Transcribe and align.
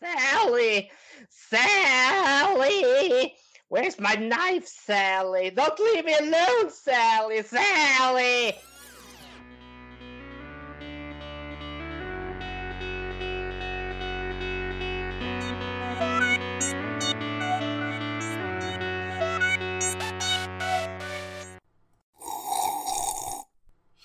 Sally! 0.00 0.90
Sally! 1.30 3.32
Where's 3.68 3.98
my 3.98 4.14
knife, 4.14 4.66
Sally? 4.66 5.50
Don't 5.50 5.78
leave 5.78 6.04
me 6.04 6.14
alone, 6.14 6.70
Sally! 6.70 7.42
Sally! 7.42 8.54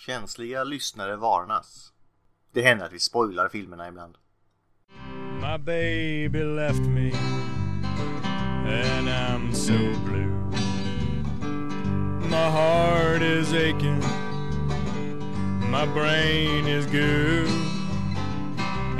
Känsliga 0.06 0.64
lyssnare 0.64 1.16
varnas. 1.16 1.94
Det 2.54 2.62
händer 2.62 2.86
att 2.86 2.94
vi 2.94 3.00
spoilar 3.00 3.50
filmerna 3.50 3.88
ibland. 3.88 4.18
My 5.42 5.58
baby 5.58 6.44
left 6.44 6.82
me, 6.82 7.12
and 7.14 9.10
I'm 9.10 9.56
so 9.56 9.76
blue. 10.06 10.30
My 12.30 12.50
heart 12.52 13.24
is 13.24 13.52
aching, 13.52 14.00
my 15.72 15.88
brain 15.88 16.68
is 16.68 16.86
goo. 16.86 17.48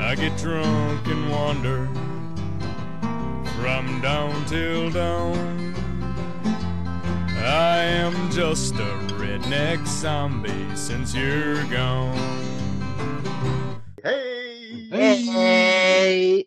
I 0.00 0.16
get 0.16 0.36
drunk 0.36 1.06
and 1.06 1.30
wander 1.30 1.86
from 3.60 4.00
dawn 4.00 4.44
till 4.46 4.90
dawn. 4.90 5.74
I 7.38 7.76
am 7.84 8.30
just 8.32 8.74
a 8.74 8.92
redneck 9.14 9.86
zombie 9.86 10.74
since 10.74 11.14
you're 11.14 11.64
gone. 11.66 12.51
Hej! 14.92 15.26
Hej! 15.26 16.46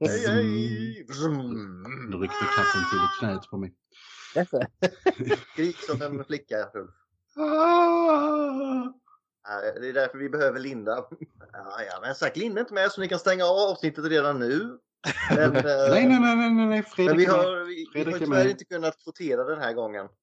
Hej! 0.00 1.06
Vroom. 1.08 1.82
Nu 2.10 2.16
ryckte 2.16 2.44
katten 2.56 2.82
till 2.90 2.98
i 2.98 3.08
knät 3.18 3.50
på 3.50 3.56
mig. 3.56 3.74
Skrik 5.52 5.76
som 5.76 6.02
en 6.02 6.24
flicka, 6.24 6.70
Ulf. 6.74 6.90
Ah! 7.36 8.92
Det 9.80 9.88
är 9.88 9.92
därför 9.92 10.18
vi 10.18 10.28
behöver 10.28 10.60
Linda. 10.60 11.04
Ja, 11.52 11.82
ja, 11.82 11.98
men 12.02 12.14
sagt, 12.14 12.36
Linda 12.36 12.60
är 12.60 12.60
inte 12.60 12.74
med 12.74 12.92
så 12.92 13.00
ni 13.00 13.08
kan 13.08 13.18
stänga 13.18 13.44
av 13.44 13.56
avsnittet 13.56 14.04
redan 14.04 14.38
nu. 14.38 14.78
Men, 15.30 15.56
eh, 15.56 15.62
Nej, 15.64 16.06
nej, 16.06 16.20
nej, 16.20 16.36
nej, 16.36 16.66
nej. 16.66 16.82
Fredrik 16.82 17.08
men 17.08 17.18
vi 17.18 17.24
har, 17.24 17.64
vi, 17.64 17.86
vi 17.94 18.04
har 18.04 18.12
är 18.12 18.18
tyvärr 18.18 18.48
inte 18.48 18.64
kunnat 18.64 19.02
kvotera 19.04 19.44
den 19.44 19.60
här 19.60 19.72
gången. 19.72 20.08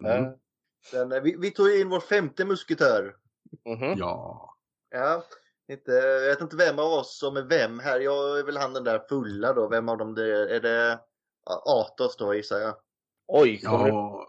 Mm. 0.00 0.32
Den, 0.92 1.12
eh, 1.12 1.20
vi, 1.22 1.36
vi 1.38 1.50
tog 1.50 1.70
in 1.70 1.88
vår 1.88 2.00
femte 2.00 2.44
musketör. 2.44 3.16
Mhm. 3.66 3.94
Ja. 3.98 4.48
Ja, 4.90 5.24
inte, 5.72 5.92
jag 5.92 6.28
vet 6.28 6.40
inte 6.40 6.56
vem 6.56 6.78
av 6.78 6.92
oss 6.92 7.18
som 7.18 7.36
är 7.36 7.42
vem 7.42 7.78
här. 7.78 8.00
Jag 8.00 8.38
är 8.38 8.44
väl 8.44 8.56
han 8.56 8.72
den 8.72 8.84
där 8.84 9.02
fulla 9.08 9.52
då. 9.52 9.68
Vem 9.68 9.88
av 9.88 9.98
dem 9.98 10.14
det 10.14 10.36
är? 10.36 10.46
Är 10.46 10.60
det 10.60 11.00
Atos 11.66 12.16
då 12.16 12.34
gissar 12.34 12.58
jag? 12.58 12.74
Oj. 13.28 13.60
Ja, 13.62 14.26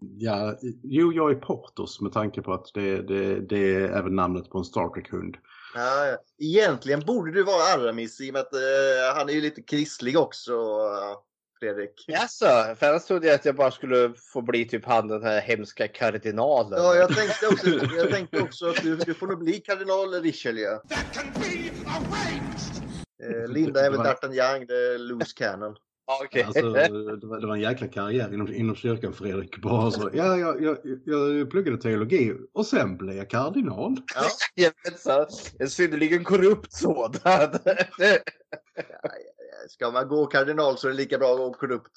ja, 0.00 0.58
jo, 0.82 1.12
jag 1.12 1.30
är 1.30 1.34
Portos 1.34 2.00
med 2.00 2.12
tanke 2.12 2.42
på 2.42 2.52
att 2.52 2.70
det, 2.74 3.02
det, 3.02 3.40
det 3.40 3.74
är 3.74 3.88
även 3.88 4.16
namnet 4.16 4.50
på 4.50 4.58
en 4.58 4.64
Star 4.64 4.88
Trek-hund. 4.88 5.36
Ja, 5.74 6.06
ja. 6.06 6.16
Egentligen 6.38 7.00
borde 7.00 7.32
du 7.32 7.42
vara 7.42 7.62
Aramis 7.74 8.20
i 8.20 8.30
och 8.30 8.32
med 8.32 8.40
att 8.40 8.54
eh, 8.54 9.16
han 9.16 9.28
är 9.28 9.32
ju 9.32 9.40
lite 9.40 9.62
kristlig 9.62 10.18
också, 10.18 10.52
Fredrik. 11.62 12.04
Jaså, 12.06 12.76
för 12.78 12.86
annars 12.88 13.04
trodde 13.04 13.26
jag 13.26 13.34
att 13.34 13.44
jag 13.44 13.56
bara 13.56 13.70
skulle 13.70 14.12
få 14.16 14.42
bli 14.42 14.64
typ 14.64 14.84
han 14.84 15.08
den 15.08 15.22
här 15.22 15.40
hemska 15.40 15.88
kardinalen. 15.88 16.82
Ja, 16.82 16.94
jag 16.94 17.16
tänkte 17.16 17.46
också, 17.46 17.68
jag 17.96 18.10
tänkte 18.10 18.40
också 18.40 18.66
att 18.68 18.82
du, 18.82 18.96
du 18.96 19.14
får 19.14 19.26
nog 19.26 19.38
bli 19.38 19.52
kardinal 19.52 20.22
Richelieu. 20.22 20.78
Eh, 23.22 23.48
Linda 23.48 23.86
är 23.86 23.90
väl 23.90 24.00
D'Artagnan, 24.00 24.66
det 24.66 24.74
är 24.74 24.98
loose 24.98 25.32
cannon. 25.36 25.76
Ja, 26.06 26.20
okej. 26.24 26.42
Alltså, 26.42 26.70
det, 26.70 27.26
var, 27.26 27.40
det 27.40 27.46
var 27.46 27.54
en 27.54 27.60
jäkla 27.60 27.88
karriär 27.88 28.34
inom, 28.34 28.54
inom 28.54 28.76
kyrkan 28.76 29.12
Fredrik. 29.12 29.62
Bara 29.62 29.90
så, 29.90 30.10
ja, 30.12 30.36
jag, 30.36 30.62
jag, 30.62 30.78
jag 31.04 31.50
pluggade 31.50 31.78
teologi 31.78 32.34
och 32.52 32.66
sen 32.66 32.96
blev 32.96 33.16
jag 33.16 33.30
kardinal. 33.30 33.96
Ja, 34.14 34.22
Jajamensan. 34.56 35.26
En 35.58 35.70
synnerligen 35.70 36.24
korrupt 36.24 36.72
sådan. 36.72 37.12
ska 39.68 39.90
man 39.90 40.08
gå 40.08 40.26
kardinal 40.26 40.78
så 40.78 40.88
är 40.88 40.92
det 40.92 40.96
lika 40.96 41.18
bra 41.18 41.32
att 41.32 41.38
gå 41.38 41.52
korrupt. 41.52 41.92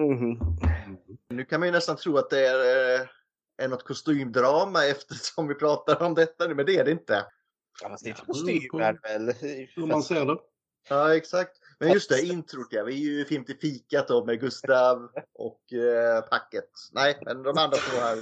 Mhm. 0.00 0.38
Nu 1.28 1.44
kan 1.44 1.60
man 1.60 1.68
ju 1.68 1.72
nästan 1.72 1.96
tro 1.96 2.16
att 2.16 2.30
det 2.30 2.46
är, 2.46 3.00
eh, 3.00 3.06
är 3.62 3.68
något 3.68 3.84
kostymdrama 3.84 4.86
eftersom 4.86 5.48
vi 5.48 5.54
pratar 5.54 6.02
om 6.02 6.14
detta 6.14 6.46
nu, 6.46 6.54
men 6.54 6.66
det 6.66 6.76
är 6.76 6.84
det 6.84 6.90
inte. 6.90 7.26
Ja, 7.82 7.88
fast 7.88 8.04
det 8.04 8.08
är 8.08 8.10
inte 8.10 8.22
Ja, 8.26 8.32
kostymer 8.32 8.98
väl? 9.02 9.34
Hur 9.76 9.86
man 9.86 10.02
ser 10.02 10.26
det. 10.26 10.36
Ja, 10.88 11.16
exakt. 11.16 11.63
Men 11.78 11.92
just 11.92 12.10
det, 12.10 12.22
introt 12.22 12.66
ja. 12.70 12.84
Vi 12.84 12.92
är 12.92 12.98
ju 13.18 13.24
film 13.24 13.44
till 13.44 13.58
fikat 13.58 14.08
då 14.08 14.24
med 14.24 14.40
Gustav 14.40 15.10
och 15.34 15.72
eh, 15.72 16.20
Packet. 16.20 16.70
Nej, 16.92 17.18
men 17.24 17.42
de 17.42 17.58
andra 17.58 17.76
två 17.76 18.00
här. 18.00 18.18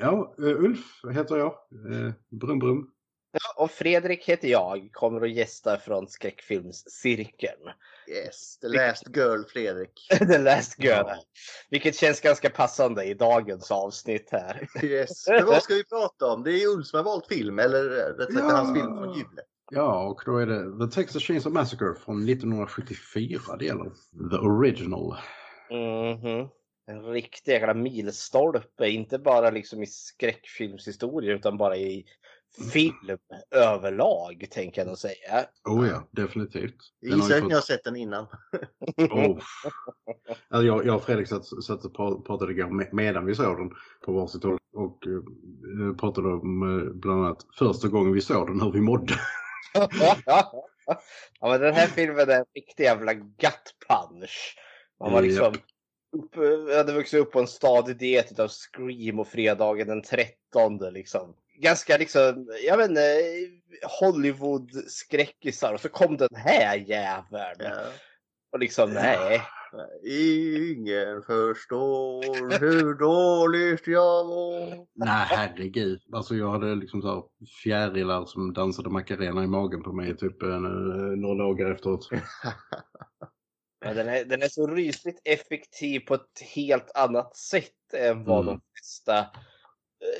Ja, 0.00 0.34
Ulf 0.38 1.00
heter 1.14 1.36
jag. 1.36 1.52
Eh, 1.92 2.12
Brum 2.30 2.58
Brum. 2.58 2.90
Ja, 3.32 3.62
och 3.64 3.70
Fredrik 3.70 4.24
heter 4.28 4.48
jag, 4.48 4.88
kommer 4.92 5.20
att 5.20 5.32
gästa 5.32 5.78
från 5.78 6.08
skräckfilmscirkeln. 6.08 7.60
Yes, 8.08 8.58
the 8.58 8.68
last 8.68 9.16
girl 9.16 9.42
Fredrik. 9.44 10.08
The 10.18 10.38
Last 10.38 10.78
Girl. 10.78 11.04
Ja. 11.06 11.16
Vilket 11.70 11.96
känns 11.96 12.20
ganska 12.20 12.50
passande 12.50 13.04
i 13.04 13.14
dagens 13.14 13.70
avsnitt 13.70 14.28
här. 14.32 14.68
Yes. 14.82 15.28
Men 15.28 15.46
vad 15.46 15.62
ska 15.62 15.74
vi 15.74 15.84
prata 15.84 16.26
om? 16.26 16.42
Det 16.42 16.62
är 16.62 16.66
Ulf 16.68 16.86
som 16.86 16.96
har 16.96 17.04
valt 17.04 17.26
film, 17.26 17.58
eller 17.58 17.84
rättare 17.84 18.32
sagt 18.32 18.44
Ja. 18.48 18.56
hans 18.56 18.78
film 18.78 18.96
från 18.96 19.14
julen. 19.14 19.44
Ja, 19.74 20.08
och 20.08 20.22
då 20.26 20.36
är 20.36 20.46
det 20.46 20.86
The 20.86 20.94
Texas 20.94 21.22
Chainsaw 21.22 21.60
Massacre 21.60 21.94
från 21.94 22.28
1974. 22.28 23.56
Det 23.58 23.64
gäller 23.64 23.90
The 24.30 24.36
Original. 24.36 25.16
Mhm. 25.70 26.48
En 26.86 27.02
riktig 27.04 27.52
jäkla 27.52 27.74
milstolpe, 27.74 28.88
inte 28.88 29.18
bara 29.18 29.50
liksom 29.50 29.82
i 29.82 29.86
skräckfilmshistorien 29.86 31.36
utan 31.36 31.56
bara 31.56 31.76
i 31.76 32.04
film 32.72 33.18
överlag 33.50 34.46
tänker 34.50 34.80
jag 34.80 34.88
nog 34.88 34.98
säga. 34.98 35.44
Oh 35.64 35.88
ja, 35.88 36.08
definitivt. 36.10 36.76
Jag 37.00 37.16
gissar 37.16 37.38
att 37.38 37.48
ni 37.48 37.54
har 37.54 37.60
sett 37.60 37.84
den 37.84 37.96
innan. 37.96 38.26
oh. 38.96 39.38
alltså, 40.48 40.66
jag, 40.66 40.86
jag 40.86 40.96
och 40.96 41.02
Fredrik 41.02 41.28
satt, 41.28 41.64
satt 41.64 41.84
och 41.84 41.96
pra- 41.96 42.22
pratade 42.22 42.52
igår 42.52 42.70
med, 42.70 42.88
medan 42.92 43.26
vi 43.26 43.34
såg 43.34 43.58
den 43.58 43.70
på 44.04 44.12
varsitt 44.12 44.44
håll 44.44 44.58
och 44.72 45.06
eh, 45.06 45.96
pratade 45.96 46.28
om 46.28 46.62
eh, 46.62 46.92
bland 46.92 47.24
annat 47.24 47.46
första 47.58 47.88
gången 47.88 48.12
vi 48.12 48.20
såg 48.20 48.46
den, 48.46 48.60
hur 48.60 48.72
vi 48.72 48.80
mådde. 48.80 49.14
Ja, 50.26 50.68
men 51.40 51.60
den 51.60 51.74
här 51.74 51.86
filmen 51.86 52.30
är 52.30 52.38
en 52.38 52.44
riktig 52.54 52.84
jävla 52.84 53.14
gut 53.14 53.74
punch. 53.88 54.58
Man 55.00 55.12
var 55.12 55.22
liksom 55.22 55.54
upp, 56.16 56.34
hade 56.76 56.92
vuxit 56.92 57.20
upp 57.20 57.32
på 57.32 57.40
en 57.40 57.46
stadig 57.46 57.96
diet 57.96 58.38
av 58.38 58.48
Scream 58.48 59.20
och 59.20 59.28
fredagen 59.28 59.88
den 59.88 60.02
13 60.02 60.78
liksom. 60.92 61.36
Ganska 61.54 61.96
liksom, 61.96 62.48
jag 62.66 62.76
vet 62.76 62.88
inte, 62.88 63.22
Hollywood-skräckisar 64.00 65.74
och 65.74 65.80
så 65.80 65.88
kom 65.88 66.16
den 66.16 66.36
här 66.36 66.76
jäveln. 66.76 67.56
Ja. 67.58 67.86
Och 68.52 68.58
liksom, 68.58 68.92
nej. 68.92 69.42
Ingen 70.04 71.22
förstår 71.22 72.58
hur 72.58 72.94
dåligt 72.94 73.86
jag 73.86 74.26
mår. 74.26 74.86
Nej, 74.94 75.26
herregud. 75.28 76.00
Alltså 76.12 76.34
jag 76.34 76.50
hade 76.50 76.74
liksom 76.74 77.02
så 77.02 77.08
här 77.14 77.22
fjärilar 77.62 78.24
som 78.24 78.52
dansade 78.52 78.90
Macarena 78.90 79.44
i 79.44 79.46
magen 79.46 79.82
på 79.82 79.92
mig 79.92 80.16
typ 80.16 80.42
en, 80.42 80.64
eh, 80.64 81.18
några 81.18 81.44
dagar 81.44 81.70
efteråt. 81.70 82.08
Men 83.84 83.96
den, 83.96 84.08
är, 84.08 84.24
den 84.24 84.42
är 84.42 84.48
så 84.48 84.66
rysligt 84.66 85.20
effektiv 85.24 86.00
på 86.00 86.14
ett 86.14 86.40
helt 86.54 86.90
annat 86.94 87.36
sätt 87.36 87.94
än 87.94 88.24
vad 88.24 88.42
Mm. 88.42 88.46
de 88.54 88.60
flesta 88.74 89.26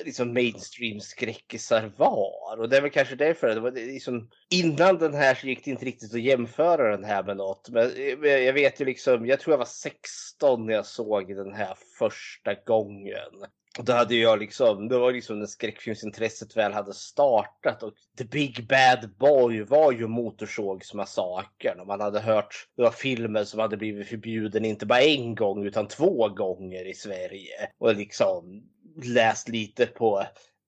liksom 0.05 0.33
mainstream 0.33 0.99
skräckisar 0.99 1.91
var. 1.97 2.59
Och 2.59 2.69
det 2.69 2.77
är 2.77 2.81
väl 2.81 2.91
kanske 2.91 3.15
därför. 3.15 3.47
Det 3.47 3.59
var 3.59 3.71
liksom, 3.71 4.29
innan 4.49 4.97
den 4.97 5.13
här 5.13 5.35
så 5.35 5.47
gick 5.47 5.65
det 5.65 5.71
inte 5.71 5.85
riktigt 5.85 6.13
att 6.13 6.21
jämföra 6.21 6.91
den 6.91 7.03
här 7.03 7.23
med 7.23 7.37
något. 7.37 7.69
Men 7.69 7.83
eh, 7.83 8.17
men 8.17 8.43
jag 8.43 8.53
vet 8.53 8.81
ju 8.81 8.85
liksom, 8.85 9.25
jag 9.25 9.39
tror 9.39 9.53
jag 9.53 9.57
var 9.57 9.65
16 9.65 10.65
när 10.65 10.73
jag 10.73 10.85
såg 10.85 11.35
den 11.35 11.53
här 11.53 11.77
första 11.99 12.53
gången. 12.53 13.45
Och 13.79 13.85
då 13.85 13.93
hade 13.93 14.15
jag 14.15 14.39
liksom, 14.39 14.87
det 14.87 14.97
var 14.97 15.11
liksom 15.11 15.39
när 15.39 15.45
skräckfilmsintresset 15.45 16.57
väl 16.57 16.73
hade 16.73 16.93
startat 16.93 17.83
och 17.83 17.93
The 18.17 18.23
Big 18.23 18.67
Bad 18.67 19.09
Boy 19.19 19.63
var 19.63 19.91
ju 19.91 20.07
Motorsågsmassakern 20.07 21.79
och 21.79 21.87
man 21.87 22.01
hade 22.01 22.19
hört, 22.19 22.67
det 22.75 22.83
var 22.83 22.91
filmer 22.91 23.43
som 23.43 23.59
hade 23.59 23.77
blivit 23.77 24.07
förbjuden 24.07 24.65
inte 24.65 24.85
bara 24.85 25.01
en 25.01 25.35
gång 25.35 25.65
utan 25.65 25.87
två 25.87 26.29
gånger 26.29 26.87
i 26.87 26.93
Sverige. 26.93 27.69
Och 27.77 27.95
liksom 27.95 28.63
läst 29.01 29.47
lite 29.47 29.85
på 29.85 30.25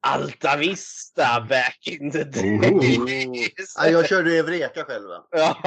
Alta 0.07 0.57
Vista 0.57 1.45
back 1.49 1.79
in 1.87 2.11
the 2.11 2.23
days. 2.23 3.75
Ja, 3.77 3.87
jag 3.87 4.09
körde 4.09 4.37
Eureka 4.37 4.83
själv. 4.83 5.09
Ja, 5.31 5.57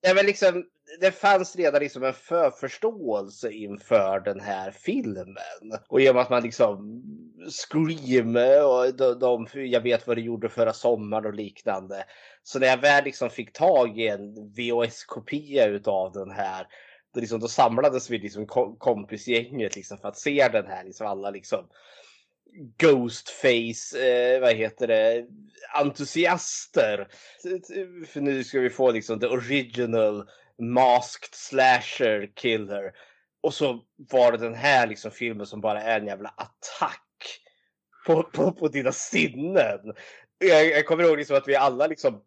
ja 0.00 0.14
men 0.14 0.26
liksom 0.26 0.64
det 1.00 1.12
fanns 1.12 1.56
redan 1.56 1.82
liksom 1.82 2.02
en 2.04 2.12
förförståelse 2.12 3.50
inför 3.50 4.20
den 4.20 4.40
här 4.40 4.70
filmen. 4.70 5.36
Och 5.88 6.00
i 6.00 6.10
och 6.10 6.14
med 6.14 6.22
att 6.22 6.30
man 6.30 6.42
liksom 6.42 7.02
Scream 7.50 8.36
och 8.64 8.94
de, 8.94 9.18
de, 9.18 9.46
jag 9.54 9.80
vet 9.80 10.06
vad 10.06 10.16
det 10.16 10.20
gjorde 10.20 10.48
förra 10.48 10.72
sommaren 10.72 11.26
och 11.26 11.34
liknande. 11.34 12.04
Så 12.42 12.58
när 12.58 12.66
jag 12.66 12.76
väl 12.76 13.04
liksom 13.04 13.30
fick 13.30 13.52
tag 13.52 13.98
i 13.98 14.08
en 14.08 14.34
VHS-kopia 14.34 15.66
utav 15.66 16.12
den 16.12 16.30
här 16.30 16.66
då, 17.14 17.20
liksom, 17.20 17.40
då 17.40 17.48
samlades 17.48 18.10
vi 18.10 18.18
liksom 18.18 18.46
kompisgänget 18.78 19.76
liksom 19.76 19.98
för 19.98 20.08
att 20.08 20.18
se 20.18 20.48
den 20.52 20.66
här. 20.66 20.84
Liksom 20.84 21.06
alla 21.06 21.30
liksom 21.30 21.68
Ghostface, 22.78 24.08
eh, 24.08 24.40
vad 24.40 24.54
heter 24.54 24.86
det, 24.86 25.26
entusiaster. 25.74 27.08
För 28.06 28.20
nu 28.20 28.44
ska 28.44 28.60
vi 28.60 28.70
få 28.70 28.90
liksom 28.90 29.20
the 29.20 29.26
original 29.26 30.28
masked 30.58 31.34
slasher 31.34 32.32
killer. 32.34 32.92
Och 33.40 33.54
så 33.54 33.84
var 33.96 34.32
det 34.32 34.38
den 34.38 34.54
här 34.54 34.86
liksom 34.86 35.10
filmen 35.10 35.46
som 35.46 35.60
bara 35.60 35.82
är 35.82 36.00
en 36.00 36.06
jävla 36.06 36.28
attack 36.28 37.40
på, 38.06 38.22
på, 38.22 38.52
på 38.52 38.68
dina 38.68 38.92
sinnen. 38.92 39.94
Jag, 40.38 40.66
jag 40.66 40.86
kommer 40.86 41.04
ihåg 41.04 41.18
liksom 41.18 41.36
att 41.36 41.48
vi 41.48 41.56
alla 41.56 41.86
liksom 41.86 42.22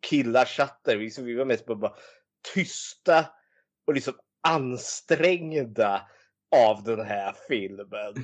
killar 0.00 0.44
chatter, 0.44 0.96
vi, 0.96 1.04
liksom, 1.04 1.24
vi 1.24 1.34
var 1.34 1.44
mest 1.44 1.66
bara 1.66 1.92
tysta 2.54 3.26
och 3.88 3.94
liksom 3.94 4.14
ansträngda 4.48 6.00
av 6.56 6.82
den 6.82 7.00
här 7.00 7.34
filmen. 7.48 8.14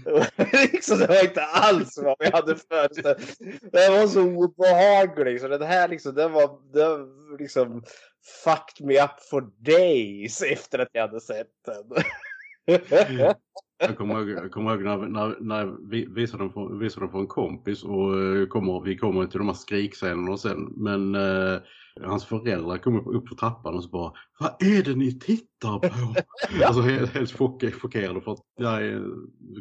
liksom, 0.72 0.98
det 0.98 1.06
var 1.06 1.24
inte 1.24 1.44
alls 1.44 1.98
vad 2.02 2.16
vi 2.18 2.30
hade 2.30 2.56
föreställt 2.56 3.38
Den 3.72 3.92
var 3.92 4.06
så 4.06 4.22
obehaglig. 4.22 5.40
Så 5.40 5.48
den 5.48 5.62
här 5.62 5.88
liksom, 5.88 6.14
den 6.14 6.32
var, 6.32 6.72
den 6.72 7.36
liksom 7.38 7.82
fucked 8.44 8.86
me 8.86 9.04
up 9.04 9.20
for 9.30 9.50
days 9.58 10.42
efter 10.42 10.78
att 10.78 10.88
jag 10.92 11.02
hade 11.02 11.20
sett 11.20 11.50
den. 11.66 12.04
Jag 13.78 13.96
kommer 13.96 14.14
ihåg, 14.14 14.30
jag 14.30 14.50
kommer 14.50 14.70
ihåg 14.70 14.82
när, 14.82 14.96
när, 14.96 15.36
när 15.40 15.90
vi 15.90 16.06
visade 16.06 16.42
den, 16.42 16.52
för, 16.52 16.78
visade 16.78 17.06
den 17.06 17.12
för 17.12 17.18
en 17.18 17.26
kompis 17.26 17.84
och 17.84 18.14
uh, 18.14 18.46
kommer, 18.46 18.80
vi 18.80 18.96
kommer 18.96 19.26
till 19.26 19.38
de 19.38 19.46
här 19.46 19.54
skrikscenerna 19.54 20.36
sen. 20.36 20.72
Men 20.76 21.14
uh, 21.14 21.60
hans 22.02 22.24
föräldrar 22.24 22.78
kom 22.78 23.00
upp, 23.00 23.06
upp 23.06 23.28
för 23.28 23.36
trappan 23.36 23.74
och 23.74 23.84
så 23.84 23.88
bara 23.88 24.12
Vad 24.38 24.62
är 24.62 24.82
det 24.82 24.94
ni 24.94 25.18
tittar 25.18 25.78
på? 25.78 26.14
alltså 26.64 26.82
helt, 26.82 27.14
helt 27.14 27.32
chockerade 27.80 28.20
för 28.20 28.32
att 28.32 28.40
det 28.56 28.66
är 28.66 29.02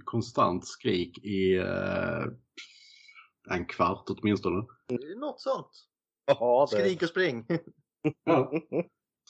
konstant 0.03 0.67
skrik 0.67 1.17
i 1.17 1.59
uh, 1.59 2.25
en 3.49 3.65
kvart 3.65 4.03
åtminstone. 4.07 4.65
Något 5.17 5.41
sånt. 5.41 5.69
Ja, 6.25 6.67
det... 6.71 6.77
Skrik 6.77 7.01
och 7.01 7.09
spring. 7.09 7.45
Ja. 8.23 8.51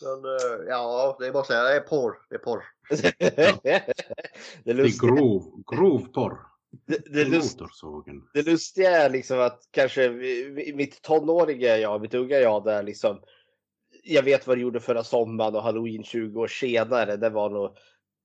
Men, 0.01 0.25
uh, 0.25 0.67
ja, 0.67 1.15
det 1.19 1.27
är 1.27 1.31
bara 1.31 1.41
att 1.41 1.47
säga 1.47 1.63
det 1.63 1.75
är 1.75 1.79
porr. 1.81 2.13
Det 2.29 2.35
är 2.35 2.39
porr. 2.39 2.63
det, 2.89 3.83
Det 4.63 4.71
är 4.71 4.73
lustiga, 4.73 5.15
grov, 5.15 5.63
grov 5.71 6.07
porr. 6.13 6.52
Det, 6.85 7.13
det, 7.13 7.25
lust, 7.25 7.59
det 8.33 8.41
lustiga 8.45 8.91
är 8.91 9.09
liksom 9.09 9.39
att 9.39 9.67
kanske 9.71 10.09
mitt 10.73 11.01
tonåriga 11.01 11.77
jag, 11.77 12.01
mitt 12.01 12.13
unga 12.13 12.37
jag 12.37 12.63
där 12.63 12.83
liksom. 12.83 13.21
Jag 14.03 14.23
vet 14.23 14.47
vad 14.47 14.57
det 14.57 14.61
gjorde 14.61 14.79
förra 14.79 15.03
sommaren 15.03 15.55
och 15.55 15.63
halloween 15.63 16.03
20 16.03 16.41
år 16.41 16.47
senare. 16.47 17.17
Det 17.17 17.29
var 17.29 17.49
nog 17.49 17.77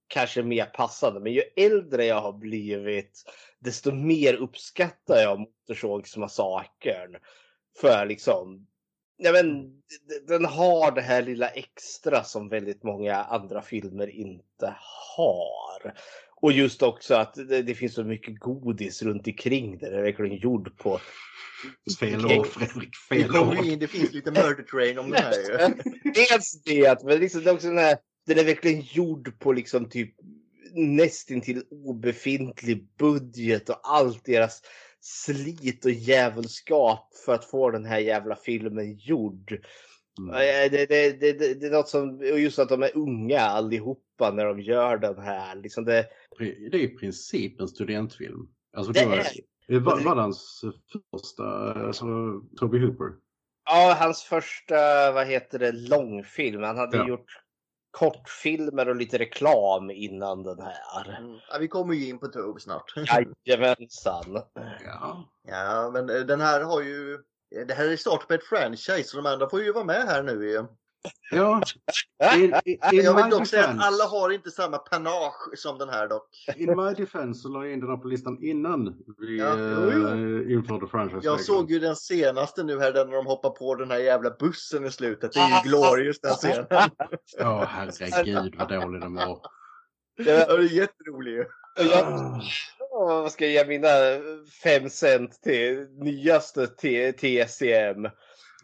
kanske 0.09 0.43
mer 0.43 0.65
passande. 0.67 1.21
Men 1.21 1.33
ju 1.33 1.43
äldre 1.56 2.05
jag 2.05 2.21
har 2.21 2.33
blivit 2.33 3.23
desto 3.59 3.93
mer 3.93 4.35
uppskattar 4.35 5.17
jag 5.17 5.41
Motorsågsmassakern. 5.41 7.17
För 7.81 8.06
liksom 8.06 8.67
Ja, 9.21 9.33
men 9.33 9.71
d- 9.81 10.21
den 10.29 10.45
har 10.45 10.91
det 10.93 11.00
här 11.00 11.23
lilla 11.23 11.49
extra 11.49 12.25
som 12.25 12.49
väldigt 12.49 12.83
många 12.83 13.15
andra 13.17 13.62
filmer 13.62 14.09
inte 14.09 14.77
har. 15.17 15.95
Och 16.40 16.52
just 16.52 16.82
också 16.82 17.14
att 17.14 17.35
det, 17.35 17.62
det 17.62 17.75
finns 17.75 17.94
så 17.94 18.05
mycket 18.05 18.40
godis 18.40 19.02
runt 19.02 19.26
omkring 19.26 19.79
det. 19.79 19.90
Det 19.90 19.96
är 19.96 20.02
verkligen 20.02 20.37
gjord 20.37 20.76
på... 20.79 21.00
Fel 22.00 22.26
år 22.26 22.44
Fredrik, 22.44 22.90
Det, 23.11 23.17
fel 23.17 23.37
år. 23.37 23.76
det 23.76 23.87
finns 23.87 24.12
lite 24.12 24.31
murder 24.31 24.62
train 24.62 24.99
om 24.99 25.11
det 25.11 25.19
här 25.20 25.32
ju. 25.32 25.75
Dels 26.14 26.62
det, 26.64 27.05
men 27.05 27.19
liksom 27.19 27.44
det 27.44 27.50
är 27.50 27.55
också 27.55 27.69
den 27.69 27.79
här... 27.79 27.99
Den 28.26 28.38
är 28.38 28.44
verkligen 28.44 28.81
gjord 28.81 29.38
på 29.38 29.52
liksom 29.52 29.88
typ 29.88 30.14
nästintill 30.75 31.62
obefintlig 31.70 32.88
budget 32.99 33.69
och 33.69 33.81
allt 33.82 34.25
deras 34.25 34.62
slit 35.00 35.85
och 35.85 35.90
djävulskap 35.90 37.14
för 37.25 37.35
att 37.35 37.44
få 37.44 37.70
den 37.70 37.85
här 37.85 37.99
jävla 37.99 38.37
filmen 38.37 38.96
gjord. 38.96 39.61
Mm. 40.19 40.35
Eh, 40.35 40.70
Det, 40.70 40.87
det, 40.87 41.20
det, 41.20 41.32
det, 41.32 41.55
det 41.55 41.67
är 41.67 41.70
något 41.70 41.88
som, 41.88 42.19
och 42.19 42.40
just 42.40 42.58
att 42.58 42.69
de 42.69 42.82
är 42.82 42.96
unga 42.96 43.40
allihopa 44.25 44.31
när 44.31 44.44
de 44.44 44.61
gör 44.61 44.99
den 44.99 45.19
här. 45.19 45.56
Liksom 45.56 45.85
det, 45.85 46.06
Det 46.38 46.75
är 46.75 46.75
i 46.76 46.88
princip 46.99 47.61
en 47.61 47.69
studentfilm. 47.69 48.49
Alltså 48.76 48.93
det 48.93 49.00
det 49.00 49.06
var, 49.06 49.17
är, 49.69 49.81
var, 49.81 50.05
var 50.05 50.15
det 50.15 50.20
hans 50.20 50.65
första, 51.12 51.44
alltså 51.87 52.05
Toby 52.56 52.79
Hooper. 52.87 53.12
ja, 53.65 53.97
hans 54.00 54.23
första, 54.23 55.12
vad 55.12 55.26
heter 55.26 55.59
det, 55.59 55.73
långfilm. 55.73 56.62
Han 56.62 56.76
hade 56.79 56.97
Ja. 56.97 57.09
gjort 57.09 57.43
kortfilmer 57.91 58.88
och 58.88 58.97
lite 58.97 59.19
reklam 59.19 59.91
innan 59.91 60.43
den 60.43 60.61
här. 60.61 61.19
Mm. 61.19 61.38
Ja, 61.50 61.59
vi 61.61 61.69
kommer 61.69 61.94
ju 61.94 62.09
in 62.09 62.19
på 62.19 62.26
Tobe 62.29 62.61
snart. 62.61 62.93
Jajamensan. 63.44 64.43
Ja. 64.85 65.29
Ja, 65.49 65.91
men 65.93 66.11
eh, 66.11 66.21
den 66.21 66.41
här 66.41 66.61
har 66.64 66.82
ju... 66.82 67.19
Det 67.67 67.75
här 67.75 67.88
är 67.88 67.97
start 67.97 68.29
på 68.29 68.35
ett 68.35 68.44
franchise 68.44 69.03
så 69.05 69.17
de 69.17 69.26
andra 69.26 69.50
får 69.50 69.62
ju 69.62 69.73
vara 69.73 69.85
med 69.85 70.03
här 70.03 70.23
nu. 70.23 70.67
Ja, 71.31 71.62
in, 72.35 72.43
in, 72.43 72.55
in, 72.65 73.05
Jag 73.05 73.15
vill 73.23 73.31
dock 73.31 73.47
säga 73.47 73.62
att 73.62 73.69
defense, 73.69 73.87
alla 73.87 74.05
har 74.05 74.31
inte 74.31 74.50
samma 74.50 74.79
panage 74.79 75.59
som 75.59 75.79
den 75.79 75.89
här 75.89 76.09
dock. 76.09 76.29
in 76.56 76.77
my 76.77 76.95
defense 76.95 77.41
så 77.41 77.49
la 77.49 77.65
jag 77.65 77.73
in 77.73 77.81
den 77.81 77.89
här 77.89 77.97
på 77.97 78.09
listan 78.09 78.39
innan 78.43 78.97
vi 79.19 79.39
Ja, 79.39 79.53
eh, 79.53 80.53
införde 80.53 80.89
franchise 80.89 81.21
Jag 81.23 81.41
såg 81.41 81.71
ju 81.71 81.79
den 81.79 81.97
senaste 81.97 82.62
nu 82.65 82.81
här, 82.81 82.93
den 82.93 83.11
när 83.11 83.17
de 83.17 83.27
hoppar 83.27 83.50
på 83.50 83.75
den 83.75 83.91
här 83.91 83.99
jävla 83.99 84.31
bussen 84.31 84.85
i 84.85 84.91
slutet. 84.91 85.33
Det 85.33 85.41
är 85.41 85.65
ju 85.65 85.69
glorious 85.71 86.21
den 86.21 86.35
scenen. 86.35 86.67
Ja, 87.39 87.65
herregud 87.69 88.55
vad 88.59 88.69
dålig 88.69 89.00
den 89.00 89.15
var. 89.15 89.41
Ja, 90.17 90.23
det 90.25 90.31
är 90.33 90.73
jätterolig 90.73 91.33
ju. 91.33 91.45
Jag, 91.91 92.41
vad 92.91 93.33
ska 93.33 93.47
jag 93.47 93.53
ge 93.53 93.79
mina 93.79 93.89
fem 94.62 94.91
cent 94.91 95.43
till 95.43 95.87
nyaste 95.91 96.67
T- 96.67 97.12
TCM? 97.12 98.09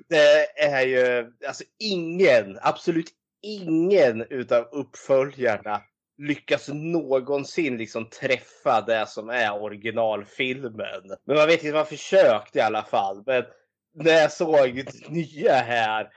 Det 0.09 0.63
är 0.63 0.87
ju 0.87 1.33
alltså 1.47 1.65
ingen, 1.79 2.59
absolut 2.63 3.11
ingen 3.43 4.23
utav 4.31 4.69
uppföljarna 4.73 5.83
lyckas 6.19 6.69
någonsin 6.69 7.77
liksom 7.77 8.11
träffa 8.11 8.81
det 8.81 9.07
som 9.09 9.29
är 9.31 9.63
originalfilmen. 9.63 11.03
Men 11.25 11.37
man 11.37 11.47
vet 11.47 11.65
inte, 11.65 11.75
man 11.75 11.87
försökte 11.87 12.59
i 12.59 12.63
alla 12.63 12.83
fall. 12.83 13.23
Men 13.27 13.45
när 13.95 14.13
jag 14.13 14.33
såg 14.33 14.75
det 14.75 15.09
nya 15.09 15.55
här 15.55 16.09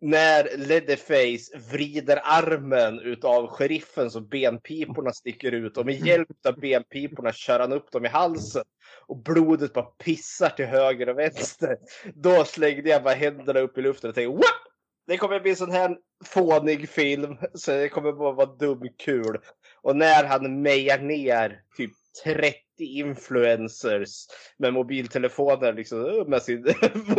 när 0.00 0.56
Leatherface 0.56 1.58
vrider 1.72 2.20
armen 2.24 3.00
utav 3.00 3.46
sheriffen 3.46 4.10
så 4.10 4.20
benpiporna 4.20 5.12
sticker 5.12 5.52
ut 5.52 5.76
och 5.76 5.86
med 5.86 6.06
hjälp 6.06 6.28
av 6.48 6.60
benpiporna 6.60 7.32
kör 7.32 7.60
han 7.60 7.72
upp 7.72 7.92
dem 7.92 8.04
i 8.04 8.08
halsen. 8.08 8.64
Och 9.06 9.22
blodet 9.22 9.72
bara 9.72 9.84
pissar 9.84 10.48
till 10.48 10.66
höger 10.66 11.08
och 11.08 11.18
vänster. 11.18 11.78
Då 12.14 12.44
slängde 12.44 12.90
jag 12.90 13.02
bara 13.02 13.14
händerna 13.14 13.60
upp 13.60 13.78
i 13.78 13.82
luften 13.82 14.10
och 14.10 14.14
tänkte 14.14 14.36
What? 14.36 14.62
Det 15.06 15.16
kommer 15.16 15.40
bli 15.40 15.50
en 15.50 15.56
sån 15.56 15.70
här 15.70 15.96
fånig 16.24 16.88
film. 16.88 17.36
Så 17.54 17.70
det 17.70 17.88
kommer 17.88 18.12
bara 18.12 18.32
vara 18.32 18.56
dumkul. 18.56 19.38
Och 19.82 19.96
när 19.96 20.24
han 20.24 20.62
mejar 20.62 20.98
ner 20.98 21.60
typ 21.76 21.92
30 22.24 22.56
influencers 22.78 24.26
med 24.58 24.72
mobiltelefoner 24.72 25.72
liksom 25.72 26.04
uh, 26.04 26.28
med 26.28 26.42
sin 26.42 26.62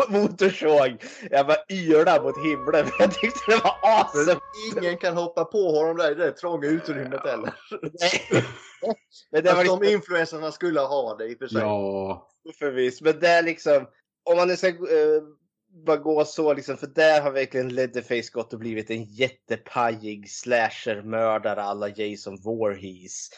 motorsåg. 0.09 1.03
Jag 1.31 1.47
bara 1.47 1.57
ylade 1.69 2.23
mot 2.23 2.45
himlen 2.45 2.85
för 2.85 3.03
jag 3.03 3.13
tyckte 3.13 3.39
det 3.47 3.61
var 3.63 3.75
awesome. 3.83 4.39
Ingen 4.77 4.97
kan 4.97 5.17
hoppa 5.17 5.45
på 5.45 5.71
honom 5.71 5.97
där 5.97 6.11
i 6.11 6.15
det 6.15 6.31
trånga 6.31 6.67
utrymmet 6.67 7.25
heller. 7.25 7.53
Men 9.31 9.43
det 9.43 9.53
var 9.53 9.63
liksom 9.63 9.79
de 9.79 9.93
influencerna 9.93 10.51
skulle 10.51 10.79
ha 10.79 11.15
det 11.15 11.25
i 11.25 11.33
och 11.33 11.37
för 11.37 11.47
sig. 11.47 11.61
Ja, 11.61 12.29
förvis. 12.59 13.01
Men 13.01 13.19
det 13.19 13.27
är 13.27 13.43
liksom, 13.43 13.87
om 14.23 14.37
man 14.37 14.47
nu 14.47 14.57
ska 14.57 14.67
eh, 14.67 15.23
bara 15.85 15.97
gå 15.97 16.25
så 16.25 16.53
liksom, 16.53 16.77
för 16.77 16.87
där 16.87 17.21
har 17.21 17.31
verkligen 17.31 17.75
Leatherface 17.75 18.31
gått 18.33 18.53
och 18.53 18.59
blivit 18.59 18.89
en 18.89 19.03
jättepajig 19.03 20.31
slashermördare 20.31 21.63
alla 21.63 21.89
Jason 21.89 22.37
Voorhees. 22.43 23.29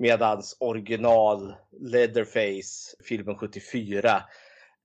Medans 0.00 0.56
original 0.60 1.54
Leatherface, 1.80 2.96
filmen 3.04 3.36
74, 3.36 4.22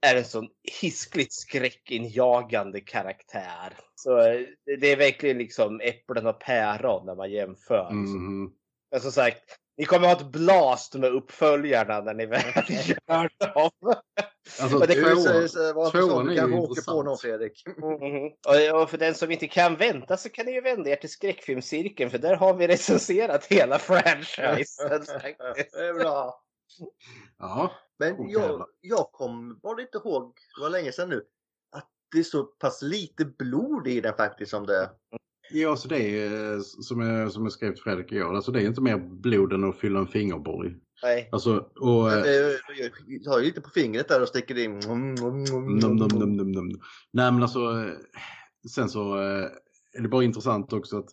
är 0.01 0.15
en 0.15 0.25
sån 0.25 0.47
hiskligt 0.81 1.33
skräckinjagande 1.33 2.81
karaktär. 2.81 3.73
Så 3.95 4.19
eh, 4.19 4.41
det 4.79 4.91
är 4.91 4.97
verkligen 4.97 5.37
liksom 5.37 5.81
äpplen 5.83 6.27
och 6.27 6.39
päron 6.39 7.05
när 7.05 7.15
man 7.15 7.31
jämför. 7.31 7.89
mhm. 7.91 8.51
Men 8.91 9.01
som 9.01 9.11
sagt, 9.11 9.59
Ni 9.77 9.85
kommer 9.85 10.07
ha 10.07 10.15
ett 10.15 10.25
blast 10.31 10.93
med 10.95 11.11
uppföljarna 11.11 12.01
när 12.01 12.13
ni 12.13 12.25
väl 12.25 12.41
gör 13.07 13.53
dem. 13.53 13.71
Alltså, 14.61 14.79
Men 14.79 14.87
det- 14.87 14.93
Du 14.95 15.03
tvåan- 15.03 15.21
säger 15.23 15.47
så- 15.47 15.73
var 15.73 15.85
inte 15.85 16.01
så, 16.01 16.21
du 16.23 16.31
är 16.31 16.35
kanske 16.37 16.55
ju 16.55 16.61
åker 16.61 16.81
på 16.91 17.03
någon 17.03 17.17
Fredrik. 17.17 17.63
Mhm. 17.67 18.25
Och, 18.75 18.81
och 18.81 18.89
för 18.89 18.97
den 18.97 19.15
som 19.15 19.31
inte 19.31 19.47
kan 19.47 19.75
vänta 19.75 20.17
så 20.17 20.29
kan 20.29 20.45
ni 20.45 20.51
ju 20.51 20.61
vända 20.61 20.89
er 20.89 20.95
till 20.95 21.09
skräckfilmscirkeln 21.09 22.11
för 22.11 22.17
där 22.17 22.35
har 22.35 22.53
vi 22.53 22.67
recenserat 22.67 23.45
hela 23.45 23.79
franchisen. 23.79 24.89
Det 25.55 25.75
är 25.75 25.93
bra. 25.99 26.41
Ja, 27.39 27.71
Men 27.99 28.29
jag, 28.29 28.65
jag 28.81 29.11
kom 29.11 29.59
bara 29.63 29.81
inte 29.81 29.97
ihåg, 29.97 30.33
det 30.57 30.61
var 30.61 30.69
länge 30.69 30.91
sedan 30.91 31.09
nu, 31.09 31.23
att 31.75 31.87
det 32.11 32.19
är 32.19 32.23
så 32.23 32.43
pass 32.43 32.81
lite 32.81 33.25
blod 33.25 33.87
i 33.87 34.01
den 34.01 34.13
faktiskt 34.13 34.51
som 34.51 34.65
det 34.65 34.89
ja 35.51 35.75
så 35.75 35.87
det 35.87 36.19
är 36.19 36.53
eh, 36.53 36.59
som 36.61 37.01
jag, 37.01 37.31
som 37.31 37.43
jag 37.43 37.51
skrev 37.51 37.73
till 37.73 37.83
Fredrik 37.83 38.11
igår. 38.11 38.35
Alltså 38.35 38.51
det 38.51 38.61
är 38.61 38.65
inte 38.65 38.81
mer 38.81 38.97
blod 38.97 39.53
än 39.53 39.63
att 39.63 39.77
fylla 39.77 39.99
en 39.99 40.07
fingerborg. 40.07 40.75
Nej. 41.03 41.29
Alltså, 41.31 41.69
och... 41.79 42.11
eh, 42.11 42.25
Jag 43.07 43.23
tar 43.23 43.39
ju 43.39 43.45
lite 43.45 43.61
på 43.61 43.69
fingret 43.69 44.07
där 44.07 44.21
och 44.21 44.27
sticker 44.27 44.57
in. 44.57 44.79
Num, 44.79 45.15
num, 45.15 45.97
num, 45.97 46.37
num, 46.37 46.51
num. 46.51 46.69
Nej 47.11 47.31
men 47.31 47.41
alltså, 47.41 47.59
eh, 47.59 47.93
sen 48.69 48.89
så 48.89 49.17
eh, 49.17 49.47
är 49.93 50.01
det 50.01 50.07
bara 50.07 50.23
intressant 50.23 50.73
också 50.73 50.97
att 50.97 51.09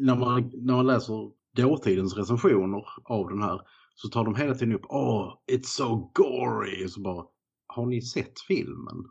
när 0.00 0.16
man, 0.16 0.50
när 0.54 0.74
man 0.74 0.86
läser 0.86 1.30
dåtidens 1.56 2.16
recensioner 2.16 2.84
av 3.04 3.28
den 3.28 3.42
här 3.42 3.60
så 3.94 4.08
tar 4.08 4.24
de 4.24 4.34
hela 4.34 4.54
tiden 4.54 4.74
upp 4.74 4.86
åh, 4.88 5.34
it's 5.52 5.64
so 5.64 6.10
gory. 6.14 6.84
Och 6.84 6.90
så 6.90 7.00
bara, 7.00 7.24
har 7.66 7.86
ni 7.86 8.02
sett 8.02 8.40
filmen? 8.48 9.04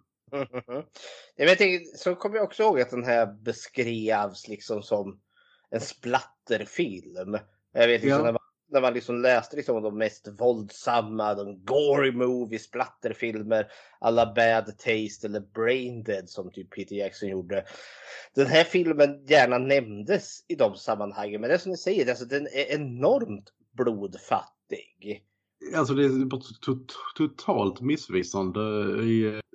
Jag 1.35 1.57
tänker, 1.57 1.97
så 1.97 2.15
kommer 2.15 2.35
jag 2.35 2.45
också 2.45 2.63
ihåg 2.63 2.81
att 2.81 2.89
den 2.89 3.03
här 3.03 3.25
beskrevs 3.25 4.47
liksom 4.47 4.83
som 4.83 5.21
en 5.69 5.81
splatterfilm. 5.81 7.37
Jag 7.73 7.87
vet 7.87 8.01
liksom 8.01 8.09
Ja. 8.19 8.23
när, 8.23 8.31
man, 8.31 8.41
när 8.71 8.81
man 8.81 8.93
liksom 8.93 9.21
läste 9.21 9.55
liksom 9.55 9.75
om 9.75 9.83
de 9.83 9.97
mest 9.97 10.27
våldsamma, 10.27 11.33
de 11.33 11.65
gory 11.65 12.11
movie 12.11 12.59
splatterfilmer. 12.59 13.71
Alla 13.99 14.25
Bad 14.25 14.77
Taste 14.77 15.27
eller 15.27 15.39
Brain 15.39 16.03
Dead 16.03 16.29
som 16.29 16.51
typ 16.51 16.69
Peter 16.75 16.95
Jackson 16.95 17.29
gjorde. 17.29 17.65
Den 18.35 18.47
här 18.47 18.63
filmen 18.63 19.25
gärna 19.25 19.57
nämndes 19.57 20.45
i 20.47 20.55
de 20.55 20.75
sammanhangen. 20.75 21.41
Men 21.41 21.47
det 21.47 21.53
är 21.53 21.59
som 21.59 21.71
ni 21.71 21.77
säger, 21.77 22.09
alltså, 22.09 22.25
den 22.25 22.47
är 22.47 22.73
enormt 22.73 23.53
blodfattig. 23.73 25.23
Alltså 25.75 25.93
det 25.93 26.05
är 26.05 26.29
totalt 27.15 27.81
missvisande. 27.81 28.61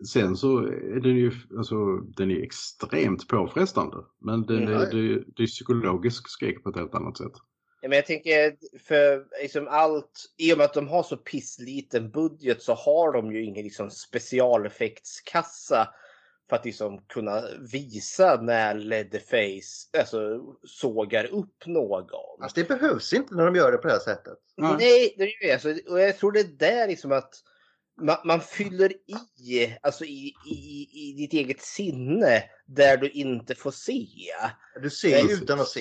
Sen 0.09 0.37
så 0.37 0.59
är 0.66 1.00
den 1.00 1.16
ju 1.16 1.33
alltså, 1.59 1.97
den 1.97 2.30
är 2.30 2.42
extremt 2.42 3.28
påfrestande. 3.28 3.97
Men 4.21 4.42
den 4.47 4.62
Mm. 4.69 4.75
är, 4.75 4.87
det, 4.87 5.25
det 5.37 5.42
är 5.42 5.47
psykologisk 5.47 6.28
skräck 6.28 6.62
på 6.62 6.71
ett 6.71 6.76
helt 6.76 6.95
annat 6.95 7.19
sätt. 7.19 7.33
Ja, 7.83 7.88
men 7.88 7.97
jag 7.97 8.07
tänker 8.07 8.57
för 8.88 9.26
liksom 9.42 9.69
allt, 9.71 10.26
i 10.38 10.52
och 10.54 10.59
med 10.59 10.64
att 10.64 10.75
de 10.75 10.88
har 10.88 11.02
så 11.02 11.16
pissliten 11.16 12.11
budget 12.11 12.62
så 12.62 12.75
har 12.75 13.12
de 13.12 13.33
ju 13.33 13.45
ingen 13.45 13.64
liksom 13.64 13.90
specialeffektskassa 13.90 15.88
för 16.50 16.57
att 16.57 16.64
liksom 16.64 16.99
kunna 17.09 17.45
visa 17.73 18.40
när 18.42 18.75
Leatherface 18.75 19.99
alltså, 19.99 20.40
sågar 20.66 21.25
upp 21.25 21.66
någon. 21.66 22.42
Alltså 22.42 22.61
det 22.61 22.69
behövs 22.69 23.12
inte 23.12 23.35
när 23.35 23.45
de 23.45 23.57
gör 23.57 23.73
det 23.73 23.78
på 23.78 23.88
det 23.88 23.92
här 23.92 24.00
sättet. 24.00 24.38
Nej. 24.57 24.76
Nej, 24.78 25.14
det 25.19 25.25
är 25.25 25.47
ju 25.47 25.52
alltså, 25.52 25.75
och 25.92 26.00
jag 26.00 26.19
tror 26.19 26.33
det 26.33 26.40
är 26.40 26.45
där 26.45 26.88
liksom 26.88 27.12
att 27.12 27.35
man, 28.00 28.16
man 28.25 28.40
fyller 28.40 28.92
i, 28.92 29.76
alltså 29.83 30.04
i, 30.04 30.35
i, 30.50 30.88
i 30.92 31.14
ditt 31.16 31.33
eget 31.33 31.61
sinne 31.61 32.42
där 32.66 32.97
du 32.97 33.11
inte 33.11 33.54
får 33.54 33.71
se. 33.71 34.07
Du 34.83 34.90
ser 34.90 35.09
ju 35.09 35.23
Precis. 35.23 35.42
utan 35.42 35.61
att 35.61 35.69
se. 35.69 35.80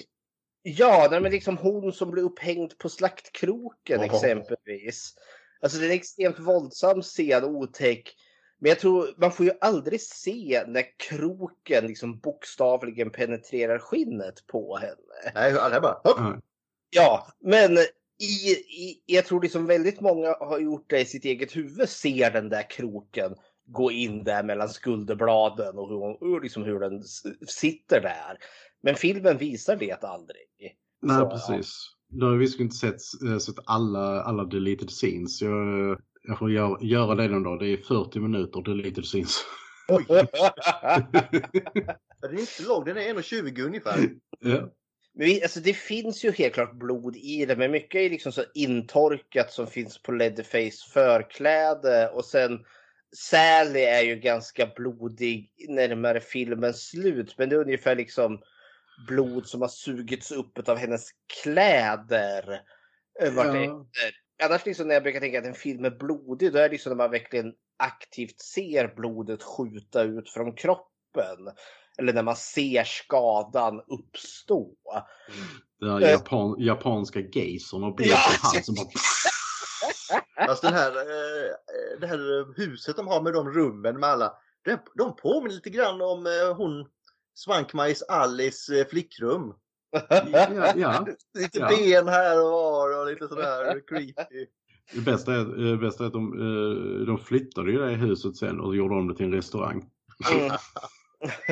Ja, 0.62 1.08
nej, 1.12 1.22
men 1.22 1.32
liksom 1.32 1.58
hon 1.58 1.94
som 1.94 2.12
blir 2.12 2.24
upphängd 2.24 2.78
på 2.78 2.90
slaktkroken 2.90 4.02
Jaha. 4.02 4.06
exempelvis. 4.06 5.14
Alltså 5.62 5.78
det 5.78 5.86
är 5.86 5.90
en 5.90 5.96
extremt 5.96 6.40
våldsam 6.40 7.02
scen, 7.02 7.44
otäck. 7.44 8.16
Men 8.60 8.70
jag 8.70 8.80
tror 8.80 9.08
man 9.18 9.32
får 9.32 9.46
ju 9.46 9.52
aldrig 9.62 10.02
se 10.02 10.64
när 10.68 10.84
kroken 10.98 11.88
liksom 11.88 12.20
bokstavligen 12.20 13.10
penetrerar 13.10 13.80
skinnet 13.80 14.48
på 14.48 14.78
henne. 14.78 15.32
Nej, 15.36 15.52
det 15.54 15.60
är 15.60 15.82
bara 15.82 15.94
hopp. 16.04 16.18
Ja. 16.18 16.42
Ja, 16.90 17.28
men 17.44 17.78
i, 18.22 18.52
i, 18.84 19.04
jag 19.06 19.26
tror 19.26 19.42
liksom 19.42 19.66
väldigt 19.66 20.02
många 20.02 20.36
har 20.40 20.60
gjort 20.60 20.90
det 20.90 21.00
i 21.00 21.06
sitt 21.06 21.26
eget 21.26 21.56
huvud, 21.56 21.90
ser 21.90 22.32
den 22.32 22.50
där 22.50 22.70
kroken 22.70 23.36
gå 23.68 23.92
in 23.92 24.24
där 24.24 24.44
mellan 24.44 24.70
skulderbladen 24.70 25.78
och 25.78 25.90
hur, 25.90 25.96
hon- 25.96 26.34
och 26.36 26.42
liksom 26.42 26.64
hur 26.64 26.80
den 26.80 27.04
sitter 27.48 28.02
där. 28.02 28.38
Men 28.84 28.96
filmen 28.96 29.38
visar 29.38 29.76
det 29.76 30.04
aldrig. 30.04 30.48
Nej, 31.02 31.18
Så, 31.18 31.22
ja. 31.24 31.30
precis. 31.30 31.96
Du 32.08 32.26
har 32.26 32.36
visst 32.38 32.60
inte 32.60 32.76
sett, 32.76 33.00
eh, 33.26 33.38
sett 33.38 33.56
alla, 33.66 34.24
alla 34.24 34.44
deleted 34.44 34.90
scenes. 34.90 35.42
Jag, 35.42 36.02
jag 36.22 36.40
får 36.40 36.52
göra, 36.52 36.78
göra 36.82 37.16
det 37.16 37.28
någon 37.28 37.44
dag. 37.44 37.60
Det 37.60 37.68
är 37.68 37.78
40 37.78 38.20
minuter 38.20 38.62
deleted 38.62 39.06
scenes. 39.06 39.46
Oj, 39.88 40.06
den 42.22 42.36
är 42.36 42.40
inte 42.40 42.64
lång, 42.68 42.86
den 42.86 42.98
är 42.98 43.14
1,20 43.14 43.62
ungefär. 43.62 44.10
ja. 44.40 44.72
Men 45.14 45.28
vi, 45.28 45.44
alltså 45.44 45.60
det 45.60 45.74
finns 45.74 46.26
ju 46.26 46.32
helt 46.32 46.54
klart 46.54 46.74
blod 46.74 47.16
i 47.16 47.46
det, 47.46 47.56
men 47.56 47.72
mycket 47.72 48.02
är 48.02 48.10
liksom 48.10 48.32
så 48.32 48.44
intorkat 48.54 49.52
som 49.52 49.68
finns 49.68 50.02
på 50.02 50.12
Leatherface 50.12 50.92
förkläde 50.94 52.10
och 52.10 52.26
sen 52.26 52.60
Sally 53.16 53.80
är 53.80 54.02
ju 54.02 54.16
ganska 54.16 54.68
blodig 54.76 55.52
närmare 55.70 56.20
filmens 56.20 56.90
slut, 56.90 57.36
men 57.38 57.50
det 57.50 57.56
är 57.56 57.60
ungefär 57.60 57.96
liksom 57.96 58.42
blod 59.08 59.48
som 59.48 59.62
har 59.62 59.68
sugits 59.68 60.32
upp 60.32 60.70
av 60.70 60.78
hennes 60.78 61.10
kläder. 61.44 62.62
eh, 63.22 63.34
vartefter. 63.34 64.14
Annars 64.44 64.66
liksom 64.66 64.88
när 64.88 64.94
jag 64.94 65.04
brukar 65.04 65.20
tänka 65.20 65.40
att 65.40 65.46
en 65.46 65.54
film 65.54 65.86
är 65.86 65.90
blodig, 65.92 66.54
då 66.54 66.60
är 66.60 66.64
det 66.64 66.70
liksom 66.70 66.90
när 66.90 66.98
man 66.98 67.12
verkligen 67.12 67.54
aktivt 67.78 68.40
ser 68.42 68.94
blodet 68.96 69.44
skjuta 69.44 70.04
ut 70.04 70.30
från 70.30 70.56
kroppen. 70.56 71.38
Eller 71.98 72.14
när 72.14 72.24
man 72.24 72.36
ser 72.36 72.84
skadan 72.84 73.82
uppstå. 73.88 74.74
Den 75.80 75.90
här 75.92 76.02
Eh. 76.02 76.12
japan, 76.12 76.56
japanska 76.60 77.20
geysern 77.20 77.84
och 77.84 77.96
blod 77.96 78.08
Ja. 78.10 78.16
på 78.42 78.48
halsen. 78.48 78.76
Bara, 78.76 78.88
Fast 80.48 80.62
den 80.62 80.74
här, 80.74 80.92
eh, 80.92 81.52
det 82.02 82.08
här 82.08 82.58
huset 82.58 82.96
de 82.96 83.08
har 83.08 83.22
med 83.22 83.34
de 83.34 83.50
rummen 83.50 84.00
med 84.00 84.10
alla. 84.10 84.34
De, 84.96 85.16
påminner 85.16 85.56
lite 85.56 85.70
grann 85.70 86.02
om 86.02 86.26
eh, 86.28 86.56
hon 86.56 86.90
Svankmajs 87.34 88.02
Alice 88.02 88.86
flickrum. 88.86 89.54
Ja, 90.32 90.74
ja. 90.76 91.08
Lite 91.40 91.60
Ja. 91.60 91.68
ben 91.68 92.08
här 92.08 92.44
och 92.44 92.52
var 92.52 93.00
och 93.00 93.08
lite 93.08 93.28
sådär 93.28 93.82
creepy. 93.88 94.46
Det 94.94 95.02
bästa 95.02 95.34
är, 95.34 95.46
det 95.72 95.78
bästa 95.78 96.04
är 96.04 96.08
att 96.08 96.14
de, 96.14 96.34
eh, 96.34 97.06
de 97.06 97.18
flyttade 97.18 97.72
ju 97.72 97.80
det 97.80 97.92
huset 97.92 98.36
sen 98.36 98.60
och 98.60 98.76
gjorde 98.76 98.96
om 98.96 99.08
det 99.08 99.16
till 99.16 99.26
en 99.26 99.34
restaurang. 99.34 99.90
Mm. 100.32 100.52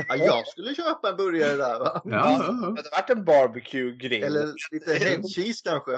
Ja, 0.07 0.15
jag 0.15 0.47
skulle 0.47 0.75
köpa 0.75 1.09
en 1.09 1.17
burgare 1.17 1.57
där 1.57 1.79
va? 1.79 2.01
Ja, 2.03 2.11
ja, 2.11 2.39
ja. 2.47 2.53
Det 2.53 2.65
hade 2.65 2.89
varit 2.91 3.09
en 3.09 3.25
barbecue-grill. 3.25 4.23
Eller 4.23 4.53
lite 4.71 4.93
head 4.93 5.21
cheese 5.35 5.61
kanske. 5.65 5.91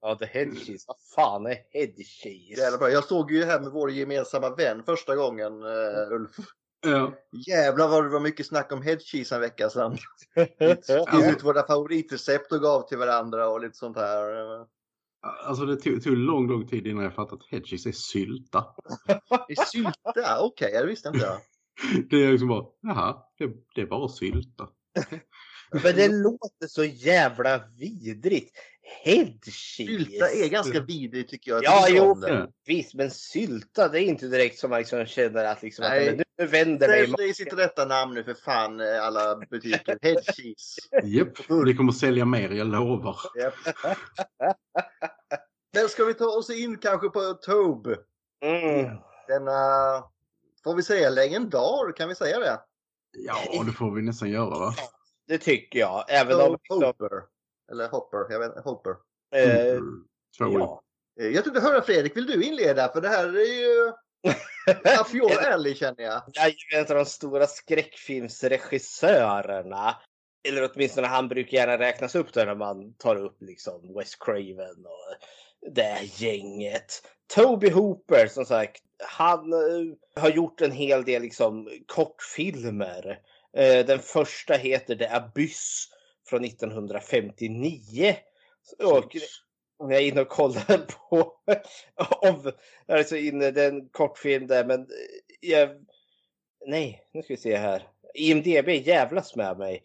Ja, 0.00 0.14
the 0.14 0.26
head 0.26 0.50
cheese. 0.66 0.84
Vad 0.86 0.96
fan 1.14 1.46
är 1.46 1.56
head 1.70 1.92
cheese? 1.96 2.60
Jävla 2.60 2.78
bra. 2.78 2.90
Jag 2.90 3.04
såg 3.04 3.32
ju 3.32 3.44
här 3.44 3.60
med 3.60 3.70
vår 3.70 3.90
gemensamma 3.90 4.54
vän 4.54 4.82
första 4.86 5.16
gången 5.16 5.62
uh, 5.62 6.12
Ulf. 6.12 6.36
Ja. 6.80 7.14
Jävlar 7.46 7.88
vad 7.88 8.04
det 8.04 8.10
var 8.10 8.20
mycket 8.20 8.46
snack 8.46 8.72
om 8.72 8.82
head 8.82 8.98
cheese 8.98 9.34
en 9.34 9.40
vecka 9.40 9.70
sedan. 9.70 9.98
Skrev 10.82 11.30
ut 11.32 11.44
våra 11.44 11.66
favoritrecept 11.66 12.52
och 12.52 12.60
gav 12.60 12.88
till 12.88 12.98
varandra 12.98 13.48
och 13.48 13.60
lite 13.60 13.76
sånt 13.76 13.96
här. 13.96 14.66
Alltså 15.22 15.64
det 15.66 15.76
tog, 15.76 16.02
tog 16.02 16.16
lång, 16.16 16.48
lång 16.48 16.66
tid 16.66 16.86
innan 16.86 17.04
jag 17.04 17.14
fattade 17.14 17.42
att 17.42 17.50
hedges 17.50 17.86
är 17.86 17.92
sylta. 17.92 18.64
I 19.48 19.56
sylta? 19.56 20.40
Okej, 20.40 20.72
det 20.72 20.86
visste 20.86 21.08
inte 21.08 21.20
jag. 21.20 21.38
Det 22.10 22.24
är 22.24 22.32
liksom 22.32 22.48
bara, 22.48 22.64
jaha, 22.80 23.22
det, 23.38 23.50
det 23.74 23.80
är 23.80 23.86
bara 23.86 24.08
sylta. 24.08 24.68
Men 25.72 25.96
det 25.96 26.08
låter 26.08 26.66
så 26.66 26.84
jävla 26.84 27.64
vidrigt. 27.78 28.56
Head 29.02 29.38
cheese. 29.44 29.76
Sylta 29.76 30.30
är 30.30 30.48
ganska 30.48 30.80
vidrigt 30.80 31.30
tycker 31.30 31.50
jag. 31.50 31.64
Ja, 31.64 31.86
jo. 31.88 32.16
Visst, 32.66 32.94
men 32.94 33.10
sylta 33.10 33.88
det 33.88 34.00
är 34.00 34.02
inte 34.02 34.26
direkt 34.26 34.58
som 34.58 34.70
man 34.70 34.78
liksom 34.78 35.06
känner 35.06 35.44
att, 35.44 35.62
liksom 35.62 35.84
att 35.84 35.90
Nej. 35.90 36.06
men 36.06 36.24
nu 36.38 36.46
vänder 36.46 36.88
dig 36.88 37.30
i 37.30 37.34
sitt 37.34 37.52
rätta 37.52 37.84
namn 37.84 38.14
nu 38.14 38.24
för 38.24 38.34
fan 38.34 38.80
eh, 38.80 39.06
alla 39.06 39.36
butiker. 39.36 39.98
Head 40.02 40.22
cheese. 40.24 40.80
Japp, 41.04 41.64
det 41.66 41.74
kommer 41.74 41.92
sälja 41.92 42.24
mer, 42.24 42.50
jag 42.50 42.66
lovar. 42.66 43.16
Japp. 43.38 43.54
Men 45.74 45.88
ska 45.88 46.04
vi 46.04 46.14
ta 46.14 46.24
oss 46.24 46.50
in 46.50 46.78
kanske 46.78 47.08
på 47.08 47.34
Tobe? 47.34 47.96
Mm. 48.44 48.96
Denna, 49.28 49.50
får 50.64 50.74
vi 50.74 50.82
säga 50.82 51.10
legendar? 51.10 51.96
Kan 51.96 52.08
vi 52.08 52.14
säga 52.14 52.38
det? 52.38 52.60
Ja, 53.12 53.64
det 53.66 53.72
får 53.72 53.94
vi 53.94 54.02
nästan 54.02 54.30
göra 54.30 54.58
va? 54.58 54.74
Det 55.28 55.38
tycker 55.38 55.78
jag. 55.78 56.04
Även 56.08 56.40
om 56.40 56.52
liksom, 56.52 56.82
Hopper. 56.82 57.29
Eller 57.70 57.88
Hopper, 57.88 58.26
jag 58.30 58.38
vet 58.38 58.48
inte, 58.48 58.60
Hopper. 58.60 58.90
eh, 59.34 59.70
Mm, 59.76 60.04
Två 60.38 60.44
ord. 60.44 60.60
ja. 60.60 60.82
Eh, 61.20 61.26
Jag 61.28 61.44
tänkte 61.44 61.60
höra 61.62 61.82
Fredrik, 61.82 62.16
vill 62.16 62.26
du 62.26 62.44
inleda? 62.44 62.92
För 62.92 63.00
det 63.00 63.08
här 63.08 63.26
är 63.26 63.60
ju 63.60 63.92
up 65.00 65.14
your 65.14 65.44
alley 65.52 65.74
känner 65.74 66.02
jag. 66.02 66.22
Jag 66.32 66.46
är 66.46 66.54
en 66.78 66.80
av 66.80 66.86
de 66.96 67.04
stora 67.06 67.46
skräckfilmsregissörerna. 67.46 69.96
eller 70.48 70.70
åtminstone 70.74 71.06
han 71.06 71.28
brukar 71.28 71.58
gärna 71.58 71.78
räknas 71.78 72.14
upp 72.14 72.32
där 72.32 72.46
när 72.46 72.54
man 72.54 72.94
tar 72.94 73.16
upp 73.16 73.42
liksom 73.42 73.94
Wes 73.94 74.16
Craven 74.16 74.86
och 74.86 75.14
det 75.74 75.98
gänget. 76.02 77.02
Toby 77.34 77.70
Hooper 77.70 78.26
som 78.26 78.44
sagt, 78.44 78.82
han 78.98 79.52
uh, 79.52 79.94
har 80.16 80.30
gjort 80.30 80.60
en 80.60 80.72
hel 80.72 81.04
del 81.04 81.22
liksom 81.22 81.68
kortfilmer. 81.86 83.20
Uh, 83.58 83.86
den 83.86 83.98
första 83.98 84.54
heter 84.54 84.96
The 84.96 85.08
Abyss 85.08 85.88
från 86.30 86.44
1959. 86.44 88.16
Och 88.84 89.16
jag 89.78 89.92
är 89.92 90.00
inne 90.00 90.20
och 90.20 90.28
kollar 90.28 90.86
på 91.08 91.32
om, 91.98 92.52
alltså 92.88 93.16
inne 93.16 93.50
den 93.50 93.88
kortfilm 93.88 94.46
där 94.46 94.64
men 94.64 94.88
jag, 95.40 95.70
nej 96.66 97.08
nu 97.12 97.22
ska 97.22 97.34
vi 97.34 97.40
se 97.40 97.56
här. 97.56 97.88
IMDB 98.14 98.68
jävlas 98.68 99.36
med 99.36 99.58
mig. 99.58 99.82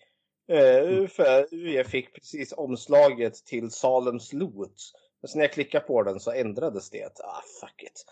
Uh, 0.51 1.07
för 1.07 1.55
jag 1.67 1.85
fick 1.85 2.13
precis 2.13 2.53
omslaget 2.53 3.33
till 3.45 3.71
Salems 3.71 4.33
lot. 4.33 4.91
Men 5.21 5.29
så 5.29 5.37
när 5.37 5.45
jag 5.45 5.53
klickade 5.53 5.85
på 5.85 6.03
den 6.03 6.19
så 6.19 6.31
ändrades 6.31 6.89
det. 6.89 7.19
Ah, 7.19 7.41
fuck 7.61 7.83
it. 7.83 8.05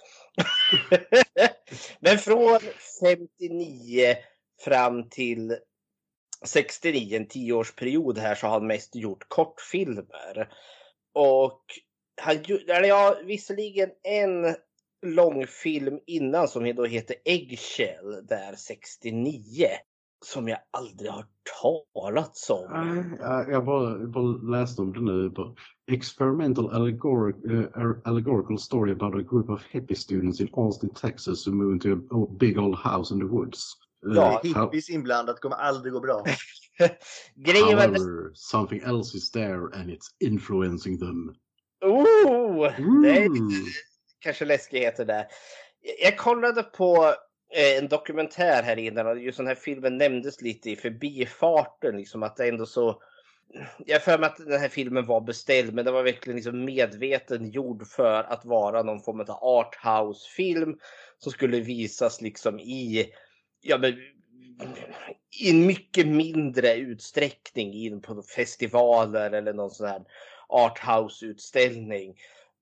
Men 2.00 2.18
från 2.18 2.60
59 3.00 4.16
fram 4.60 5.10
till 5.10 5.58
69, 6.44 7.16
en 7.16 7.28
tioårsperiod 7.28 8.18
här, 8.18 8.36
så 8.36 8.48
har 8.48 8.54
han 8.54 8.68
mest 8.68 8.96
gjort 8.96 9.30
kortfilmer. 9.30 10.50
Och 11.14 11.62
han 12.22 12.44
gjorde, 12.44 12.88
ja, 12.88 13.18
visserligen 13.26 13.90
en 14.04 14.56
långfilm 15.06 16.00
innan 16.06 16.48
som 16.48 16.76
då 16.76 16.86
heter 16.86 17.16
Eggshell 17.26 18.26
där 18.28 18.56
69 18.56 19.68
som 20.26 20.48
jag 20.48 20.60
aldrig 20.72 21.12
har 21.12 21.26
talat 21.62 22.48
om. 22.50 22.68
Nej, 22.72 23.48
jag 23.50 23.66
bara, 23.66 24.08
bara 24.08 24.58
läste 24.58 24.82
om 24.82 24.94
det 24.94 25.02
nu. 25.02 25.32
Experimental 25.92 26.70
allegoric, 26.70 27.36
uh, 27.46 27.96
allegorical 28.04 28.60
story 28.60 28.92
about 28.92 29.16
a 29.16 29.22
group 29.30 29.50
of 29.50 29.62
hippie 29.72 29.96
students 29.96 30.42
in 30.42 30.50
Austin, 30.54 30.90
Texas 30.90 31.48
who 31.48 31.52
move 31.52 31.74
into 31.74 31.92
a 31.94 32.28
big 32.40 32.58
old 32.60 32.76
house 32.76 33.14
in 33.14 33.20
the 33.20 33.26
woods. 33.26 33.78
Ja, 34.04 34.42
hippies 34.44 34.90
inblandat 34.90 35.40
kommer 35.40 35.56
aldrig 35.56 35.94
gå 35.94 36.00
bra. 36.00 36.26
Grejen 37.36 37.80
However, 37.80 38.32
something 38.34 38.82
else 38.82 39.18
is 39.18 39.32
there 39.32 39.70
and 39.74 39.90
it's 39.90 40.08
influencing 40.20 41.00
them. 41.00 41.36
Oh, 41.82 42.72
det 43.04 43.10
är 43.10 43.30
kanske 44.20 44.46
läskigheter 44.46 45.06
där. 45.06 45.26
Jag 46.02 46.18
kollade 46.18 46.64
på 46.64 47.16
Eh, 47.56 47.78
en 47.78 47.88
dokumentär 47.88 48.64
här 48.64 48.80
innan 48.80 49.08
och 49.08 49.20
just 49.20 49.38
den 49.38 49.48
här 49.48 49.56
filmen 49.56 49.98
nämndes 49.98 50.42
lite 50.42 50.72
i 50.72 50.76
förbifarten. 50.76 51.98
Liksom 51.98 52.24
att 52.24 52.36
det 52.36 52.48
ändå 52.48 52.66
så... 52.66 53.02
Jag 53.86 54.04
för 54.04 54.18
mig 54.18 54.28
att 54.28 54.38
den 54.38 54.60
här 54.60 54.70
filmen 54.70 55.06
var 55.06 55.22
beställd 55.22 55.74
men 55.74 55.86
det 55.86 55.92
var 55.92 56.04
verkligen 56.04 56.36
liksom 56.36 56.66
medveten 56.66 57.50
gjord 57.50 57.88
för 57.88 58.24
att 58.24 58.46
vara 58.46 58.84
någon 58.84 59.02
form 59.02 59.20
av 59.20 59.30
arthouse-film 59.30 60.78
som 61.18 61.32
skulle 61.32 61.60
visas 61.60 62.22
liksom 62.22 62.60
i, 62.60 63.06
ja 63.64 63.78
men, 63.78 63.94
i 65.42 65.50
en 65.50 65.66
mycket 65.66 66.08
mindre 66.08 66.76
utsträckning 66.76 67.74
in 67.74 68.02
på 68.02 68.22
festivaler 68.22 69.32
eller 69.32 69.54
någon 69.54 69.72
sån 69.72 69.88
här 69.88 70.04
arthouse-utställning. 70.48 72.16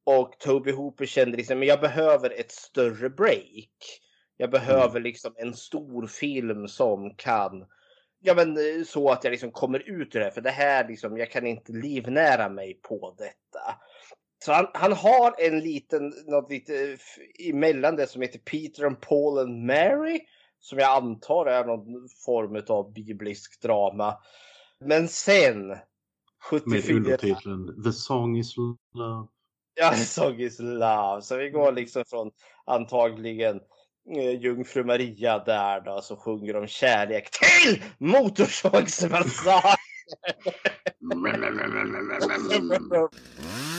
Och 0.04 0.40
Toby 0.40 0.72
Hooper 0.72 1.06
kände 1.06 1.38
liksom, 1.38 1.60
men 1.60 1.68
jag 1.68 1.82
behöver 1.82 2.30
ett 2.30 2.52
större 2.52 3.10
break. 3.10 4.00
Jag 4.38 4.52
behöver 4.52 4.90
mm. 4.90 5.04
liksom 5.04 5.36
en 5.38 5.54
stor 5.54 6.08
film 6.08 6.68
som 6.68 7.16
kan 7.16 7.66
Ja 8.24 8.36
men 8.36 8.58
eh, 8.58 8.84
så 8.86 9.10
att 9.10 9.24
jag 9.24 9.32
liksom 9.32 9.52
kommer 9.52 9.80
ut 9.80 10.16
ur 10.16 10.20
det. 10.20 10.32
För 10.32 10.42
det 10.42 10.50
här 10.50 10.88
liksom, 10.88 11.18
jag 11.18 11.32
kan 11.32 11.48
inte 11.48 11.72
livnära 11.72 12.50
mig 12.50 12.74
på 12.74 13.16
detta. 13.18 13.76
Så 14.46 14.52
han, 14.52 14.68
han 14.74 14.94
har 14.94 15.36
en 15.38 15.60
liten, 15.60 16.14
något 16.28 16.52
lite 16.52 16.98
emellan 17.40 17.96
det 17.96 18.08
som 18.08 18.22
heter 18.22 18.40
Peter 18.40 18.86
and 18.86 19.02
Paul 19.02 19.40
and 19.40 19.66
Mary. 19.66 20.20
Som 20.62 20.80
jag 20.80 20.98
antar 20.98 21.46
är 21.46 21.66
någon 21.66 22.10
form 22.26 22.64
av 22.68 22.94
biblisk 22.94 23.62
drama. 23.62 24.18
Men 24.80 25.08
sen 25.08 25.76
74. 26.44 26.64
Med 26.66 26.90
undertiteln 26.90 27.84
The 27.84 27.92
Song 27.92 28.38
is 28.38 28.58
Love. 28.58 29.28
Ja, 29.76 29.92
The 29.92 30.06
Song 30.06 30.40
is 30.40 30.60
Love. 30.60 31.22
Så 31.22 31.38
vi 31.38 31.50
går 31.50 31.72
liksom 31.72 32.04
från 32.06 32.32
antagligen 32.66 33.60
Eh, 34.10 34.42
Jungfru 34.42 34.84
Maria 34.84 35.40
där 35.40 35.82
då 35.82 36.02
som 36.02 36.18
sjunger 36.18 36.56
om 36.56 36.68
kärlek 36.68 37.30
till 37.32 37.84
motorsågsmassage. 37.98 39.78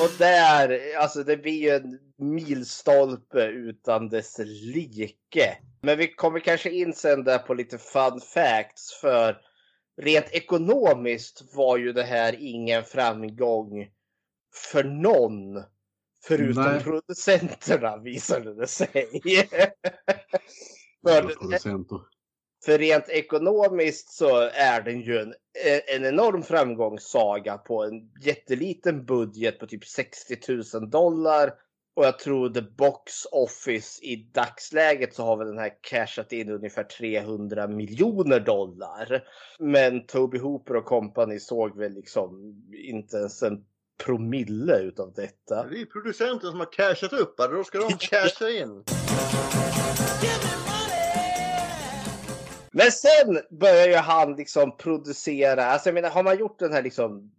Och 0.00 0.10
där, 0.18 0.96
alltså 0.98 1.24
det 1.24 1.36
blir 1.36 1.62
ju 1.62 1.70
en 1.70 1.98
milstolpe 2.16 3.44
utan 3.44 4.08
dess 4.08 4.38
like. 4.44 5.56
Men 5.82 5.98
vi 5.98 6.14
kommer 6.14 6.40
kanske 6.40 6.70
in 6.70 6.92
sen 6.92 7.24
där 7.24 7.38
på 7.38 7.54
lite 7.54 7.78
fun 7.78 8.20
facts 8.20 9.00
för 9.00 9.40
rent 10.02 10.32
ekonomiskt 10.32 11.54
var 11.54 11.76
ju 11.76 11.92
det 11.92 12.02
här 12.02 12.36
ingen 12.38 12.84
framgång 12.84 13.88
för 14.72 14.84
någon 14.84 15.64
Förutom 16.26 16.62
Nej. 16.62 16.82
producenterna 16.82 17.96
visade 17.96 18.54
det 18.54 18.66
sig. 18.66 19.08
för, 21.06 21.22
producenter. 21.22 22.00
För 22.64 22.78
rent 22.78 23.08
ekonomiskt 23.08 24.08
så 24.08 24.36
är 24.54 24.80
den 24.80 25.00
ju 25.00 25.18
en, 25.18 25.34
en 25.86 26.04
enorm 26.04 26.42
framgångssaga 26.42 27.58
på 27.58 27.84
en 27.84 28.10
jätteliten 28.22 29.04
budget 29.04 29.58
på 29.58 29.66
typ 29.66 29.84
60 29.86 30.38
000 30.74 30.90
dollar. 30.90 31.52
Och 31.96 32.04
jag 32.04 32.18
tror 32.18 32.48
the 32.48 32.62
box 32.62 33.12
office 33.32 34.04
i 34.04 34.16
dagsläget 34.16 35.14
så 35.14 35.24
har 35.24 35.36
väl 35.36 35.46
den 35.46 35.58
här 35.58 35.72
cashat 35.80 36.32
in 36.32 36.50
ungefär 36.50 36.84
300 36.84 37.68
miljoner 37.68 38.40
dollar. 38.40 39.24
Men 39.58 40.06
Toby 40.06 40.38
Hooper 40.38 40.76
och 40.76 40.84
company 40.84 41.38
såg 41.40 41.78
väl 41.78 41.92
liksom 41.92 42.54
inte 42.88 43.16
ens 43.16 43.42
en 43.42 43.64
promille 44.04 44.78
utav 44.78 45.12
detta. 45.12 45.66
Det 45.66 45.80
är 45.80 45.86
producenten 45.86 46.50
som 46.50 46.60
har 46.60 46.72
cashat 46.72 47.12
upp 47.12 47.36
då 47.36 47.64
ska 47.64 47.78
de 47.78 47.92
casha 47.98 48.50
in. 48.50 48.84
Men 52.74 52.92
sen 52.92 53.40
börjar 53.60 53.86
ju 53.86 53.94
han 53.94 54.36
liksom 54.36 54.76
producera, 54.76 55.64
alltså 55.64 55.88
jag 55.88 55.94
menar 55.94 56.10
har 56.10 56.22
man 56.22 56.38
gjort 56.38 56.58
den 56.58 56.72
här 56.72 56.82
liksom 56.82 57.32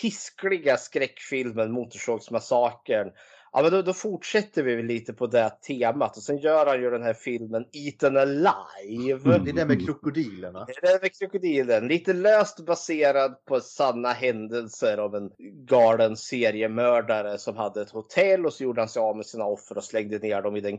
hiskliga 0.00 0.76
skräckfilmen 0.76 1.72
Motorsågsmassakern 1.72 3.10
Ja, 3.56 3.62
men 3.62 3.70
då, 3.70 3.82
då 3.82 3.92
fortsätter 3.92 4.62
vi 4.62 4.82
lite 4.82 5.12
på 5.12 5.26
det 5.26 5.50
temat 5.50 6.16
och 6.16 6.22
sen 6.22 6.38
gör 6.38 6.66
han 6.66 6.82
ju 6.82 6.90
den 6.90 7.02
här 7.02 7.14
filmen 7.14 7.64
Eaten 7.72 8.16
Alive. 8.16 9.30
Mm. 9.34 9.44
Det 9.44 9.50
är 9.50 9.54
den 9.54 9.68
med 9.68 9.86
krokodilerna. 9.86 10.64
Det 10.64 10.72
är 10.72 10.92
den 10.92 10.98
med 11.02 11.18
krokodilen. 11.18 11.88
Lite 11.88 12.12
löst 12.12 12.60
baserad 12.60 13.44
på 13.44 13.60
sanna 13.60 14.12
händelser 14.12 14.98
av 14.98 15.14
en 15.14 15.30
galen 15.66 16.16
seriemördare 16.16 17.38
som 17.38 17.56
hade 17.56 17.82
ett 17.82 17.90
hotell 17.90 18.46
och 18.46 18.52
så 18.52 18.62
gjorde 18.62 18.80
han 18.80 18.88
sig 18.88 19.00
av 19.00 19.16
med 19.16 19.26
sina 19.26 19.44
offer 19.44 19.76
och 19.76 19.84
slängde 19.84 20.18
ner 20.18 20.42
dem 20.42 20.56
i 20.56 20.60
den 20.60 20.78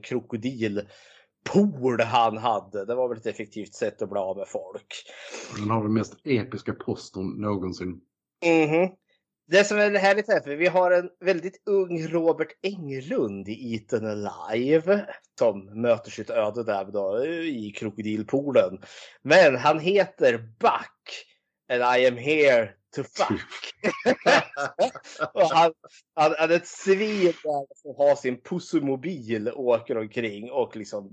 krokodilpool 1.53 2.03
han 2.03 2.38
hade. 2.38 2.86
Det 2.86 2.95
var 2.95 3.10
väl 3.10 3.17
ett 3.17 3.25
effektivt 3.25 3.73
sätt 3.73 4.01
att 4.01 4.10
bli 4.10 4.19
av 4.19 4.38
med 4.38 4.47
folk. 4.47 4.93
Han 5.60 5.69
har 5.69 5.84
den 5.84 5.93
mest 5.93 6.13
episka 6.23 6.73
posten 6.73 7.27
någonsin. 7.27 8.01
Mm 8.45 8.89
det 9.47 9.63
som 9.63 9.77
är 9.77 9.91
härligt 9.91 10.29
är 10.29 10.39
för 10.39 10.55
vi 10.55 10.67
har 10.67 10.91
en 10.91 11.10
väldigt 11.19 11.62
ung 11.65 12.08
Robert 12.08 12.47
Englund 12.62 13.49
i 13.49 13.73
Eaten 13.73 14.05
Alive 14.05 15.05
som 15.39 15.81
möter 15.81 16.12
sitt 16.12 16.29
öde 16.29 16.63
där 16.63 16.86
då, 16.86 17.25
i 17.25 17.73
krokodilpoolen. 17.75 18.79
Men 19.21 19.55
han 19.55 19.79
heter 19.79 20.38
Buck 20.38 21.25
and 21.71 21.99
I 21.99 22.08
am 22.08 22.17
here 22.17 22.69
to 22.95 23.03
fuck. 23.03 23.41
och 25.34 25.41
han, 25.41 25.73
han, 26.15 26.36
han 26.38 26.51
är 26.51 26.55
ett 26.55 26.67
svin 26.67 27.34
som 27.75 27.95
har 27.97 28.15
sin 28.15 28.41
pussemobil 28.41 29.47
och 29.47 29.63
åker 29.63 29.97
omkring 29.97 30.51
och 30.51 30.75
liksom 30.75 31.10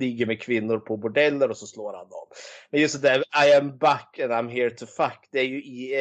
ligger 0.00 0.26
med 0.26 0.42
kvinnor 0.42 0.78
på 0.78 0.96
bordeller 0.96 1.50
och 1.50 1.56
så 1.56 1.66
slår 1.66 1.92
han 1.92 2.08
dem. 2.08 2.26
Men 2.70 2.80
just 2.80 3.02
det 3.02 3.08
där 3.08 3.46
I 3.46 3.52
am 3.52 3.78
back 3.78 4.18
and 4.18 4.32
I'm 4.32 4.50
here 4.50 4.70
to 4.70 4.86
fuck. 4.86 5.28
Det 5.32 5.40
är 5.40 5.44
ju 5.44 5.62
i 5.62 5.94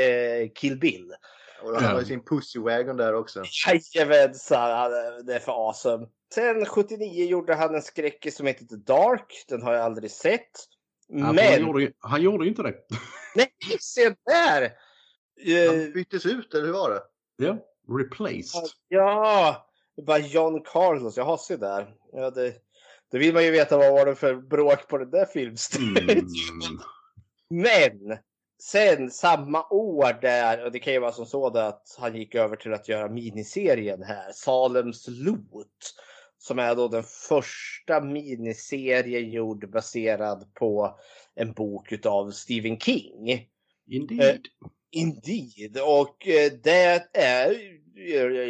eh, 0.43 0.50
Kill 0.56 0.80
Bill. 0.80 1.13
Och 1.63 1.76
han 1.76 1.91
har 1.91 2.00
ju 2.00 2.06
sin 2.06 2.24
pussywagon 2.24 2.98
där 2.98 3.13
också. 3.13 3.43
Jajamensan, 3.67 4.91
det 5.26 5.36
är 5.36 5.39
för 5.39 5.67
awesome. 5.67 6.08
Sen 6.34 6.65
79 6.65 7.26
gjorde 7.26 7.56
han 7.56 7.76
en 7.76 7.82
skräckis 7.82 8.38
som 8.38 8.48
heter 8.48 8.65
The 8.65 8.76
Dark. 8.76 9.46
Den 9.48 9.62
har 9.62 9.74
jag 9.74 9.84
aldrig 9.84 10.12
sett. 10.12 10.52
Ja, 11.08 11.34
Men... 11.34 11.38
Han 11.38 11.62
gjorde, 11.62 11.91
han 12.00 12.22
gjorde 12.22 12.48
inte 12.48 12.63
det. 12.63 12.76
Nej, 13.36 13.50
se 13.80 14.15
där! 14.26 14.72
Han 15.67 15.82
eh, 15.82 15.89
byttes 15.89 16.26
ut, 16.26 16.54
eller 16.54 16.65
hur 16.65 16.74
var 16.74 16.89
det? 16.89 17.02
Ja, 17.46 17.58
replaced. 17.98 18.70
Ja, 18.88 19.67
bara 20.06 20.17
John 20.20 20.63
Carlos. 20.63 21.17
Jaha, 21.17 21.38
se 21.38 21.58
där. 21.58 21.96
Ja, 22.12 22.30
det 22.30 22.54
Då 23.12 23.17
vill 23.17 23.34
man 23.34 23.43
ju 23.43 23.52
veta 23.52 23.78
vad 23.78 23.93
var 23.93 24.06
det 24.06 24.15
för 24.15 24.36
bråk 24.36 24.88
på 24.88 24.98
den 24.98 25.12
där 25.12 25.26
filmstudion. 25.26 26.10
Mm. 26.10 26.28
Men 27.50 28.17
sen 28.60 29.12
samma 29.12 29.67
år 29.70 30.22
där, 30.22 30.65
och 30.65 30.72
det 30.72 30.80
kan 30.80 30.93
ju 30.93 31.00
vara 31.00 31.12
som 31.12 31.26
så 31.26 31.50
där 31.50 31.63
att 31.63 31.98
han 32.00 32.15
gick 32.15 32.36
över 32.36 32.56
till 32.56 32.74
att 32.74 32.88
göra 32.88 33.10
miniserien 33.10 34.04
här, 34.04 34.32
Salems 34.32 35.06
Lot. 35.08 35.96
Som 36.38 36.60
är 36.60 36.76
då 36.76 36.88
den 36.88 37.04
första 37.04 38.02
miniserien 38.02 39.32
gjord 39.32 39.71
baserad 39.71 40.54
på 40.54 41.00
en 41.36 41.54
bok 41.54 41.91
utav 41.91 42.32
Stephen 42.32 42.80
King. 42.80 43.47
Indeed. 43.88 44.41
Indeed. 44.91 45.78
Och 45.78 46.28
eh, 46.28 46.52
det 46.63 47.08
är, 47.13 47.56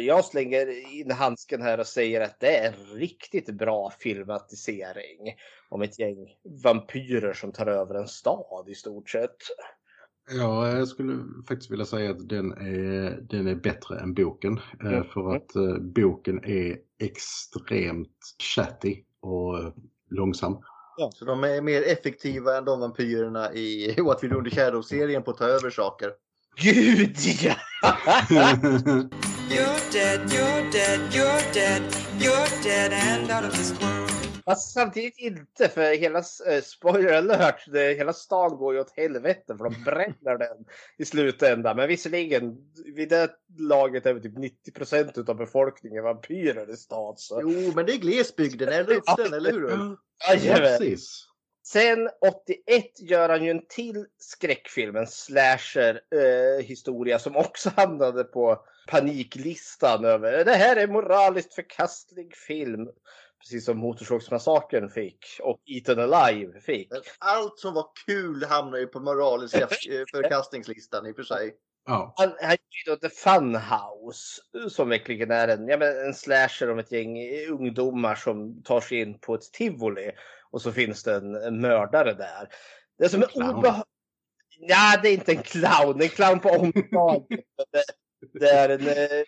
jag 0.00 0.24
slänger 0.24 0.94
in 0.94 1.10
handsken 1.10 1.62
här 1.62 1.80
och 1.80 1.86
säger 1.86 2.20
att 2.20 2.40
det 2.40 2.56
är 2.56 2.72
en 2.72 2.98
riktigt 2.98 3.50
bra 3.50 3.92
filmatisering. 3.98 5.34
Om 5.68 5.82
ett 5.82 5.98
gäng 5.98 6.16
vampyrer 6.64 7.32
som 7.32 7.52
tar 7.52 7.66
över 7.66 7.94
en 7.94 8.08
stad 8.08 8.68
i 8.68 8.74
stort 8.74 9.10
sett. 9.10 9.36
Ja, 10.30 10.68
jag 10.68 10.88
skulle 10.88 11.18
faktiskt 11.48 11.70
vilja 11.70 11.84
säga 11.84 12.10
att 12.10 12.28
den 12.28 12.52
är, 12.52 13.20
den 13.20 13.46
är 13.46 13.54
bättre 13.54 13.98
än 14.00 14.14
boken. 14.14 14.60
Mm. 14.80 15.04
För 15.04 15.36
att 15.36 15.56
eh, 15.56 15.78
boken 15.78 16.44
är 16.44 16.76
extremt 16.98 18.36
chatty 18.54 18.96
och 19.20 19.58
eh, 19.58 19.72
långsam. 20.10 20.58
Så 21.14 21.24
de 21.24 21.44
är 21.44 21.62
mer 21.62 21.82
effektiva 21.82 22.58
än 22.58 22.64
de 22.64 22.80
vampyrerna 22.80 23.52
i 23.52 23.94
What 24.04 24.24
We 24.24 24.28
Do 24.28 24.38
in 24.38 24.44
the 24.44 24.50
Shadows-serien 24.50 25.22
på 25.22 25.30
att 25.30 25.38
ta 25.38 25.44
över 25.44 25.70
saker. 25.70 26.10
Gud 26.56 27.16
ja! 27.42 27.54
You're 29.50 29.92
dead, 29.92 30.30
you're 30.30 30.70
dead, 30.70 31.00
you're 31.10 31.52
dead, 31.54 31.82
you're 32.18 32.62
dead 32.62 32.92
and 32.92 33.30
out 33.30 33.44
of 33.44 33.56
this 33.56 33.72
world. 33.80 34.17
Fast 34.48 34.72
samtidigt 34.72 35.18
inte 35.18 35.68
för 35.68 35.96
hela, 35.96 36.18
eh, 36.18 36.62
spoiler 36.62 37.12
alert, 37.12 37.64
det, 37.72 37.94
hela 37.94 38.12
stan 38.12 38.56
går 38.56 38.74
ju 38.74 38.80
åt 38.80 38.96
helvete 38.96 39.56
för 39.56 39.64
de 39.64 39.84
bränner 39.84 40.38
den 40.38 40.64
i 40.98 41.04
slutändan. 41.04 41.76
Men 41.76 41.88
visserligen, 41.88 42.56
vid 42.94 43.08
det 43.08 43.30
laget 43.58 44.06
är 44.06 44.12
väl 44.12 44.22
typ 44.22 44.38
90% 44.38 45.30
av 45.30 45.36
befolkningen 45.36 46.04
vampyrer 46.04 46.70
i 46.70 46.76
stan. 46.76 47.14
Så. 47.16 47.40
Jo, 47.42 47.72
men 47.74 47.86
det 47.86 47.92
är 47.92 47.98
glesbygden, 47.98 48.68
eller 48.68 48.94
Luften, 48.94 49.34
eller 49.34 49.52
hur? 49.52 49.96
Ja, 50.44 50.54
precis. 50.54 51.24
Sen 51.66 52.08
81 52.20 53.00
gör 53.00 53.28
han 53.28 53.44
ju 53.44 53.50
en 53.50 53.66
till 53.68 54.06
skräckfilm, 54.18 54.96
en 54.96 55.06
slasher 55.06 56.00
eh, 56.14 56.64
historia 56.64 57.18
som 57.18 57.36
också 57.36 57.70
hamnade 57.76 58.24
på 58.24 58.64
paniklistan 58.90 60.04
över 60.04 60.44
det 60.44 60.54
här 60.54 60.76
är 60.76 60.86
moraliskt 60.86 61.54
förkastlig 61.54 62.36
film. 62.36 62.88
Precis 63.40 63.64
som 63.64 63.78
Motorsågsmassakern 63.78 64.90
fick 64.90 65.26
och 65.42 65.60
Eaten 65.66 65.98
Alive 65.98 66.60
fick. 66.60 66.88
Allt 67.18 67.58
som 67.58 67.74
var 67.74 67.86
kul 68.06 68.44
hamnar 68.44 68.78
ju 68.78 68.86
på 68.86 69.00
moraliska 69.00 69.58
eh, 69.90 70.04
förkastningslistan 70.12 71.06
i 71.06 71.12
och 71.12 71.16
för 71.16 71.22
sig. 71.22 71.54
Ja. 71.86 72.14
Han, 72.16 72.32
han 72.40 72.56
gjorde 72.86 73.08
The 73.08 73.14
Funhouse 73.14 74.42
som 74.70 74.88
verkligen 74.88 75.30
är 75.30 75.48
en, 75.48 75.68
ja, 75.68 75.76
men 75.76 76.06
en 76.06 76.14
slasher 76.14 76.70
om 76.70 76.78
ett 76.78 76.92
gäng 76.92 77.18
ungdomar 77.50 78.14
som 78.14 78.62
tar 78.62 78.80
sig 78.80 79.00
in 79.00 79.18
på 79.18 79.34
ett 79.34 79.52
tivoli 79.52 80.10
och 80.50 80.62
så 80.62 80.72
finns 80.72 81.02
det 81.02 81.14
en, 81.14 81.34
en 81.34 81.60
mördare 81.60 82.14
där. 82.14 82.48
Det 82.98 83.08
som 83.08 83.22
är 83.22 83.36
obehagligt. 83.36 83.84
Ja, 84.60 85.00
det 85.02 85.08
är 85.08 85.12
inte 85.12 85.32
en 85.32 85.42
clown. 85.42 85.98
Det 85.98 86.04
är 86.04 86.08
en 86.08 86.14
clown 86.14 86.40
på 86.40 86.48
omslaget. 86.48 87.26
det, 87.72 87.84
det 88.38 88.50
är 88.50 88.68
en, 88.68 88.88
eh, 88.88 89.24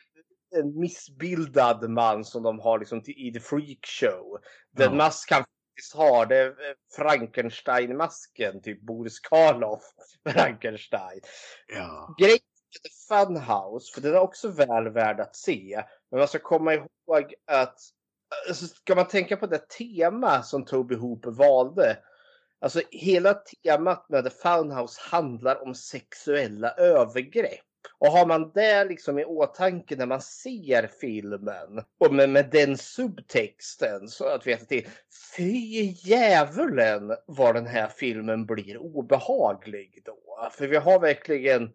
en 0.57 0.81
missbildad 0.81 1.91
man 1.91 2.25
som 2.25 2.43
de 2.43 2.61
har 2.61 2.79
liksom 2.79 3.03
i 3.07 3.33
The 3.33 3.41
Freak 3.41 3.87
Show. 3.87 4.39
Den 4.71 4.91
Ja. 4.91 4.97
mask 4.97 5.31
han 5.31 5.45
faktiskt 5.45 5.95
har, 5.95 6.27
det 6.27 6.37
är 6.37 6.47
eh, 6.47 6.75
Frankenstein-masken. 6.97 8.63
Typ 8.63 8.81
Boris 8.81 9.21
Karloff 9.21 9.83
Frankenstein 10.29 11.21
ja. 11.69 12.15
grejen 12.19 12.39
Funhouse, 13.09 13.93
för 13.95 14.01
den 14.01 14.15
är 14.15 14.19
också 14.19 14.49
väl 14.49 14.89
värd 14.89 15.21
att 15.21 15.37
se. 15.37 15.85
Men 16.11 16.19
man 16.19 16.29
ska 16.29 16.39
komma 16.39 16.75
ihåg 16.75 17.35
att 17.47 17.79
alltså, 18.49 18.67
ska 18.67 18.95
man 18.95 19.09
tänka 19.09 19.37
på 19.37 19.47
det 19.47 19.69
tema 19.69 20.43
som 20.43 20.65
Toby 20.65 20.95
Hooper 20.95 21.31
valde. 21.31 21.99
Alltså 22.61 22.83
hela 22.91 23.35
temat 23.35 24.09
med 24.09 24.25
The 24.25 24.31
Funhouse 24.31 25.01
handlar 25.11 25.63
om 25.63 25.75
sexuella 25.75 26.71
övergrepp. 26.71 27.70
Och 28.01 28.13
har 28.13 28.27
man 28.27 28.53
det 28.55 28.85
liksom 28.85 29.19
i 29.19 29.25
åtanke 29.25 29.97
när 29.97 30.07
man 30.07 30.21
ser 30.21 30.91
filmen 31.01 31.85
och 32.01 32.15
med, 32.15 32.31
med 32.31 32.51
den 32.51 32.77
subtexten 32.77 34.09
så 34.09 34.25
att 34.25 34.47
veta 34.47 34.65
till. 34.65 34.89
Fy 35.37 35.83
djävulen 36.05 37.17
vad 37.27 37.55
den 37.55 37.67
här 37.67 37.89
filmen 37.89 38.47
blir 38.47 38.77
obehaglig 38.77 40.03
då. 40.05 40.51
För 40.53 40.67
vi 40.67 40.77
har 40.77 41.01
verkligen 41.01 41.71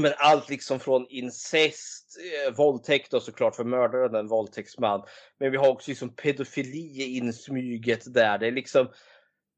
men 0.00 0.12
allt 0.16 0.48
liksom 0.48 0.80
från 0.80 1.06
incest, 1.08 2.16
eh, 2.46 2.54
våldtäkt 2.54 3.14
och 3.14 3.22
såklart 3.22 3.56
för 3.56 3.64
mördaren 3.64 4.14
en 4.14 4.28
våldtäktsman. 4.28 5.02
Men 5.40 5.50
vi 5.50 5.56
har 5.56 5.68
också 5.68 5.90
liksom 5.90 6.14
pedofili 6.14 7.16
insmyget 7.16 8.14
där. 8.14 8.38
Det 8.38 8.46
är 8.46 8.52
liksom 8.52 8.86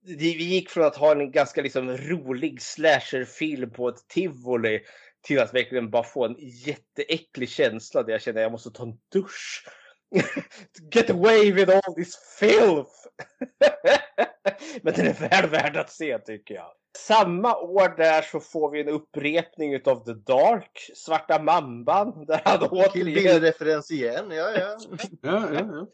det- 0.06 0.14
vi 0.16 0.44
gick 0.44 0.70
från 0.70 0.84
att 0.84 0.96
ha 0.96 1.12
en 1.12 1.30
ganska 1.30 1.62
liksom 1.62 1.96
rolig 1.96 2.62
slasherfilm 2.62 3.70
på 3.70 3.88
ett 3.88 4.08
tivoli 4.08 4.80
till 5.24 5.40
att 5.40 5.54
verkligen 5.54 5.90
bara 5.90 6.02
få 6.02 6.24
en 6.24 6.36
jätteäcklig 6.38 7.48
känsla 7.48 8.02
där 8.02 8.12
jag 8.12 8.22
känner 8.22 8.40
att 8.40 8.44
jag 8.44 8.52
måste 8.52 8.70
ta 8.70 8.82
en 8.82 8.98
dusch. 9.12 9.66
Get 10.94 11.10
away 11.10 11.52
with 11.52 11.72
all 11.76 11.94
this 11.94 12.16
filth! 12.38 12.92
Men 14.82 14.94
den 14.94 15.06
är 15.06 15.28
väl 15.28 15.50
värd 15.50 15.76
att 15.76 15.90
se 15.90 16.18
tycker 16.18 16.54
jag. 16.54 16.72
Samma 16.98 17.56
år 17.56 17.96
där 17.96 18.22
så 18.22 18.40
får 18.40 18.70
vi 18.70 18.80
en 18.80 18.88
upprepning 18.88 19.74
utav 19.74 20.04
The 20.04 20.12
Dark, 20.12 20.90
Svarta 20.94 21.42
Mamban, 21.42 22.26
där 22.26 22.40
han 22.44 22.58
Kill 22.58 22.68
återigen, 22.70 23.14
Bill-referens 23.14 23.90
igen, 23.90 24.30
ja 24.30 24.50
ja. 24.50 24.78
Ja, 25.22 25.48
ja, 25.52 25.60
ja. 25.72 25.86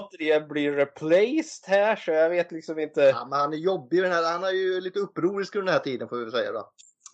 återigen 0.00 0.48
blir 0.48 0.72
replaced 0.72 1.66
här 1.66 1.96
så 1.96 2.10
jag 2.10 2.30
vet 2.30 2.52
liksom 2.52 2.78
inte. 2.78 3.00
ja 3.00 3.26
men 3.30 3.38
han 3.38 3.52
är 3.52 3.56
jobbig 3.56 4.02
den 4.02 4.12
här, 4.12 4.32
han 4.32 4.44
är 4.44 4.50
ju 4.50 4.80
lite 4.80 4.98
upprorisk 4.98 5.54
under 5.54 5.66
den 5.66 5.78
här 5.78 5.84
tiden 5.84 6.08
får 6.08 6.16
vi 6.16 6.24
väl 6.24 6.32
säga 6.32 6.52
då. 6.52 6.72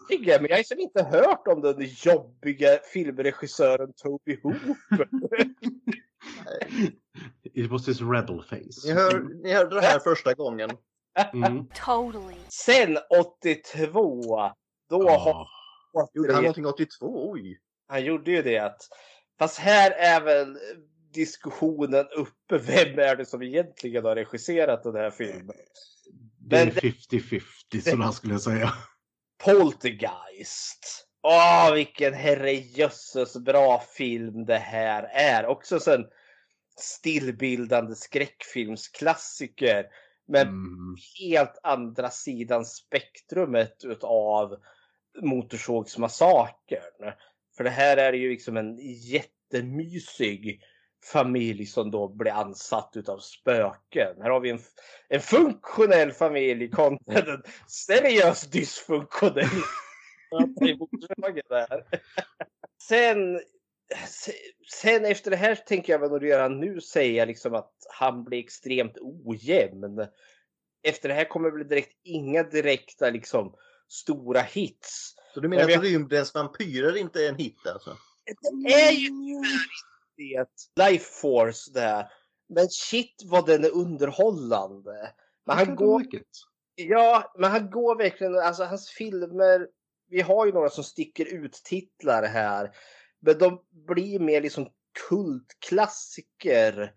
Men 0.08 0.24
jag 0.28 0.38
har 0.38 0.56
liksom 0.56 0.78
inte 0.78 1.02
hört 1.02 1.48
om 1.48 1.60
den 1.62 1.76
jobbiga 1.80 2.78
filmregissören 2.92 3.92
Toby 3.92 4.40
Hooper. 4.42 5.08
It 7.54 7.70
was 7.70 7.88
his 7.88 8.00
rebel 8.00 8.42
face. 8.42 8.86
Ni, 8.86 8.92
hör, 8.92 9.42
ni 9.42 9.52
hörde 9.52 9.74
det 9.74 9.80
här 9.86 9.98
första 9.98 10.34
gången. 10.34 10.70
Mm. 11.32 11.66
Totally. 11.84 12.36
Sen 12.48 12.98
82, 13.20 14.50
då 14.90 15.08
har 15.08 15.48
Ja. 15.92 16.08
Gjorde 16.14 16.32
han 16.34 16.42
någonting 16.42 16.66
82? 16.66 17.30
Oj! 17.32 17.60
Han 17.88 18.04
gjorde 18.04 18.30
ju 18.30 18.42
det. 18.42 18.58
Att, 18.58 18.88
fast 19.38 19.58
här 19.58 19.90
är 19.90 20.20
väl 20.20 20.58
diskussionen 21.14 22.06
uppe. 22.16 22.58
Vem 22.58 22.98
är 22.98 23.16
det 23.16 23.26
som 23.26 23.42
egentligen 23.42 24.04
har 24.04 24.14
regisserat 24.14 24.82
den 24.82 24.94
här 24.94 25.10
filmen? 25.10 25.56
Det 26.38 26.56
är 26.56 26.64
Men 26.66 26.74
det- 26.74 26.80
50-50 26.80 27.90
sådär 27.90 28.10
skulle 28.10 28.34
jag 28.34 28.42
säga. 28.42 28.72
Poltergeist. 29.44 31.04
Åh, 31.22 31.72
vilken 31.74 32.14
herrejösses 32.14 33.36
bra 33.36 33.82
film 33.96 34.44
det 34.44 34.58
här 34.58 35.02
är. 35.02 35.46
Också 35.46 35.80
så 35.80 35.92
en 35.94 36.06
stillbildande 36.76 37.94
skräckfilmsklassiker. 37.94 39.86
Men 40.28 40.48
Mm. 40.48 40.96
helt 41.20 41.58
andra 41.62 42.10
sidan 42.10 42.64
spektrumet 42.64 43.84
utav 43.84 44.56
Motorsågsmassakern. 45.22 47.12
För 47.56 47.64
det 47.64 47.70
här 47.70 47.96
är 47.96 48.12
ju 48.12 48.30
liksom 48.30 48.56
en 48.56 48.78
jättemysig 48.96 50.62
familj 51.04 51.66
som 51.66 51.90
då 51.90 52.08
blir 52.08 52.32
ansatt 52.32 52.92
utav 52.94 53.18
spöken. 53.18 54.22
Här 54.22 54.30
har 54.30 54.40
vi 54.40 54.50
en, 54.50 54.60
en 55.08 55.20
funktionell 55.20 56.12
familj 56.12 56.70
kontra 56.70 57.32
en 57.32 57.42
seriöst 57.68 58.52
dysfunktionell. 58.52 59.46
Sen, 62.88 63.40
sen 64.80 65.04
efter 65.04 65.30
det 65.30 65.36
här 65.36 65.54
tänker 65.54 65.92
jag 65.92 66.00
väl 66.00 66.10
nog 66.10 66.24
redan 66.24 66.60
nu 66.60 66.80
säga 66.80 67.24
liksom 67.24 67.54
att 67.54 67.72
han 67.98 68.24
blir 68.24 68.38
extremt 68.38 68.98
ojämn. 69.00 70.06
Efter 70.82 71.08
det 71.08 71.14
här 71.14 71.24
kommer 71.24 71.50
det 71.50 71.58
väl 71.58 71.68
direkt 71.68 72.00
inga 72.02 72.42
direkta 72.42 73.10
liksom 73.10 73.54
stora 73.88 74.40
hits. 74.40 75.14
Så 75.34 75.40
du 75.40 75.48
menar 75.48 75.62
Jag 75.62 75.78
att 75.78 75.84
Rymdens 75.84 76.34
vampyrer 76.34 76.96
inte 76.96 77.24
är 77.24 77.28
en 77.28 77.36
hit 77.36 77.66
alltså? 77.66 77.96
Det 78.64 78.72
är 78.72 78.92
ju 78.92 79.10
det. 80.18 80.48
Life 80.88 81.04
Force 81.20 81.70
där. 81.72 82.06
Men 82.48 82.68
shit 82.68 83.22
vad 83.24 83.46
den 83.46 83.64
är 83.64 83.74
underhållande. 83.74 85.12
Men 85.46 85.56
han 85.56 85.76
går, 85.76 86.04
ja, 86.74 87.32
men 87.38 87.50
han 87.50 87.70
går 87.70 87.96
verkligen, 87.96 88.38
alltså 88.38 88.64
hans 88.64 88.88
filmer. 88.88 89.68
Vi 90.08 90.20
har 90.20 90.46
ju 90.46 90.52
några 90.52 90.70
som 90.70 90.84
sticker 90.84 91.26
ut 91.26 91.52
titlar 91.64 92.22
här. 92.22 92.70
Men 93.20 93.38
de 93.38 93.64
blir 93.70 94.20
mer 94.20 94.40
liksom 94.40 94.68
kultklassiker 95.08 96.94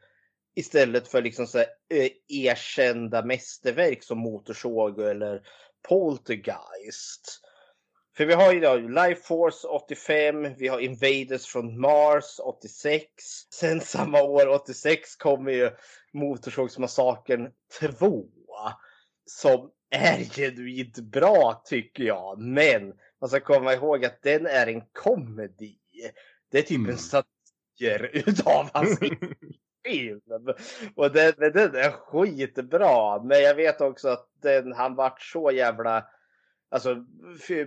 Istället 0.56 1.08
för 1.08 1.22
liksom 1.22 1.48
så 1.48 1.58
här, 1.58 1.68
eh, 1.90 2.12
erkända 2.28 3.26
mästerverk 3.26 4.04
som 4.04 4.18
Motorsåg 4.18 5.00
eller 5.00 5.42
Poltergeist. 5.90 7.42
För 8.22 8.26
vi 8.26 8.34
har 8.34 8.54
ju 8.54 8.60
då 8.60 8.76
Life 8.76 9.22
Force 9.22 9.68
85, 9.68 10.56
vi 10.58 10.68
har 10.68 10.80
Invaders 10.80 11.46
från 11.46 11.80
Mars 11.80 12.40
86. 12.40 13.06
Sen 13.54 13.82
samma 13.82 14.22
år, 14.22 14.48
86, 14.48 15.16
kommer 15.16 15.52
ju 15.52 15.72
Motorsågsmassakern 16.14 17.50
2. 18.00 18.26
Som 19.26 19.72
är 19.90 20.24
genuint 20.24 21.00
bra 21.00 21.62
tycker 21.66 22.04
jag. 22.04 22.40
Men 22.40 22.94
man 23.22 23.30
ska 23.30 23.40
komma 23.40 23.74
ihåg 23.74 24.06
att 24.06 24.22
den 24.22 24.46
är 24.46 24.68
en 24.68 24.82
komedi. 24.92 25.78
Det 26.52 26.58
är 26.58 26.62
typ 26.62 26.78
Mm. 26.78 26.92
en 26.92 26.98
satir 26.98 28.10
utav 28.28 28.70
hans 28.74 29.00
film. 29.86 30.22
Och 30.96 31.12
den, 31.12 31.34
den 31.38 31.76
är 31.76 31.92
skitbra. 31.92 33.24
Men 33.24 33.42
jag 33.42 33.56
vet 33.56 33.82
också 33.82 34.10
att 34.10 34.28
den, 34.42 34.74
han 34.74 34.96
vart 34.96 35.22
så 35.22 35.52
jävla... 35.52 36.06
Alltså 36.74 37.06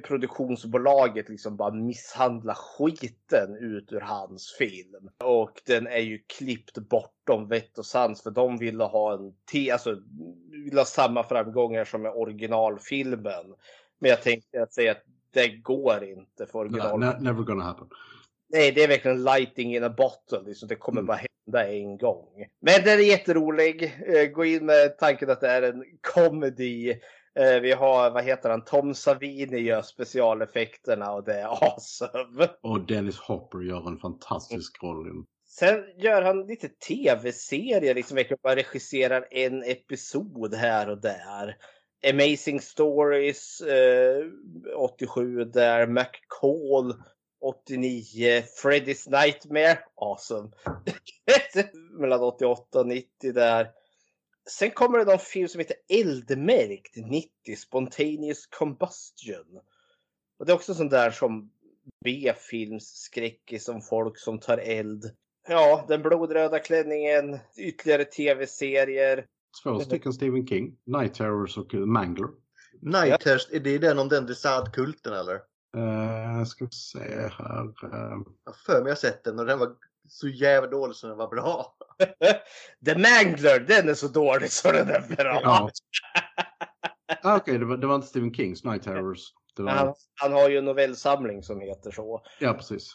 produktionsbolaget 0.07 1.29
liksom 1.29 1.57
bara 1.57 1.71
misshandla 1.75 2.55
skiten 2.55 3.57
ut 3.61 3.93
ur 3.93 4.01
hans 4.01 4.55
film. 4.59 5.11
Och 5.25 5.63
den 5.67 5.87
är 5.87 5.99
ju 5.99 6.19
klippt 6.27 6.79
bortom 6.79 7.49
vett 7.49 7.79
och 7.79 7.87
sans 7.87 8.23
för 8.23 8.31
de 8.31 8.59
ville 8.59 8.85
ha 8.85 9.15
en 9.15 9.33
te, 9.53 9.71
alltså 9.71 10.03
ville 10.51 10.81
ha 10.81 10.85
samma 10.85 11.23
framgångar 11.25 11.85
som 11.85 12.03
med 12.03 12.13
originalfilmen. 12.13 13.55
Men 13.99 14.11
jag 14.11 14.23
tänkte 14.23 14.63
att 14.63 14.73
säga 14.75 14.93
att 14.93 15.03
det 15.31 15.49
går 15.49 16.05
inte 16.05 16.47
för 16.47 16.59
original. 16.59 17.01
Ne- 17.01 17.21
never 17.21 17.43
gonna 17.43 17.65
happen. 17.65 17.89
Nej, 18.49 18.73
det 18.73 18.83
är 18.85 18.89
verkligen 18.89 19.25
lighting 19.25 19.77
in 19.77 19.85
a 19.85 19.95
bottle. 19.97 20.43
Liksom. 20.49 20.69
Det 20.69 20.77
kommer 20.77 21.01
Mm. 21.01 21.07
bara 21.07 21.21
hända 21.47 21.73
en 21.73 21.99
gång. 21.99 22.47
Men 22.61 22.85
den 22.85 22.99
är 22.99 23.05
jätterolig. 23.05 23.83
Eh, 24.07 24.27
Gå 24.31 24.45
in 24.45 24.67
med 24.67 24.99
tanken 24.99 25.31
att 25.31 25.41
det 25.41 25.49
är 25.49 25.63
en 25.63 25.85
comedy. 26.15 26.95
Eh, 27.39 27.61
Vi 27.61 27.73
har, 27.73 28.11
vad 28.11 28.25
heter 28.25 28.51
han, 28.51 28.65
Tom 28.65 28.95
Savini 28.95 29.59
gör 29.59 29.83
specialeffekterna 29.83 31.13
och 31.13 31.25
det 31.25 31.41
är 31.41 31.47
awesome. 31.47 32.49
Och 32.63 32.87
Dennis 32.87 33.19
Hopper 33.19 33.59
gör 33.59 33.89
en 33.89 33.99
fantastisk 33.99 34.83
roll. 34.83 35.25
Sen 35.47 35.85
gör 35.97 36.23
han 36.23 36.47
lite 36.47 36.69
tv-serier, 36.69 37.95
liksom 37.95 38.19
bara 38.43 38.57
regisserar 38.57 39.29
en 39.31 39.65
episod 39.65 40.55
här 40.55 40.91
och 40.91 41.01
där. 41.01 41.57
Amazing 42.11 42.61
Stories 42.61 43.61
eh, 43.61 44.25
87 44.77 45.45
där, 45.45 45.87
McCall 45.87 46.95
89, 47.41 48.43
Freddy's 48.63 49.11
Nightmare, 49.11 49.79
awesome. 49.95 50.51
Mellan 52.01 52.23
88 52.23 52.81
och 52.81 52.87
90 52.87 53.33
där. 53.33 53.71
Sen 54.51 54.71
kommer 54.71 54.99
det 54.99 55.05
någon 55.05 55.19
film 55.19 55.49
som 55.49 55.59
heter 55.59 55.77
Eldmärkt 55.89 56.97
90, 56.97 57.29
Spontaneous 57.57 58.47
Combustion. 58.47 59.61
Och 60.39 60.47
det 60.47 60.53
är 60.53 60.57
också 60.57 60.75
sån 60.75 60.89
där 60.89 61.11
som 61.11 61.51
B-filmsskräckis 62.05 63.69
om 63.69 63.81
folk 63.83 64.19
som 64.19 64.39
tar 64.41 64.59
eld. 64.59 65.05
Ja, 65.49 65.85
Den 65.89 66.03
blodröda 66.03 66.59
klänningen, 66.59 67.39
ytterligare 67.57 68.05
tv-serier. 68.05 69.27
Två 69.63 69.81
stycken 69.81 70.13
Stephen 70.13 70.47
King, 70.47 70.77
Night 70.87 71.15
Terrors 71.15 71.59
och 71.59 71.75
uh, 71.75 71.87
Mangler. 71.87 72.29
Nighthurst, 72.81 73.53
är 73.53 73.61
det 73.61 73.79
den 73.79 73.99
om 73.99 74.09
den 74.09 74.27
Desad-kulten 74.27 75.13
eller? 75.13 75.35
Uh, 75.77 76.45
ska 76.45 76.65
vi 76.65 76.71
se 76.71 76.99
här. 77.39 77.65
eh, 77.65 78.19
Jag 78.45 78.57
för 78.67 78.83
mig 78.83 78.89
jag 78.89 78.99
sett 78.99 79.25
den 79.25 79.39
och 79.39 79.47
den 79.47 79.59
var 79.59 79.77
så 80.09 80.29
jävla 80.29 80.71
dålig 80.71 80.97
så 80.97 81.07
den 81.07 81.17
var 81.17 81.29
bra. 81.29 81.75
The 82.85 82.95
Mangler, 82.95 83.61
den 83.61 83.89
är 83.89 83.95
så 83.95 84.09
dålig 84.09 84.53
så 84.53 84.73
den 84.73 84.89
är 84.89 85.17
bra. 85.17 85.41
ja. 85.43 85.71
ah, 87.23 87.37
Okej, 87.37 87.59
det, 87.59 87.65
var, 87.65 87.77
det 87.77 87.87
var 87.87 87.95
inte 87.95 88.07
Stephen 88.07 88.35
Kings 88.35 88.65
Night 88.65 88.83
Terrors. 88.83 89.21
Det 89.57 89.63
var, 89.63 89.73
Han, 89.73 89.95
han 90.15 90.33
har 90.33 90.49
ju 90.49 90.59
en 90.59 90.65
novellsamling 90.65 91.43
som 91.43 91.61
heter 91.61 91.91
så. 91.91 92.23
Ja, 92.39 92.55
precis. 92.55 92.93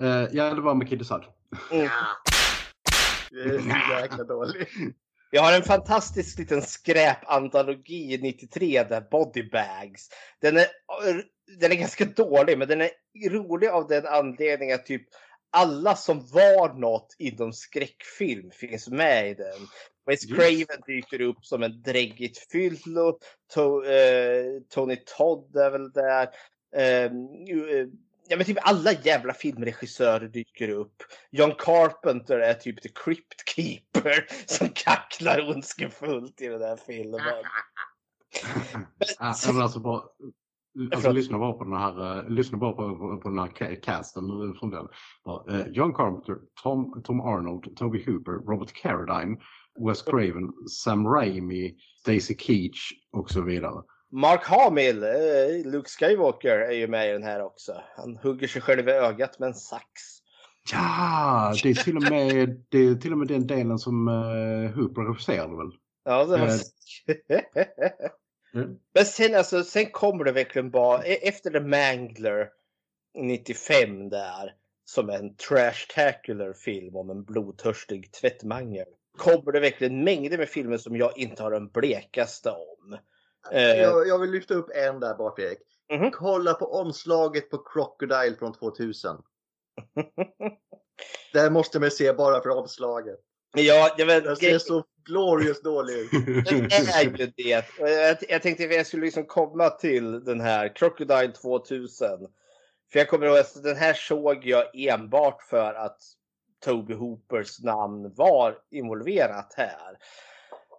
Eh, 0.00 0.28
ja, 0.32 0.54
det 0.54 0.60
var 0.60 0.74
med 0.74 0.88
Kid 0.88 0.98
Desad. 0.98 1.24
Mm. 1.70 1.88
Det 3.30 3.40
är 3.40 3.58
så 3.58 4.00
jäkla 4.00 4.24
dålig. 4.24 4.68
Jag 5.30 5.42
har 5.42 5.52
en 5.52 5.62
fantastisk 5.62 6.38
liten 6.38 6.62
skräpantologi 6.62 8.18
93 8.22 8.84
där 8.84 9.00
Body 9.10 9.50
Bags. 9.50 10.08
Den 10.40 10.56
är, 10.56 10.66
den 11.60 11.72
är 11.72 11.76
ganska 11.76 12.04
dålig 12.04 12.58
men 12.58 12.68
den 12.68 12.80
är 12.80 12.90
rolig 13.30 13.68
av 13.68 13.88
den 13.88 14.06
anledningen 14.06 14.74
att 14.74 14.86
typ 14.86 15.02
alla 15.54 15.96
som 15.96 16.26
var 16.26 16.74
något 16.74 17.16
inom 17.18 17.52
skräckfilm 17.52 18.50
finns 18.50 18.88
med 18.88 19.30
i 19.30 19.34
den. 19.34 19.68
Wes. 20.06 20.26
Craven 20.26 20.82
dyker 20.86 21.20
upp 21.20 21.44
som 21.44 21.62
en 21.62 21.82
dräggigt 21.82 22.52
fyllo. 22.52 23.18
To, 23.54 23.84
eh, 23.84 24.60
Tony 24.70 24.96
Todd 24.96 25.56
är 25.56 25.70
väl 25.70 25.92
där. 25.92 26.28
Eh, 26.76 27.04
eh, 27.04 27.86
ja, 28.28 28.36
men 28.36 28.44
typ 28.44 28.58
alla 28.60 28.92
jävla 28.92 29.34
filmregissörer 29.34 30.28
dyker 30.28 30.68
upp. 30.68 31.02
John 31.30 31.54
Carpenter 31.58 32.38
är 32.38 32.54
typ 32.54 32.82
the 32.82 32.88
Crypt 32.88 33.48
Keeper 33.48 34.26
som 34.46 34.68
kacklar 34.68 35.50
ondskefullt 35.50 36.40
i 36.40 36.46
den 36.46 36.62
här 36.62 36.76
filmen. 36.76 37.20
Men 38.98 39.62
alltså 39.62 39.80
bara, 39.80 40.02
alltså 40.94 41.12
lyssna 41.12 41.38
bara 41.38 41.52
på 41.52 41.64
den 41.64 41.72
här, 41.72 42.18
eh, 42.18 42.28
lyssna 42.28 42.58
bara 42.58 42.72
på, 42.72 43.18
på, 43.22 43.28
den 43.28 43.38
här 43.38 43.46
ca- 43.46 43.80
casten 43.80 44.54
från 44.58 44.70
den. 44.70 44.88
Eh, 45.48 45.66
John 45.68 45.94
Carpenter, 45.94 46.36
Tom, 46.62 47.02
Tom 47.02 47.20
Arnold, 47.20 47.76
Toby 47.76 48.04
Hooper, 48.06 48.32
Robert 48.32 48.72
Carradine, 48.72 49.36
Wes 49.88 50.02
Craven, 50.02 50.52
Sam 50.70 51.06
Raimi, 51.06 51.76
Stacy 52.00 52.36
Keach 52.38 52.92
och 53.12 53.30
så 53.30 53.40
vidare. 53.40 53.82
Mark 54.12 54.44
Hamill, 54.44 55.02
eh, 55.02 55.72
Luke 55.72 55.88
Skywalker, 55.88 56.58
är 56.58 56.72
ju 56.72 56.88
med 56.88 57.08
i 57.08 57.12
den 57.12 57.22
här 57.22 57.44
också. 57.44 57.72
Han 57.96 58.16
hugger 58.16 58.48
sig 58.48 58.62
själv 58.62 58.88
i 58.88 58.92
ögat 58.92 59.38
med 59.38 59.46
en 59.46 59.54
sax. 59.54 59.84
Ja, 60.72 61.54
det 61.62 61.70
är 61.70 61.74
till 61.74 61.96
och 61.96 62.02
med, 62.02 62.64
det 62.68 62.78
är 62.78 62.94
till 62.94 63.12
och 63.12 63.18
med 63.18 63.28
den 63.28 63.46
delen 63.46 63.78
som 63.78 64.06
Hooper 64.76 65.02
regisserade 65.02 65.56
väl? 65.56 65.70
Ja, 66.04 66.24
det 66.24 66.38
var... 66.38 66.48
Mm. 68.54 68.78
Men 68.94 69.04
sen, 69.04 69.34
alltså, 69.34 69.64
sen 69.64 69.90
kommer 69.90 70.24
det 70.24 70.32
verkligen 70.32 70.70
bara, 70.70 71.04
e- 71.04 71.28
efter 71.28 71.50
The 71.50 71.60
Mangler 71.60 72.48
95 73.18 74.08
där, 74.08 74.54
som 74.84 75.10
en 75.10 75.36
trash-tacular 75.36 76.52
film 76.52 76.96
om 76.96 77.10
en 77.10 77.24
blodtörstig 77.24 78.12
tvättmangel. 78.12 78.86
Kommer 79.18 79.52
det 79.52 79.60
verkligen 79.60 80.04
mängder 80.04 80.38
med 80.38 80.48
filmer 80.48 80.76
som 80.78 80.96
jag 80.96 81.18
inte 81.18 81.42
har 81.42 81.50
den 81.50 81.68
blekaste 81.68 82.50
om. 82.50 82.98
Eh, 83.52 83.62
Jag, 83.62 84.08
jag 84.08 84.18
vill 84.18 84.30
lyfta 84.30 84.54
upp 84.54 84.70
en 84.74 85.00
där 85.00 85.14
bort 85.14 85.38
Erik. 85.38 85.58
Mhm. 85.92 86.10
Kolla 86.10 86.54
på 86.54 86.66
omslaget 86.66 87.50
på 87.50 87.58
Crocodile 87.58 88.36
från 88.38 88.52
2000. 88.52 89.16
Det 91.32 91.50
måste 91.50 91.80
man 91.80 91.90
se 91.90 92.12
bara 92.12 92.42
för 92.42 92.48
omslaget. 92.50 93.20
Ja, 93.54 93.94
jag 93.98 94.06
vet, 94.06 94.24
Den 94.24 94.36
ser 94.36 94.58
så 94.58 94.84
glorious 95.04 95.62
dålig 95.62 95.94
ut. 95.94 96.10
Det 96.70 96.74
är 96.74 97.02
ju 97.02 97.10
det. 97.10 97.32
Jag, 97.36 97.64
jag 98.28 98.42
tänkte 98.42 98.64
att 98.64 98.74
jag 98.74 98.86
skulle 98.86 99.04
liksom 99.04 99.24
komma 99.24 99.70
till 99.70 100.24
den 100.24 100.40
här 100.40 100.76
Crocodile 100.76 101.32
2000. 101.32 102.08
För 102.92 102.98
jag 102.98 103.08
kommer 103.08 103.26
ihåg 103.26 103.38
att 103.38 103.62
den 103.62 103.76
här 103.76 103.94
såg 103.94 104.46
jag 104.46 104.64
enbart 104.74 105.42
för 105.42 105.74
att 105.74 105.98
Toby 106.64 106.94
Hoopers 106.94 107.60
namn 107.60 108.14
var 108.14 108.58
involverat 108.70 109.54
här. 109.56 109.98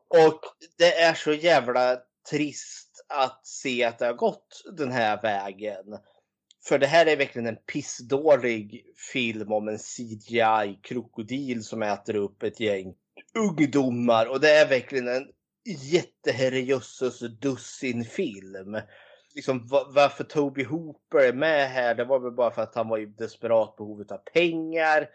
Och 0.07 0.39
det 0.77 1.01
är 1.01 1.13
så 1.13 1.33
jävla 1.33 1.97
trist 2.29 3.05
att 3.07 3.47
se 3.47 3.83
att 3.83 3.99
det 3.99 4.05
har 4.05 4.13
gått 4.13 4.63
den 4.77 4.91
här 4.91 5.21
vägen. 5.21 5.85
För 6.67 6.79
det 6.79 6.87
här 6.87 7.05
är 7.05 7.17
verkligen 7.17 7.47
en 7.47 7.57
pissdålig 7.73 8.85
film 9.13 9.51
om 9.51 9.67
en 9.67 9.77
CGI-krokodil 9.77 11.63
som 11.63 11.83
äter 11.83 12.15
upp 12.15 12.43
ett 12.43 12.59
gäng 12.59 12.93
ungdomar 13.37 14.25
och 14.25 14.39
det 14.39 14.51
är 14.51 14.69
verkligen 14.69 15.07
en 15.07 15.27
jätteherrejösses 15.91 17.19
dussin-film. 17.19 18.77
Liksom, 19.35 19.67
varför 19.95 20.23
Toby 20.23 20.63
Hooper 20.63 21.19
är 21.19 21.33
med 21.33 21.69
här, 21.69 21.95
det 21.95 22.05
var 22.05 22.19
väl 22.19 22.31
bara 22.31 22.51
för 22.51 22.61
att 22.61 22.75
han 22.75 22.87
var 22.87 22.97
i 22.97 23.05
desperat 23.05 23.75
behov 23.75 24.05
av 24.09 24.17
pengar. 24.17 25.09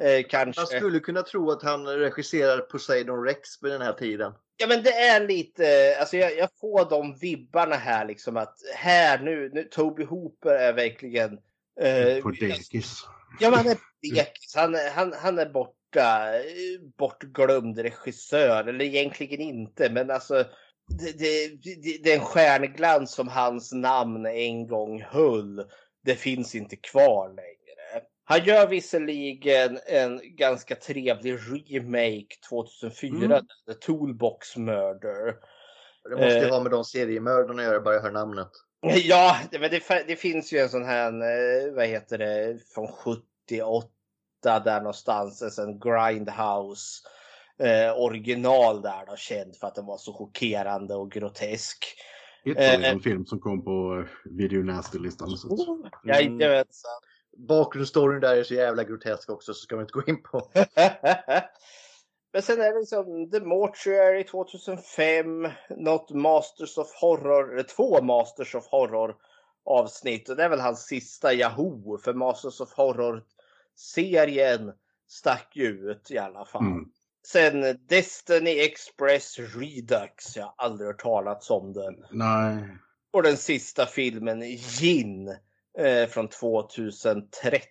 Eh, 0.00 0.24
kanske. 0.28 0.60
Man 0.60 0.66
skulle 0.66 1.00
kunna 1.00 1.22
tro 1.22 1.50
att 1.50 1.62
han 1.62 1.86
regisserar 1.86 2.58
Poseidon 2.58 3.24
Rex 3.24 3.60
på 3.60 3.66
den 3.66 3.82
här 3.82 3.92
tiden. 3.92 4.32
Ja 4.56 4.66
men 4.66 4.82
det 4.82 4.92
är 4.92 5.26
lite, 5.26 5.96
alltså 6.00 6.16
jag, 6.16 6.36
jag 6.36 6.48
får 6.60 6.90
de 6.90 7.14
vibbarna 7.20 7.76
här 7.76 8.04
liksom 8.06 8.36
att 8.36 8.54
här 8.74 9.18
nu, 9.18 9.50
nu 9.52 9.64
Toby 9.64 10.04
Hooper 10.04 10.50
är 10.50 10.72
verkligen 10.72 11.38
eh, 11.80 12.22
På 12.22 12.30
dekis. 12.30 13.02
Ja, 13.40 13.50
men 13.50 13.58
han 13.58 13.66
är 13.68 13.76
dekis. 14.14 14.54
Han, 14.56 14.74
är- 14.74 14.90
han, 14.90 15.12
han 15.12 15.38
är 15.38 15.46
borta. 15.50 15.76
Bortglömd 16.98 17.78
regissör. 17.78 18.68
Eller 18.68 18.84
egentligen 18.84 19.40
inte, 19.40 19.90
men 19.90 20.10
alltså. 20.10 20.44
Det, 21.00 21.18
det, 21.18 21.48
det, 21.48 21.98
det 22.02 22.12
är 22.12 22.18
en 22.18 22.24
stjärnglans 22.24 23.12
som 23.12 23.28
hans 23.28 23.72
namn 23.72 24.26
en 24.26 24.66
gång 24.66 25.02
höll. 25.02 25.64
Det 26.04 26.14
finns 26.14 26.54
inte 26.54 26.76
kvar 26.76 27.28
längre. 27.28 27.59
Han 28.30 28.44
gör 28.44 28.66
visserligen 28.66 29.78
en 29.86 30.20
ganska 30.36 30.76
trevlig 30.76 31.38
remake 31.76 32.26
2004, 32.48 33.14
Mm. 33.16 33.46
The 33.66 33.74
Toolbox 33.74 34.56
Murder. 34.56 35.34
Det 36.04 36.10
måste 36.10 36.38
ju 36.38 36.44
Eh. 36.44 36.50
ha 36.50 36.62
med 36.62 36.72
de 36.72 36.84
seriemördarna 36.84 37.62
att 37.62 37.68
göra, 37.68 37.80
bara 37.80 37.94
jag 37.94 38.02
hör 38.02 38.10
namnet. 38.10 38.48
Ja, 39.04 39.36
det, 39.50 39.58
men 39.58 39.70
det, 39.70 40.04
det 40.06 40.16
finns 40.16 40.52
ju 40.52 40.58
en 40.58 40.68
sån 40.68 40.84
här, 40.84 41.12
eh, 41.12 41.74
vad 41.74 41.86
heter 41.86 42.18
det, 42.18 42.58
från 42.74 42.88
78 42.88 43.88
där 44.42 44.78
någonstans, 44.80 45.58
en 45.58 45.78
Grindhouse 45.80 47.02
eh, 47.58 48.00
original 48.00 48.82
där 48.82 49.06
då, 49.06 49.16
känd 49.16 49.56
för 49.56 49.66
att 49.66 49.74
den 49.74 49.86
var 49.86 49.98
så 49.98 50.12
chockerande 50.12 50.94
och 50.94 51.12
grotesk. 51.12 51.84
Ytterligare 52.44 52.86
Eh, 52.86 52.90
en 52.90 53.00
film 53.00 53.26
som 53.26 53.40
kom 53.40 53.64
på 53.64 53.98
eh, 53.98 54.32
Video 54.38 54.62
Nasty-listan. 54.62 55.28
Mm. 55.28 55.90
Jajamensan. 56.04 57.00
Bakgrundsstoryn 57.48 58.20
där 58.20 58.36
är 58.36 58.42
så 58.42 58.54
jävla 58.54 58.84
grotesk 58.84 59.30
också, 59.30 59.54
så 59.54 59.60
ska 59.60 59.76
vi 59.76 59.82
inte 59.82 59.92
gå 59.92 60.02
in 60.06 60.22
på. 60.22 60.50
Men 62.32 62.42
sen 62.42 62.60
är 62.60 62.72
det 62.72 62.78
liksom 62.78 63.30
The 63.30 63.40
Mortuary 63.40 64.24
2005, 64.24 65.48
något 65.76 66.10
Masters 66.10 66.78
of 66.78 66.94
Horror, 66.94 67.52
eller 67.52 67.62
två 67.62 68.02
Masters 68.02 68.54
of 68.54 68.66
Horror 68.66 69.16
avsnitt. 69.64 70.28
Och 70.28 70.36
det 70.36 70.44
är 70.44 70.48
väl 70.48 70.60
hans 70.60 70.86
sista 70.86 71.34
Yahoo, 71.34 71.98
för 71.98 72.14
Masters 72.14 72.60
of 72.60 72.72
Horror-serien 72.72 74.72
stack 75.08 75.56
ju 75.56 75.90
ut 75.90 76.10
i 76.10 76.18
alla 76.18 76.44
fall. 76.44 76.62
Mm. 76.62 76.84
Sen 77.26 77.86
Destiny 77.88 78.60
Express 78.60 79.38
Redux, 79.38 80.36
jag 80.36 80.44
har 80.44 80.54
aldrig 80.56 80.86
hört 80.86 81.02
talats 81.02 81.50
om 81.50 81.72
den. 81.72 82.04
Nej, 82.10 82.78
Och 83.12 83.22
den 83.22 83.36
sista 83.36 83.86
filmen 83.86 84.42
Gin 84.42 85.36
eh, 85.78 86.08
från 86.08 86.28
2013. 86.28 87.70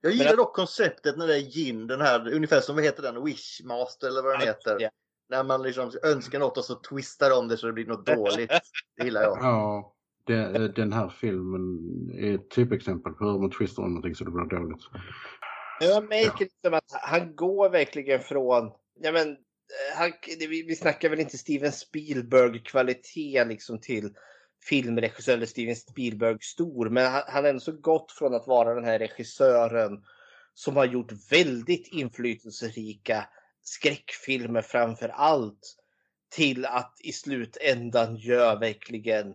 Jag 0.00 0.12
gillar 0.12 0.36
dock 0.36 0.56
konceptet 0.56 1.18
när 1.18 1.26
det 1.26 1.36
är 1.36 1.40
gin, 1.40 1.86
den 1.86 2.00
här, 2.00 2.34
ungefär 2.34 2.60
som 2.60 2.74
vad 2.74 2.84
heter 2.84 3.02
den, 3.02 3.24
Wishmaster 3.24 4.08
eller 4.08 4.22
vad 4.22 4.32
den 4.32 4.48
heter. 4.48 4.76
Ja. 4.80 4.90
När 5.28 5.44
man 5.44 5.62
liksom 5.62 5.92
önskar 6.02 6.38
något 6.38 6.58
och 6.58 6.64
så 6.64 6.74
twistar 6.74 7.30
de 7.30 7.48
det 7.48 7.56
så 7.56 7.66
det 7.66 7.72
blir 7.72 7.86
något 7.86 8.06
dåligt. 8.06 8.50
Det 8.96 9.04
gillar 9.04 9.22
jag. 9.22 9.38
ja. 9.40 9.94
Det, 10.26 10.68
den 10.68 10.92
här 10.92 11.08
filmen 11.08 11.78
är 12.18 12.34
ett 12.34 12.50
typexempel 12.50 13.12
på 13.12 13.24
hur 13.24 13.38
man 13.38 13.50
twistar 13.50 13.82
om 13.82 13.88
någonting 13.88 14.14
så 14.14 14.24
det 14.24 14.30
blir 14.30 14.58
dåligt. 14.58 14.82
Jag 15.80 16.08
märker 16.08 16.44
liksom 16.44 16.74
att 16.74 16.92
han 17.02 17.36
går 17.36 17.70
verkligen 17.70 18.20
från, 18.20 18.70
ja 19.00 19.12
men, 19.12 19.30
eh, 19.30 19.98
han, 19.98 20.12
vi, 20.38 20.62
vi 20.62 20.76
snackar 20.76 21.08
väl 21.08 21.20
inte 21.20 21.38
Steven 21.38 21.72
Spielberg-kvalitet 21.72 23.44
liksom 23.44 23.80
till 23.80 24.14
filmregissör 24.68 25.32
eller 25.32 25.46
Steven 25.46 25.76
Spielberg 25.76 26.38
stor, 26.40 26.88
men 26.88 27.12
han, 27.12 27.22
han 27.26 27.44
har 27.44 27.50
ändå 27.50 27.60
så 27.60 27.72
gått 27.72 28.12
från 28.12 28.34
att 28.34 28.46
vara 28.46 28.74
den 28.74 28.84
här 28.84 28.98
regissören 28.98 30.04
som 30.54 30.76
har 30.76 30.84
gjort 30.84 31.12
väldigt 31.30 31.88
inflytelserika 31.92 33.28
skräckfilmer 33.62 34.62
framför 34.62 35.08
allt 35.08 35.76
till 36.30 36.66
att 36.66 36.96
i 37.00 37.12
slutändan 37.12 38.16
gör 38.16 38.60
verkligen 38.60 39.34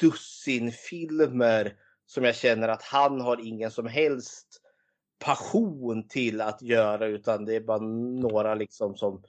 dussinfilmer 0.00 1.76
som 2.06 2.24
jag 2.24 2.36
känner 2.36 2.68
att 2.68 2.82
han 2.82 3.20
har 3.20 3.46
ingen 3.46 3.70
som 3.70 3.86
helst 3.86 4.60
passion 5.18 6.08
till 6.08 6.40
att 6.40 6.62
göra 6.62 7.06
utan 7.06 7.44
det 7.44 7.54
är 7.56 7.60
bara 7.60 7.78
några 8.20 8.54
liksom 8.54 8.96
som 8.96 9.22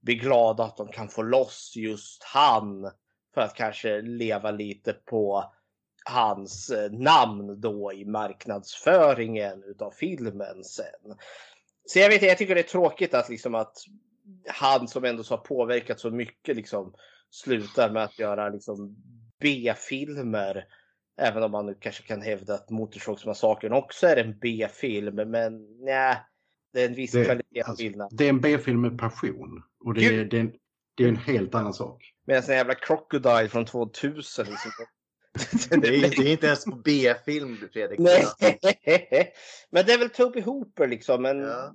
blir 0.00 0.14
glada 0.14 0.64
att 0.64 0.76
de 0.76 0.88
kan 0.88 1.08
få 1.08 1.22
loss 1.22 1.72
just 1.76 2.22
han 2.24 2.90
för 3.38 3.44
att 3.44 3.54
kanske 3.54 4.00
leva 4.00 4.50
lite 4.50 4.92
på 4.92 5.52
hans 6.04 6.70
eh, 6.70 6.90
namn 6.92 7.60
då 7.60 7.92
i 7.92 8.04
marknadsföringen 8.04 9.64
utav 9.66 9.90
filmen 9.90 10.64
sen. 10.64 11.16
Så 11.86 11.98
jag 11.98 12.08
vet 12.08 12.22
jag 12.22 12.38
tycker 12.38 12.54
det 12.54 12.60
är 12.60 12.62
tråkigt 12.62 13.14
att 13.14 13.28
liksom 13.28 13.54
att 13.54 13.76
han 14.46 14.88
som 14.88 15.04
ändå 15.04 15.22
så 15.22 15.34
har 15.36 15.44
påverkat 15.44 16.00
så 16.00 16.10
mycket 16.10 16.56
liksom 16.56 16.94
slutar 17.30 17.90
med 17.90 18.02
att 18.04 18.18
göra 18.18 18.48
liksom 18.48 18.96
B-filmer. 19.40 20.64
Även 21.20 21.42
om 21.42 21.50
man 21.50 21.66
nu 21.66 21.74
kanske 21.80 22.02
kan 22.02 22.22
hävda 22.22 22.54
att 22.54 22.70
Motorsågsmassakern 22.70 23.72
också 23.72 24.06
är 24.06 24.16
en 24.16 24.38
B-film. 24.38 25.14
Men 25.30 25.66
nej, 25.84 26.16
det 26.72 26.82
är 26.82 26.88
en 26.88 26.94
viss 26.94 27.12
Det- 27.12 27.24
kvalitetsskillnad. 27.24 28.08
Det 28.12 28.24
är 28.24 28.28
en 28.28 28.40
B-film 28.40 28.80
med 28.80 28.98
passion. 28.98 29.62
Och 29.84 29.94
det 29.94 30.04
är, 30.06 30.24
det, 30.24 30.36
är 30.36 30.40
en, 30.40 30.52
det 30.94 31.04
är 31.04 31.08
en 31.08 31.16
helt 31.16 31.54
annan 31.54 31.74
sak. 31.74 32.14
Med 32.28 32.48
en 32.48 32.56
jävla 32.56 32.74
Crocodile 32.74 33.48
från 33.48 33.64
2000. 33.64 34.46
Liksom. 34.46 34.70
Det 35.80 35.88
är, 35.88 36.00
det 36.00 36.06
är 36.06 36.32
inte 36.32 36.46
ens 36.46 36.64
på 36.64 36.76
B-film 36.76 37.58
Fredrik. 37.72 37.98
Nej. 37.98 38.24
Men 39.70 39.86
det 39.86 39.92
är 39.92 39.98
väl 39.98 40.10
Toby 40.10 40.40
Hooper 40.40 40.86
liksom. 40.86 41.22
Men... 41.22 41.40
Ja. 41.40 41.74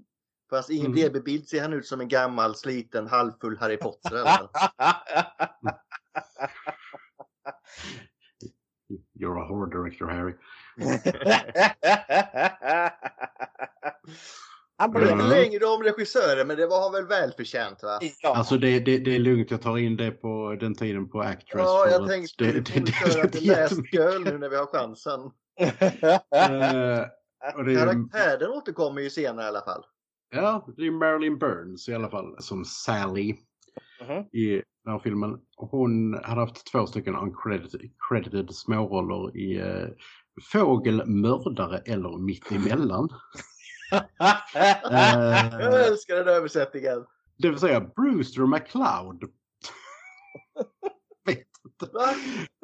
Fast 0.49 0.69
i 0.69 0.79
en 0.79 0.85
Mm. 0.85 0.95
DB-bild 0.95 1.47
ser 1.47 1.61
han 1.61 1.73
ut 1.73 1.87
som 1.87 2.01
en 2.01 2.07
gammal 2.07 2.55
sliten 2.55 3.07
halvfull 3.07 3.57
Harry 3.57 3.77
Potter. 3.77 4.15
Eller? 4.15 4.29
You're 9.19 9.41
a 9.41 9.47
horror 9.47 9.67
director 9.67 10.07
Harry. 10.07 10.33
Han 14.77 14.91
Det 14.93 14.99
blev... 14.99 15.09
är 15.09 15.13
inte 15.13 15.27
längre 15.27 15.65
om 15.65 15.83
regissören 15.83 16.47
men 16.47 16.57
det 16.57 16.67
var 16.67 16.81
han 16.83 16.91
väl 16.91 17.07
välförtjänt 17.07 17.83
va? 17.83 17.99
Ja. 18.21 18.35
Alltså 18.35 18.57
det, 18.57 18.79
det, 18.79 18.97
det 18.97 19.15
är 19.15 19.19
lugnt, 19.19 19.51
jag 19.51 19.61
tar 19.61 19.77
in 19.77 19.97
det 19.97 20.11
på 20.11 20.57
den 20.59 20.75
tiden 20.75 21.09
på 21.09 21.21
Actress. 21.21 21.61
Ja, 21.65 21.87
jag 21.89 22.01
att 22.01 22.09
tänkte 22.09 22.43
det, 22.43 22.51
vi 22.51 22.59
det, 22.59 22.79
det, 22.79 22.91
köra 22.91 23.27
det, 23.27 23.41
Last. 23.41 23.93
Girl 23.93 24.23
nu 24.23 24.37
när 24.37 24.49
vi 24.49 24.55
har 24.55 24.65
chansen. 24.65 25.19
Eh, 26.31 27.05
och 27.55 27.65
det 27.65 27.73
är, 27.73 27.85
Karaktären 27.85 28.51
återkommer 28.51 29.01
ju 29.01 29.09
senare 29.09 29.45
i 29.45 29.49
alla 29.49 29.61
fall. 29.61 29.83
ja, 30.35 30.67
det 30.77 30.87
är 30.87 30.91
Marilyn 30.91 31.37
Burns 31.37 31.89
i 31.89 31.93
alla 31.93 32.09
fall 32.09 32.35
som 32.39 32.65
Sally 32.65 33.35
Mhm. 34.07 34.25
i 34.31 34.61
den 34.83 34.93
här 34.93 34.99
filmen. 34.99 35.39
Hon 35.57 36.13
hade 36.23 36.41
haft 36.41 36.71
två 36.71 36.85
stycken 36.87 37.15
uncredited 37.15 37.81
credited 38.09 38.55
småroller 38.55 39.37
i 39.37 39.61
uh, 39.61 39.89
Fågel, 40.51 41.05
Mördare 41.05 41.77
eller 41.77 42.17
Mittemellan. 42.17 43.09
Eh, 43.93 45.59
Jag 45.59 45.87
älskar 45.87 46.15
den 46.15 46.27
översättningen. 46.27 47.05
det 47.37 47.49
vill 47.49 47.59
säga 47.59 47.79
Brewster 47.95 48.45
McCloud. 48.45 49.23
Vet 51.25 51.37
inte. 51.65 51.93
Va? 51.93 52.07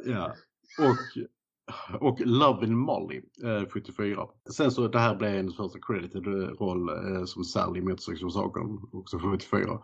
Ja. 0.06 0.36
Och, 0.80 0.98
och 2.10 2.20
Lovin' 2.20 2.76
Molly 2.76 3.22
eh, 3.44 3.70
74. 3.70 4.28
Sen 4.52 4.72
så 4.72 4.88
det 4.88 5.00
här 5.00 5.16
blev 5.16 5.32
hennes 5.32 5.56
första 5.56 5.80
credited 5.80 6.26
roll 6.60 6.90
eh, 6.90 7.26
som 7.26 7.44
Sally 7.44 7.80
i 7.80 7.84
Motorsågsmassakern 7.84 8.80
också 8.94 9.20
74. 9.20 9.80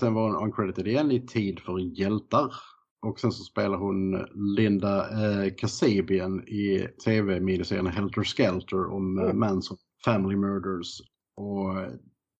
Sen 0.00 0.14
var 0.14 0.22
hon 0.30 0.44
uncredited 0.44 0.86
igen 0.88 1.10
i 1.10 1.26
Tid 1.26 1.60
för 1.60 1.78
hjältar. 1.78 2.52
Och 3.06 3.20
sen 3.20 3.32
så 3.32 3.42
spelar 3.44 3.78
hon 3.78 4.26
Linda 4.56 5.00
eh, 5.10 5.54
Kasabian 5.54 6.48
i 6.48 6.88
tv-miniserien 7.04 7.86
Helter 7.86 8.24
Skelter 8.24 8.92
om 8.92 9.18
eh, 9.18 9.24
Mm. 9.24 9.38
Manson 9.38 9.76
Family 10.04 10.36
Murders. 10.36 11.00
Och 11.36 11.78
eh, 11.80 11.92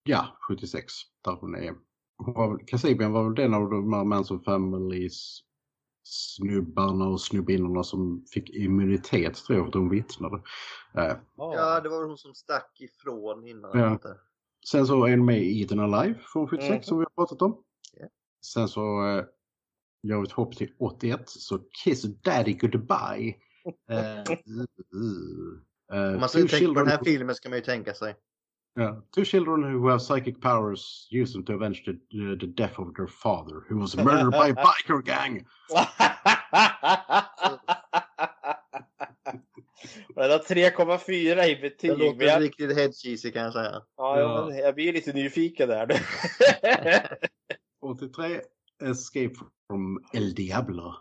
ja, 0.04 0.36
76 0.48 0.92
där 1.24 1.32
hon 1.40 1.54
är. 1.54 1.74
Hon 2.18 2.34
var, 2.34 2.48
väl- 2.56 2.66
Kasabian 2.66 3.12
var 3.12 3.24
väl 3.24 3.34
den 3.34 3.54
av 3.54 3.70
de 3.70 3.92
här 3.92 4.04
Manson 4.04 4.40
Families 4.44 5.40
snubbarna 6.06 7.08
och 7.08 7.20
snubbinnorna 7.20 7.82
som 7.84 8.24
fick 8.34 8.50
immunitet 8.50 9.34
tror 9.34 9.58
jag 9.58 9.64
för 9.64 9.66
att 9.66 9.72
de 9.72 9.88
vittnade. 9.88 10.36
Eh, 10.94 11.16
Ja, 11.36 11.80
det 11.80 11.88
var 11.88 11.98
väl 12.00 12.08
hon 12.08 12.18
som 12.18 12.34
stack 12.34 12.80
ifrån 12.80 13.46
innan. 13.48 13.78
Ja. 13.78 13.98
sen 14.70 14.86
så 14.86 15.04
är 15.06 15.16
hon 15.16 15.24
med 15.26 15.42
i 15.42 15.60
Eaten 15.62 15.80
Alive 15.80 16.18
från 16.32 16.48
76 16.48 16.70
Mhm. 16.76 16.82
som 16.82 16.98
vi 16.98 17.04
har 17.04 17.10
pratat 17.26 17.42
om. 17.42 17.62
Ja. 17.92 18.06
Sen 18.44 18.68
så 18.68 19.06
eh, 19.06 19.24
gör 20.02 20.18
vi 20.20 20.22
ett 20.26 20.32
hopp 20.32 20.56
till 20.56 20.72
81 20.78 21.28
så 21.28 21.58
Kiss 21.84 22.02
Daddy 22.02 22.52
Goodbye. 22.52 23.34
Eh, 23.90 24.18
eh, 24.18 24.24
Om 25.92 26.20
man 26.20 26.28
two 26.28 26.28
ska 26.28 26.58
tänka 26.58 26.74
på 26.74 26.80
den 26.80 26.88
här 26.88 27.04
filmen 27.04 27.34
ska 27.34 27.48
man 27.48 27.58
ju 27.58 27.64
tänka 27.64 27.94
sig. 27.94 28.14
Yeah. 28.80 28.96
Two 29.14 29.24
children 29.24 29.62
who 29.62 29.88
have 29.88 30.00
psychic 30.00 30.40
powers 30.40 31.08
use 31.12 31.32
them 31.32 31.44
to 31.44 31.52
avenge 31.52 31.84
the, 31.84 31.92
the, 31.92 32.36
the 32.40 32.46
death 32.46 32.80
of 32.80 32.94
their 32.96 33.06
father, 33.06 33.62
who 33.70 33.80
was 33.80 33.96
murdered 33.96 34.30
by 34.32 34.50
a 34.50 34.54
biker 34.64 35.02
gang. 35.02 35.46
Den 40.14 40.30
har 40.30 40.38
3,4 40.38 41.44
i 41.44 41.56
betyg. 41.60 41.90
Det 41.90 41.96
låter 41.96 42.24
jag, 42.26 42.42
riktigt 42.42 42.76
headcheesy 42.76 43.30
kan 43.32 43.42
jag 43.42 43.52
säga. 43.52 43.82
ja, 43.96 44.20
Ja. 44.20 44.46
men 44.48 44.58
jag 44.58 44.74
blir 44.74 44.92
lite 44.92 45.12
nyfiken 45.12 45.68
där. 45.68 46.00
83, 47.80 48.40
Escape 48.82 49.34
from 49.70 50.04
El 50.12 50.34
Diablo. 50.34 50.94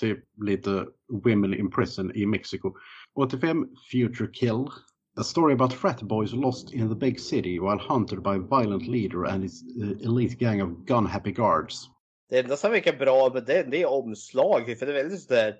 Typ 0.00 0.24
lite 0.42 0.86
Women 1.24 1.54
in 1.54 1.70
Prison 1.70 2.12
i 2.14 2.26
Mexiko. 2.26 2.74
85, 3.16 3.66
Future 3.90 4.28
Kill. 4.32 4.68
A 5.16 5.22
story 5.22 5.52
about 5.54 5.72
frat 5.72 6.02
boys 6.02 6.32
lost 6.32 6.72
in 6.72 6.88
the 6.88 6.94
big 6.94 7.20
city 7.20 7.58
while 7.60 7.78
hunted 7.88 8.22
by 8.22 8.30
a 8.30 8.38
violent 8.38 8.86
leader 8.88 9.24
and 9.24 9.42
his 9.42 9.62
uh, 9.82 9.90
elite 10.08 10.38
gang 10.38 10.62
of 10.62 10.68
gun-happy 10.86 11.32
guards. 11.32 11.88
Det 12.30 12.38
enda 12.38 12.56
som 12.56 12.70
verkar 12.70 12.96
bra 12.98 13.30
med 13.34 13.44
den 13.46 13.70
det 13.70 13.82
är 13.82 13.90
omslag. 13.90 14.78
För 14.78 14.86
det 14.86 14.92
är 14.92 15.02
väldigt 15.02 15.20
sådär, 15.20 15.54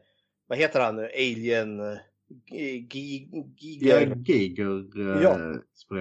vad 0.48 0.58
heter 0.58 0.80
han 0.80 0.96
nu, 0.96 1.08
alien 1.14 1.78
G- 2.50 2.78
G- 2.78 3.28
Ja, 3.32 3.44
Giger. 3.56 4.16
Giger 4.16 5.00
eh, 5.16 5.22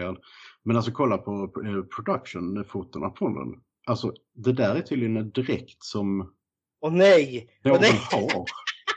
Ja. 0.02 0.16
Men 0.64 0.76
alltså 0.76 0.92
kolla 0.92 1.18
på 1.18 1.32
eh, 1.66 1.84
production-fotona 1.96 3.10
på 3.10 3.28
den. 3.30 3.62
Alltså 3.86 4.14
det 4.36 4.54
där 4.54 4.76
är 4.76 4.82
tydligen 4.82 5.18
en 5.18 5.32
dräkt 5.32 5.84
som 5.84 6.34
Åh 6.82 6.94
nej! 6.94 7.50
Åh, 7.66 7.72
någon 7.72 7.82
nej. 7.82 8.00
har 8.12 8.46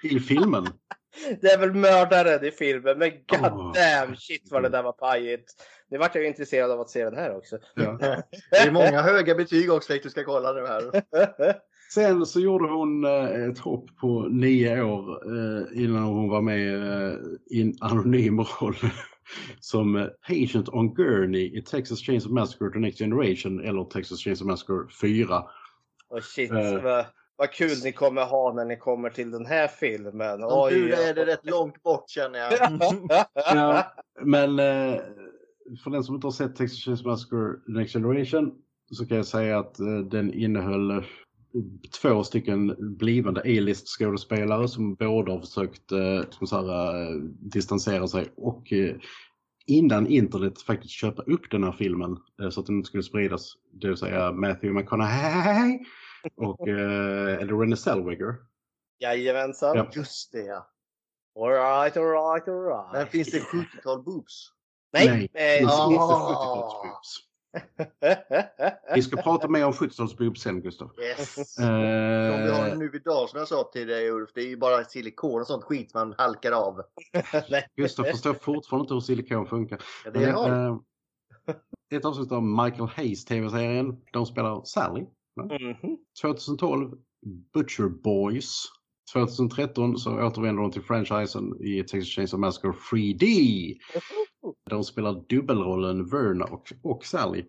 i 0.02 0.20
filmen. 0.20 0.66
Det 1.40 1.48
är 1.52 1.58
väl 1.58 1.72
mördaren 1.74 2.44
i 2.44 2.50
filmen, 2.50 2.98
men 2.98 3.10
god 3.10 3.52
Åh. 3.52 3.72
damn 3.72 4.16
shit 4.16 4.48
vad 4.50 4.62
det 4.62 4.68
där 4.68 4.82
var 4.82 4.92
pajigt. 4.92 5.54
Nu 5.90 5.98
vart 5.98 6.14
jag 6.14 6.22
ju 6.22 6.28
intresserad 6.28 6.70
av 6.70 6.80
att 6.80 6.90
se 6.90 7.04
den 7.04 7.16
här 7.16 7.36
också. 7.36 7.58
Ja. 7.74 7.98
Det 8.50 8.56
är 8.56 8.70
många 8.70 9.02
höga 9.02 9.34
betyg 9.34 9.72
också 9.72 9.92
du 10.02 10.10
ska 10.10 10.24
kolla 10.24 10.52
nu 10.52 10.66
här. 10.66 11.02
Sen 11.94 12.26
så 12.26 12.40
gjorde 12.40 12.68
hon 12.68 13.04
eh, 13.04 13.44
ett 13.50 13.58
hopp 13.58 13.96
på 13.96 14.28
nio 14.30 14.82
år 14.82 15.22
eh, 15.36 15.82
innan 15.84 16.02
hon 16.02 16.28
var 16.28 16.42
med 16.42 16.84
eh, 16.84 17.18
i 17.50 17.62
en 17.62 17.74
anonym 17.80 18.40
roll 18.40 18.76
som 19.60 20.10
Patient 20.28 20.68
on 20.68 20.94
Gurney 20.94 21.58
i 21.58 21.62
Texas 21.62 22.00
Chainsaw 22.00 22.40
Massacre 22.40 22.70
The 22.72 22.78
Next 22.78 22.98
Generation 22.98 23.60
eller 23.60 23.84
Texas 23.84 24.20
Chainsaw 24.20 24.52
Massacre 24.52 24.88
4. 25.00 25.44
Och 26.08 26.22
shit, 26.24 26.50
Eh. 26.50 27.04
Vad, 27.36 27.52
kul 27.52 27.76
ni 27.84 27.92
kommer 27.92 28.24
ha 28.24 28.52
när 28.52 28.64
ni 28.64 28.76
kommer 28.76 29.10
till 29.10 29.30
den 29.30 29.46
här 29.46 29.68
filmen. 29.68 30.40
Som 30.40 30.70
tur 30.70 30.92
är 30.92 31.14
det 31.14 31.26
rätt 31.26 31.46
långt 31.46 31.82
bort 31.82 32.10
känner 32.10 32.38
jag. 32.38 32.52
Ja, 33.34 33.92
men 34.22 34.58
eh, 34.58 35.00
för 35.84 35.90
den 35.90 36.04
som 36.04 36.14
inte 36.14 36.26
har 36.26 36.32
sett 36.32 36.56
Texas 36.56 36.78
Chainsaw 36.78 37.10
Massacre 37.10 37.52
The 37.66 37.72
Next 37.72 37.92
Generation 37.92 38.54
så 38.90 39.06
kan 39.06 39.16
jag 39.16 39.26
säga 39.26 39.58
att 39.58 39.80
eh, 39.80 39.98
den 39.98 40.34
innehöll 40.34 40.90
eh, 40.90 41.02
två 42.02 42.24
stycken 42.24 42.76
blivande 42.78 43.40
A-list 43.40 43.88
skådespelare 43.88 44.68
som 44.68 44.94
båda 44.94 45.32
har 45.32 45.40
försökt 45.40 45.92
eh, 45.92 46.30
som 46.30 46.46
så 46.46 46.56
här, 46.56 47.20
distansera 47.50 48.08
sig 48.08 48.26
och 48.36 48.72
eh, 48.72 48.96
innan 49.66 50.06
internet 50.06 50.60
faktiskt 50.60 50.92
köpa 50.94 51.22
upp 51.22 51.50
den 51.50 51.64
här 51.64 51.72
filmen 51.72 52.16
så 52.50 52.60
att 52.60 52.66
den 52.66 52.76
inte 52.76 52.88
skulle 52.88 53.02
spridas. 53.02 53.52
Det 53.72 53.88
vill 53.88 53.96
säga 53.96 54.32
Matthew 54.32 54.80
McConaughey 54.80 55.78
och 56.36 56.68
eh, 56.68 57.34
eller 57.42 57.60
Renée 57.60 57.76
Zellweger. 57.76 58.34
Jajamensan. 58.98 59.76
Ja. 59.76 59.90
Just 59.92 60.32
det 60.32 60.42
ja. 60.44 60.70
Alright, 61.40 61.96
alright, 61.96 62.48
alright. 62.48 62.92
Men 62.92 63.06
finns 63.06 63.30
det 63.30 63.38
70-tal 63.40 64.02
boobs? 64.02 64.52
Nej. 64.92 65.06
Nej, 65.08 65.30
eh, 65.34 65.52
det 65.52 65.58
finns 65.58 65.72
Ah. 65.72 65.90
inte 65.90 65.98
70-talsboobs. 66.02 67.22
Vi 68.94 69.02
ska 69.02 69.16
prata 69.22 69.48
mer 69.48 69.64
om 69.66 69.72
70-talsboobs 69.72 70.38
sen 70.38 70.62
Gustav. 70.62 70.90
Yes. 71.00 71.58
Om 71.58 71.64
vi 71.66 72.50
har 72.50 72.68
Eh, 72.68 72.78
nu 72.78 72.90
idag 72.94 73.28
som 73.28 73.38
jag 73.38 73.48
sa 73.48 73.70
till 73.72 73.86
dig 73.86 74.10
Ulf, 74.10 74.30
det 74.34 74.40
är 74.40 74.46
ju 74.46 74.56
bara 74.56 74.84
silikon 74.84 75.40
och 75.40 75.46
sånt 75.46 75.64
skit 75.64 75.94
man 75.94 76.14
halkar 76.18 76.52
av. 76.52 76.82
Gustav 77.76 78.04
förstår 78.04 78.34
fortfarande 78.34 78.82
inte 78.84 78.94
hur 78.94 79.00
silikon 79.00 79.46
funkar. 79.46 79.82
Ja, 80.04 80.10
det 80.10 80.22
jag. 80.22 80.48
Eh, 80.48 80.76
ett 81.94 82.04
avsnitt 82.04 82.32
av 82.32 82.42
Michael 82.42 82.88
Hayes 82.96 83.24
tv-serien. 83.24 83.96
De 84.12 84.26
spelar 84.26 84.64
Sally. 84.64 85.06
Mhm. 85.36 85.96
2012 86.22 86.90
Butcher 87.54 87.88
Boys. 87.88 88.62
2013 89.12 89.98
så 89.98 90.26
återvänder 90.26 90.62
de 90.62 90.70
till 90.70 90.82
franchisen 90.82 91.62
i 91.64 91.82
Texas 91.82 92.08
Chainsaw 92.08 92.40
Massacre 92.40 92.72
3D. 92.90 93.24
De 94.70 94.84
spelar 94.84 95.24
dubbelrollen 95.28 96.06
Verna 96.06 96.44
och, 96.44 96.72
och 96.82 97.04
Sally. 97.04 97.44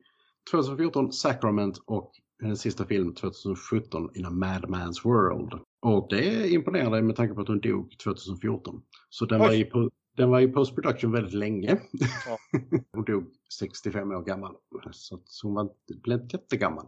2014 0.52 1.12
Sacrament 1.12 1.78
och 1.86 2.12
hennes 2.42 2.62
sista 2.62 2.86
film 2.86 3.14
2017 3.16 4.10
In 4.16 4.26
a 4.26 4.30
Madman's 4.30 5.04
World. 5.04 5.54
Och 5.82 6.08
det 6.10 6.28
är 6.28 6.54
imponerande 6.54 7.02
med 7.02 7.16
tanke 7.16 7.34
på 7.34 7.42
att 7.42 7.48
hon 7.48 7.60
dog 7.60 7.96
2014. 8.04 8.82
Så 9.10 9.26
den 9.26 9.40
var 9.40 9.50
Oj. 9.50 9.60
i, 9.62 9.64
po- 9.64 9.92
den 10.18 10.30
var 10.30 10.40
i 10.40 10.48
post 10.48 10.76
production 10.76 11.12
väldigt 11.12 11.34
länge. 11.34 11.82
Ja. 12.28 12.38
hon 12.92 13.04
dog 13.04 13.24
65 13.60 14.12
år 14.12 14.24
gammal. 14.24 14.56
Så 14.92 15.20
hon 15.44 15.54
var, 15.54 15.70
blev 16.04 16.22
inte 16.22 16.38
jättegammal. 16.38 16.86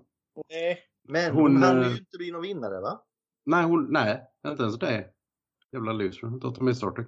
Nej. 0.49 0.79
Men 1.07 1.31
hon, 1.33 1.41
hon 1.51 1.63
hann 1.63 1.81
eh, 1.81 1.87
ju 1.87 1.97
inte 1.97 2.17
bli 2.17 2.31
någon 2.31 2.41
vinnare 2.41 2.81
va? 2.81 3.01
Nej, 3.45 3.65
hon, 3.65 3.87
nej, 3.93 4.21
inte 4.47 4.63
ens 4.63 4.79
det. 4.79 5.07
Jävla 5.71 5.93
loser, 5.93 6.27
inte 6.27 6.47
att 6.47 6.55
ta 6.55 6.63
med 6.63 6.77
Star 6.77 6.91
Trek. 6.91 7.07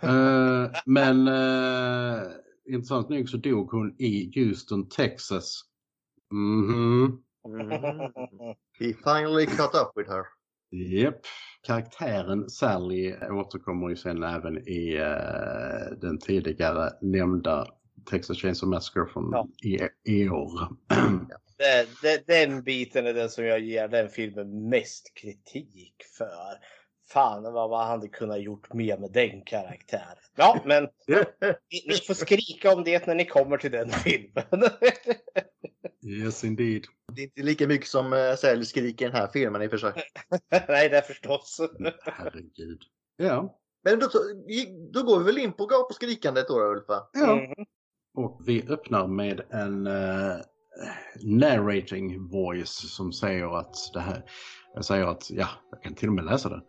Eh, 0.00 0.70
men 0.86 1.28
uh, 1.28 2.22
intressant 2.64 3.08
nog 3.08 3.28
så 3.28 3.36
dog 3.36 3.70
hon 3.70 3.94
i 3.98 4.32
Houston, 4.34 4.88
Texas. 4.88 5.60
Mhm. 6.32 7.22
Mm. 7.48 7.68
He 8.78 8.92
finally 8.94 9.46
caught 9.46 9.74
up 9.74 9.92
with 9.96 10.10
her. 10.10 10.24
Japp. 10.70 11.20
Karaktären 11.66 12.50
Sally 12.50 13.14
återkommer 13.30 13.88
ju 13.88 13.96
sen 13.96 14.22
även 14.22 14.68
i 14.68 14.94
eh, 14.96 15.98
den 16.00 16.18
tidigare 16.18 16.90
nämnda 17.00 17.66
Texas 18.10 18.36
Chainsaw 18.38 18.76
Massacre 18.76 19.06
från 19.12 19.30
Ja. 19.32 19.48
i, 19.62 19.78
i 20.12 20.28
år. 20.28 20.50
Det, 21.62 21.86
det, 22.02 22.26
den 22.26 22.62
biten 22.62 23.06
är 23.06 23.14
den 23.14 23.30
som 23.30 23.44
jag 23.44 23.60
ger 23.60 23.88
den 23.88 24.08
filmen 24.08 24.68
mest 24.68 25.14
kritik 25.14 25.94
för. 26.18 26.58
Fan 27.08 27.42
vad 27.42 27.70
man 27.70 27.88
hade 27.88 28.08
kunnat 28.08 28.42
gjort 28.42 28.72
mer 28.72 28.98
med 28.98 29.12
den 29.12 29.42
karaktären. 29.44 30.16
Ja, 30.36 30.62
men 30.64 30.82
ni, 31.06 31.84
ni 31.86 31.94
får 32.06 32.14
skrika 32.14 32.74
om 32.74 32.84
det 32.84 33.06
när 33.06 33.14
ni 33.14 33.24
kommer 33.24 33.56
till 33.56 33.70
den 33.70 33.90
filmen. 33.90 34.70
yes 36.06 36.44
indeed. 36.44 36.84
Det 37.12 37.22
är 37.22 37.24
inte 37.24 37.42
lika 37.42 37.68
mycket 37.68 37.88
som 37.88 38.12
uh, 38.12 38.34
Sally 38.34 38.64
skriker 38.64 39.04
i 39.04 39.08
den 39.08 39.16
här 39.16 39.28
filmen 39.32 39.62
i 39.62 39.66
och 39.66 39.70
för 39.70 39.78
sig. 39.78 39.92
Nej, 40.68 40.88
det 40.88 40.96
är 40.96 41.02
förstås. 41.02 41.60
Herregud. 42.04 42.82
Ja. 43.16 43.58
Men 43.84 43.98
då, 43.98 44.08
då 44.92 45.02
går 45.02 45.18
vi 45.18 45.24
väl 45.24 45.38
in 45.38 45.52
på 45.52 45.66
gap 45.66 45.90
och 45.90 45.94
skrikandet 45.94 46.48
då 46.48 46.72
Ulf 46.72 46.84
ja. 46.88 47.34
Mhm. 47.34 47.66
Och 48.14 48.40
vi 48.46 48.68
öppnar 48.68 49.06
med 49.06 49.40
en 49.50 49.86
eh, 49.86 50.36
narrating 51.22 52.28
voice 52.28 52.94
som 52.96 53.12
säger 53.12 53.58
att 53.58 53.74
det 53.94 54.00
här, 54.00 54.24
jag 54.74 54.84
säger 54.84 55.06
att, 55.06 55.30
ja, 55.30 55.48
jag 55.70 55.82
kan 55.82 55.94
till 55.94 56.08
och 56.08 56.14
med 56.14 56.24
läsa 56.24 56.48
det. 56.48 56.62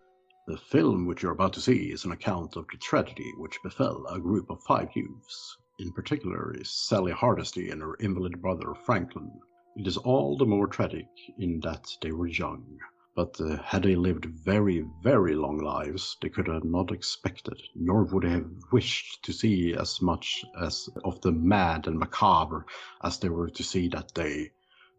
The 0.47 0.58
film 0.58 1.08
which 1.08 1.24
you're 1.24 1.32
about 1.32 1.54
to 1.54 1.62
see 1.62 1.91
is 1.93 2.06
an 2.06 2.12
account 2.12 2.58
of 2.58 2.66
the 2.68 2.78
tragedy 2.89 3.32
which 3.41 3.64
befell 3.64 4.06
a 4.10 4.20
group 4.20 4.49
of 4.51 4.60
five 4.68 4.89
youths. 4.95 5.58
In 5.80 5.93
particular 5.93 6.62
is 6.62 6.70
Sally 6.70 7.12
Hardesty 7.12 7.72
and 7.72 7.82
her 7.82 7.95
invalid 7.99 8.41
brother 8.41 8.76
Franklin. 8.86 9.32
It 9.76 9.88
is 9.88 9.97
all 9.97 10.38
the 10.38 10.45
more 10.45 10.68
tragic 10.68 11.08
in 11.39 11.62
that 11.62 11.86
they 12.01 12.12
were 12.12 12.28
young. 12.28 12.78
But 13.16 13.39
uh, 13.39 13.61
had 13.61 13.84
they 13.84 13.95
lived 13.95 14.26
very, 14.26 14.84
very 15.03 15.36
long 15.36 15.59
lives, 15.59 16.18
they 16.22 16.30
could 16.30 16.47
have 16.47 16.64
not 16.64 16.91
expected, 16.91 17.61
nor 17.76 18.05
would 18.05 18.24
they 18.24 18.30
have 18.30 18.49
wished 18.72 19.24
to 19.24 19.32
see 19.32 19.76
as 19.76 20.01
much 20.01 20.43
as 20.59 20.89
of 21.05 21.22
the 21.22 21.32
mad 21.32 21.86
and 21.86 21.99
macabre 21.99 22.66
as 23.03 23.20
they 23.20 23.30
were 23.30 23.51
to 23.51 23.64
see 23.64 23.88
that 23.89 24.16
day. 24.16 24.51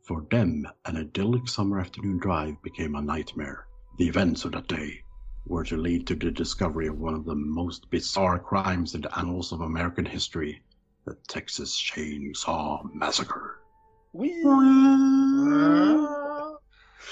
For 0.03 0.25
them, 0.31 0.65
an 0.85 0.97
idyllic 0.97 1.49
summer 1.49 1.81
afternoon 1.81 2.19
drive 2.19 2.63
became 2.63 2.95
a 2.95 3.03
nightmare. 3.03 3.67
The 3.99 4.07
events 4.07 4.45
of 4.45 4.53
that 4.53 4.69
day 4.69 5.03
were 5.47 5.65
to 5.65 5.77
lead 5.77 6.07
to 6.07 6.15
the 6.15 6.31
discovery 6.31 6.87
of 6.87 6.99
one 6.99 7.15
of 7.15 7.25
the 7.25 7.35
most 7.35 7.91
bizarre 7.91 8.39
crimes 8.39 8.95
in 8.95 9.01
the 9.01 9.19
annals 9.19 9.51
of 9.51 9.61
American 9.61 10.05
history, 10.05 10.63
the 11.05 11.17
Texas 11.27 11.77
Chainsaw 11.81 12.95
Massacre. 12.95 13.59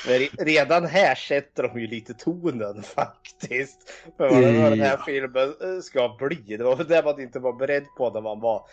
Men 0.07 0.21
re- 0.21 0.45
redan 0.45 0.87
här 0.87 1.15
sätter 1.15 1.63
de 1.63 1.81
ju 1.81 1.87
lite 1.87 2.15
tonen 2.15 2.83
faktiskt. 2.97 3.91
För 4.17 4.29
vad 4.29 4.43
vad 4.43 4.73
den 4.73 4.81
här 4.81 5.03
filmen 5.07 5.55
eh, 5.61 5.81
ska 5.83 6.17
bli. 6.19 6.57
Det 6.57 6.65
var 6.65 6.77
väl 6.77 6.89
det 6.89 7.03
man 7.05 7.21
inte 7.21 7.39
var 7.39 7.53
beredd 7.53 7.87
på 7.97 8.11
när 8.11 8.21
man 8.21 8.41
var 8.41 8.67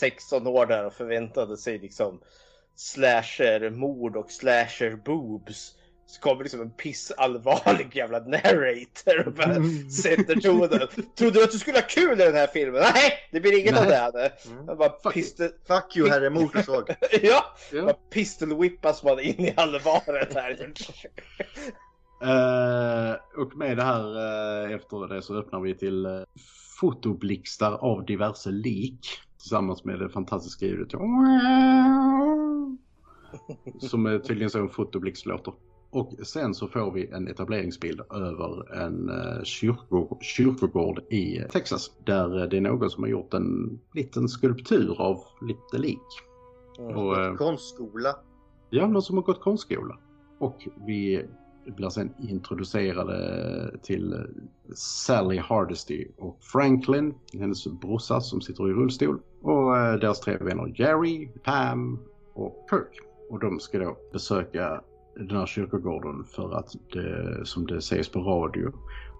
16 0.00 0.46
år 0.46 0.66
där 0.66 0.86
och 0.86 0.92
förväntade 0.92 1.56
sig 1.56 1.78
liksom 1.78 2.20
slasher 2.76 3.70
mord 3.70 4.16
och 4.16 4.30
slasher 4.30 4.96
boobs. 5.04 5.74
Så 6.16 6.22
kommer 6.22 6.42
liksom 6.42 6.60
en 6.60 6.70
pissallvarlig 6.70 7.96
jävla 7.96 8.18
narrator 8.18 9.26
och 9.26 9.32
bara 9.32 9.54
sätter 10.02 10.40
tonen. 10.40 10.88
Trodde 11.18 11.38
du 11.38 11.44
att 11.44 11.50
du 11.50 11.58
skulle 11.58 11.76
ha 11.76 11.86
kul 11.88 12.20
i 12.20 12.24
den 12.24 12.34
här 12.34 12.46
filmen? 12.46 12.82
Nej, 12.94 13.12
det 13.32 13.40
blir 13.40 13.60
inget 13.60 13.78
av 13.78 13.86
det. 13.86 13.94
här. 13.94 14.32
Mm. 14.50 14.66
Bara 14.66 14.92
Fuck 15.02 15.14
pistol... 15.14 15.48
Fuck 15.68 15.96
you 15.96 16.08
herre 16.08 16.30
motorsåg. 16.30 16.88
ja, 17.22 17.44
Ja. 17.72 17.82
bara 17.82 17.96
pistol-whippas 18.10 19.04
man 19.04 19.20
in 19.20 19.40
i 19.40 19.54
allvaret 19.56 20.34
här. 20.34 20.72
Eh, 22.22 23.16
och 23.42 23.56
med 23.56 23.76
det 23.76 23.82
här 23.82 24.16
eh, 24.64 24.74
efter 24.74 25.14
det 25.14 25.22
så 25.22 25.38
öppnar 25.38 25.60
vi 25.60 25.74
till 25.74 26.06
uh, 26.06 26.22
fotoblixtar 26.80 27.72
av 27.72 28.04
diverse 28.04 28.50
lik 28.50 29.06
tillsammans 29.38 29.84
med 29.84 29.98
det 29.98 30.08
fantastiska 30.08 30.66
ljudet. 30.66 30.90
Som 33.80 34.06
är 34.06 34.18
tydligen 34.18 34.50
så 34.50 34.58
en 34.58 34.68
fotoblixt 34.68 35.26
låter. 35.26 35.52
Och 35.90 36.12
sen 36.22 36.54
så 36.54 36.68
får 36.68 36.92
vi 36.92 37.10
en 37.10 37.28
etableringsbild 37.28 38.00
över 38.00 38.74
en 38.74 39.10
uh, 39.10 39.42
kyrko, 39.42 40.18
kyrkogård 40.20 41.02
i 41.12 41.42
Texas. 41.50 41.90
Där 42.04 42.42
eh, 42.42 42.48
det 42.48 42.56
är 42.56 42.60
någon 42.60 42.90
som 42.90 43.02
har 43.02 43.10
gjort 43.10 43.34
en 43.34 43.80
liten 43.94 44.28
skulptur 44.28 45.00
av 45.00 45.20
lite 45.40 45.78
lik. 45.78 45.98
Och, 46.78 47.18
eh, 47.18 47.34
Konstskola. 47.34 48.16
Ja, 48.70 48.86
någon 48.86 49.02
som 49.02 49.16
har 49.16 49.24
gått 49.24 49.40
konstskola. 49.40 49.98
Och 50.38 50.68
vi 50.86 51.24
blir 51.66 51.88
sen 51.88 52.14
introducerade 52.28 53.78
till 53.82 54.26
Sally 54.74 55.38
Hardesty 55.38 56.06
och 56.16 56.38
Franklin, 56.40 57.14
hennes 57.32 57.66
brorsa 57.66 58.20
som 58.20 58.40
sitter 58.40 58.70
i 58.70 58.72
rullstol. 58.72 59.20
Och 59.42 59.76
eh, 59.76 59.94
deras 59.94 60.20
tre 60.20 60.36
vänner 60.36 60.72
Jerry, 60.76 61.28
Pam 61.44 61.98
och 62.34 62.66
Kirk. 62.70 63.00
Och 63.30 63.40
de 63.40 63.60
ska 63.60 63.78
då 63.78 63.96
besöka 64.12 64.82
den 65.16 65.36
här 65.36 65.46
kyrkogården 65.46 66.24
för 66.24 66.58
att 66.58 66.72
det, 66.92 67.46
som 67.46 67.66
det 67.66 67.82
sägs 67.82 68.08
på 68.08 68.20
radio, 68.20 68.72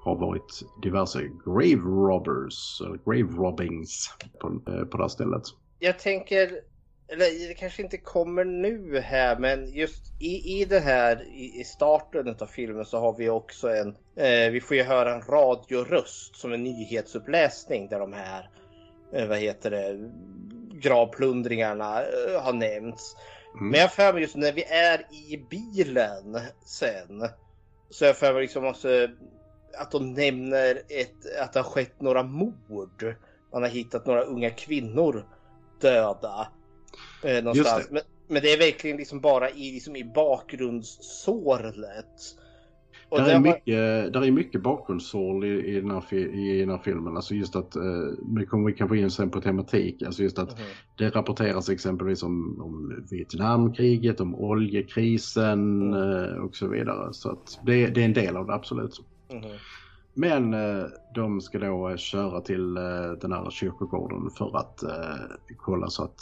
har 0.04 0.16
varit 0.16 0.62
diverse 0.82 1.30
grave 1.44 1.82
robbers, 1.82 2.80
eller 2.80 2.98
grave 3.04 3.36
robbings 3.42 4.10
på, 4.40 4.48
eh, 4.48 4.84
på 4.84 4.96
det 4.96 5.02
här 5.02 5.08
stället. 5.08 5.42
Jag 5.78 5.98
tänker, 5.98 6.60
eller 7.08 7.48
det 7.48 7.54
kanske 7.54 7.82
inte 7.82 7.96
kommer 7.96 8.44
nu 8.44 9.00
här, 9.00 9.38
men 9.38 9.72
just 9.74 10.12
i, 10.20 10.60
i 10.60 10.64
det 10.64 10.80
här 10.80 11.22
i, 11.34 11.60
i 11.60 11.64
starten 11.64 12.36
av 12.40 12.46
filmen 12.46 12.84
så 12.84 12.98
har 12.98 13.16
vi 13.18 13.28
också 13.28 13.68
en, 13.68 13.88
eh, 14.16 14.50
vi 14.52 14.60
får 14.60 14.76
ju 14.76 14.82
höra 14.82 15.14
en 15.14 15.22
radioröst 15.22 16.36
som 16.36 16.52
en 16.52 16.64
nyhetsuppläsning 16.64 17.88
där 17.88 17.98
de 17.98 18.12
här, 18.12 18.50
eh, 19.12 19.28
vad 19.28 19.38
heter 19.38 19.70
det, 19.70 20.10
gravplundringarna 20.80 22.02
eh, 22.02 22.42
har 22.42 22.52
nämnts. 22.52 23.16
Mm. 23.56 23.68
Men 23.68 23.80
jag 23.80 23.92
för 23.92 24.12
mig 24.12 24.22
just 24.22 24.36
när 24.36 24.52
vi 24.52 24.64
är 24.64 25.06
i 25.30 25.44
bilen 25.50 26.40
sen 26.64 27.28
så 27.90 28.04
jag 28.04 28.16
för 28.16 28.32
mig 28.32 28.42
liksom 28.42 28.66
också 28.66 28.88
att 29.78 29.90
de 29.90 30.12
nämner 30.12 30.82
ett, 30.88 31.40
att 31.40 31.52
det 31.52 31.60
har 31.60 31.70
skett 31.70 32.00
några 32.00 32.22
mord. 32.22 33.14
Man 33.52 33.62
har 33.62 33.68
hittat 33.68 34.06
några 34.06 34.22
unga 34.22 34.50
kvinnor 34.50 35.26
döda. 35.80 36.48
Eh, 37.24 37.44
någonstans. 37.44 37.86
det. 37.86 37.94
Men, 37.94 38.02
men 38.26 38.42
det 38.42 38.52
är 38.52 38.58
verkligen 38.58 38.96
liksom 38.96 39.20
bara 39.20 39.50
i, 39.50 39.72
liksom 39.72 39.96
i 39.96 40.04
bakgrundssåret. 40.04 42.36
Och 43.08 43.18
Där 43.18 43.34
är, 43.34 43.40
mycket, 43.40 44.12
där 44.12 44.24
är 44.24 44.30
mycket 44.30 44.62
bakgrundssål 44.62 45.44
i, 45.44 45.48
i, 45.76 45.80
den 45.80 45.90
här, 45.90 46.14
i 46.14 46.60
den 46.60 46.70
här 46.70 46.78
filmen. 46.78 47.16
Alltså 47.16 47.34
just 47.34 47.56
att, 47.56 47.76
eh, 47.76 47.82
kommer 48.48 48.66
vi 48.66 48.72
kan 48.72 48.88
få 48.88 48.96
in 48.96 49.10
sen 49.10 49.30
på 49.30 49.40
tematik, 49.40 50.02
alltså 50.02 50.22
just 50.22 50.38
att 50.38 50.48
Mhm. 50.58 50.66
det 50.98 51.10
rapporteras 51.10 51.68
exempelvis 51.68 52.22
om, 52.22 52.60
om 52.60 53.04
Vietnamkriget, 53.10 54.20
om 54.20 54.34
oljekrisen 54.34 55.92
Mm. 55.92 56.24
eh, 56.24 56.36
och 56.36 56.56
så 56.56 56.68
vidare. 56.68 57.12
Så 57.12 57.30
att 57.30 57.60
det, 57.66 57.86
det 57.86 58.00
är 58.00 58.04
en 58.04 58.12
del 58.12 58.36
av 58.36 58.46
det 58.46 58.54
absolut. 58.54 59.00
Mhm. 59.32 59.42
Men 60.14 60.54
eh, 60.54 60.84
de 61.14 61.40
ska 61.40 61.58
då 61.58 61.88
eh, 61.88 61.96
köra 61.96 62.40
till 62.40 62.74
den 63.20 63.32
här 63.32 63.50
kyrkogården 63.50 64.30
för 64.38 64.56
att 64.56 64.84
kolla 65.56 65.88
så 65.90 66.04
att 66.04 66.20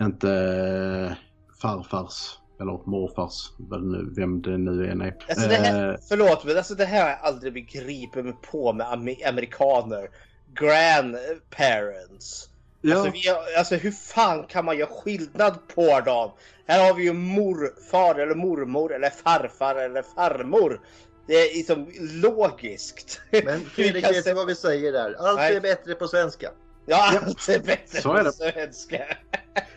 inte 0.00 1.16
farfars 1.62 2.38
eller 2.60 2.80
morfars, 2.90 3.50
vad 3.56 3.80
det 3.82 3.86
nu, 3.86 4.12
vem 4.16 4.42
det 4.42 4.58
nu 4.58 4.90
än 4.90 5.00
är. 5.00 5.16
Alltså 5.28 5.48
det 5.48 5.54
här, 5.54 5.90
Eh, 5.92 5.96
förlåt 6.08 6.44
men 6.44 6.56
alltså 6.56 6.74
det 6.74 6.84
här 6.84 7.02
har 7.02 7.08
jag 7.10 7.18
aldrig 7.22 7.52
begripit 7.52 8.24
mig 8.24 8.34
på 8.50 8.72
med 8.72 8.86
ame- 8.86 9.28
amerikaner. 9.28 10.08
Grandparents. 10.54 12.48
ja, 12.80 12.94
Alltså, 12.96 13.10
vi, 13.12 13.28
har- 13.28 13.58
alltså 13.58 13.74
hur 13.74 13.90
fan 13.90 14.44
kan 14.48 14.64
man 14.64 14.78
göra 14.78 14.88
skillnad 14.90 15.58
på 15.74 16.00
dem? 16.00 16.30
Här 16.66 16.86
har 16.86 16.94
vi 16.94 17.04
ju 17.04 17.12
morfar 17.12 18.14
eller 18.14 18.34
mormor 18.34 18.94
eller 18.94 19.10
farfar 19.10 19.74
eller 19.74 20.02
farmor. 20.02 20.80
Det 21.26 21.34
är 21.34 21.56
liksom 21.56 21.86
logiskt. 22.22 23.20
Men 23.44 23.60
Fredrik, 23.74 24.04
vet 24.04 24.24
du 24.24 24.32
vad 24.34 24.46
vi 24.46 24.54
säger 24.54 24.92
där? 24.92 25.14
Allt 25.18 25.36
Nej. 25.38 25.56
är 25.56 25.60
bättre 25.60 25.94
på 25.94 26.08
svenska. 26.08 26.50
Ja, 26.86 27.20
allt 27.26 27.48
är 27.48 27.58
bättre 27.66 28.00
Så 28.00 28.12
är 28.12 28.18
på 28.18 28.24
det. 28.24 28.32
svenska. 28.32 29.02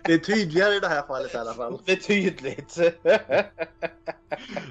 Det 0.03 0.13
är 0.13 0.17
tydligare 0.17 0.75
i 0.75 0.79
det 0.79 0.87
här 0.87 1.01
fallet 1.07 1.33
i 1.33 1.37
alla 1.37 1.53
fall. 1.53 1.81
Betydligt. 1.85 2.77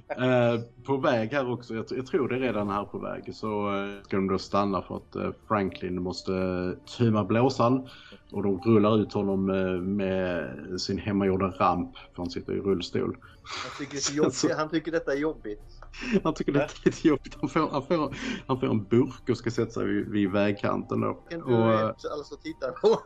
Eh, 0.09 0.61
på 0.87 0.97
väg 0.97 1.33
här 1.33 1.53
också, 1.53 1.75
jag, 1.75 1.85
jag 1.91 2.07
tror 2.07 2.29
det 2.29 2.37
är 2.37 2.41
redan 2.41 2.69
här 2.69 2.85
på 2.85 2.99
väg, 2.99 3.35
så 3.35 3.77
eh, 3.77 4.03
ska 4.03 4.17
de 4.17 4.29
då 4.29 4.39
stanna 4.39 4.83
för 4.83 4.97
att 4.97 5.17
eh, 5.17 5.31
Franklin 5.49 6.03
måste 6.03 6.33
eh, 6.33 6.97
tömma 6.99 7.25
blåsan 7.25 7.89
och 8.33 8.43
de 8.43 8.61
rullar 8.63 8.99
ut 9.03 9.13
honom 9.13 9.47
med 9.97 10.51
sin 10.81 10.99
hemmagjorda 10.99 11.47
ramp 11.47 11.97
för 11.97 12.23
han 12.23 12.31
sitter 12.31 12.53
i 12.53 12.61
rullstol. 12.61 13.17
Han 13.43 13.71
tycker, 13.79 13.95
det 13.95 14.11
är 14.11 14.17
jobbigt. 14.17 14.57
han 14.57 14.71
tycker 14.71 14.93
detta 14.93 15.13
är 15.13 15.17
jobbigt. 15.17 15.63
Han 16.25 16.35
tycker 16.35 16.53
det 16.53 16.63
är 16.63 16.71
lite 16.85 17.09
jobbigt. 17.09 17.37
Han 17.41 17.49
får, 17.51 17.69
han, 17.71 17.83
får, 17.83 18.17
han 18.47 18.61
får 18.61 18.67
en 18.67 18.85
burk 18.85 19.29
och 19.29 19.37
ska 19.37 19.51
sätta 19.51 19.71
sig 19.71 19.85
vid, 19.85 20.09
vid 20.09 20.31
vägkanten 20.31 21.01
då. 21.01 21.15
Kan 21.15 21.43
Och, 21.43 21.51
du 21.51 21.55
eh, 21.55 21.87
vet, 21.87 22.05
alla 22.13 22.25
som 22.25 22.39
tittar 22.43 22.71
på. 22.71 23.01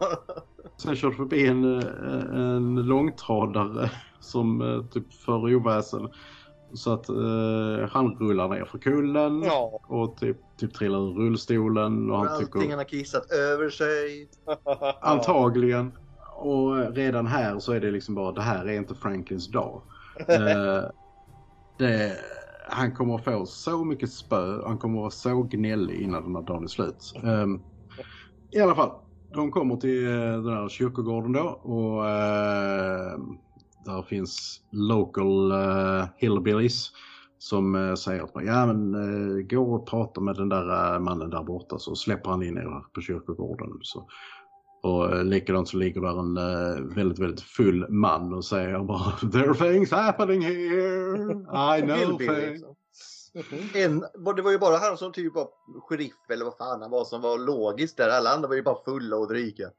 sen 0.77 0.97
kör 0.97 1.11
förbi 1.11 1.47
en, 1.47 1.79
eh, 1.79 2.55
en 2.55 2.75
långtradare 2.75 3.91
som 4.21 4.61
eh, 4.61 4.85
typ 4.87 5.15
för 5.15 5.55
oväsen. 5.55 6.09
Så 6.75 6.93
att 6.93 7.09
eh, 7.09 7.89
han 7.91 8.17
rullar 8.21 8.49
ner 8.49 8.65
för 8.65 8.79
kullen 8.79 9.43
ja. 9.43 9.81
och 9.89 10.17
typ, 10.17 10.37
typ 10.57 10.75
trillar 10.75 10.99
ur 10.99 11.15
rullstolen 11.15 12.11
och 12.11 12.19
han 12.19 12.29
Allting 12.29 12.47
tycker 12.47 12.69
han 12.69 12.79
har 12.79 12.85
kissat 12.85 13.31
över 13.31 13.71
sig. 13.71 14.29
antagligen. 15.01 15.93
Och 16.37 16.95
redan 16.95 17.27
här 17.27 17.59
så 17.59 17.73
är 17.73 17.81
det 17.81 17.91
liksom 17.91 18.15
bara 18.15 18.33
det 18.33 18.43
här 18.43 18.65
är 18.65 18.73
inte 18.73 18.95
Franklins 18.95 19.49
dag. 19.49 19.83
Eh, 20.29 20.83
det, 21.79 22.17
han 22.73 22.95
kommer 22.95 23.15
att 23.15 23.25
få 23.25 23.47
så 23.47 23.85
mycket 23.85 24.13
spö, 24.13 24.63
han 24.67 24.79
kommer 24.79 24.99
att 24.99 25.03
vara 25.03 25.11
så 25.11 25.43
gnällig 25.43 26.01
innan 26.01 26.23
den 26.23 26.35
här 26.35 26.43
dagen 26.43 26.65
är 26.65 26.69
slut. 26.69 27.13
Um, 27.23 27.63
I 28.51 28.61
alla 28.61 28.75
fall, 28.75 28.91
de 29.35 29.51
kommer 29.51 29.77
till 29.77 30.07
eh, 30.07 30.43
den 30.43 30.53
här 30.53 30.69
kyrkogården 30.69 31.33
då 31.33 31.43
och 31.63 31.99
uh, 31.99 33.25
där 33.85 34.03
finns 34.03 34.61
local 34.71 35.53
uh, 35.53 36.05
hillbillies 36.17 36.91
som 37.39 37.75
uh, 37.75 37.95
säger 37.95 38.23
att 38.23 38.31
ja 38.35 38.67
men 38.67 38.95
uh, 38.95 39.43
gå 39.43 39.75
och 39.75 39.87
prata 39.87 40.21
med 40.21 40.37
den 40.37 40.49
där 40.49 40.99
mannen 40.99 41.31
där 41.31 41.43
borta 41.43 41.79
så 41.79 41.95
släpper 41.95 42.31
han 42.31 42.43
in 42.43 42.57
er 42.57 42.85
på 42.95 43.01
kyrkogården. 43.01 43.69
Så, 43.83 44.09
och 44.83 45.15
uh, 45.15 45.25
likadant 45.25 45.69
så 45.69 45.77
ligger 45.77 46.01
där 46.01 46.21
en 46.21 46.37
eh, 46.37 46.95
väldigt, 46.97 47.19
väldigt 47.19 47.41
full 47.41 47.89
man 47.89 48.35
och 48.35 48.45
säger 48.45 48.79
bara 48.79 49.13
There 49.33 49.51
are 49.51 49.55
things 49.55 49.91
happening 49.91 50.43
here, 50.43 51.79
I 51.79 51.83
know 51.83 52.19
things. 52.19 52.63
liksom. 52.63 52.77
En, 53.75 54.01
det 54.37 54.43
var 54.43 54.51
ju 54.51 54.59
bara 54.59 54.77
han 54.77 54.99
som 54.99 55.13
typ 55.13 55.35
var 55.35 55.49
sheriff 55.89 56.31
eller 56.31 56.45
vad 56.45 56.57
fan 56.57 56.83
han 56.83 56.91
var 56.91 57.05
som 57.05 57.21
var 57.21 57.39
logisk 57.39 57.97
där. 57.97 58.09
Alla 58.09 58.31
andra 58.31 58.49
var 58.49 58.55
ju 58.55 58.63
bara 58.63 58.85
fulla 58.85 59.17
och 59.17 59.29
dryga. 59.29 59.71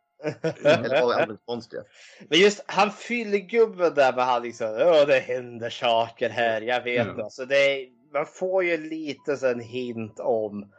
Eller 0.64 1.02
var 1.02 1.14
allmänt 1.14 1.42
konstiga. 1.46 1.82
Men 2.30 2.40
just 2.40 2.64
han 2.68 2.92
fyllgubben 2.92 3.94
där 3.94 4.16
med 4.16 4.26
han 4.26 4.44
liksom, 4.44 4.68
Åh, 4.68 5.08
det 5.08 5.20
händer 5.20 5.70
saker 5.70 6.30
här, 6.30 6.62
jag 6.62 6.84
vet 6.84 7.08
inte. 7.08 7.24
Alltså, 7.24 7.46
det 7.46 7.56
är, 7.56 7.88
man 8.14 8.26
får 8.26 8.64
ju 8.64 8.78
lite 8.78 9.38
så 9.38 9.48
en 9.48 9.60
hint 9.60 10.20
om 10.20 10.72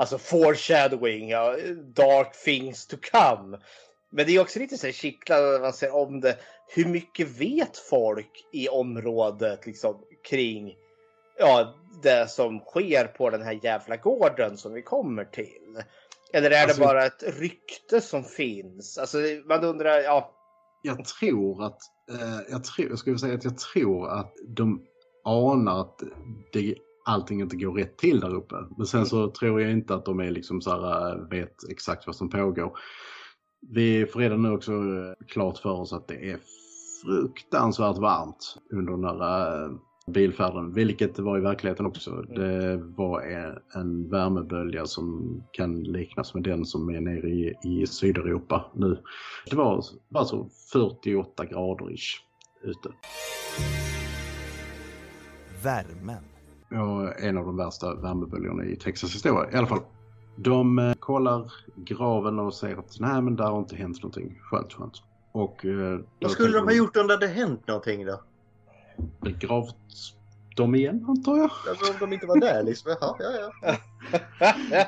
alltså 0.00 0.18
foreshadowing, 0.18 1.28
ja, 1.28 1.56
dark 1.94 2.32
things 2.44 2.86
to 2.86 2.96
come. 3.12 3.58
Men 4.10 4.26
det 4.26 4.36
är 4.36 4.40
också 4.40 4.58
lite 4.58 4.78
så 4.78 4.86
här 4.86 4.92
kittlande 4.92 5.52
när 5.52 5.60
man 5.60 5.72
ser 5.72 5.94
om 5.94 6.20
det. 6.20 6.36
Hur 6.68 6.84
mycket 6.84 7.28
vet 7.28 7.76
folk 7.76 8.30
i 8.52 8.68
området 8.68 9.66
liksom 9.66 9.96
kring 10.28 10.76
ja, 11.38 11.74
det 12.02 12.30
som 12.30 12.60
sker 12.60 13.04
på 13.04 13.30
den 13.30 13.42
här 13.42 13.58
jävla 13.62 13.96
gården 13.96 14.56
som 14.56 14.72
vi 14.72 14.82
kommer 14.82 15.24
till? 15.24 15.82
Eller 16.32 16.50
är 16.50 16.62
Alltså- 16.62 16.80
det 16.80 16.86
bara 16.86 17.06
ett 17.06 17.22
rykte 17.38 18.00
som 18.00 18.24
finns? 18.24 18.98
Alltså 18.98 19.18
man 19.44 19.64
undrar, 19.64 19.98
ja. 19.98 20.36
Jag 20.82 21.04
tror 21.04 21.64
att, 21.64 21.78
eh, 22.10 22.40
jag, 22.50 22.64
tror, 22.64 22.88
jag 22.88 22.98
skulle 22.98 23.18
säga 23.18 23.34
att 23.34 23.44
jag 23.44 23.58
tror 23.58 24.08
att 24.08 24.34
de 24.48 24.86
anar 25.24 25.80
att 25.80 26.00
det, 26.52 26.74
allting 27.04 27.40
inte 27.40 27.56
går 27.56 27.72
rätt 27.72 27.98
till 27.98 28.20
där 28.20 28.34
uppe. 28.34 28.54
Men 28.76 28.86
sen 28.86 29.06
så 29.06 29.30
tror 29.30 29.60
jag 29.60 29.72
inte 29.72 29.94
att 29.94 30.04
de 30.04 30.20
är 30.20 30.30
liksom 30.30 30.60
så 30.60 30.70
här, 30.70 31.12
eh, 31.12 31.28
vet 31.28 31.68
exakt 31.70 32.06
vad 32.06 32.16
som 32.16 32.30
pågår. 32.30 32.78
Vi 33.70 34.06
får 34.06 34.20
redan 34.20 34.42
nu 34.42 34.50
också 34.50 34.72
eh, 34.72 35.26
klart 35.28 35.58
för 35.58 35.70
oss 35.70 35.92
att 35.92 36.08
det 36.08 36.30
är 36.30 36.38
fruktansvärt 37.04 37.98
varmt 37.98 38.56
under 38.72 38.92
den 38.92 39.04
här 39.04 39.64
eh, 39.64 39.70
bilfärden, 40.06 40.72
vilket 40.72 41.14
det 41.14 41.22
var 41.22 41.38
i 41.38 41.40
verkligheten 41.40 41.86
också. 41.86 42.22
Det 42.22 42.76
var 42.76 43.20
en, 43.20 43.58
en 43.74 44.08
värmebölja 44.08 44.86
som 44.86 45.36
kan 45.52 45.82
liknas 45.82 46.34
med 46.34 46.42
den 46.42 46.64
som 46.64 46.88
är 46.88 47.00
nere 47.00 47.28
i, 47.28 47.54
i 47.64 47.86
Sydeuropa 47.86 48.64
nu. 48.74 48.98
Det 49.50 49.56
var 49.56 49.84
alltså 50.14 50.48
48 50.72 51.44
grader 51.44 51.92
ish 51.92 52.16
ute. 52.62 52.88
Värmen. 55.62 56.24
Och 56.70 57.20
en 57.20 57.36
av 57.36 57.46
de 57.46 57.56
värsta 57.56 57.94
värmeböljorna 57.94 58.64
i 58.64 58.76
Texas 58.76 59.14
historia. 59.14 59.52
I 59.52 59.56
alla 59.56 59.66
fall. 59.66 59.80
De 60.36 60.78
eh, 60.78 60.94
kollar 60.94 61.52
graven 61.76 62.38
och 62.38 62.54
säger 62.54 62.76
att 62.76 62.96
nej 63.00 63.22
men 63.22 63.36
där 63.36 63.44
har 63.44 63.58
inte 63.58 63.76
hänt 63.76 64.02
någonting. 64.02 64.40
Skönt, 64.42 64.72
skönt. 64.72 65.02
Och, 65.32 65.64
eh, 65.64 66.00
Vad 66.20 66.30
skulle 66.30 66.56
de 66.56 66.64
ha 66.64 66.72
gjort 66.72 66.96
om 66.96 67.06
det 67.06 67.14
hade 67.14 67.26
hänt 67.26 67.66
någonting 67.66 68.06
då? 68.06 68.20
Begravt 69.20 69.76
dem 70.56 70.74
igen 70.74 71.04
antar 71.08 71.36
jag. 71.36 71.50
Alltså, 71.68 71.92
om 71.92 71.98
de 72.00 72.12
inte 72.12 72.26
var 72.26 72.40
där 72.40 72.62
liksom. 72.62 72.96
Jaha, 73.00 73.16
ja, 73.18 73.52
ja. 73.62 73.76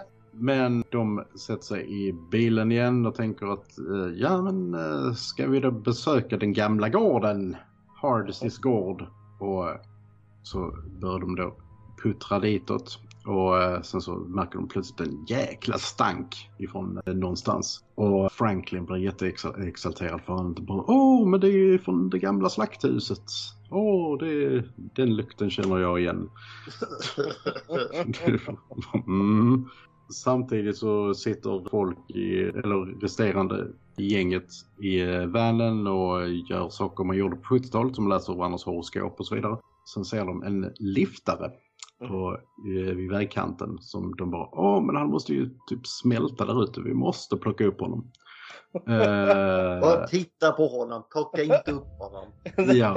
Men 0.33 0.85
de 0.91 1.25
sätter 1.47 1.63
sig 1.63 2.09
i 2.09 2.13
bilen 2.13 2.73
igen 2.73 3.07
och 3.07 3.15
tänker 3.15 3.47
att 3.47 3.79
eh, 3.79 4.15
ja 4.15 4.43
men 4.43 4.75
eh, 4.75 5.13
ska 5.13 5.47
vi 5.47 5.61
då 5.61 5.71
besöka 5.71 6.37
den 6.37 6.53
gamla 6.53 6.89
gården? 6.89 7.57
Hardestys 7.97 8.59
gård. 8.59 9.07
Och 9.41 9.67
så 10.43 10.75
börjar 11.01 11.19
de 11.19 11.37
då 11.37 11.57
puttrar 12.03 12.41
ditåt. 12.41 12.99
Och 13.27 13.63
eh, 13.63 13.83
sen 13.83 14.01
så 14.01 14.15
märker 14.15 14.59
de 14.59 14.69
plötsligt 14.69 15.09
en 15.09 15.25
jäkla 15.29 15.79
stank 15.79 16.51
ifrån 16.59 17.01
eh, 17.07 17.15
någonstans. 17.15 17.85
Och 17.95 18.33
Franklin 18.33 18.85
blir 18.85 18.97
jätteexalterad 18.97 20.21
för 20.21 20.33
han 20.35 20.47
inte 20.47 20.63
bara 20.63 20.85
Åh, 20.87 21.29
men 21.29 21.41
det 21.41 21.47
är 21.47 21.53
ju 21.53 21.79
från 21.79 22.11
det 22.11 22.19
gamla 22.19 22.49
slakthuset. 22.49 23.25
Åh, 23.71 24.19
det, 24.19 24.65
den 24.77 25.17
lukten 25.17 25.51
känner 25.51 25.79
jag 25.79 26.01
igen. 26.01 26.31
mm. 29.07 29.69
Samtidigt 30.13 30.77
så 30.77 31.15
sitter 31.15 31.71
folk 31.71 32.11
i, 32.11 32.43
eller 32.43 33.01
resterande 33.01 33.69
i 33.97 34.07
gänget 34.07 34.49
i 34.83 35.01
eh, 35.01 35.27
vanen 35.27 35.87
och 35.87 36.29
gör 36.29 36.69
saker 36.69 37.05
man 37.05 37.17
gjorde 37.17 37.37
på 37.37 37.55
70-talet 37.55 37.95
som 37.95 38.09
läser 38.09 38.35
varandras 38.35 38.65
horoskop 38.65 39.21
och 39.21 39.27
så 39.27 39.35
vidare. 39.35 39.57
Sen 39.95 40.05
ser 40.05 40.25
de 40.25 40.43
en 40.43 40.73
liftare 40.79 41.51
på, 42.09 42.39
eh, 42.79 42.95
vid 42.95 43.11
vägkanten 43.11 43.79
som 43.81 44.17
de 44.17 44.31
bara, 44.31 44.49
åh 44.53 44.83
men 44.83 44.97
han 44.97 45.09
måste 45.09 45.33
ju 45.33 45.51
typ 45.67 45.87
smälta 45.87 46.45
där 46.45 46.65
ute, 46.65 46.81
vi 46.81 46.95
måste 46.95 47.37
plocka 47.37 47.65
upp 47.65 47.81
honom. 47.81 48.11
Eh, 48.89 49.81
Bara 49.81 50.07
titta 50.07 50.53
på 50.53 50.67
honom, 50.67 51.03
plocka 51.13 51.43
inte 51.43 51.73
upp 51.73 51.99
honom. 51.99 52.25
ja, 52.77 52.97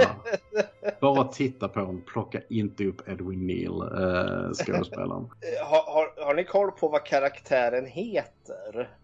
bara 1.02 1.24
titta 1.24 1.68
på 1.68 1.80
honom, 1.80 2.02
plocka 2.14 2.42
inte 2.50 2.86
upp 2.86 3.10
Edwin 3.10 3.48
Neal, 3.48 3.82
eh, 3.82 4.52
skådespelaren. 4.54 5.30
Har, 5.70 5.94
har, 5.94 6.26
har 6.26 6.34
ni 6.34 6.44
koll 6.44 6.72
på 6.72 6.88
vad 6.88 7.06
karaktären 7.06 7.86
heter? 7.86 8.98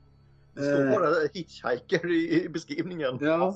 Det 0.56 0.62
står 0.64 0.92
bara 1.00 1.16
hitchhiker 1.34 2.12
i, 2.12 2.44
i 2.46 2.50
beskrivningen. 2.50 3.18
Ja, 3.22 3.56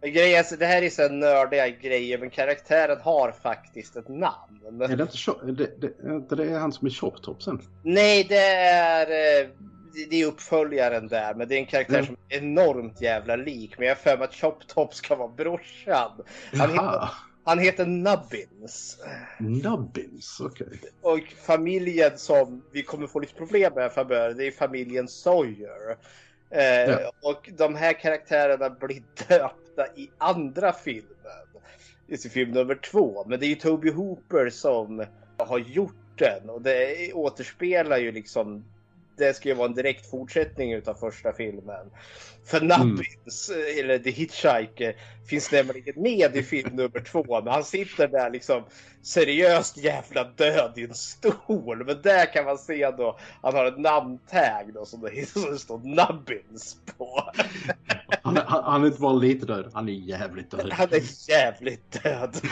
Men 0.00 0.12
Grejen, 0.12 0.38
är 0.38 0.42
så- 0.42 0.56
det 0.56 0.66
här 0.66 0.82
är 0.82 0.90
så 0.90 1.08
nördiga 1.08 1.68
grejer, 1.68 2.18
men 2.18 2.30
karaktären 2.30 3.00
har 3.00 3.32
faktiskt 3.32 3.96
ett 3.96 4.08
namn. 4.08 4.80
är 4.82 4.96
det 4.96 5.02
inte, 5.02 5.16
är 5.48 5.52
det, 5.52 5.80
det, 5.80 6.32
är 6.32 6.36
det 6.36 6.58
han 6.58 6.72
som 6.72 6.86
är 6.86 6.90
Chop 6.90 7.22
Top 7.22 7.42
sen? 7.42 7.60
Nej, 7.84 8.26
det 8.28 8.36
är, 8.56 9.06
eh, 9.42 9.48
det- 9.94 10.10
det 10.10 10.22
är 10.22 10.26
uppföljaren 10.26 11.08
där, 11.08 11.34
men 11.34 11.48
det 11.48 11.54
är 11.54 11.58
en 11.58 11.66
karaktär 11.66 11.94
Mm. 11.94 12.06
som 12.06 12.16
är 12.28 12.36
enormt 12.38 13.00
jävla 13.00 13.36
lik. 13.36 13.74
Men 13.78 13.86
jag 13.88 13.94
har 13.94 14.00
för 14.00 14.16
mig 14.18 14.24
att 14.24 14.34
Chop 14.34 14.66
Top 14.66 14.94
ska 14.94 15.16
vara 15.16 15.28
brorsan. 15.28 16.10
Han 16.52 16.70
heter, 16.70 17.08
han 17.44 17.58
heter 17.58 17.86
Nubbins. 17.86 18.98
Nubbins, 19.38 20.40
okej. 20.40 20.80
Och 21.02 21.20
familjen 21.46 22.10
som 22.18 22.62
vi 22.72 22.82
kommer 22.82 23.06
få 23.06 23.20
lite 23.20 23.34
problem 23.34 23.72
med 23.74 23.92
framöver, 23.92 24.34
det 24.34 24.46
är 24.46 24.50
familjen 24.50 25.08
Sawyer. 25.08 25.96
Eh, 26.50 26.90
Ja. 26.90 27.12
Och 27.22 27.50
de 27.58 27.74
här 27.74 27.92
karaktärerna 27.92 28.70
blir 28.70 29.02
döpta 29.28 29.86
i 29.96 30.10
andra 30.18 30.72
filmen. 30.72 31.04
I 32.06 32.16
film 32.28 32.50
nummer 32.50 32.74
två. 32.74 33.24
Men 33.26 33.40
det 33.40 33.46
är 33.46 33.48
ju 33.48 33.54
Toby 33.54 33.90
Hooper 33.90 34.50
som 34.50 35.04
har 35.36 35.58
gjort 35.58 35.94
den. 36.16 36.50
Och 36.50 36.62
det 36.62 37.12
återspelar 37.12 37.98
ju 37.98 38.12
liksom 38.12 38.64
det 39.20 39.34
ska 39.36 39.48
ju 39.48 39.54
vara 39.54 39.68
en 39.68 39.74
direkt 39.74 40.10
fortsättning 40.10 40.72
utav 40.72 40.94
första 40.94 41.32
filmen. 41.32 41.86
För 42.44 42.60
Nubbins, 42.60 43.50
eller 43.78 43.98
The 43.98 44.10
Hitchhiker, 44.10 44.96
finns 45.28 45.52
nämligen 45.52 46.02
med 46.02 46.36
i 46.36 46.42
film 46.42 46.76
nummer 46.76 47.00
två. 47.00 47.40
Men 47.44 47.52
han 47.52 47.64
sitter 47.64 48.08
där 48.08 48.30
liksom 48.30 48.62
seriöst 49.02 49.76
jävla 49.76 50.24
död 50.24 50.72
i 50.76 50.84
en 50.84 50.94
stol. 50.94 51.84
Men 51.86 52.02
där 52.02 52.32
kan 52.32 52.44
man 52.44 52.58
se 52.58 52.90
då, 52.90 53.18
han 53.42 53.54
har 53.54 53.64
ett 53.64 53.78
namntag 53.78 54.70
då 54.74 54.84
som 54.84 55.00
det 55.00 55.28
som 55.28 55.42
det 55.52 55.58
står 55.58 55.78
Nubbins 55.78 56.76
på. 56.98 57.22
Han, 58.22 58.36
är- 58.36 58.44
han, 58.44 58.64
han 58.64 58.82
är 58.82 58.86
inte 58.86 59.00
bara 59.00 59.12
lite 59.12 59.46
död, 59.46 59.70
han 59.74 59.88
är 59.88 59.92
jävligt 59.92 60.50
död. 60.50 60.70
Han 60.72 60.88
är 60.90 61.30
jävligt 61.30 62.02
död. 62.02 62.36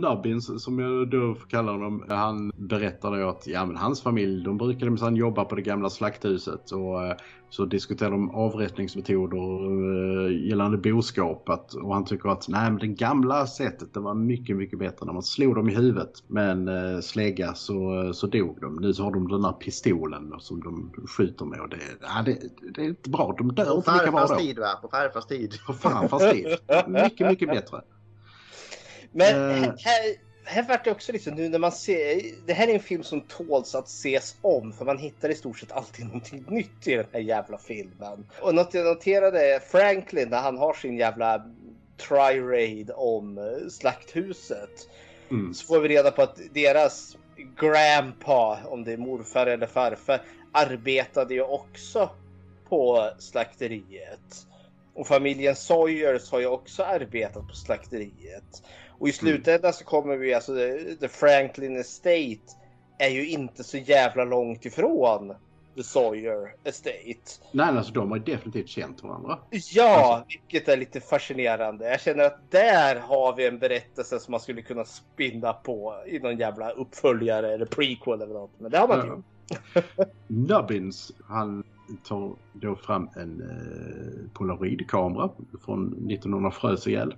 Nubbins, 0.00 0.64
som 0.64 0.78
jag 0.78 1.10
då 1.10 1.34
får 1.34 1.48
kalla 1.48 1.72
honom, 1.72 2.04
han 2.08 2.52
berättade 2.56 3.28
att 3.28 3.46
ja, 3.46 3.66
men 3.66 3.76
hans 3.76 4.02
familj 4.02 4.44
de 4.44 4.58
brukade 4.58 4.90
minsann 4.90 5.16
jobba 5.16 5.44
på 5.44 5.54
det 5.54 5.62
gamla 5.62 5.90
slakthuset 5.90 6.70
och 6.70 7.06
eh, 7.06 7.16
så 7.50 7.64
diskuterade 7.64 8.14
de 8.14 8.30
avrättningsmetoder 8.30 9.38
eh, 9.38 10.48
gällande 10.48 10.78
boskapet 10.78 11.74
och 11.74 11.94
han 11.94 12.04
tycker 12.04 12.28
att 12.28 12.48
nej 12.48 12.70
men 12.70 12.78
det 12.78 12.86
gamla 12.86 13.46
sättet 13.46 13.94
det 13.94 14.00
var 14.00 14.14
mycket 14.14 14.56
mycket 14.56 14.78
bättre 14.78 15.06
när 15.06 15.12
man 15.12 15.22
slog 15.22 15.54
dem 15.54 15.68
i 15.68 15.74
huvudet 15.74 16.24
med 16.26 16.50
en 16.50 16.68
eh, 16.68 17.00
slägga 17.00 17.54
så, 17.54 18.10
så 18.14 18.26
dog 18.26 18.58
de. 18.60 18.76
Nu 18.76 18.94
så 18.94 19.02
har 19.02 19.12
de 19.12 19.28
den 19.28 19.44
här 19.44 19.52
pistolen 19.52 20.34
som 20.38 20.60
de 20.60 20.92
skjuter 21.16 21.44
med 21.44 21.60
och 21.60 21.68
det, 21.68 21.76
ja, 22.00 22.22
det, 22.24 22.38
det 22.74 22.80
är 22.80 22.88
inte 22.88 23.10
bra, 23.10 23.34
de 23.38 23.54
dör 23.54 23.64
På 23.64 23.76
inte 23.76 23.92
lika 23.92 24.10
bra 24.10 24.20
farfars 24.20 24.36
då. 24.38 24.44
tid 24.44 24.58
va? 24.58 24.68
På 24.82 24.88
farfars 24.88 25.26
tid. 25.26 25.54
På 25.66 25.72
farfars 25.72 26.32
tid. 26.32 26.46
Mycket 26.86 27.26
mycket 27.26 27.48
bättre. 27.48 27.80
Men 29.12 29.50
Eh. 29.50 29.74
här, 29.78 30.16
här 30.44 30.62
vart 30.62 30.84
det 30.84 30.90
också 30.90 31.12
liksom 31.12 31.34
nu 31.34 31.48
när 31.48 31.58
man 31.58 31.72
ser. 31.72 32.22
Det 32.46 32.52
här 32.52 32.68
är 32.68 32.74
en 32.74 32.80
film 32.80 33.02
som 33.02 33.20
tåls 33.20 33.74
att 33.74 33.86
ses 33.86 34.36
om 34.40 34.72
för 34.72 34.84
man 34.84 34.98
hittar 34.98 35.28
i 35.28 35.34
stort 35.34 35.58
sett 35.58 35.72
alltid 35.72 36.06
någonting 36.06 36.44
nytt 36.48 36.86
i 36.86 36.94
den 36.94 37.06
här 37.12 37.20
jävla 37.20 37.58
filmen. 37.58 38.26
Och 38.40 38.54
något 38.54 38.74
jag 38.74 38.86
noterade 38.86 39.54
är 39.54 39.60
Franklin 39.60 40.28
när 40.28 40.40
han 40.40 40.58
har 40.58 40.74
sin 40.74 40.96
jävla 40.96 41.44
tri-raid 41.98 42.90
om 42.94 43.38
eh, 43.38 43.68
slakthuset. 43.70 44.88
Mm. 45.30 45.54
Så 45.54 45.66
får 45.66 45.80
vi 45.80 45.88
reda 45.88 46.10
på 46.10 46.22
att 46.22 46.40
deras 46.54 47.16
grandpa, 47.60 48.58
om 48.64 48.84
det 48.84 48.92
är 48.92 48.96
morfar 48.96 49.46
eller 49.46 49.66
farfar, 49.66 50.22
arbetade 50.52 51.34
ju 51.34 51.42
också 51.42 52.10
på 52.68 53.10
slakteriet. 53.18 54.46
Och 54.94 55.06
familjen 55.06 55.56
Sawyers 55.56 56.30
har 56.30 56.40
ju 56.40 56.46
också 56.46 56.82
arbetat 56.82 57.48
på 57.48 57.54
slakteriet. 57.54 58.62
Och 58.98 59.08
i 59.08 59.12
slutändan 59.12 59.72
så 59.72 59.84
kommer 59.84 60.16
vi 60.16 60.34
alltså, 60.34 60.52
the- 61.00 61.08
Franklin 61.08 61.76
Estate 61.76 62.38
är 62.98 63.08
ju 63.08 63.28
inte 63.28 63.64
så 63.64 63.76
jävla 63.78 64.24
långt 64.24 64.64
ifrån 64.66 65.34
the 65.76 65.82
Sawyer 65.82 66.54
Estate. 66.64 67.42
Nej, 67.52 67.66
alltså 67.68 67.92
de 67.92 68.10
har 68.10 68.16
ju 68.18 68.24
definitivt 68.24 68.68
känt 68.68 69.02
varandra. 69.02 69.38
Ja, 69.72 70.24
vilket 70.28 70.68
är 70.68 70.76
lite 70.76 71.00
fascinerande. 71.00 71.88
Jag 71.90 72.00
känner 72.00 72.24
att 72.24 72.50
där 72.50 72.96
har 73.00 73.36
vi 73.36 73.46
en 73.46 73.58
berättelse 73.58 74.18
som 74.20 74.32
man 74.32 74.40
skulle 74.40 74.62
kunna 74.62 74.84
spinna 74.84 75.52
på 75.52 76.02
i 76.06 76.18
någon 76.18 76.38
jävla 76.38 76.70
uppföljare 76.70 77.54
eller 77.54 77.66
prequel 77.66 78.22
eller 78.22 78.34
något. 78.34 78.50
Men 78.58 78.70
det 78.70 78.78
har 78.78 78.88
man 78.88 79.00
inte 79.00 79.22
Ja. 79.74 80.04
Nubbins, 80.26 81.12
han 81.28 81.64
tar 82.08 82.32
då 82.52 82.76
fram 82.76 83.10
en 83.16 83.40
eh, 83.42 84.30
polaroidkamera 84.32 85.30
från 85.64 85.86
1900 86.10 86.50
frös 86.50 86.86
ihjäl 86.86 87.14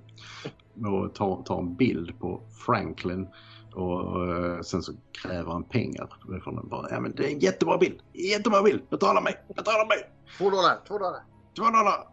och 0.86 1.14
tar, 1.14 1.42
tar 1.42 1.58
en 1.58 1.74
bild 1.76 2.18
på 2.18 2.40
Franklin 2.66 3.28
och 3.74 4.26
eh, 4.36 4.60
sen 4.60 4.82
så 4.82 4.92
kräver 5.22 5.52
han 5.52 5.64
pengar 5.64 6.08
från 6.44 6.56
den. 6.56 6.68
Bara, 6.68 6.90
ja 6.90 7.00
men 7.00 7.12
det 7.16 7.24
är 7.24 7.32
en 7.32 7.38
jättebra 7.38 7.78
bild, 7.78 7.98
jättebra 8.12 8.62
bild, 8.62 8.82
betala 8.90 9.20
mig, 9.20 9.34
betala 9.56 9.84
mig, 9.86 9.98
Två 10.38 10.50
dollar, 10.50 10.78
två 10.88 10.98
dollar. 10.98 11.20
två 11.56 11.64
dollar. 11.64 12.06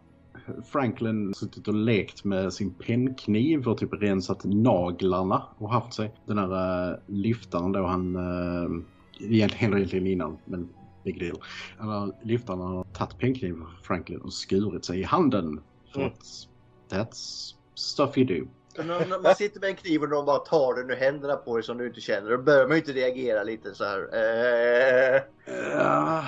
Franklin 0.72 1.26
har 1.26 1.32
suttit 1.32 1.68
och 1.68 1.74
lekt 1.74 2.24
med 2.24 2.52
sin 2.52 2.74
pennkniv 2.74 3.68
och 3.68 3.78
typ 3.78 3.92
rensat 3.92 4.44
naglarna 4.44 5.42
och 5.58 5.70
haft 5.72 5.94
sig. 5.94 6.14
Den 6.26 6.38
här 6.38 6.90
uh, 6.90 6.96
lyftaren 7.06 7.72
då 7.72 7.86
han, 7.86 8.16
händer 9.54 9.78
egentligen 9.78 10.06
innan 10.06 10.38
men 10.44 10.68
big 11.04 11.18
deal. 11.20 11.38
Här 11.78 12.12
lyftaren 12.26 12.60
har 12.60 12.84
tagit 12.84 13.18
pennkniven 13.18 13.58
från 13.58 13.82
Franklin 13.82 14.20
och 14.20 14.32
skurit 14.32 14.84
sig 14.84 15.00
i 15.00 15.04
handen. 15.04 15.60
För 15.92 16.00
Mm. 16.00 16.12
att 16.12 16.48
that's 16.90 17.54
stuff 17.78 18.18
you 18.18 18.26
do. 18.26 18.46
Man 19.22 19.34
sitter 19.34 19.60
med 19.60 19.70
en 19.70 19.76
kniv 19.76 20.02
och 20.02 20.08
de 20.08 20.26
bara 20.26 20.38
tar 20.38 20.74
den 20.74 20.90
ur 20.90 20.96
händerna 20.96 21.36
på 21.36 21.56
dig 21.56 21.64
som 21.64 21.78
du 21.78 21.86
inte 21.86 22.00
känner. 22.00 22.30
Då 22.30 22.38
bör 22.38 22.66
man 22.66 22.70
ju 22.70 22.78
inte 22.78 22.92
reagera 22.92 23.42
lite 23.42 23.74
så 23.74 23.84
här. 23.84 24.08
Eh, 24.12 25.22
Ja, 25.72 26.24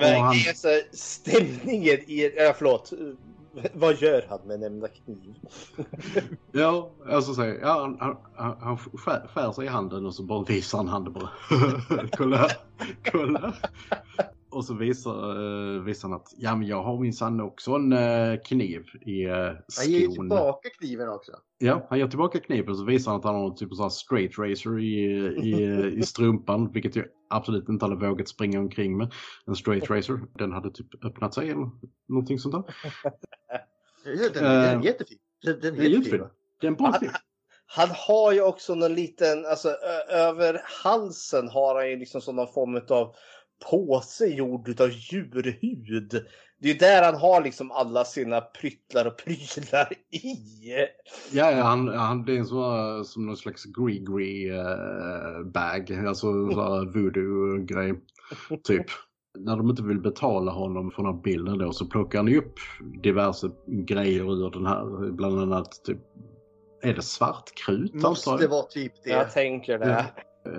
Men 0.00 0.20
han, 0.20 0.34
det 0.34 0.48
är 0.48 0.54
så 0.54 0.96
stämningen 0.96 1.98
i... 2.06 2.32
Ja, 2.36 2.54
förlåt. 2.56 2.92
Vad 3.72 3.96
gör 3.96 4.26
han 4.28 4.40
med 4.44 4.60
nämnda 4.60 4.88
kniv? 4.88 5.34
ja, 6.52 6.90
alltså 7.10 7.34
så, 7.34 7.44
ja, 7.44 7.80
han, 7.80 8.16
han, 8.34 8.56
han, 8.60 8.78
skär, 8.78 9.28
skär 9.34 9.52
sig 9.52 9.64
i 9.64 9.68
handen 9.68 10.06
och 10.06 10.14
så 10.14 10.22
bara 10.22 10.44
visar 10.44 10.78
han 10.78 10.88
handen 10.88 11.12
bara. 11.12 11.30
kolla, 12.12 12.48
kolla. 13.04 13.54
Här." 14.50 14.58
Och 14.58 14.64
så 14.64 14.74
visar, 14.74 15.38
uh, 15.40 15.82
visar 15.82 16.08
han 16.08 16.16
att 16.16 16.28
ja, 16.36 16.56
men 16.56 16.68
jag 16.68 16.82
har 16.82 17.00
minsann 17.00 17.40
också 17.40 17.72
en 17.72 17.92
eh, 17.92 18.40
kniv 18.44 18.84
i 19.00 19.26
uh, 19.26 19.32
han 19.78 19.90
ger 19.90 19.98
ju 19.98 20.04
skon. 20.04 20.14
tillbaka 20.14 20.68
kniven 20.78 21.08
också. 21.08 21.32
Ja, 21.58 21.86
han 21.90 21.98
ger 21.98 22.08
tillbaka 22.08 22.40
kniven 22.40 22.70
och 22.70 22.76
så 22.78 22.84
visar 22.84 23.10
han 23.10 23.20
att 23.20 23.24
han 23.26 23.34
har 23.34 23.50
typ 23.50 23.70
en 23.70 23.76
sån 23.76 23.84
här 23.84 23.90
straight 23.90 24.38
racer 24.38 24.78
i, 24.78 24.94
i, 25.42 25.92
i 25.98 26.02
strumpan. 26.06 26.72
Vilket 26.72 26.96
jag 26.96 27.06
absolut 27.30 27.68
inte 27.68 27.84
hade 27.84 28.08
vågat 28.08 28.28
springa 28.28 28.60
omkring 28.60 28.96
med. 28.96 29.12
En 29.46 29.56
straight 29.56 29.90
racer. 29.90 30.20
Den 30.38 30.52
hade 30.52 30.70
typ 30.70 31.04
öppnat 31.04 31.34
sig 31.34 31.50
eller 31.50 31.70
någonting 32.08 32.38
sånt 32.38 32.54
där. 32.54 32.74
Den, 34.34 34.44
är 34.44 34.76
Eh, 34.76 34.84
jättefin. 34.84 35.18
Den, 35.42 35.60
den 35.60 35.74
är 35.74 35.78
Det 35.78 35.86
är 35.86 35.88
jättefin. 35.90 36.24
Det 36.60 36.66
är 36.66 36.68
en 36.70 36.76
bra 36.76 36.86
Han, 36.86 37.00
film. 37.00 37.12
han 37.66 37.88
har 38.08 38.32
ju 38.32 38.42
också 38.42 38.74
någon 38.74 38.94
liten, 38.94 39.46
alltså 39.46 39.68
över 40.08 40.60
halsen 40.84 41.48
har 41.48 41.74
han 41.74 41.90
ju 41.90 41.96
liksom 41.96 42.20
som 42.20 42.36
någon 42.36 42.52
form 42.52 42.80
av 42.90 43.14
påse 43.70 44.26
gjord 44.26 44.68
utav 44.68 44.90
djurhud. 44.90 46.24
det 46.58 46.68
är 46.68 46.72
ju 46.72 46.78
där 46.78 47.02
han 47.02 47.14
har 47.14 47.44
liksom 47.44 47.70
alla 47.70 48.04
sina 48.04 48.40
pryttlar 48.40 49.06
och 49.06 49.16
prylar 49.16 49.92
i. 50.10 50.36
Ja, 51.32 51.50
ja 51.50 51.62
han, 51.62 51.88
han, 51.88 52.24
det 52.24 52.36
är 52.36 52.44
här, 52.44 53.04
som 53.04 53.26
någon 53.26 53.36
slags 53.36 53.64
gree-gree 53.64 54.50
eh, 54.50 55.44
bag, 55.44 56.06
alltså 56.06 56.50
så 56.50 56.62
här 56.62 56.92
voodoo-grej, 56.92 57.94
typ. 58.64 58.86
När 59.38 59.56
de 59.56 59.70
inte 59.70 59.82
vill 59.82 60.00
betala 60.00 60.52
honom 60.52 60.90
för 60.90 61.02
den 61.02 61.14
här 61.14 61.22
bilden 61.22 61.58
då 61.58 61.72
så 61.72 61.86
plockar 61.86 62.18
han 62.18 62.28
ju 62.28 62.38
upp 62.38 62.54
diverse 63.02 63.50
grejer 63.66 64.46
ur 64.46 64.50
den 64.50 64.66
här, 64.66 65.10
bland 65.10 65.40
annat 65.40 65.84
typ, 65.84 65.98
är 66.82 66.94
det 66.94 67.02
svartkrut? 67.02 67.94
antar 67.94 68.08
Måste 68.08 68.46
vara 68.46 68.62
typ 68.62 68.92
det. 69.04 69.10
Jag 69.10 69.32
tänker 69.32 69.78
det. 69.78 70.06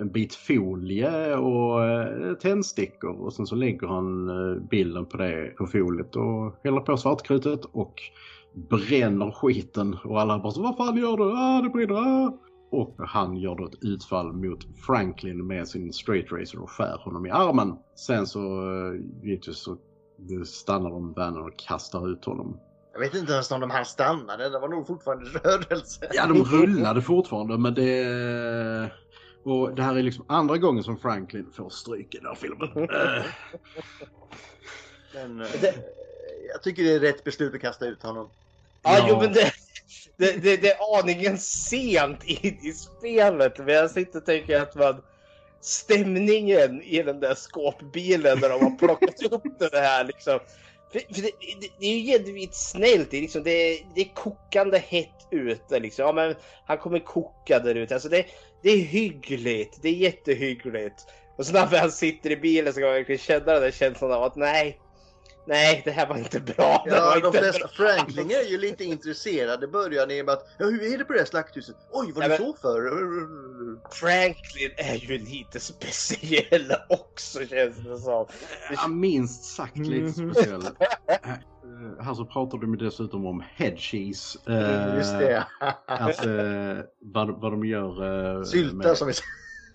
En 0.00 0.12
bit 0.12 0.34
folie 0.34 1.36
och 1.36 1.84
eh, 1.84 2.34
tändstickor 2.34 3.20
och 3.20 3.32
sen 3.32 3.46
så 3.46 3.54
lägger 3.54 3.86
han 3.86 4.28
eh, 4.28 4.62
bilden 4.62 5.06
på 5.06 5.16
det 5.16 5.54
på 5.56 5.66
foliet 5.66 6.16
och 6.16 6.60
häller 6.64 6.80
på 6.80 6.96
svartkrutet 6.96 7.64
och 7.64 7.94
bränner 8.54 9.30
skiten 9.30 9.96
och 10.04 10.20
alla 10.20 10.38
bara 10.38 10.52
så 10.52 10.62
vad 10.62 10.76
fan 10.76 10.96
gör 10.96 11.16
du? 11.16 11.32
Ah, 11.32 11.60
det 11.62 11.68
brinner! 11.68 11.94
Ah. 11.94 12.38
Och 12.70 12.94
han 12.98 13.36
gör 13.36 13.54
då 13.54 13.66
ett 13.66 13.84
utfall 13.84 14.32
mot 14.32 14.66
Franklin 14.86 15.46
med 15.46 15.68
sin 15.68 15.92
straight 15.92 16.32
razor 16.32 16.62
och 16.62 16.70
skär 16.70 16.98
honom 17.04 17.26
i 17.26 17.30
armen. 17.30 17.76
Sen 17.96 18.26
så 18.26 18.40
eh, 18.40 19.00
givetvis 19.22 19.58
så 19.58 19.76
stannar 20.44 20.90
de 20.90 21.12
vanen 21.12 21.42
och 21.42 21.58
kastar 21.58 22.12
ut 22.12 22.24
honom. 22.24 22.60
Jag 22.92 23.00
vet 23.00 23.14
inte 23.14 23.32
ens 23.32 23.50
om 23.50 23.60
de 23.60 23.70
här 23.70 23.84
stannade. 23.84 24.48
Det 24.48 24.58
var 24.58 24.68
nog 24.68 24.86
fortfarande 24.86 25.24
rörelse. 25.24 26.08
Ja, 26.12 26.26
de 26.26 26.44
rullade 26.44 27.02
fortfarande 27.02 27.58
men 27.58 27.74
det... 27.74 28.90
Och 29.48 29.74
det 29.74 29.82
här 29.82 29.96
är 29.96 30.02
liksom 30.02 30.24
andra 30.28 30.56
gången 30.58 30.84
som 30.84 30.98
Franklin 30.98 31.50
får 31.56 31.70
stryk 31.70 32.14
i 32.14 32.18
den 32.18 32.26
här 32.26 32.34
filmen. 32.34 32.88
Eh, 35.14 35.28
Men, 35.28 35.40
eh, 35.40 35.74
jag 36.52 36.62
tycker 36.62 36.82
det 36.82 36.92
är 36.92 37.00
rätt 37.00 37.24
beslut 37.24 37.54
att 37.54 37.60
kasta 37.60 37.86
ut 37.86 38.02
honom. 38.02 38.30
Ja, 38.82 38.98
Ja. 38.98 39.06
jo 39.08 39.20
men 39.20 39.32
det, 39.32 39.52
det, 40.16 40.32
det, 40.42 40.56
det 40.56 40.72
är 40.72 40.98
aningen 41.00 41.38
sent 41.38 42.24
in 42.24 42.58
i 42.62 42.72
spelet. 42.72 43.58
Men 43.58 43.68
jag 43.68 43.90
sitter 43.90 44.18
och 44.18 44.26
tänker 44.26 44.60
att 44.60 44.74
man 44.74 45.02
stämningen 45.60 46.82
i 46.82 47.02
den 47.02 47.20
där 47.20 47.34
skåpbilen 47.34 48.38
när 48.40 48.48
de 48.48 48.62
har 48.62 48.78
plockat 48.78 49.22
upp 49.32 49.58
det 49.58 49.78
här 49.78 50.04
liksom. 50.04 50.38
För, 50.92 51.14
för 51.14 51.22
det, 51.22 51.30
det, 51.60 51.70
det 51.78 51.86
är 51.86 51.98
ju 51.98 52.18
genuint 52.18 52.54
snällt. 52.54 53.10
Det 53.10 53.16
är, 53.16 53.22
liksom, 53.22 53.42
det, 53.42 53.82
det 53.94 54.00
är 54.00 54.14
kokande 54.14 54.78
hett 54.78 55.28
ute 55.30 55.78
liksom. 55.78 56.04
Ja, 56.04 56.12
men 56.12 56.34
han 56.66 56.78
kommer 56.78 56.98
koka 56.98 57.58
där 57.58 57.74
ute. 57.74 57.94
Alltså 57.94 58.08
det, 58.08 58.26
det 58.62 58.70
är 58.70 58.78
hyggligt. 58.78 59.78
Det 59.82 59.88
är 59.88 59.94
jättehyggligt. 59.94 61.06
Och 61.36 61.46
så 61.46 61.52
när 61.52 61.66
han 61.66 61.92
sitter 61.92 62.30
i 62.30 62.36
bilen 62.36 62.72
så 62.72 62.80
kan 62.80 62.88
man 62.88 62.96
verkligen 62.96 63.18
känna 63.18 63.52
den 63.52 63.62
där 63.62 63.70
känslan 63.70 64.12
av 64.12 64.22
att 64.22 64.36
nej, 64.36 64.78
nej, 65.48 65.82
det 65.84 65.90
här 65.90 66.06
var 66.08 66.16
inte 66.18 66.40
bra. 66.40 66.82
Det 66.86 66.90
var 66.90 66.96
Ja, 66.98 67.20
de 67.20 67.26
inte 67.26 67.38
flesta. 67.38 67.68
Franklin 67.68 68.30
är 68.30 68.50
ju 68.50 68.58
lite 68.58 68.84
intresserade 68.84 69.68
början 69.68 70.02
och 70.20 70.26
med 70.26 70.30
att 70.30 70.48
ja, 70.58 70.66
hur 70.66 70.94
är 70.94 70.98
det 70.98 71.04
på 71.04 71.12
det 71.12 71.18
här 71.18 71.26
slakthuset? 71.26 71.76
Oj, 71.92 72.12
vad 72.14 72.24
Ja, 72.24 72.26
är 72.26 72.28
men- 72.28 72.38
så 72.38 72.54
för? 72.54 72.90
Franklin 73.94 74.70
är 74.76 74.94
ju 74.94 75.18
lite 75.18 75.60
speciell 75.60 76.72
också 76.88 77.38
känns 77.46 77.76
det 77.76 77.98
som. 77.98 78.26
Ja, 78.76 78.88
minst 78.88 79.44
sagt 79.44 79.76
lite 79.76 80.12
speciell. 80.12 80.62
Eh, 81.98 82.04
Här 82.04 82.14
så 82.14 82.24
pratar 82.24 82.58
de 82.58 82.74
ju 82.74 82.76
dessutom 82.86 83.26
om 83.26 83.42
head 83.54 83.76
cheese. 83.76 84.38
eh, 84.48 84.96
Just 84.96 85.12
det. 85.18 85.46
Att, 85.86 86.26
eh, 86.26 86.84
vad, 87.00 87.40
vad 87.40 87.52
de 87.52 87.64
gör. 87.64 88.36
eh, 88.38 88.42
Sylta 88.44 88.74
med- 88.76 88.96
som 88.98 89.08
vi 89.08 89.14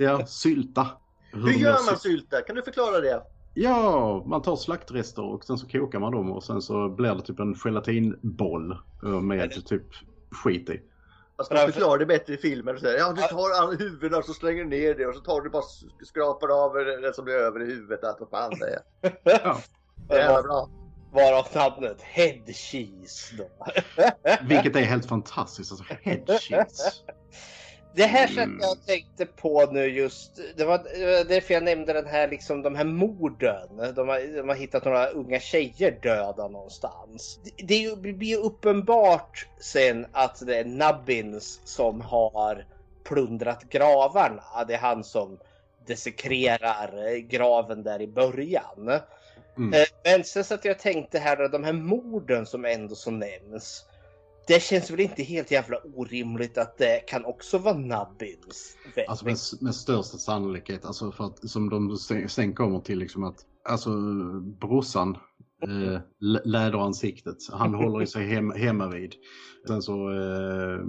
Ja, 0.06 0.26
sylta. 0.26 0.88
Hur 1.32 1.46
de 1.48 1.54
gör 1.54 1.72
man 1.86 1.98
sy- 1.98 2.10
sylta? 2.10 2.42
Kan 2.42 2.56
du 2.56 2.62
förklara 2.62 3.00
det? 3.02 3.22
Ja, 3.54 4.24
man 4.26 4.42
tar 4.42 4.56
slaktrester 4.56 5.24
och 5.24 5.44
sen 5.44 5.58
så 5.58 5.68
kokar 5.68 6.00
man 6.00 6.12
dem 6.12 6.32
och 6.32 6.44
sen 6.44 6.62
så 6.62 6.90
blir 6.90 7.16
det 7.16 7.22
typ 7.22 7.40
en 7.40 7.56
gelatinboll 7.56 8.72
eh, 9.04 9.10
med 9.22 9.66
typ 9.66 9.86
skit 10.32 10.70
i. 10.70 10.82
Fast 11.38 11.52
man 11.52 11.72
förklarar 11.72 12.00
det 12.00 12.06
bättre 12.06 12.34
i 12.34 12.38
filmen. 12.38 12.76
och 12.76 12.82
säger, 12.82 13.00
Ja, 13.00 13.14
du 13.14 13.22
tar 13.22 13.78
huvudena 13.78 14.18
och 14.18 14.26
så 14.26 14.34
slänger 14.34 14.64
du 14.64 14.70
ner 14.70 14.96
det 14.96 15.06
och 15.06 15.16
så 15.16 15.22
tar 15.22 15.42
du 15.42 15.50
bara 15.50 15.64
skrapar 16.06 16.66
av 16.66 16.74
det 17.02 17.14
som 17.16 17.26
blir 17.26 17.36
över 17.36 17.62
i 17.62 17.66
huvudet. 17.66 18.04
Allt 18.04 18.18
vad 18.20 18.30
fan 18.30 18.60
det 18.60 18.66
är. 18.66 18.80
Ja. 19.44 19.58
Jävla 20.10 20.44
bra. 20.44 20.70
Varav 21.14 21.48
namnet 21.56 22.02
Head 22.02 22.54
Cheese 22.54 23.36
då. 23.38 23.50
Vilket 24.48 24.76
är 24.76 24.82
helt 24.82 25.06
fantastiskt. 25.06 25.72
Alltså 25.72 25.86
head 26.02 26.40
cheese. 26.40 26.94
Det 27.96 28.04
här 28.04 28.28
sättet 28.28 28.44
Mm. 28.44 28.60
jag 28.62 28.86
tänkte 28.86 29.26
på 29.26 29.66
nu 29.72 29.86
just, 29.86 30.40
det 30.56 30.66
var 30.66 30.78
därför 31.24 31.54
jag 31.54 31.64
nämnde 31.64 31.94
den 31.94 32.08
här 32.08 32.28
liksom 32.28 32.62
de 32.62 32.76
här 32.76 32.86
morden. 32.86 33.68
De 33.96 34.10
har, 34.10 34.38
de 34.38 34.50
har 34.50 34.56
hittat 34.56 34.86
några 34.86 35.08
unga 35.08 35.40
tjejer 35.40 36.00
döda 36.02 36.48
någonstans. 36.48 37.40
Det, 37.58 37.96
det, 37.96 38.14
blir 38.14 38.28
ju 38.28 38.38
uppenbart 38.38 39.48
sen 39.60 40.06
att 40.12 40.46
det 40.46 40.58
är 40.58 40.66
Nubbins 40.66 41.62
som 41.64 42.02
har 42.02 42.66
plundrat 43.04 43.64
gravarna. 43.64 44.44
Det 44.68 44.74
är 44.74 44.80
han 44.80 45.04
som 45.04 45.40
desekrerar 45.86 47.08
eh, 47.08 47.18
graven 47.18 47.84
där 47.84 48.02
i 48.02 48.08
början. 48.08 49.02
Mm. 49.58 49.74
Eh, 49.74 49.86
Men 50.04 50.24
sen 50.24 50.44
så 50.44 50.54
att 50.54 50.66
jag 50.66 50.80
tänkte 50.80 51.20
här 51.20 51.50
de 51.50 51.64
här 51.64 51.74
morden 51.74 52.46
som 52.46 52.66
ändå 52.66 52.96
så 52.96 53.12
nämns. 53.12 53.86
Det 54.48 54.64
känns 54.64 54.92
väl 54.92 55.00
inte 55.00 55.24
helt 55.24 55.52
jävla 55.52 55.78
orimligt 55.96 56.58
att 56.58 56.78
det 56.78 57.00
kan 57.08 57.26
också 57.26 57.58
vara 57.58 57.78
Nubbins 57.78 58.78
väg. 58.96 59.06
Alltså 59.08 59.26
med, 59.26 59.38
med 59.62 59.76
största 59.76 60.18
sannolikhet. 60.18 60.86
Alltså 60.86 61.12
för 61.12 61.26
att 61.26 61.50
som 61.50 61.70
de 61.70 61.98
sen, 61.98 62.30
sen 62.30 62.54
kommer 62.54 62.80
till 62.80 63.00
liksom 63.00 63.24
att 63.24 63.38
alltså 63.70 63.90
brorsan 64.60 65.18
eh, 65.64 66.00
lä- 66.20 66.42
läderansiktet. 66.46 67.38
Han 67.52 67.74
håller 67.84 68.02
i 68.04 68.08
sig 68.08 68.28
hem, 68.28 68.52
hemma 68.52 68.88
vid. 68.88 69.14
Sen 69.68 69.82
så 69.82 70.10
eh, 70.10 70.80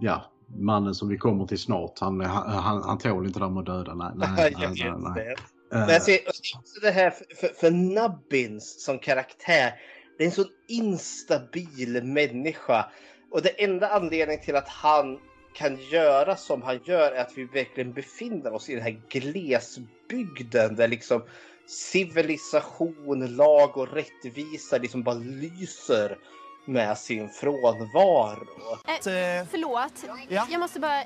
ja 0.00 0.32
mannen 0.60 0.94
som 0.94 1.08
vi 1.08 1.18
kommer 1.18 1.46
till 1.46 1.58
snart. 1.58 1.98
Han, 1.98 2.20
han, 2.20 2.48
han, 2.50 2.82
han 2.82 2.98
tål 2.98 3.26
inte 3.26 3.38
det 3.38 3.50
med 3.50 3.64
döda. 3.64 3.94
Nej, 3.94 4.12
nej, 4.16 4.54
nej. 4.58 4.72
nej, 4.76 4.92
nej. 5.14 5.36
Eh, 5.72 5.78
Men 5.78 5.88
jag 5.88 6.02
ser 6.02 6.18
också 6.28 6.80
det 6.82 6.90
här 6.90 7.10
för, 7.10 7.24
för, 7.36 7.48
för 7.48 7.70
Nubbins 7.70 8.84
som 8.84 8.98
karaktär. 8.98 9.72
Det 10.18 10.24
är 10.24 10.26
en 10.26 10.32
sån 10.32 10.48
instabil 10.68 12.04
människa. 12.04 12.90
Och 13.30 13.42
det 13.42 13.64
enda 13.64 13.88
anledningen 13.88 14.44
till 14.44 14.56
att 14.56 14.68
han 14.68 15.18
kan 15.54 15.76
göra 15.76 16.36
som 16.36 16.62
han 16.62 16.80
gör 16.84 17.12
är 17.12 17.20
att 17.20 17.32
vi 17.38 17.44
verkligen 17.44 17.92
befinner 17.92 18.52
oss 18.52 18.68
i 18.68 18.74
den 18.74 18.82
här 18.82 19.00
glesbygden 19.08 20.76
där 20.76 20.88
liksom 20.88 21.22
civilisation, 21.66 23.36
lag 23.36 23.76
och 23.76 23.92
rättvisa 23.92 24.78
liksom 24.78 25.02
bara 25.02 25.14
lyser 25.14 26.18
med 26.64 26.98
sin 26.98 27.28
frånvaro. 27.28 28.46
Eh, 28.86 29.46
förlåt, 29.50 30.04
Ja? 30.28 30.46
jag 30.50 30.60
måste 30.60 30.80
bara... 30.80 31.04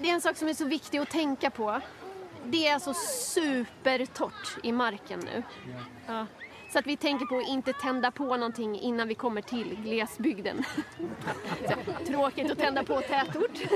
Det 0.00 0.08
är 0.08 0.14
en 0.14 0.20
sak 0.20 0.36
som 0.36 0.48
är 0.48 0.54
så 0.54 0.64
viktig 0.64 0.98
att 0.98 1.10
tänka 1.10 1.50
på. 1.50 1.80
Det 2.44 2.66
är 2.66 2.74
alltså 2.74 2.94
supertorrt 3.34 4.58
i 4.62 4.72
marken 4.72 5.20
nu. 5.20 5.42
Ja. 6.06 6.26
Så 6.74 6.78
att 6.78 6.86
vi 6.86 6.96
tänker 6.96 7.26
på 7.26 7.36
att 7.38 7.48
inte 7.48 7.72
tända 7.72 8.10
på 8.10 8.36
någonting 8.36 8.80
innan 8.80 9.08
vi 9.08 9.14
kommer 9.14 9.42
till 9.42 9.76
glesbygden. 9.84 10.64
Så, 11.68 12.04
tråkigt 12.06 12.50
att 12.50 12.58
tända 12.58 12.84
på 12.84 13.00
tätort. 13.00 13.58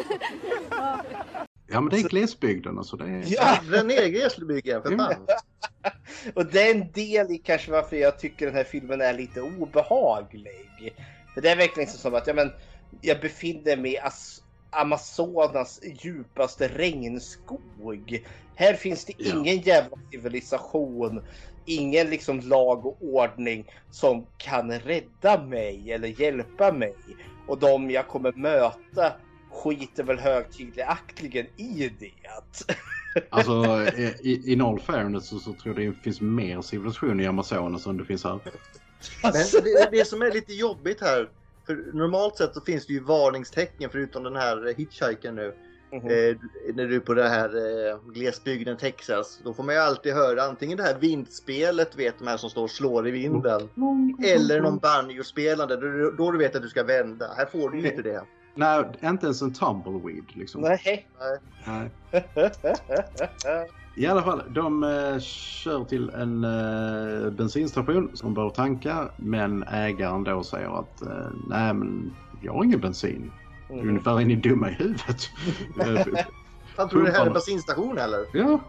Ja 1.70 1.80
men 1.80 1.88
det 1.90 1.96
är 1.96 2.08
glesbygden 2.08 2.78
alltså. 2.78 2.96
Det 2.96 3.04
är... 3.04 3.24
Ja, 3.26 3.58
Den 3.70 3.90
är 3.90 4.08
glesbygden 4.08 4.82
för 4.82 4.96
fan. 4.96 5.26
och 6.34 6.46
det 6.46 6.62
är 6.70 6.74
en 6.74 6.92
del 6.92 7.30
i 7.30 7.38
kanske 7.38 7.70
varför 7.70 7.96
jag 7.96 8.18
tycker 8.18 8.46
den 8.46 8.54
här 8.54 8.64
filmen 8.64 9.00
är 9.00 9.14
lite 9.14 9.40
obehaglig. 9.40 10.94
För 11.34 11.40
det 11.40 11.50
är 11.50 11.56
verkligen 11.56 11.88
så 11.90 11.98
som 11.98 12.14
att 12.14 12.26
ja, 12.26 12.34
men, 12.34 12.52
jag 13.00 13.20
befinner 13.20 13.76
mig 13.76 13.92
i 13.92 13.98
As- 13.98 14.42
Amazonas 14.70 15.80
djupaste 16.00 16.68
regnskog. 16.68 18.24
Här 18.54 18.74
finns 18.74 19.04
det 19.04 19.12
Ja. 19.18 19.36
ingen 19.36 19.58
jävla 19.60 19.96
civilisation, 20.10 21.22
ingen 21.68 22.10
liksom 22.10 22.40
lag 22.40 22.86
och 22.86 22.96
ordning 23.00 23.70
som 23.90 24.26
kan 24.36 24.72
rädda 24.72 25.44
mig 25.44 25.92
eller 25.92 26.20
hjälpa 26.20 26.72
mig. 26.72 26.94
Och 27.46 27.58
de 27.58 27.90
jag 27.90 28.08
kommer 28.08 28.32
möta 28.32 29.12
skiter 29.50 30.02
väl 30.02 30.18
högtidligaktligen 30.18 31.46
i 31.56 31.92
det. 31.98 32.74
Alltså 33.30 33.86
i, 34.20 34.52
in 34.52 34.60
all 34.60 34.80
fairness 34.80 35.28
så, 35.28 35.38
så 35.38 35.52
tror 35.52 35.80
jag 35.80 35.92
det 35.94 36.02
finns 36.02 36.20
mer 36.20 36.62
civilisation 36.62 37.20
i 37.20 37.26
Amazonas 37.26 37.86
än 37.86 37.96
det 37.96 38.04
finns 38.04 38.24
här. 38.24 38.40
Men 39.22 39.32
det, 39.32 39.88
det 39.90 40.04
som 40.04 40.22
är 40.22 40.32
lite 40.32 40.52
jobbigt 40.52 41.00
här. 41.00 41.28
För 41.66 41.90
normalt 41.92 42.36
sett 42.36 42.54
så 42.54 42.60
finns 42.60 42.86
det 42.86 42.92
ju 42.92 43.00
varningstecken 43.00 43.90
förutom 43.90 44.22
den 44.22 44.36
här 44.36 44.74
hitchhiken 44.76 45.34
nu. 45.34 45.54
Mhm. 45.92 46.06
Eh, 46.06 46.36
när 46.74 46.86
du 46.86 46.96
är 46.96 47.00
på 47.00 47.14
det 47.14 47.28
här 47.28 47.48
eh, 47.48 47.98
glesbygden 48.12 48.76
Texas. 48.76 49.40
Då 49.44 49.54
får 49.54 49.62
man 49.62 49.74
ju 49.74 49.80
alltid 49.80 50.12
höra 50.14 50.42
antingen 50.42 50.76
det 50.76 50.82
här 50.82 50.98
vindspelet 50.98 51.98
vet 51.98 52.18
de 52.18 52.26
här 52.28 52.36
som 52.36 52.50
står 52.50 52.62
och 52.62 52.70
slår 52.70 53.08
i 53.08 53.10
vinden. 53.10 53.60
Eller 54.24 54.60
någon 54.60 54.78
banjo-spelande 54.78 55.76
då, 55.76 56.10
då 56.10 56.30
du 56.30 56.38
vet 56.38 56.56
att 56.56 56.62
du 56.62 56.68
ska 56.68 56.84
vända. 56.84 57.26
Här 57.36 57.46
får 57.46 57.70
du 57.70 57.80
ju 57.80 57.90
inte 57.90 58.02
det. 58.02 58.22
Nej, 58.54 58.84
inte 59.02 59.26
ens 59.26 59.42
en 59.42 59.52
tumbleweed 59.52 60.24
liksom. 60.34 60.60
Nej. 60.60 61.08
Nej. 61.66 61.90
I 63.96 64.06
alla 64.06 64.22
fall, 64.22 64.42
de 64.54 64.84
eh, 64.84 65.18
kör 65.20 65.84
till 65.84 66.10
en 66.10 66.44
eh, 66.44 67.30
bensinstation 67.30 68.10
som 68.14 68.34
bör 68.34 68.50
tanka 68.50 69.10
men 69.16 69.62
ägaren 69.62 70.24
då 70.24 70.42
säger 70.42 70.78
att 70.80 71.02
eh, 71.02 71.30
nej 71.48 71.74
men 71.74 72.12
jag 72.42 72.52
har 72.52 72.64
ingen 72.64 72.80
bensin. 72.80 73.32
Mm. 73.70 73.88
Ungefär 73.88 74.20
är 74.20 74.24
ni 74.24 74.36
dumma 74.36 74.70
i 74.70 74.72
huvudet. 74.72 75.30
Han 76.76 76.88
tror 76.88 77.00
du 77.00 77.06
det 77.06 77.12
här 77.12 77.22
är 77.22 77.26
en 77.26 77.32
bensinstation 77.32 77.98
eller? 77.98 78.26
ja, 78.32 78.60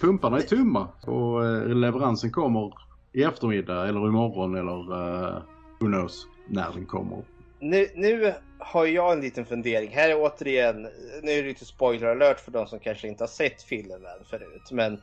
pumparna 0.00 0.36
är 0.36 0.42
tomma 0.42 0.88
och 1.00 1.46
eh, 1.46 1.66
leveransen 1.66 2.30
kommer 2.30 2.74
i 3.12 3.22
eftermiddag 3.22 3.88
eller 3.88 4.08
imorgon 4.08 4.54
eller 4.54 4.92
uh, 4.92 5.42
who 5.80 5.86
knows 5.86 6.26
när 6.48 6.72
den 6.72 6.86
kommer. 6.86 7.22
Nu, 7.58 7.88
nu 7.94 8.34
har 8.58 8.86
jag 8.86 9.12
en 9.12 9.20
liten 9.20 9.46
fundering. 9.46 9.90
Här 9.90 10.08
är 10.08 10.16
återigen, 10.16 10.82
nu 11.22 11.32
är 11.32 11.42
det 11.42 11.48
lite 11.48 11.64
spoiler 11.64 12.06
alert 12.06 12.40
för 12.40 12.50
de 12.50 12.66
som 12.66 12.78
kanske 12.78 13.08
inte 13.08 13.22
har 13.22 13.28
sett 13.28 13.62
filmen 13.62 14.00
förut. 14.30 14.70
Men 14.70 15.00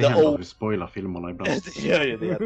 Det 0.00 0.06
The 0.06 0.12
händer 0.12 0.28
old- 0.28 0.34
att 0.34 0.40
vi 0.40 0.44
spoilar 0.44 0.86
filmerna 0.86 1.30
ibland. 1.30 1.50
det 1.74 1.80
gör 1.82 2.04
ju 2.04 2.16
det. 2.16 2.38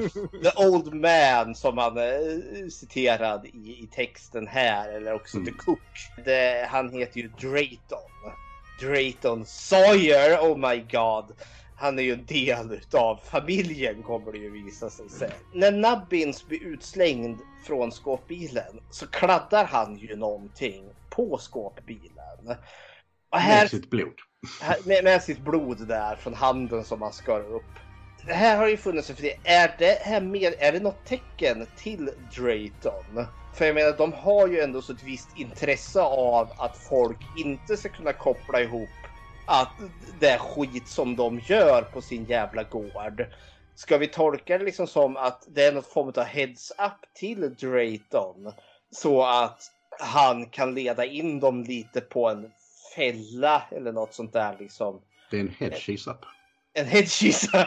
The 0.51 0.67
Old 0.67 0.95
Man 0.95 1.55
som 1.55 1.79
han 1.79 1.97
är 1.99 2.71
citerad 2.71 3.47
i, 3.47 3.49
i 3.83 3.89
texten 3.93 4.47
här, 4.47 4.89
eller 4.89 5.15
också 5.15 5.37
Mm. 5.37 5.47
The 5.47 5.53
Cook. 5.59 5.79
Det, 6.25 6.67
han 6.71 6.91
heter 6.93 7.21
ju 7.21 7.29
Drayton. 7.29 7.99
Drayton 8.81 9.47
Sawyer, 9.47 10.39
oh 10.41 10.71
my 10.71 10.79
god. 10.93 11.37
Han 11.77 11.99
är 11.99 12.03
ju 12.03 12.13
en 12.13 12.27
del 12.27 12.73
utav 12.73 13.21
familjen 13.25 14.03
kommer 14.03 14.33
det 14.33 14.39
ju 14.39 14.51
visa 14.51 14.91
sig 14.91 15.09
sen. 15.11 15.31
När 15.55 15.73
Nubbins 15.73 16.47
blir 16.47 16.63
utslängd 16.63 17.39
från 17.67 17.93
skåpbilen 17.93 18.81
så 18.91 19.07
kladdar 19.07 19.65
han 19.65 19.97
ju 19.97 20.17
någonting 20.17 20.85
på 21.11 21.39
skåpbilen. 21.39 22.57
Och 23.31 23.39
här 23.39 23.63
Med 23.63 23.71
sitt 23.71 23.91
blod 23.91 24.15
med, 24.85 25.05
med 25.05 25.23
sitt 25.23 25.45
blod 25.45 25.89
där 25.89 26.17
från 26.17 26.35
handen 26.35 26.85
som 26.85 27.03
han 27.03 27.13
skar 27.13 27.41
upp. 27.41 27.79
Det 28.27 28.33
här 28.33 28.57
har 28.57 28.69
ju 28.69 28.77
funnits 28.77 29.07
för 29.07 29.23
det. 29.23 29.49
Är 29.49 29.75
det 29.79 29.99
här 30.03 30.21
mer, 30.21 30.55
är 30.59 30.73
det 30.73 30.81
något 30.81 31.05
tecken 31.05 31.67
till 31.77 32.11
Drayton? 32.37 33.27
För 33.55 33.65
jag 33.65 33.75
menar, 33.75 33.97
de 33.97 34.13
har 34.13 34.49
ju 34.49 34.61
ändå 34.61 34.83
så 34.83 34.93
ett 34.93 35.03
visst 35.03 35.37
intresse 35.37 36.01
av 36.03 36.53
att 36.57 36.77
folk 36.77 37.31
inte 37.37 37.77
ska 37.77 37.89
kunna 37.89 38.13
koppla 38.13 38.61
ihop 38.61 39.07
att 39.47 39.81
det 40.21 40.29
är 40.29 40.39
skit 40.39 40.89
som 40.89 41.17
de 41.17 41.39
gör 41.39 41.83
på 41.83 42.03
sin 42.03 42.25
jävla 42.25 42.63
gård. 42.63 43.27
Ska 43.75 43.99
vi 43.99 44.07
tolka 44.07 44.59
det 44.59 44.65
liksom 44.65 44.87
som 44.87 45.17
att 45.17 45.49
det 45.49 45.65
är 45.65 45.73
något 45.73 45.87
form 45.87 46.13
av 46.17 46.25
heads 46.25 46.71
up 46.71 47.15
till 47.15 47.55
Drayton? 47.55 48.53
Så 48.91 49.23
att 49.23 49.63
han 50.01 50.47
kan 50.47 50.75
leda 50.75 51.05
in 51.05 51.41
dem 51.41 51.63
lite 51.63 52.01
på 52.01 52.29
en 52.29 52.51
fälla 52.97 53.63
eller 53.71 53.93
något 53.93 54.15
sånt 54.15 54.33
där 54.33 54.57
liksom. 54.61 55.01
Det 55.31 55.37
är 55.37 55.41
en 55.41 55.55
head 55.59 55.71
cheese 55.71 56.11
up. 56.11 56.19
En 56.75 56.87
headcheese. 56.87 57.49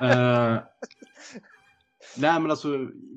Eh, 0.00 0.56
nej 2.16 2.40
men 2.40 2.50
alltså 2.50 2.68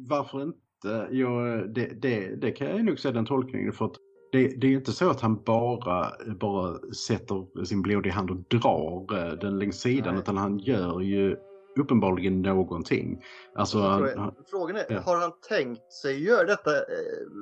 varför 0.07 0.43
inte? 0.43 1.07
Jag, 1.11 1.69
det, 1.73 1.85
det, 2.01 2.35
det 2.35 2.51
kan 2.51 2.67
jag 2.67 2.85
nog 2.85 2.99
säga 2.99 3.11
den 3.11 3.25
tolkningen 3.25 3.73
för 3.73 3.85
att 3.85 3.95
det, 4.31 4.47
det 4.47 4.67
är 4.67 4.71
ju 4.71 4.77
inte 4.77 4.91
så 4.91 5.09
att 5.09 5.21
han 5.21 5.43
bara, 5.43 6.11
bara 6.39 6.79
sätter 7.07 7.65
sin 7.65 7.81
blodiga 7.81 8.13
hand 8.13 8.31
och 8.31 8.37
drar 8.37 9.17
eh, 9.17 9.33
den 9.33 9.59
längs 9.59 9.79
sidan 9.81 10.13
Nej. 10.13 10.21
utan 10.21 10.37
han 10.37 10.59
gör 10.59 11.01
ju 11.01 11.35
uppenbarligen 11.79 12.41
någonting. 12.41 13.23
Alltså, 13.55 13.77
Frågan- 13.77 14.19
han, 14.19 14.35
Frågan 14.49 14.75
är, 14.75 14.85
ja. 14.89 14.99
har 14.99 15.17
han 15.17 15.31
tänkt 15.49 15.93
sig 15.93 16.23
göra 16.23 16.43
detta 16.43 16.71
eh, 16.75 16.83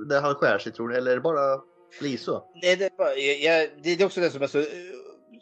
när 0.08 0.22
han 0.22 0.36
skär 0.36 0.58
sig 0.58 0.72
tror 0.72 0.90
du? 0.90 0.96
Eller 0.98 1.12
är 1.12 1.16
det 1.16 1.22
bara 1.22 1.62
bli 2.00 2.18
så? 2.18 2.44
Nej, 2.62 2.76
det, 2.76 2.90
jag, 3.42 3.70
det 3.84 4.02
är 4.02 4.06
också 4.06 4.22
det 4.22 4.30
som 4.30 4.42
är 4.42 4.48
så 4.48 4.60
eh, 4.60 4.66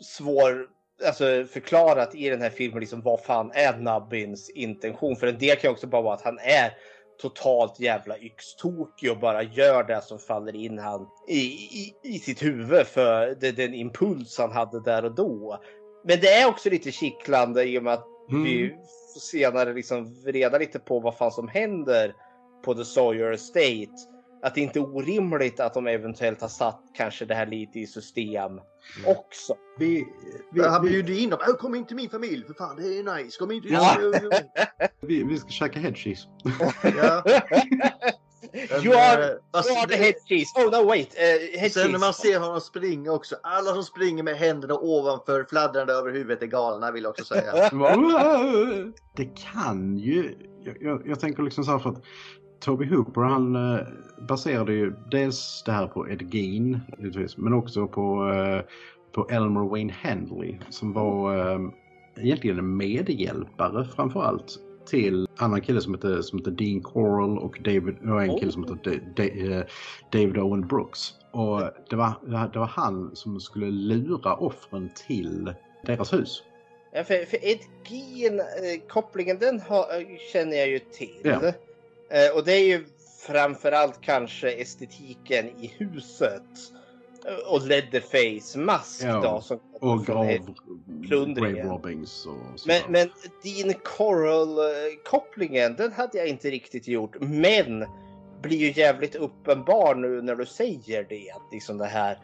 svår 0.01 0.67
alltså, 1.05 1.45
förklarat 1.51 2.15
i 2.15 2.29
den 2.29 2.41
här 2.41 2.49
filmen. 2.49 2.79
Liksom, 2.79 3.01
vad 3.01 3.23
fan 3.23 3.51
är 3.53 3.77
Nubbins 3.77 4.49
intention? 4.49 5.15
För 5.15 5.27
en 5.27 5.37
del 5.37 5.55
kan 5.55 5.69
ju 5.69 5.73
också 5.73 5.87
bara 5.87 6.01
vara 6.01 6.13
att 6.13 6.21
han 6.21 6.39
är 6.39 6.73
totalt 7.21 7.79
jävla 7.79 8.17
yxtokig 8.17 9.11
och 9.11 9.19
bara 9.19 9.43
gör 9.43 9.83
det 9.83 10.01
som 10.01 10.19
faller 10.19 10.55
in 10.55 10.79
han 10.79 11.07
i, 11.27 11.39
i, 11.39 11.93
i 12.03 12.19
sitt 12.19 12.43
huvud 12.43 12.87
för 12.87 13.37
det, 13.39 13.51
den 13.51 13.73
impuls 13.73 14.37
han 14.37 14.51
hade 14.51 14.83
där 14.83 15.05
och 15.05 15.15
då. 15.15 15.59
Men 16.03 16.19
det 16.19 16.27
är 16.27 16.47
också 16.47 16.69
lite 16.69 16.91
kittlande 16.91 17.63
i 17.63 17.79
och 17.79 17.83
med 17.83 17.93
att 17.93 18.05
Mm. 18.31 18.43
vi 18.43 18.75
senare 19.19 19.73
liksom 19.73 20.15
reda 20.25 20.57
lite 20.57 20.79
på 20.79 20.99
vad 20.99 21.17
fan 21.17 21.31
som 21.31 21.47
händer 21.47 22.13
på 22.65 22.73
The 22.73 22.85
Sawyer 22.85 23.31
Estate. 23.31 24.18
Att 24.41 24.55
det 24.55 24.61
inte 24.61 24.79
är 24.79 24.95
orimligt 24.95 25.59
att 25.59 25.73
de 25.73 25.87
eventuellt 25.87 26.41
har 26.41 26.47
satt 26.47 26.81
kanske 26.97 27.25
det 27.25 27.35
här 27.35 27.45
lite 27.45 27.79
i 27.79 27.87
system 27.87 28.51
också. 29.05 29.55
vi, 29.79 30.07
vi, 30.53 30.61
han 30.67 30.85
bjuder 30.85 31.19
in 31.19 31.29
dem. 31.29 31.39
"Äh, 31.47 31.53
Kom 31.53 31.75
in 31.75 31.85
till 31.85 31.95
min 31.95 32.09
familj 32.09 32.45
för 32.47 32.53
fan, 32.53 32.75
det 32.75 32.83
är 32.99 33.17
nice. 33.23 33.39
Kom 33.39 33.51
in 33.51 33.61
till 33.61 33.71
Ja. 33.71 33.97
vi, 35.01 35.23
vi 35.23 35.37
ska 35.37 35.49
käka 35.49 35.79
head 35.79 35.93
cheese. 35.95 36.27
ja. 36.83 37.23
You 38.83 38.93
are, 38.95 39.23
eh, 39.23 39.29
you 39.69 39.77
are 39.77 39.87
the 39.87 39.87
det- 39.87 39.95
head 40.03 40.13
cheese. 40.27 40.53
Oh 40.59 40.71
no 40.71 40.87
wait, 40.87 41.13
uh, 41.15 41.59
head 41.59 41.69
Sen 41.69 41.81
när 41.81 41.87
cheese. 41.89 41.99
man 41.99 42.13
ser 42.13 42.39
honom 42.39 42.61
springa 42.61 43.11
också. 43.11 43.35
Alla 43.43 43.73
som 43.73 43.83
springer 43.83 44.23
med 44.23 44.35
händerna 44.37 44.73
ovanför 44.75 45.45
fladdrande 45.49 45.93
över 45.93 46.11
huvudet 46.11 46.43
är 46.43 46.47
galna 46.47 46.91
vill 46.91 47.03
jag 47.03 47.09
också 47.09 47.23
säga. 47.25 47.51
Det 49.15 49.25
kan 49.53 49.97
ju, 49.97 50.35
jag, 50.63 50.77
jag, 50.81 51.07
jag 51.07 51.19
tänker 51.19 51.43
liksom 51.43 51.63
så 51.63 51.71
här 51.71 51.79
för 51.79 51.89
att 51.89 52.03
Toby 52.59 52.85
Hooper 52.85 53.21
han 53.21 53.55
eh, 53.55 53.79
baserade 54.27 54.73
ju 54.73 54.93
dels 55.11 55.63
det 55.65 55.71
här 55.71 55.87
på 55.87 56.09
Ed 56.09 56.33
Gein 56.33 56.79
men 57.37 57.53
också 57.53 57.87
på, 57.87 58.31
eh, 58.33 58.61
på 59.11 59.27
Elmer 59.29 59.69
Wayne 59.69 59.93
Handley 59.93 60.57
som 60.69 60.93
var 60.93 61.37
eh, 61.53 61.59
egentligen 62.17 62.59
en 62.59 62.77
medhjälpare 62.77 63.85
framförallt 63.85 64.57
till 64.85 65.19
en 65.21 65.27
annan 65.45 65.61
kille 65.61 65.81
som 65.81 65.93
heter, 65.93 66.21
som 66.21 66.39
heter 66.39 66.51
Dean 66.51 66.81
Coral 66.81 67.37
och 67.39 67.59
David, 67.63 67.97
och 68.09 68.23
en 68.23 68.37
kille 68.37 68.51
som 68.51 68.63
heter 68.63 68.75
Da- 69.15 69.23
Da- 69.23 69.63
David 70.11 70.37
Owen 70.37 70.67
Brooks. 70.67 70.99
Och 71.31 71.61
det 71.89 71.95
var, 71.95 72.11
det 72.53 72.59
var 72.59 72.65
han 72.67 73.11
som 73.15 73.39
skulle 73.39 73.71
lura 73.71 74.33
offren 74.35 74.89
till 75.07 75.53
deras 75.85 76.13
hus. 76.13 76.43
Ja, 76.93 77.03
för, 77.03 77.25
för 77.25 77.37
Ed 77.41 77.59
Gein, 77.87 78.41
kopplingen 78.89 79.37
den 79.39 79.59
har, 79.59 79.85
känner 80.33 80.57
jag 80.57 80.69
ju 80.69 80.79
till. 80.79 81.21
Ja. 81.23 81.41
Eh, 82.09 82.35
och 82.35 82.45
det 82.45 82.53
är 82.53 82.63
ju 82.65 82.85
framförallt 83.27 84.01
kanske 84.01 84.51
estetiken 84.51 85.47
i 85.49 85.75
huset. 85.77 86.43
Eh, 87.25 87.53
och 87.53 87.67
Leatherface 87.67 88.59
mask 88.59 89.03
Ja, 89.03 89.21
då. 89.21 89.41
Som 89.41 89.59
Och 89.71 89.79
från 89.79 90.03
grav, 90.03 90.29
Ed- 90.29 90.55
plundringen. 91.07 91.55
grave 91.55 91.69
robbings 91.69 92.25
och 92.25 92.67
Men, 92.67 92.81
men 92.89 93.09
din 93.43 93.73
Coral-kopplingen, 93.83 95.75
den 95.75 95.91
hade 95.91 96.17
jag 96.17 96.27
inte 96.27 96.49
riktigt 96.49 96.87
gjort. 96.87 97.15
Men 97.19 97.85
blir 98.41 98.57
ju 98.57 98.71
jävligt 98.81 99.15
uppenbar 99.15 99.95
nu 99.95 100.21
när 100.21 100.35
du 100.35 100.45
säger 100.45 101.03
det. 101.09 101.31
Att 101.31 101.51
liksom 101.51 101.77
det 101.77 101.85
här 101.85 102.19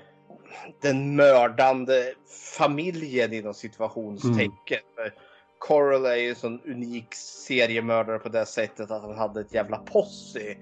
den 0.82 1.16
mördande 1.16 2.14
familjen 2.58 3.34
inom 3.34 3.54
situationstecken. 3.54 4.80
För 4.96 5.14
Coral 5.60 6.06
är 6.06 6.16
ju 6.16 6.30
en 6.30 6.36
sån 6.36 6.62
unik 6.66 7.14
seriemördare 7.48 8.20
på 8.20 8.30
det 8.30 8.46
sättet 8.46 8.92
att 8.92 9.02
han 9.02 9.18
hade 9.18 9.42
ett 9.42 9.54
jävla 9.54 9.78
posse 9.78 10.56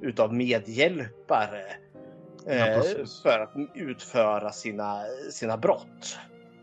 utav 0.00 0.34
medhjälpare. 0.34 1.64
Ja, 2.46 2.52
eh, 2.52 2.82
för 3.22 3.38
att 3.38 3.54
utföra 3.74 4.52
sina, 4.52 5.02
sina 5.30 5.56
brott. 5.56 6.18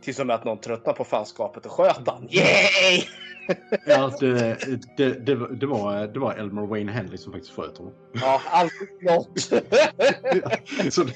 Tills 0.07 0.19
och 0.19 0.27
med 0.27 0.35
att 0.35 0.45
någon 0.45 0.57
tröttnar 0.57 0.93
på 0.93 1.03
fanskapet 1.03 1.65
och 1.65 1.71
sköt 1.71 2.07
han. 2.07 2.27
Yay! 2.29 3.03
Ja, 3.87 4.11
det, 4.19 4.57
det, 4.97 5.25
det, 5.25 5.35
var- 5.35 5.47
det, 5.49 5.65
var, 5.65 6.07
det 6.07 6.19
var 6.19 6.33
Elmer 6.33 6.61
Wayne 6.67 6.91
Handley 6.91 7.17
som 7.17 7.33
faktiskt 7.33 7.55
sköt 7.55 7.77
honom. 7.77 7.93
Ja, 8.13 8.41
alltid 8.51 8.87
något. 9.01 9.39
Så 10.93 11.03
det, 11.03 11.13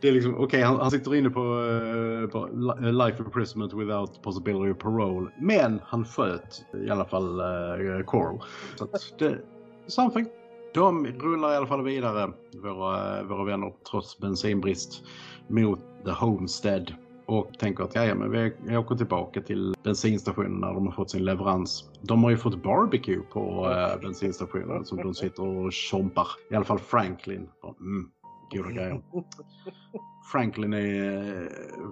det 0.00 0.08
är 0.08 0.12
liksom, 0.12 0.34
okej 0.38 0.62
han, 0.62 0.80
han 0.80 0.90
sitter 0.90 1.14
inne 1.14 1.30
på, 1.30 1.40
eh, 1.40 2.30
på 2.30 2.46
li- 2.52 2.92
life 2.92 3.22
imprisonment 3.22 3.72
without 3.74 4.22
possibility 4.22 4.70
of 4.72 4.78
parole. 4.78 5.30
Men 5.40 5.80
han 5.84 6.04
sköt 6.04 6.64
i 6.86 6.90
alla 6.90 7.04
fall 7.04 7.40
uh, 7.40 8.04
Coral. 8.04 8.40
Så 8.76 8.84
att 8.84 9.18
det, 9.18 9.38
something. 9.86 10.26
De 10.74 11.06
rullar 11.06 11.52
i 11.52 11.56
alla 11.56 11.66
fall 11.66 11.84
vidare, 11.84 12.32
våra, 12.62 13.22
våra 13.22 13.44
vänner, 13.44 13.72
trots 13.90 14.18
bensinbrist, 14.18 15.02
mot 15.48 15.80
The 16.04 16.10
Homestead. 16.10 16.92
Och 17.28 17.58
tänker 17.58 17.84
att 17.84 17.94
ja, 17.94 18.14
men 18.14 18.30
vi 18.30 18.52
jag 18.66 18.84
åker 18.84 18.96
tillbaka 18.96 19.40
till 19.40 19.74
bensinstationen 19.82 20.60
när 20.60 20.74
de 20.74 20.86
har 20.86 20.92
fått 20.92 21.10
sin 21.10 21.24
leverans. 21.24 21.90
De 22.02 22.24
har 22.24 22.30
ju 22.30 22.36
fått 22.36 22.62
barbecue 22.62 23.20
på 23.32 23.70
äh, 23.70 24.00
bensinstationen 24.00 24.84
som 24.84 24.98
de 24.98 25.14
sitter 25.14 25.42
och 25.42 25.74
chompar. 25.74 26.26
I 26.50 26.54
alla 26.54 26.64
fall 26.64 26.78
Franklin. 26.78 27.48
Mm, 27.80 28.10
goda 28.52 28.70
grejer. 28.70 29.02
Franklin 30.32 30.72
är... 30.72 31.48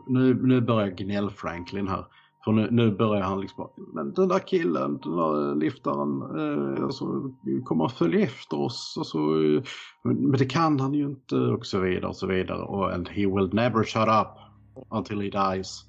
Nu, 0.06 0.34
nu 0.42 0.60
börjar 0.60 0.88
gnäll 0.88 1.30
Franklin 1.30 1.88
här. 1.88 2.04
För 2.44 2.52
nu, 2.52 2.68
nu 2.70 2.90
börjar 2.90 3.22
han 3.22 3.40
liksom 3.40 3.68
men 3.94 4.12
den 4.12 4.28
där 4.28 4.38
killen, 4.38 4.98
den 5.02 5.16
där 5.16 5.54
liftaren, 5.54 6.22
eh, 6.22 6.84
alltså, 6.84 7.32
kommer 7.64 7.84
att 7.84 7.92
följa 7.92 8.20
efter 8.20 8.60
oss. 8.60 8.94
Alltså, 8.98 9.18
eh, 9.18 9.62
men 10.02 10.32
det 10.32 10.46
kan 10.46 10.80
han 10.80 10.94
ju 10.94 11.04
inte 11.04 11.36
och 11.36 11.66
så 11.66 11.80
vidare 11.80 12.08
och 12.08 12.16
så 12.16 12.26
vidare. 12.26 12.62
Och 12.62 12.92
and 12.94 13.08
he 13.08 13.26
will 13.26 13.54
never 13.54 13.84
shut 13.84 14.08
up 14.08 14.45
until 14.90 15.20
he 15.20 15.30
dies. 15.30 15.84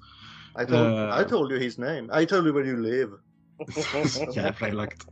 I 0.62 0.64
told, 0.64 0.86
Eh. 0.86 1.20
I 1.20 1.24
told 1.24 1.52
you 1.52 1.60
his 1.60 1.78
name. 1.78 2.10
I 2.22 2.26
told 2.26 2.46
you 2.46 2.54
where 2.54 2.66
you 2.66 2.82
live. 2.82 3.10
Jävla 4.34 4.68
elakt. 4.68 5.06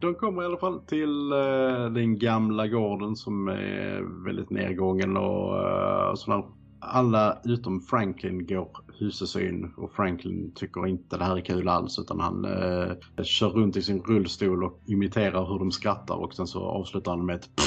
De 0.00 0.14
kommer 0.14 0.42
i 0.42 0.46
alla 0.46 0.56
fall 0.56 0.80
till 0.80 1.32
eh, 1.32 1.92
den 1.94 2.18
gamla 2.18 2.66
gården 2.66 3.16
som 3.16 3.48
är 3.48 4.24
väldigt 4.24 4.50
nedgången 4.50 5.16
och 5.16 5.54
uh, 5.54 6.14
sådär. 6.14 6.44
Alla 6.82 7.38
utom 7.44 7.80
Franklin 7.80 8.46
går 8.46 8.68
husesyn 8.98 9.72
och 9.76 9.92
Franklin 9.92 10.52
tycker 10.54 10.86
inte 10.86 11.16
det 11.16 11.24
här 11.24 11.36
är 11.36 11.40
kul 11.40 11.68
alls 11.68 11.98
utan 11.98 12.20
han 12.20 12.44
eh, 12.44 13.22
kör 13.22 13.48
runt 13.48 13.76
i 13.76 13.82
sin 13.82 14.02
rullstol 14.02 14.64
och 14.64 14.80
imiterar 14.86 15.46
hur 15.46 15.58
de 15.58 15.70
skrattar 15.72 16.14
och 16.14 16.34
sen 16.34 16.46
så 16.46 16.60
avslutar 16.60 17.10
han 17.10 17.26
med 17.26 17.36
ett 17.36 17.48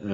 Eh, 0.00 0.10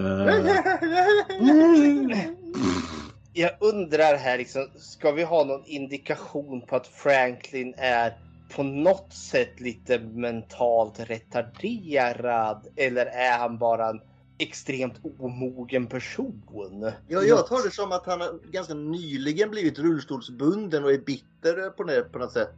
Jag 3.37 3.51
undrar 3.61 4.17
här 4.17 4.39
liksom, 4.39 4.69
ska 4.77 5.13
vi 5.13 5.23
ha 5.23 5.45
någon 5.45 5.65
indikation 5.65 6.61
på 6.61 6.77
att 6.77 6.87
Franklin 6.87 7.75
är 7.77 8.19
på 8.55 8.63
något 8.63 9.13
sätt 9.13 9.61
lite 9.61 9.99
mentalt 9.99 11.01
retarderad? 11.01 12.67
Eller 12.77 13.07
är 13.07 13.39
han 13.39 13.59
bara 13.59 13.89
en 13.89 14.01
extremt 14.39 14.95
omogen 15.19 15.87
person? 15.87 16.91
Jag, 17.09 17.29
jag 17.29 17.47
tar 17.47 17.65
det 17.65 17.71
som 17.71 17.93
att 17.93 18.07
han 18.07 18.21
har 18.21 18.51
ganska 18.51 18.75
nyligen 18.75 19.51
blivit 19.51 19.79
rullstolsbunden 19.79 20.85
och 20.85 20.93
är 20.93 20.99
bitter 20.99 21.71
på 21.71 21.85
det 21.85 22.03
på 22.03 22.19
något 22.19 22.33
sätt. 22.33 22.55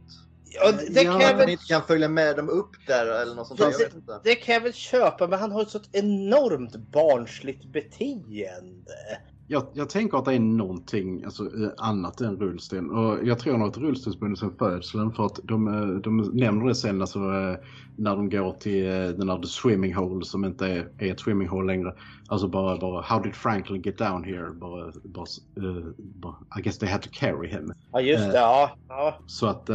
Ja, 0.49 0.71
det, 0.71 0.93
det, 0.93 1.01
Ja, 1.01 1.11
kan 1.11 1.21
jag 1.21 1.23
Att 1.23 1.29
han 1.29 1.37
väl, 1.37 1.49
inte 1.49 1.65
kan 1.65 1.83
följa 1.83 2.09
med 2.09 2.35
dem 2.35 2.49
upp 2.49 2.87
där 2.87 3.21
eller 3.21 3.35
något 3.35 3.47
sånt 3.47 3.59
vet 3.59 3.95
inte. 3.95 4.19
det 4.23 4.35
kan 4.35 4.53
jag 4.53 4.61
väl 4.61 4.73
köpa, 4.73 5.27
men 5.27 5.39
han 5.39 5.51
har 5.51 5.61
ett 5.61 5.69
sånt 5.69 5.89
enormt 5.91 6.75
barnsligt 6.75 7.65
beteende. 7.65 9.19
Jag, 9.49 9.63
jag 9.73 9.89
tänker 9.89 10.17
att 10.17 10.25
det 10.25 10.33
är 10.33 10.39
någonting 10.39 11.23
alltså, 11.23 11.43
eh, 11.43 11.69
annat 11.77 12.21
än 12.21 12.35
rullsten. 12.37 12.91
Och 12.91 13.27
jag 13.27 13.39
tror 13.39 13.57
nog 13.57 13.67
att 13.67 13.77
rullstolsbunden 13.77 14.37
sen 14.37 14.51
födseln 14.59 15.11
för 15.13 15.25
att 15.25 15.39
de, 15.43 15.67
eh, 15.67 15.87
de 15.87 16.17
nämner 16.17 16.65
det 16.67 16.75
sen 16.75 17.01
alltså, 17.01 17.19
eh, 17.19 17.55
när 17.95 18.15
de 18.15 18.29
går 18.29 18.51
till 18.53 18.85
eh, 18.85 18.91
den 18.91 19.27
där 19.27 19.41
swimming 19.41 19.93
hole 19.95 20.25
som 20.25 20.45
inte 20.45 20.67
är, 20.67 20.89
är 20.97 21.11
ett 21.11 21.19
swimming 21.19 21.47
hole 21.47 21.67
längre. 21.73 21.93
Alltså 22.27 22.47
bara, 22.47 22.77
bara 22.77 23.01
how 23.01 23.19
did 23.19 23.35
Franklin 23.35 23.81
get 23.81 23.97
down 23.97 24.23
here? 24.23 24.49
Bara, 24.53 24.91
bara, 25.03 25.25
eh, 25.57 25.83
bara, 25.97 26.35
I 26.59 26.61
guess 26.61 26.77
they 26.77 26.89
had 26.89 27.01
to 27.01 27.09
carry 27.11 27.47
him. 27.47 27.73
Ja, 27.91 28.01
just 28.01 28.23
Eh. 28.23 28.29
det. 28.29 28.37
Ja, 28.37 28.71
ja. 28.87 29.17
Så 29.27 29.47
att 29.47 29.67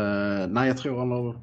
nej 0.48 0.68
jag 0.68 0.78
tror 0.78 0.98
han 0.98 1.10
har 1.10 1.36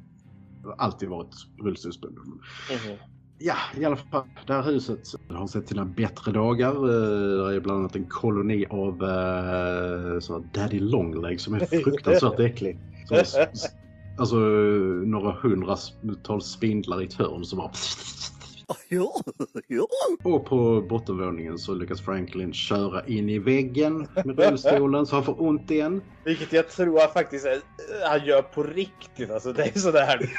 alltid 0.78 1.08
varit 1.08 1.34
rullstolsbunden. 1.58 2.24
Mhm. 2.24 2.96
Ja, 3.42 3.54
i 3.76 3.84
alla 3.84 3.96
fall. 3.96 4.24
Det 4.46 4.52
här 4.52 4.62
huset 4.62 4.98
har 5.28 5.46
sett 5.46 5.68
sina 5.68 5.84
bättre 5.84 6.32
dagar. 6.32 6.74
Eh, 6.74 7.48
Det 7.48 7.56
är 7.56 7.60
bland 7.60 7.80
annat 7.80 7.96
en 7.96 8.06
koloni 8.08 8.66
av 8.70 9.02
uh, 9.02 10.20
så 10.20 10.44
Daddy 10.52 10.80
Longleg 10.80 11.40
som 11.40 11.54
är 11.54 11.58
fruktansvärt 11.82 12.40
äcklig. 12.40 12.78
Som 13.08 13.24
alltså 14.18 14.36
eh, 14.36 15.08
några 15.08 15.32
hundratals 15.32 16.46
spindlar 16.46 17.02
i 17.02 17.04
ett 17.04 17.14
hörn 17.14 17.44
som 17.44 17.58
bara... 17.58 17.70
Och 20.22 20.46
på 20.46 20.80
bottenvåningen 20.88 21.58
så 21.58 21.74
lyckas 21.74 22.00
Franklin 22.00 22.52
köra 22.52 23.06
in 23.06 23.28
i 23.28 23.38
väggen 23.38 24.08
med 24.24 24.38
rullstolen 24.38 25.06
så 25.06 25.14
han 25.14 25.24
får 25.24 25.42
ont 25.42 25.70
igen. 25.70 26.02
Vilket 26.24 26.52
jag 26.52 26.70
tror 26.70 27.02
att 27.02 27.12
faktiskt 27.12 27.46
är, 27.46 27.60
han 28.08 28.26
gör 28.26 28.42
på 28.42 28.62
riktigt. 28.62 29.30
Alltså 29.30 29.52
det 29.52 29.64
är 29.64 29.78
sådär 29.78 30.30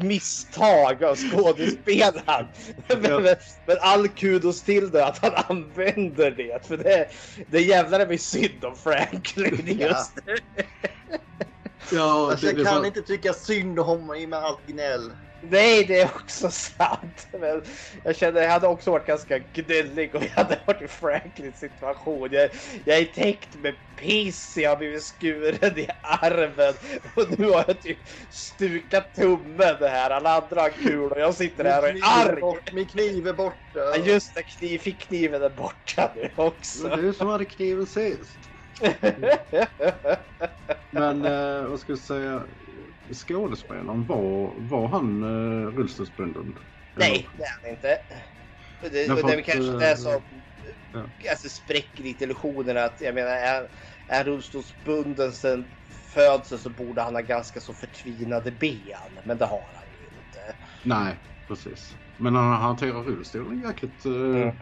misstag 0.00 1.04
av 1.04 1.16
skådespelaren. 1.16 2.46
Men, 2.88 3.22
men, 3.22 3.36
men 3.66 3.76
all 3.80 4.08
kudos 4.08 4.62
till 4.62 4.90
det 4.90 5.06
att 5.06 5.18
han 5.18 5.32
använder 5.56 6.30
det. 6.30 6.66
För 6.66 6.76
det, 6.76 7.08
det 7.50 7.60
jävlar 7.60 8.06
mig 8.06 8.18
synd 8.18 8.64
om 8.64 8.76
Franklin 8.76 9.78
just 9.80 10.12
nu. 10.26 10.36
Ja, 11.92 12.30
Alltså, 12.30 12.46
jag 12.46 12.66
kan 12.66 12.84
inte 12.84 13.02
tycka 13.02 13.32
synd 13.32 13.78
om 13.78 13.86
honom 13.86 14.30
med 14.30 14.38
allt 14.38 14.66
gnäll. 14.66 15.12
Nej, 15.50 15.84
det 15.84 16.00
är 16.00 16.04
också 16.06 16.50
sant. 16.50 17.28
Men 17.32 17.62
jag 18.04 18.16
känner 18.16 18.42
jag 18.42 18.50
hade 18.50 18.66
också 18.68 18.90
varit 18.90 19.06
ganska 19.06 19.38
gnällig 19.38 20.14
och 20.14 20.22
jag 20.22 20.28
hade 20.30 20.60
varit 20.66 20.82
i 20.82 20.88
Franklins 20.88 21.58
situation. 21.58 22.28
Jag, 22.32 22.50
jag 22.84 22.98
är 22.98 23.04
täckt 23.04 23.54
med 23.56 23.74
piss, 23.96 24.56
jag 24.56 24.70
har 24.70 24.76
blivit 24.76 25.02
skuren 25.02 25.78
i 25.78 25.88
armen 26.02 26.74
och 27.14 27.38
nu 27.38 27.46
har 27.50 27.64
jag 27.68 27.80
typ 27.80 27.98
stukat 28.30 29.14
tummen 29.14 29.76
här. 29.80 30.10
Alla 30.10 30.30
andra 30.42 30.60
har 30.60 30.70
kul 30.70 31.12
och 31.12 31.20
jag 31.20 31.34
sitter 31.34 31.64
här 31.64 31.82
och 31.82 31.88
är 31.88 31.98
arg. 32.02 32.40
bort- 32.40 32.72
Min 32.72 32.88
kniv 32.88 33.26
är 33.28 33.32
borta. 33.32 33.60
Ja, 33.74 33.96
just 33.96 34.34
det, 34.34 34.42
kniv, 34.42 34.78
fick 34.78 35.08
kniven 35.08 35.42
är 35.42 35.50
borta 35.50 36.12
nu 36.16 36.32
också. 36.36 36.88
Du 36.88 37.14
som 37.14 37.28
hade 37.28 37.44
kniven 37.44 37.86
sist. 37.86 38.50
Men 40.90 41.24
eh, 41.24 41.66
vad 41.68 41.80
ska 41.80 41.92
jag 41.92 41.98
säga? 41.98 42.42
Skådespelaren, 43.12 44.06
var, 44.06 44.54
var 44.58 44.88
han 44.88 45.22
eh, 45.22 45.66
rullstolsbunden? 45.66 46.58
Nej, 46.96 47.28
det 47.34 47.42
är 47.42 47.62
han 47.62 47.70
inte. 47.70 47.98
Det, 48.80 48.88
det 48.88 49.04
är 49.04 49.14
väl 49.14 49.38
att, 49.38 49.44
kanske 49.44 49.72
eh, 49.72 49.78
det 49.78 49.96
som 49.96 50.22
ja. 50.92 51.10
alltså, 51.30 51.48
spräcker 51.48 52.02
lite 52.02 52.24
illusionen 52.24 52.76
att 52.76 53.00
jag 53.00 53.14
menar 53.14 53.30
är, 53.30 53.68
är 54.06 54.24
rullstolsbunden 54.24 55.32
sen 55.32 55.70
födseln 56.14 56.60
så 56.60 56.70
borde 56.70 57.02
han 57.02 57.14
ha 57.14 57.20
ganska 57.20 57.60
så 57.60 57.74
förtvinade 57.74 58.52
ben. 58.52 59.18
Men 59.24 59.38
det 59.38 59.44
har 59.44 59.70
han 59.74 59.92
ju 59.92 60.18
inte. 60.18 60.38
Nej, 60.82 61.16
precis. 61.48 61.96
Men 62.16 62.34
han 62.34 62.62
hanterar 62.62 63.02
rullstolen 63.02 63.60
jäkligt, 63.60 64.04
eh, 64.04 64.12
Mm. 64.12 64.56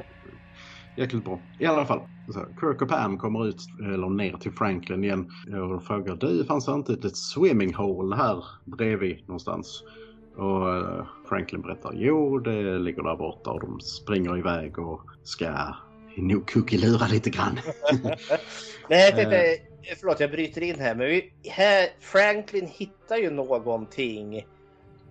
Jäkligt 0.97 1.25
bra. 1.25 1.41
I 1.59 1.67
alla 1.67 1.87
fall. 1.87 2.01
Så 2.27 2.47
Kirk 2.61 2.83
och 2.83 2.89
Pam 2.89 3.19
kommer 3.19 3.49
ut, 3.49 3.67
eller 3.81 4.09
ner 4.09 4.37
till 4.37 4.53
Franklin 4.53 5.05
igen 5.05 5.31
och 5.75 5.85
frågar 5.85 6.17
du 6.17 6.45
fanns 6.45 6.67
det 6.67 6.73
inte 6.73 6.93
ett 6.93 7.17
swimming 7.17 7.75
hole 7.75 8.17
här 8.17 8.45
bredvid 8.65 9.19
någonstans? 9.21 9.83
Och 10.37 10.77
eh, 10.77 11.07
Franklin 11.29 11.63
berättar 11.63 11.93
jo 11.95 12.39
det 12.39 12.79
ligger 12.79 13.03
där 13.03 13.17
borta 13.17 13.51
och 13.51 13.61
de 13.61 13.81
springer 13.81 14.39
iväg 14.39 14.79
och 14.79 15.01
ska 15.23 15.75
nog 16.17 16.47
kuckelura 16.47 17.07
lite 17.07 17.31
grann. 17.31 17.59
Nej, 18.89 19.05
jag 19.05 19.15
tänkte, 19.15 19.57
förlåt 20.01 20.21
jag 20.21 20.31
bryter 20.31 20.61
in 20.61 20.81
här. 20.81 20.95
Men 20.95 21.07
vi, 21.07 21.33
här, 21.49 21.89
Franklin 22.01 22.67
hittar 22.67 23.17
ju 23.17 23.31
någonting 23.31 24.47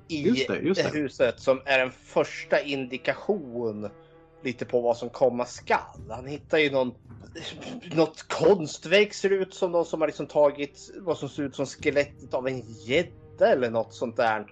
i 0.08 0.28
Just 0.28 0.48
det, 0.48 0.60
just 0.60 0.84
det. 0.84 1.00
huset 1.00 1.40
som 1.40 1.62
är 1.66 1.80
en 1.80 1.92
första 1.92 2.62
indikation 2.62 3.90
lite 4.44 4.66
på 4.66 4.82
vad 4.82 4.98
som 4.98 5.10
komma 5.10 5.46
skall. 5.46 6.10
Han 6.10 6.28
hittar 6.28 6.58
ju 6.58 6.72
någon, 6.72 6.94
något 7.96 8.28
konstverk 8.28 9.14
ser 9.14 9.30
ut 9.30 9.54
som 9.54 9.72
någon 9.72 9.86
som 9.86 10.02
har 10.02 10.08
liksom 10.08 10.28
tagit 10.28 10.92
vad 11.00 11.18
som 11.18 11.30
ser 11.30 11.44
ut 11.44 11.56
som 11.56 11.66
skelettet 11.66 12.34
av 12.34 12.48
en 12.48 12.60
gädda 12.60 13.52
eller 13.52 13.70
något 13.70 13.94
sånt 13.94 14.18
där. 14.18 14.46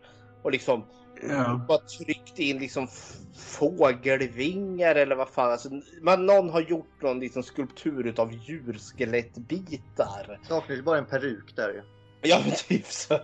Och 0.44 0.52
liksom 0.52 0.86
Ja. 1.22 1.66
bara 1.68 1.78
tryckt 1.78 2.40
in 2.40 2.60
liksom 2.60 2.88
fågelvingar 3.36 4.96
eller 4.96 5.16
vad 5.16 5.30
fan. 5.30 5.52
Alltså, 5.52 5.70
man, 6.02 6.26
någon 6.26 6.50
har 6.50 6.62
gjort 6.62 7.02
någon 7.02 7.20
liksom 7.20 7.44
skulptur 7.44 8.08
utav 8.08 8.34
djurskelettbitar. 8.34 10.40
Saknar 10.48 10.76
ju 10.76 10.82
bara 10.82 10.98
en 10.98 11.06
peruk 11.06 11.56
där 11.56 11.70
ju. 11.70 11.82
Ja 12.22 12.42
men 12.46 12.54
typ 12.68 12.86
så. 12.86 13.20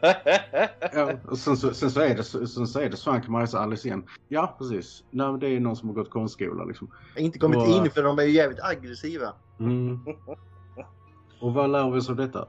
Ja, 0.94 1.12
och 1.28 1.38
sen 1.38 1.58
så, 1.58 1.74
sen 1.74 1.92
så 1.92 2.02
är 2.02 2.16
det, 2.16 2.24
sen 2.24 2.68
så 2.68 2.80
är 2.80 2.90
det 2.90 2.98
Swank 2.98 3.28
Majs 3.28 3.54
Alice 3.56 3.88
igen. 3.88 4.04
Ja, 4.28 4.56
precis. 4.58 5.04
Nej, 5.12 5.32
men 5.32 5.40
det 5.40 5.50
är 5.50 5.60
någon 5.60 5.76
som 5.76 5.90
har 5.90 5.96
gått 5.96 6.10
konstskola 6.10 6.64
liksom. 6.64 6.92
Jag 7.16 7.22
har 7.22 7.26
inte 7.26 7.40
kommit 7.40 7.58
Och- 7.58 7.68
in 7.86 7.92
för 7.92 8.04
de 8.04 8.20
är 8.20 8.24
ju 8.24 8.32
jävligt 8.32 8.64
aggressiva. 8.64 9.34
Mm. 9.60 10.00
Och 11.42 11.54
vad 11.54 11.70
lär 11.70 11.92
vi 11.92 12.00
oss 12.00 12.10
av 12.10 12.16
detta? 12.16 12.48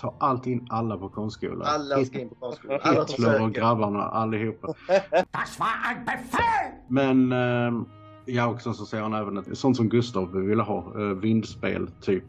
Ta 0.00 0.14
allt 0.18 0.46
in 0.46 0.66
alla 0.70 0.96
på 0.98 1.08
konstskola. 1.08 1.64
Alla 1.64 2.04
ska 2.04 2.20
in 2.20 2.28
på. 2.28 2.54
Alla 2.82 3.06
som 3.06 3.24
Hitler 3.24 3.42
och 3.42 3.52
grabbarna 3.54 4.02
allihopa. 4.02 4.74
Men 6.88 7.32
eh, 7.32 7.72
ja, 8.24 8.46
och 8.46 8.60
sen 8.60 8.74
så 8.74 8.86
säger 8.86 9.02
han 9.02 9.14
även 9.14 9.38
att 9.38 9.58
sånt 9.58 9.76
som 9.76 9.88
Gustav 9.88 10.32
ville 10.32 10.62
ha. 10.62 10.78
Eh, 11.00 11.06
vindspel 11.16 11.90
typ. 12.00 12.24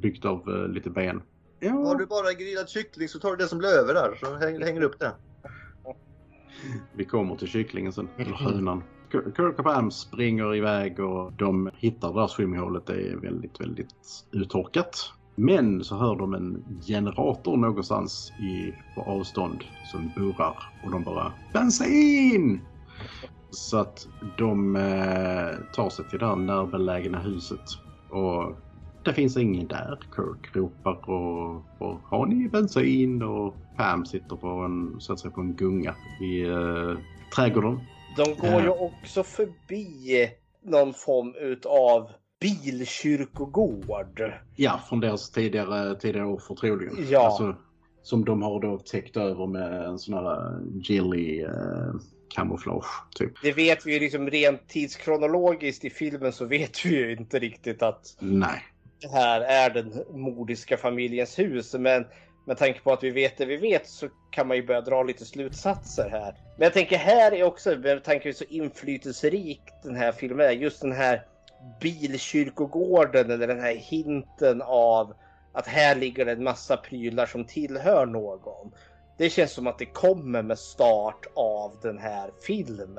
Byggt 0.00 0.24
av 0.24 0.48
eh, 0.48 0.68
lite 0.68 0.90
ben. 0.90 1.22
Ja, 1.60 1.70
Har 1.70 1.94
du 1.96 2.06
bara 2.06 2.32
grillad 2.32 2.68
kyckling 2.68 3.08
så 3.08 3.18
tar 3.18 3.30
du 3.30 3.36
det 3.36 3.48
som 3.48 3.58
blir 3.58 3.68
över 3.68 3.94
där. 3.94 4.16
Så 4.20 4.36
hänger, 4.36 4.60
hänger 4.60 4.82
upp 4.82 4.98
det. 4.98 5.12
vi 6.96 7.04
kommer 7.04 7.36
till 7.36 7.48
kycklingen 7.48 7.92
sen. 7.92 8.08
Eller 8.18 8.32
hönan. 8.32 8.82
Kirk 9.12 9.58
och 9.58 9.64
Pam 9.64 9.90
springer 9.90 10.54
iväg 10.54 11.00
och 11.00 11.32
de 11.32 11.70
hittar 11.74 12.12
det 12.12 12.20
där 12.20 12.26
swimmingholet. 12.26 12.86
Det 12.86 12.92
är 12.92 13.16
väldigt, 13.16 13.60
väldigt 13.60 14.24
uttorkat. 14.32 15.12
Men 15.36 15.84
så 15.84 15.96
hör 15.96 16.16
de 16.16 16.34
en 16.34 16.64
generator 16.86 17.56
någonstans 17.56 18.32
i, 18.40 18.72
på 18.94 19.02
avstånd 19.02 19.64
som 19.92 20.12
burrar 20.16 20.56
och 20.84 20.90
de 20.90 21.04
bara 21.04 21.32
bensin! 21.52 22.60
Så 23.50 23.78
att 23.78 24.06
de 24.38 24.76
eh, 24.76 25.56
tar 25.72 25.90
sig 25.90 26.08
till 26.08 26.18
det 26.18 26.26
här 26.26 26.36
närbelägna 26.36 27.18
huset 27.18 27.64
och 28.10 28.56
det 29.04 29.14
finns 29.14 29.36
ingen 29.36 29.66
där. 29.66 29.98
Kirk 30.16 30.56
ropar 30.56 31.10
och, 31.10 31.64
och 31.78 32.00
har 32.04 32.26
ni 32.26 32.48
bensin? 32.48 33.22
Och 33.22 33.54
Pam 33.76 34.06
sitter 34.06 34.36
på 34.36 34.48
en, 34.48 35.00
sätter 35.00 35.30
på 35.30 35.40
en 35.40 35.54
gunga 35.54 35.94
i 36.20 36.42
eh, 36.42 36.98
trädgården. 37.36 37.80
De 38.16 38.48
går 38.48 38.62
ju 38.62 38.68
också 38.68 39.22
förbi 39.22 40.28
någon 40.62 40.94
form 40.94 41.34
utav 41.40 42.10
bilkyrkogård. 42.40 44.32
Ja, 44.56 44.80
från 44.88 45.00
deras 45.00 45.30
tidigare, 45.30 46.00
tidigare 46.00 46.26
offer 46.26 46.54
troligen. 46.54 47.06
Ja. 47.10 47.26
Alltså, 47.26 47.56
som 48.02 48.24
de 48.24 48.42
har 48.42 48.60
då 48.60 48.78
täckt 48.78 49.16
över 49.16 49.46
med 49.46 49.84
en 49.84 49.98
sån 49.98 50.14
här 50.14 50.32
eh, 50.32 50.60
gilly 50.82 51.42
eh, 51.42 51.94
kamouflage 52.34 53.04
typ. 53.14 53.32
Det 53.42 53.52
vet 53.52 53.86
vi 53.86 53.92
ju 53.92 54.00
liksom 54.00 54.30
rent 54.30 54.68
tidskronologiskt 54.68 55.84
i 55.84 55.90
filmen 55.90 56.32
så 56.32 56.44
vet 56.44 56.86
vi 56.86 56.88
ju 56.88 57.12
inte 57.16 57.38
riktigt 57.38 57.82
att 57.82 58.16
Nej 58.18 58.62
det 59.00 59.08
här 59.08 59.40
är 59.40 59.70
den 59.70 60.04
mordiska 60.10 60.76
familjens 60.76 61.38
hus. 61.38 61.74
Men 61.74 62.06
med 62.44 62.56
tanke 62.56 62.80
på 62.80 62.92
att 62.92 63.04
vi 63.04 63.10
vet 63.10 63.38
det 63.38 63.44
vi 63.44 63.56
vet 63.56 63.88
så 63.88 64.08
kan 64.30 64.48
man 64.48 64.56
ju 64.56 64.66
börja 64.66 64.80
dra 64.80 65.02
lite 65.02 65.24
slutsatser 65.24 66.10
här. 66.10 66.34
Men 66.56 66.64
jag 66.64 66.72
tänker 66.72 66.96
här 66.96 67.32
är 67.32 67.42
också, 67.42 67.78
med 67.78 68.04
tanke 68.04 68.20
på 68.20 68.26
hur 68.28 68.32
så 68.32 68.44
inflytelserik 68.44 69.60
den 69.82 69.96
här 69.96 70.12
filmen 70.12 70.46
är, 70.46 70.50
just 70.50 70.80
den 70.80 70.92
här 70.92 71.22
bilkyrkogården 71.80 73.30
eller 73.30 73.46
den 73.46 73.60
här 73.60 73.74
hinten 73.74 74.62
av 74.62 75.14
att 75.52 75.66
här 75.66 75.96
ligger 75.96 76.24
det 76.24 76.32
en 76.32 76.44
massa 76.44 76.76
prylar 76.76 77.26
som 77.26 77.44
tillhör 77.44 78.06
någon. 78.06 78.72
Det 79.18 79.30
känns 79.30 79.52
som 79.52 79.66
att 79.66 79.78
det 79.78 79.86
kommer 79.86 80.42
med 80.42 80.58
start 80.58 81.26
av 81.34 81.72
den 81.82 81.98
här 81.98 82.30
filmen. 82.46 82.98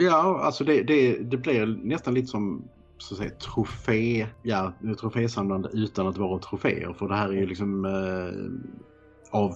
Ja, 0.00 0.40
alltså 0.42 0.64
det, 0.64 0.82
det, 0.82 1.18
det 1.18 1.36
blir 1.36 1.66
nästan 1.82 2.14
lite 2.14 2.26
som 2.26 2.68
så 2.98 3.14
att 3.14 3.18
säga, 3.18 3.30
trofé, 3.30 4.26
ja, 4.42 4.72
trofésamlande 5.00 5.68
utan 5.72 6.06
att 6.06 6.16
vara 6.16 6.38
troféer. 6.38 6.92
För 6.92 7.08
det 7.08 7.14
här 7.14 7.28
är 7.28 7.32
ju 7.32 7.46
liksom 7.46 7.84
eh, 7.84 9.38
av 9.40 9.54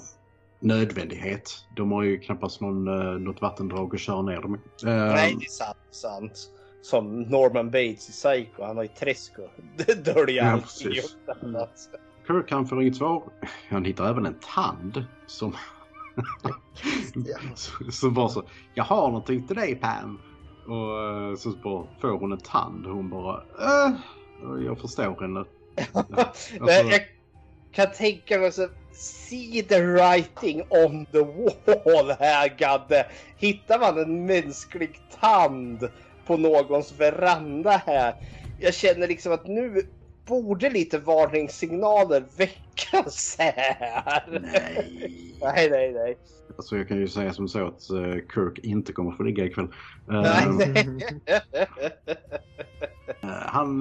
nödvändighet. 0.60 1.50
De 1.76 1.92
har 1.92 2.02
ju 2.02 2.18
knappast 2.18 2.60
någon, 2.60 2.88
eh, 2.88 3.20
något 3.20 3.40
vattendrag 3.40 3.94
att 3.94 4.00
köra 4.00 4.22
ner 4.22 4.40
dem. 4.40 4.54
Eh, 4.54 4.60
Nej, 4.82 5.36
det 5.38 5.44
är 5.44 5.50
sant. 5.50 5.78
sant. 5.90 6.50
Som 6.82 7.22
Norman 7.22 7.66
Bates 7.66 8.08
i 8.08 8.12
Psycho. 8.12 8.64
Han 8.64 8.76
har 8.76 8.82
ju 8.84 8.88
träsk 8.88 9.32
och 9.38 9.50
dölja 10.04 10.44
Ja, 10.44 10.50
allting. 10.50 10.92
Mm. 11.42 11.66
Kirk 12.26 12.50
han 12.50 12.66
får 12.66 12.82
inget 12.82 12.96
svar. 12.96 13.22
Han 13.70 13.84
hittar 13.84 14.10
även 14.10 14.26
en 14.26 14.38
tand 14.54 15.04
som... 15.26 15.54
som 17.90 18.14
bara 18.14 18.28
så, 18.28 18.42
jag 18.74 18.84
har 18.84 19.08
någonting 19.08 19.46
till 19.46 19.56
dig 19.56 19.74
Pam. 19.74 20.20
Och 20.68 21.02
eh, 21.02 21.36
så 21.36 21.50
bara 21.50 21.86
får 22.00 22.18
hon 22.18 22.32
en 22.32 22.38
tand 22.38 22.86
och 22.86 22.94
hon 22.94 23.10
bara, 23.10 23.42
äh, 23.60 23.94
jag 24.64 24.78
förstår 24.80 25.20
henne. 25.20 25.44
Men 26.60 26.88
jag 26.88 27.00
kan 27.72 27.92
tänka 27.92 28.38
mig 28.38 28.52
så 28.52 28.68
See 28.98 29.62
the 29.62 29.80
writing 29.80 30.62
on 30.70 31.06
the 31.06 31.22
wall 31.84 32.10
här 32.18 32.48
Gadde. 32.58 33.06
Hittar 33.36 33.78
man 33.78 33.98
en 33.98 34.26
mänsklig 34.26 35.00
tand 35.20 35.88
på 36.26 36.36
någons 36.36 36.92
veranda 36.92 37.82
här. 37.86 38.14
Jag 38.60 38.74
känner 38.74 39.08
liksom 39.08 39.32
att 39.32 39.46
nu 39.46 39.86
borde 40.28 40.70
lite 40.70 40.98
varningssignaler 40.98 42.24
väckas 42.36 43.36
här. 43.38 44.40
Nej. 44.40 45.36
nej, 45.40 45.70
nej, 45.70 45.92
nej. 45.92 46.18
Alltså 46.56 46.76
jag 46.76 46.88
kan 46.88 46.96
ju 46.96 47.08
säga 47.08 47.32
som 47.32 47.48
så 47.48 47.66
att 47.66 47.90
eh, 47.90 48.14
Kirk 48.34 48.58
inte 48.58 48.92
kommer 48.92 49.12
få 49.12 49.22
ligga 49.22 49.44
ikväll. 49.44 49.68
Eh, 50.10 50.20
nej, 50.20 50.46
nej. 50.74 50.98
eh, 53.20 53.28
han 53.28 53.78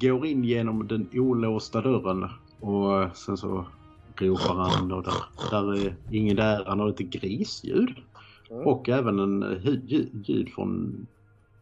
går 0.00 0.26
in 0.26 0.44
genom 0.44 0.88
den 0.88 1.08
olåsta 1.12 1.80
dörren 1.80 2.28
och 2.60 3.16
sen 3.16 3.36
så 3.36 3.66
ropar 4.16 4.54
han 4.54 4.92
och 4.92 5.02
där, 5.02 5.50
där 5.50 5.86
är 5.86 5.96
ingen 6.10 6.36
där. 6.36 6.64
Han 6.64 6.80
har 6.80 6.86
lite 6.86 7.04
grisljud. 7.04 7.94
Mm. 8.50 8.66
Och 8.66 8.88
även 8.88 9.18
en 9.18 9.60
ljud 10.26 10.52
från 10.54 11.06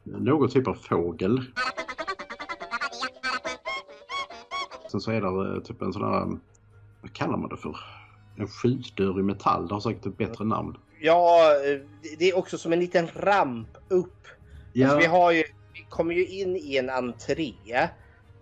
någon 0.04 0.48
typ 0.48 0.68
av 0.68 0.74
fågel. 0.74 1.42
Sen 4.96 5.00
så 5.00 5.10
är 5.10 5.20
det 5.20 5.56
eh, 5.56 5.62
typ 5.62 5.82
en 5.82 5.92
sån 5.92 6.04
här, 6.04 6.38
vad 7.02 7.12
kallar 7.12 7.36
man 7.36 7.48
det 7.48 7.56
för? 7.56 7.76
En 8.36 8.48
skjutdörr 8.48 9.20
i 9.20 9.22
metall. 9.22 9.68
Det 9.68 9.74
har 9.74 9.80
säkert 9.80 10.06
ett 10.06 10.18
bättre 10.18 10.44
namn. 10.44 10.76
Ja, 11.00 11.40
det 12.18 12.30
är 12.30 12.38
också 12.38 12.58
som 12.58 12.72
en 12.72 12.80
liten 12.80 13.08
ramp 13.16 13.68
upp. 13.88 14.26
Alltså, 14.82 14.98
vi, 14.98 15.06
har 15.06 15.32
ju, 15.32 15.44
vi 15.72 15.86
kommer 15.88 16.14
ju 16.14 16.26
in 16.26 16.56
i 16.56 16.76
en 16.76 16.90
entré. 16.90 17.54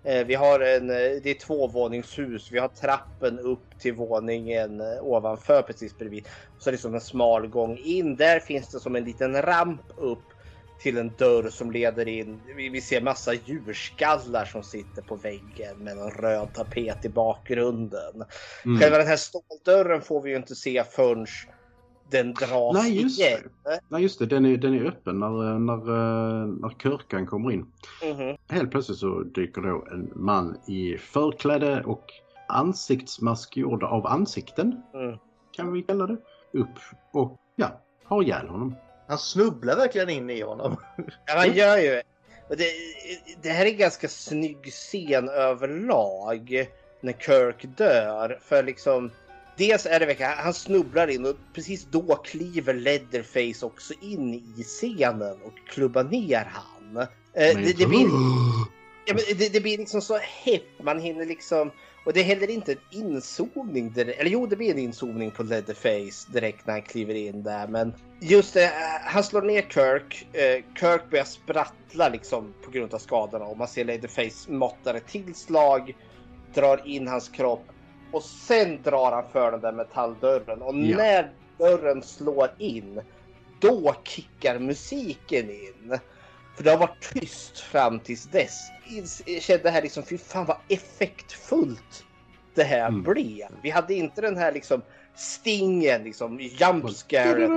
Eh, 0.05 0.27
Vi 0.27 0.35
har 0.35 0.61
en, 0.61 0.91
eh, 0.91 0.97
det 1.23 1.31
är 1.31 1.47
tvåvåningshus. 1.47 2.53
Vi 2.53 2.59
har 2.59 2.69
trappen 2.69 3.39
upp 3.39 3.79
till 3.79 3.95
våningen 3.95 4.81
eh, 4.81 4.87
ovanför 5.03 5.63
precis 5.63 5.99
bredvid. 5.99 6.29
Så 6.59 6.71
det 6.71 6.77
är 6.77 6.79
som 6.79 6.95
en 6.95 7.01
smal 7.01 7.47
gång 7.47 7.79
in. 7.79 8.17
Där 8.17 8.41
finns 8.41 8.69
det 8.69 8.81
som 8.81 8.97
en 8.97 9.05
liten 9.05 9.43
ramp 9.43 9.83
upp 9.97 10.34
till 10.79 10.99
en 10.99 11.13
dörr 11.19 11.51
som 11.51 11.71
leder 11.71 12.09
in. 12.09 12.41
Vi, 12.57 12.69
vi 12.69 12.81
ser 12.81 13.01
massa 13.01 13.35
djurskallar 13.35 14.45
som 14.45 14.63
sitter 14.63 15.03
på 15.03 15.17
väggen 15.17 15.79
med 15.79 15.99
en 15.99 16.11
röd 16.11 16.53
tapet 16.55 17.05
i 17.05 17.09
bakgrunden. 17.09 18.25
Mm. 18.65 18.81
Själva 18.81 18.99
den 18.99 19.07
här 19.07 19.17
ståldörren 19.17 20.01
får 20.01 20.23
vi 20.23 20.31
ju 20.31 20.37
inte 20.37 20.55
se 20.55 20.85
förrän 20.85 21.27
den 22.11 22.35
dras 22.35 22.75
Nej, 22.75 23.03
just 23.03 23.21
igen. 23.21 23.41
Nej 23.89 24.03
just 24.03 24.19
det, 24.19 24.27
den 24.27 24.47
är, 24.47 24.57
den 24.57 24.75
är 24.75 24.85
öppen 24.85 25.19
när, 25.21 25.59
när, 25.59 25.75
eh, 25.75 26.47
när 26.47 26.79
Körkan 26.83 27.27
kommer 27.27 27.51
in. 27.53 27.67
Mhm. 28.03 28.37
Helt 28.49 28.71
plötsligt 28.71 28.99
så 28.99 29.23
dyker 29.23 29.61
då 29.61 29.87
en 29.93 30.11
man 30.15 30.57
i 30.67 30.99
förkläde 30.99 31.83
och 31.85 32.05
ansiktsmask 32.49 33.57
gjorda 33.57 33.87
av 33.87 34.07
ansikten, 34.07 34.83
Mm. 34.95 35.19
kan 35.53 35.73
vi 35.73 35.83
kalla 35.83 36.07
det, 36.07 36.17
upp 36.53 36.79
och 37.13 37.41
ja, 37.57 37.81
har 38.05 38.23
ihjäl 38.23 38.49
honom. 38.49 38.75
Han 39.07 39.19
snubblar 39.19 39.77
verkligen 39.77 40.11
in 40.11 40.31
i 40.31 40.43
honom. 40.43 40.77
Ja, 41.27 41.35
man 41.35 41.53
gör 41.55 41.79
ju. 41.79 42.03
Och 42.49 42.57
det, 42.57 42.67
det 43.43 43.49
här 43.49 43.67
är 43.67 43.71
en 43.71 43.77
ganska 43.77 44.09
snygg 44.09 44.73
scen 44.73 45.29
överlag 45.29 46.67
när 47.01 47.13
Kirk 47.13 47.77
dör. 47.77 48.39
För 48.43 48.63
liksom, 48.63 49.11
dels 49.57 49.87
är 49.87 50.01
det 50.01 50.07
verkligen, 50.07 50.33
han 50.33 50.55
snubblar 50.55 51.09
in 51.09 51.27
och 51.27 51.37
precis 51.55 51.87
då 51.91 52.17
kliver 52.17 52.75
Leatherface 52.75 53.67
också 53.67 53.95
in 54.01 54.35
i 54.35 54.63
scenen 54.63 55.43
och 55.43 55.69
klubbar 55.69 56.05
ner 56.05 56.51
han. 56.53 56.97
Eh, 56.97 57.07
Men 57.55 57.65
det, 57.65 57.79
det, 57.79 57.87
blir, 57.87 58.07
ja, 59.07 59.15
men 59.15 59.39
det, 59.39 59.53
det 59.53 59.61
blir 59.61 59.79
liksom 59.79 60.01
så 60.01 60.19
hett, 60.19 60.83
man 60.83 61.01
hinner 61.01 61.27
liksom 61.27 61.71
och 62.05 62.13
det 62.13 62.21
är 62.21 62.25
heller 62.25 62.51
inte 62.51 62.73
en 62.73 62.79
inzoomning, 62.91 63.93
direkt, 63.93 64.21
eller 64.21 64.31
jo 64.31 64.47
det 64.47 64.57
blir 64.57 64.71
en 64.71 64.79
inzoomning 64.79 65.31
på 65.31 65.43
Leatherface 65.43 66.33
direkt 66.33 66.67
när 66.67 66.73
han 66.75 66.83
kliver 66.83 67.15
in 67.15 67.43
där. 67.43 67.69
Men 67.69 67.95
just 68.21 68.55
det, 68.55 68.65
eh, 68.65 68.71
han 69.05 69.25
slår 69.25 69.43
ner 69.43 69.63
Kirk. 69.63 70.27
Eh, 70.33 70.65
Kirk 70.81 71.11
börjar 71.11 71.25
sprattla 71.25 72.09
liksom 72.09 72.55
på 72.65 72.71
grund 72.71 72.95
av 72.95 72.99
skadorna 72.99 73.45
och 73.45 73.59
man 73.59 73.69
ser 73.69 73.85
Leatherface 73.85 74.51
måttar 74.53 74.95
ett 74.95 75.07
tillslag, 75.07 75.97
drar 76.55 76.89
in 76.89 77.09
hans 77.09 77.29
kropp 77.29 77.65
och 78.13 78.23
sen 78.23 78.83
drar 78.83 79.13
han 79.13 79.25
för 79.33 79.53
den 79.53 79.61
där 79.61 79.73
metalldörren. 79.73 80.63
Och 80.63 80.75
Ja. 80.75 80.97
när 80.97 81.33
dörren 81.59 82.03
slår 82.03 82.51
in, 82.59 83.01
då 83.61 83.95
kickar 84.05 84.59
musiken 84.59 85.51
in. 85.51 85.99
För 86.57 86.65
det 86.65 86.71
har 86.71 86.79
varit 86.79 87.13
tyst 87.13 87.59
fram 87.59 88.01
tills 88.01 88.25
dess. 88.25 88.71
Jag 89.27 89.43
kände 89.43 89.71
här 89.71 89.83
liksom, 89.83 90.03
fy 90.03 90.19
fan 90.19 90.47
vad 90.47 90.57
effektfullt 90.69 92.05
det 92.55 92.65
här 92.65 92.89
Mm. 92.89 93.03
blev. 93.03 93.49
Vi 93.63 93.71
hade 93.71 93.95
inte 93.95 94.21
den 94.21 94.37
här 94.37 94.53
liksom 94.53 94.83
stingen, 95.15 96.05
liksom 96.05 96.41
jump 96.41 96.91
scaren 96.91 97.51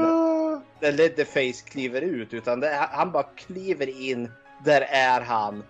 när 0.81 0.91
Leatherface 0.91 1.69
kliver 1.69 2.01
ut. 2.01 2.33
Utan 2.33 2.59
det, 2.59 2.87
han 2.91 3.11
bara 3.11 3.23
kliver 3.23 4.01
in, 4.01 4.31
där 4.65 4.81
är 4.81 5.21
han. 5.21 5.63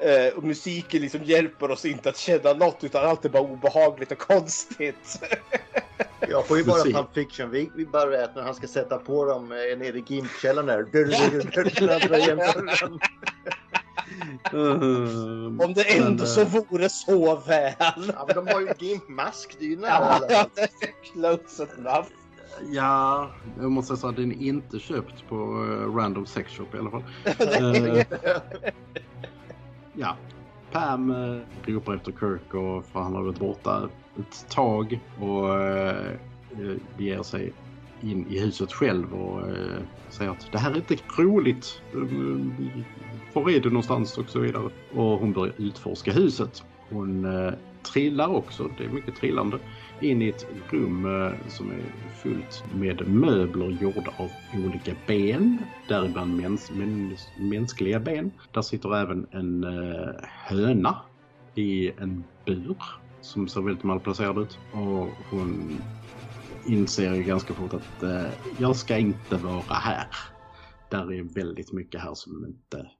Eh, 0.00 0.34
och 0.36 0.44
musiken 0.44 1.02
liksom 1.02 1.24
hjälper 1.24 1.70
oss 1.70 1.84
inte 1.84 2.08
att 2.08 2.16
känna 2.16 2.52
något 2.52 2.84
utan 2.84 3.06
allt 3.06 3.24
är 3.24 3.28
bara 3.28 3.42
obehagligt 3.42 4.12
och 4.12 4.18
konstigt. 4.18 5.20
Jag 6.20 6.46
får 6.46 6.58
ju 6.58 6.64
bara. 6.64 6.82
Pulp 6.82 7.14
Fiction. 7.14 7.50
Vi, 7.50 7.70
vi 7.74 7.86
bara 7.86 8.06
vet 8.06 8.34
när 8.34 8.42
han 8.42 8.54
ska 8.54 8.66
sätta 8.66 8.98
på 8.98 9.24
dem 9.24 9.52
eh, 9.52 9.78
nere 9.78 9.98
i 9.98 10.04
Gimpkällaren 10.06 10.66
där. 10.66 11.08
Mm. 14.52 15.60
Om 15.60 15.74
det 15.74 15.96
ändå 15.96 16.08
Men, 16.08 16.26
så 16.26 16.40
eh, 16.40 16.64
vore 16.70 16.88
så 16.88 17.36
väl. 17.36 17.72
Ja, 17.78 18.24
men 18.26 18.36
de 18.44 18.52
har 18.52 18.60
ju 18.60 18.68
Gimp-mask. 18.78 19.56
Det 19.58 19.64
är 19.64 19.68
ju 19.68 19.76
nära. 19.80 20.18
Ja, 20.28 20.46
det 20.54 20.60
är 20.62 21.12
close 21.12 21.66
enough. 21.78 22.08
Ja, 22.72 23.30
jag 23.60 23.70
måste 23.70 23.96
säga 23.96 24.10
att 24.10 24.16
den 24.16 24.32
är 24.32 24.46
inte 24.46 24.78
köpt 24.78 25.28
på 25.28 25.34
eh, 25.34 25.94
Random 25.96 26.26
Sex 26.26 26.52
Shop 26.52 26.66
i 26.74 26.78
alla 26.78 26.90
fall. 26.90 27.04
Eh, 27.38 28.04
ja, 29.92 30.16
Pam 30.72 31.14
ropar 31.66 31.94
efter 31.94 32.12
Kirk 32.12 32.54
och 32.54 32.84
för 32.84 33.00
han 33.00 33.14
har 33.14 33.22
varit 33.22 33.38
borta 33.38 33.88
ett 34.18 34.48
tag 34.48 35.00
och 35.20 35.60
eh, 35.60 36.12
eh, 36.52 36.76
beger 36.96 37.22
sig 37.22 37.52
in 38.00 38.26
i 38.30 38.40
huset 38.40 38.72
själv 38.72 39.14
och 39.14 39.48
eh, 39.48 39.80
säger 40.08 40.30
att 40.30 40.52
det 40.52 40.58
här 40.58 40.70
är 40.70 40.76
inte 40.76 40.96
roligt. 41.18 41.82
Var 43.32 43.50
är 43.50 43.60
du 43.60 43.70
någonstans 43.70 44.18
och 44.18 44.28
så 44.28 44.38
vidare. 44.38 44.70
Och 44.94 45.18
hon 45.18 45.32
börjar 45.32 45.54
utforska 45.58 46.12
huset. 46.12 46.64
hon 46.90 47.24
eh, 47.24 47.52
trillar 47.92 48.28
också, 48.28 48.70
det 48.78 48.84
är 48.84 48.88
mycket 48.88 49.16
trillande, 49.16 49.58
in 50.00 50.22
i 50.22 50.28
ett 50.28 50.46
rum 50.70 51.04
eh, 51.04 51.32
som 51.48 51.70
är 51.70 51.82
fullt 52.14 52.64
med 52.74 53.08
möbler 53.08 53.78
gjorda 53.80 54.12
av 54.16 54.30
olika 54.64 54.92
ben, 55.06 55.58
däribland 55.88 56.36
mäns, 56.36 56.70
mäns, 56.70 57.28
mänskliga 57.38 58.00
ben. 58.00 58.30
Där 58.52 58.62
sitter 58.62 58.96
även 58.96 59.26
en 59.30 59.64
eh, 59.64 60.14
höna 60.22 60.96
i 61.54 61.88
en 61.88 62.24
bur 62.44 62.76
som 63.20 63.48
ser 63.48 63.60
väldigt 63.60 63.84
malplacerad 63.84 64.38
ut. 64.38 64.58
Och 64.72 65.06
hon 65.30 65.78
inser 66.66 67.14
ju 67.14 67.22
ganska 67.22 67.54
fort 67.54 67.74
att 67.74 68.02
eh, 68.02 68.26
jag 68.60 68.76
ska 68.76 68.96
inte 68.96 69.36
vara 69.36 69.74
här. 69.74 70.06
Där 70.90 71.12
är 71.12 71.34
väldigt 71.34 71.72
mycket 71.72 72.00
här 72.00 72.14
som 72.14 72.44
inte 72.46 72.90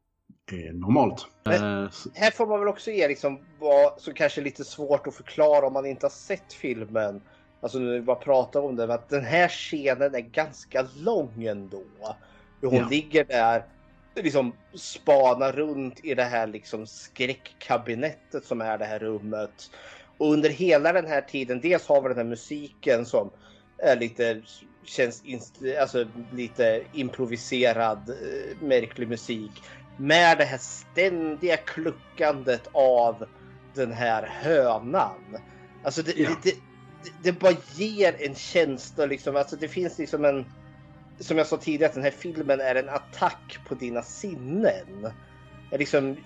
är 0.53 0.73
normalt. 0.73 1.27
Men- 1.45 1.55
Eh, 1.85 1.91
Här 2.15 2.31
får 2.31 2.47
man 2.47 2.59
väl 2.61 2.69
också 2.69 2.91
ge 2.91 3.09
liksom 3.09 3.39
vad 3.59 4.01
som 4.01 4.15
kanske 4.15 4.41
är 4.41 4.45
lite 4.45 4.65
svårt 4.65 5.07
att 5.07 5.15
förklara 5.15 5.67
om 5.67 5.73
man 5.73 5.87
inte 5.87 6.07
har 6.07 6.11
sett 6.11 6.53
filmen. 6.53 7.23
Alltså 7.61 7.79
nu 7.79 8.03
bara 8.03 8.17
pratar 8.17 8.61
om 8.61 8.77
det, 8.77 8.87
men 8.87 8.95
att 8.95 9.09
den 9.09 9.25
här 9.25 9.49
scenen 9.49 10.15
är 10.15 10.21
ganska 10.21 10.87
lång 10.97 11.45
ändå. 11.45 11.85
Hur 12.61 12.69
hon 12.69 12.79
Ja. 12.79 12.89
ligger 12.91 13.25
där, 13.25 13.65
liksom 14.17 14.53
spanar 14.75 15.53
runt 15.53 16.05
i 16.05 16.15
det 16.15 16.25
här 16.25 16.47
liksom 16.47 16.87
skräckkabinettet 16.87 18.45
som 18.45 18.61
är 18.61 18.79
det 18.79 18.85
här 18.85 18.99
rummet. 18.99 19.71
Och 20.19 20.33
under 20.33 20.51
hela 20.51 20.93
den 20.93 21.07
här 21.07 21.21
tiden, 21.21 21.61
dels 21.61 21.87
har 21.87 22.03
vi 22.03 22.09
den 22.09 22.17
här 22.17 22.25
musiken 22.25 23.07
som 23.07 23.31
är 23.79 23.97
lite, 23.97 24.43
känns 24.85 25.23
alltså, 25.81 26.07
lite 26.33 26.83
improviserad, 26.93 28.11
eh, 28.11 28.63
märklig 28.63 29.09
musik. 29.09 29.63
Med 29.97 30.39
det 30.39 30.45
här 30.45 30.59
ständiga 30.59 31.57
kluckandet 31.57 32.69
av 32.73 33.27
den 33.75 33.93
här 33.93 34.23
hönan. 34.23 35.37
Alltså 35.83 36.03
det, 36.03 36.19
Ja. 36.19 36.31
det, 36.43 36.55
det, 37.05 37.13
det 37.23 37.33
bara 37.33 37.57
ger 37.75 38.17
en 38.19 38.35
känsla 38.35 39.07
liksom. 39.07 39.37
Alltså 39.37 39.57
det 39.57 39.69
finns 39.69 39.99
liksom 39.99 40.25
en... 40.25 40.45
Som 41.21 41.39
jag 41.39 41.47
sa 41.47 41.57
tidigare, 41.57 41.89
att 41.89 41.95
den 41.95 42.05
här 42.05 42.11
filmen 42.11 42.61
är 42.61 42.75
en 42.75 42.89
attack 42.89 43.59
på 43.69 43.75
dina 43.75 44.03
sinnen. 44.03 45.11
Jag 45.71 45.79
liksom, 45.79 46.17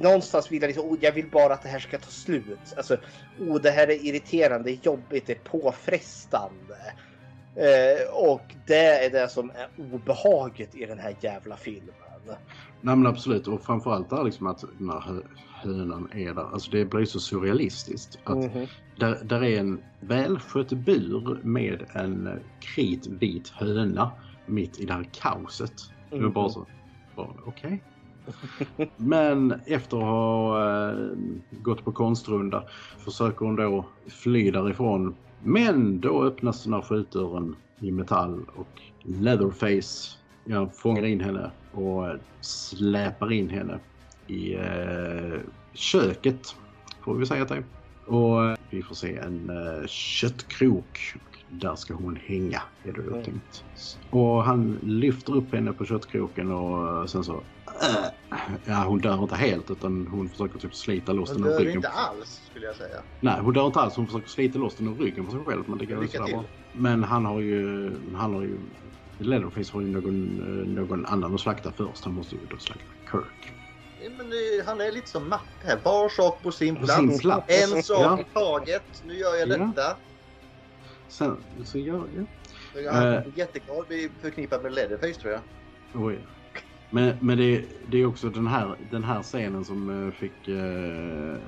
någonstans 0.00 0.52
vill 0.52 0.62
jag 0.62 0.68
liksom, 0.68 0.88
oh, 0.90 0.98
jag 1.00 1.12
vill 1.12 1.30
bara 1.30 1.54
att 1.54 1.62
det 1.62 1.68
här 1.68 1.78
ska 1.78 1.98
ta 1.98 2.10
slut. 2.10 2.72
Alltså, 2.76 2.96
oh, 3.38 3.60
det 3.60 3.70
här 3.70 3.88
är 3.88 4.04
irriterande, 4.06 4.70
jobbigt, 4.70 5.26
det 5.26 5.32
är 5.32 5.60
påfrestande. 5.60 6.74
Eh, 7.56 8.14
och 8.14 8.56
det 8.66 9.04
är 9.04 9.10
det 9.10 9.28
som 9.28 9.50
är 9.50 9.68
obehaget 9.76 10.74
i 10.74 10.86
den 10.86 10.98
här 10.98 11.16
jävla 11.20 11.56
filmen. 11.56 11.94
Nej 12.80 12.96
men 12.96 13.06
absolut 13.06 13.48
och 13.48 13.64
framförallt 13.64 14.10
där 14.10 14.24
liksom 14.24 14.46
att 14.46 14.62
hö- 15.04 15.22
hönan 15.62 16.10
är 16.12 16.34
där. 16.34 16.52
Alltså 16.52 16.70
det 16.70 16.84
blir 16.84 17.04
så 17.04 17.20
surrealistiskt. 17.20 18.16
Att 18.24 18.36
Mhm. 18.36 18.66
där, 18.96 19.24
där 19.24 19.44
är 19.44 19.60
en 19.60 19.82
välskött 20.00 20.72
bur 20.72 21.40
med 21.44 21.86
en 21.94 22.28
kritvit 22.74 23.48
höna 23.48 24.12
mitt 24.46 24.78
i 24.78 24.84
det 24.86 24.92
här 24.92 25.10
kaoset. 25.12 25.72
Det 26.10 26.20
var 26.20 26.30
bara 26.30 26.48
så, 26.48 26.66
bara, 27.16 27.34
okej. 27.46 27.84
Men 28.96 29.54
efter 29.66 29.96
att 29.96 30.02
ha 30.02 30.90
eh, 30.90 30.96
gått 31.50 31.84
på 31.84 31.92
konstrunda 31.92 32.64
försöker 32.98 33.46
hon 33.46 33.56
då 33.56 33.84
fly 34.06 34.50
därifrån. 34.50 35.14
Men 35.42 36.00
då 36.00 36.22
öppnas 36.24 36.64
den 36.64 36.72
här 36.72 36.82
skjutdörren 36.82 37.56
i 37.80 37.90
metall 37.92 38.40
och 38.56 38.82
Leatherface 39.02 40.18
ja, 40.44 40.68
fångar 40.68 41.04
in 41.04 41.20
henne 41.20 41.50
och 41.72 42.08
eh, 42.08 42.16
släpar 42.40 43.32
in 43.32 43.50
henne 43.50 43.78
i 44.26 44.54
eh, 44.54 45.40
köket. 45.72 46.56
Får 47.04 47.14
vi 47.14 47.26
säga 47.26 47.42
att 47.42 47.48
det 47.48 47.54
är. 47.56 47.64
Och 48.06 48.44
eh, 48.44 48.56
vi 48.70 48.82
får 48.82 48.94
se 48.94 49.16
en 49.16 49.50
eh, 49.50 49.86
köttkrok. 49.86 51.14
Där 51.50 51.74
ska 51.74 51.94
hon 51.94 52.16
hänga, 52.26 52.62
är 52.84 52.92
det 52.92 53.02
då 53.02 53.10
Mm. 53.12 53.24
tänkt. 53.24 53.64
Och 54.10 54.44
han 54.44 54.78
lyfter 54.82 55.36
upp 55.36 55.54
henne 55.54 55.72
på 55.72 55.84
köttkroken 55.84 56.52
och 56.52 57.10
sen 57.10 57.24
så... 57.24 57.32
Äh, 57.66 58.06
ja, 58.64 58.84
hon 58.86 58.98
dör 58.98 59.22
inte 59.22 59.34
helt 59.34 59.70
utan 59.70 60.06
hon 60.10 60.28
försöker 60.28 60.58
typ 60.58 60.74
slita 60.74 61.12
loss 61.12 61.30
den 61.32 61.44
ur 61.44 61.48
dör 61.48 61.58
ryggen. 61.58 61.76
inte 61.76 61.88
alls 61.88 62.42
skulle 62.50 62.66
jag 62.66 62.76
säga. 62.76 63.02
Nej, 63.20 63.40
hon 63.40 63.54
dör 63.54 63.66
inte 63.66 63.80
alls. 63.80 63.96
Hon 63.96 64.06
försöker 64.06 64.28
slita 64.28 64.58
loss 64.58 64.74
den 64.74 64.88
ur 64.88 64.94
ryggen 65.04 65.24
på 65.24 65.30
sig 65.30 65.40
själv. 65.44 65.62
Men 65.66 65.78
det 65.78 65.86
går 65.86 66.02
Lycka 66.02 66.24
till. 66.24 66.34
bra. 66.34 66.44
Men 66.72 67.04
han 67.04 67.24
har 67.24 67.40
ju... 67.40 67.90
Han 68.16 68.34
har 68.34 68.42
ju... 68.42 68.58
Leatherface 69.18 69.72
har 69.72 69.80
ju 69.80 69.86
någon, 69.86 70.40
eh, 70.40 70.82
någon 70.82 71.06
annan 71.06 71.34
att 71.34 71.40
slakta 71.40 71.72
först. 71.72 72.04
Han 72.04 72.14
måste 72.14 72.34
ju 72.34 72.40
då 72.50 72.56
slakta 72.56 72.84
Kirk. 73.10 73.52
Ja, 74.02 74.10
Men 74.18 74.26
eh, 74.26 74.66
han 74.66 74.80
är 74.80 74.92
lite 74.92 75.08
som 75.08 75.28
Matte 75.28 75.42
här. 75.64 75.78
Var 75.84 76.08
sak 76.08 76.42
på 76.42 76.50
sin 76.52 76.76
plats. 76.76 76.94
sin 76.96 77.18
plats. 77.18 77.62
En 77.74 77.82
sak 77.82 77.98
Ja. 78.00 78.20
i 78.20 78.24
taget. 78.34 79.02
Nu 79.06 79.14
gör 79.14 79.34
jag 79.36 79.48
Ja. 79.48 79.56
detta. 79.56 79.96
Sen 81.08 81.36
så 81.64 81.78
gör 81.78 82.04
jag... 82.16 82.26
Han 82.92 83.02
är 83.02 83.32
jätteglad 83.34 83.86
blir 83.88 84.10
förknippad 84.22 84.62
med 84.62 84.72
Leatherface 84.74 85.20
tror 85.20 85.32
jag. 85.32 85.40
Oj. 85.94 86.18
Men, 86.90 87.18
men 87.20 87.38
det, 87.38 87.64
det 87.88 87.98
är 87.98 88.06
också 88.06 88.30
den 88.30 88.46
här, 88.46 88.76
den 88.90 89.04
här 89.04 89.22
scenen 89.22 89.64
som 89.64 90.06
eh, 90.06 90.12
fick 90.12 90.48
eh, 90.48 91.38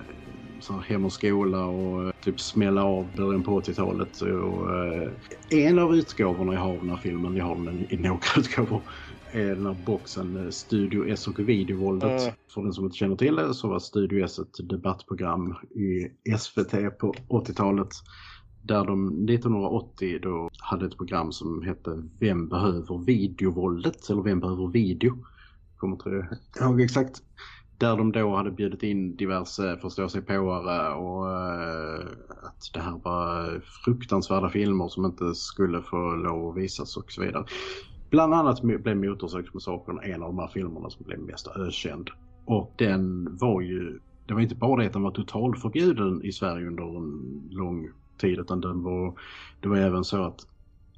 så 0.61 0.73
hem 0.79 1.05
och 1.05 1.13
skola 1.13 1.67
och 1.67 2.05
eh, 2.05 2.11
typ 2.25 2.41
smälla 2.41 2.85
av 2.85 3.15
början 3.15 3.43
på 3.43 3.61
80-talet. 3.61 4.21
Och, 4.21 4.75
eh, 4.75 5.13
en 5.51 5.79
av 5.79 5.95
utgåvorna 5.95 6.53
jag 6.53 6.61
har 6.61 6.73
av 6.73 6.81
den 6.81 6.91
här 6.91 6.97
filmen, 6.97 7.37
jag 7.37 7.45
har 7.45 7.65
den 7.65 7.93
i 7.93 7.97
några 7.97 8.21
utgåvor, 8.37 8.89
är 9.33 9.55
den 9.57 9.67
här 9.67 9.75
boxen 9.75 10.37
eh, 10.37 10.51
Studio 10.51 11.09
S 11.09 11.29
och 11.29 11.39
videovåldet. 11.49 12.23
Mm. 12.23 12.35
För 12.55 12.63
den 12.63 12.73
som 12.73 12.85
inte 12.85 12.97
känner 12.97 13.17
till 13.17 13.37
det 13.37 13.55
så 13.55 13.69
var 13.69 13.79
Studio 13.79 14.25
S 14.25 14.39
ett 14.39 14.69
debattprogram 14.69 15.57
i 15.75 16.09
SVT 16.39 16.99
på 16.99 17.15
80-talet. 17.29 17.89
Där 18.69 18.85
de 18.85 19.09
1980 19.29 20.19
då 20.23 20.51
hade 20.59 20.87
ett 20.87 20.97
program 20.97 21.33
som 21.33 21.63
hette 21.63 22.03
Vem 22.19 22.49
behöver 22.49 22.99
videovåldet? 22.99 24.11
Eller 24.11 24.23
Vem 24.23 24.41
behöver 24.41 24.67
video? 24.67 25.19
Kommer 25.77 25.95
inte 25.95 26.29
ihåg 26.61 26.81
exakt. 26.81 27.23
Där 27.79 27.97
de 27.97 28.13
då 28.13 28.37
hade 28.37 28.51
bjudit 28.51 28.83
in 28.83 29.17
diverse 29.17 29.77
förståsigpåare 29.77 30.95
och 30.95 31.31
eh, 31.31 32.07
att 32.43 32.71
det 32.75 32.81
här 32.81 33.01
var 33.05 33.61
fruktansvärda 33.85 34.49
filmer 34.49 34.89
som 34.89 35.05
inte 35.05 35.35
skulle 35.35 35.83
få 35.83 36.11
lov 36.17 36.51
att 36.51 36.57
visas 36.57 36.97
och 36.97 37.13
så 37.13 37.23
vidare. 37.23 37.45
Bland 38.11 38.35
annat 38.35 38.63
blev 38.63 38.97
Motorsågsmassakern 38.97 40.01
en 40.03 40.23
av 40.23 40.29
de 40.29 40.39
här 40.39 40.49
filmerna 40.49 40.91
som 40.91 41.07
blev 41.07 41.21
mest 41.21 41.49
ökänd. 41.57 42.11
Och 42.45 42.75
den 42.79 43.37
var 43.37 43.61
ju, 43.61 43.99
det 44.27 44.35
var 44.35 44.41
inte 44.41 44.55
bara 44.55 44.81
det 44.81 44.87
att 44.87 44.93
den 44.93 45.03
var 45.03 45.11
totalförbjuden 45.11 46.25
i 46.25 46.33
Sverige 46.33 46.67
under 46.67 46.97
en 46.97 47.43
lång 47.51 47.89
tid 48.19 48.39
utan 48.39 48.61
den 48.61 48.83
var, 48.83 49.15
det 49.61 49.69
var 49.69 49.77
även 49.77 50.05
så 50.05 50.23
att 50.25 50.47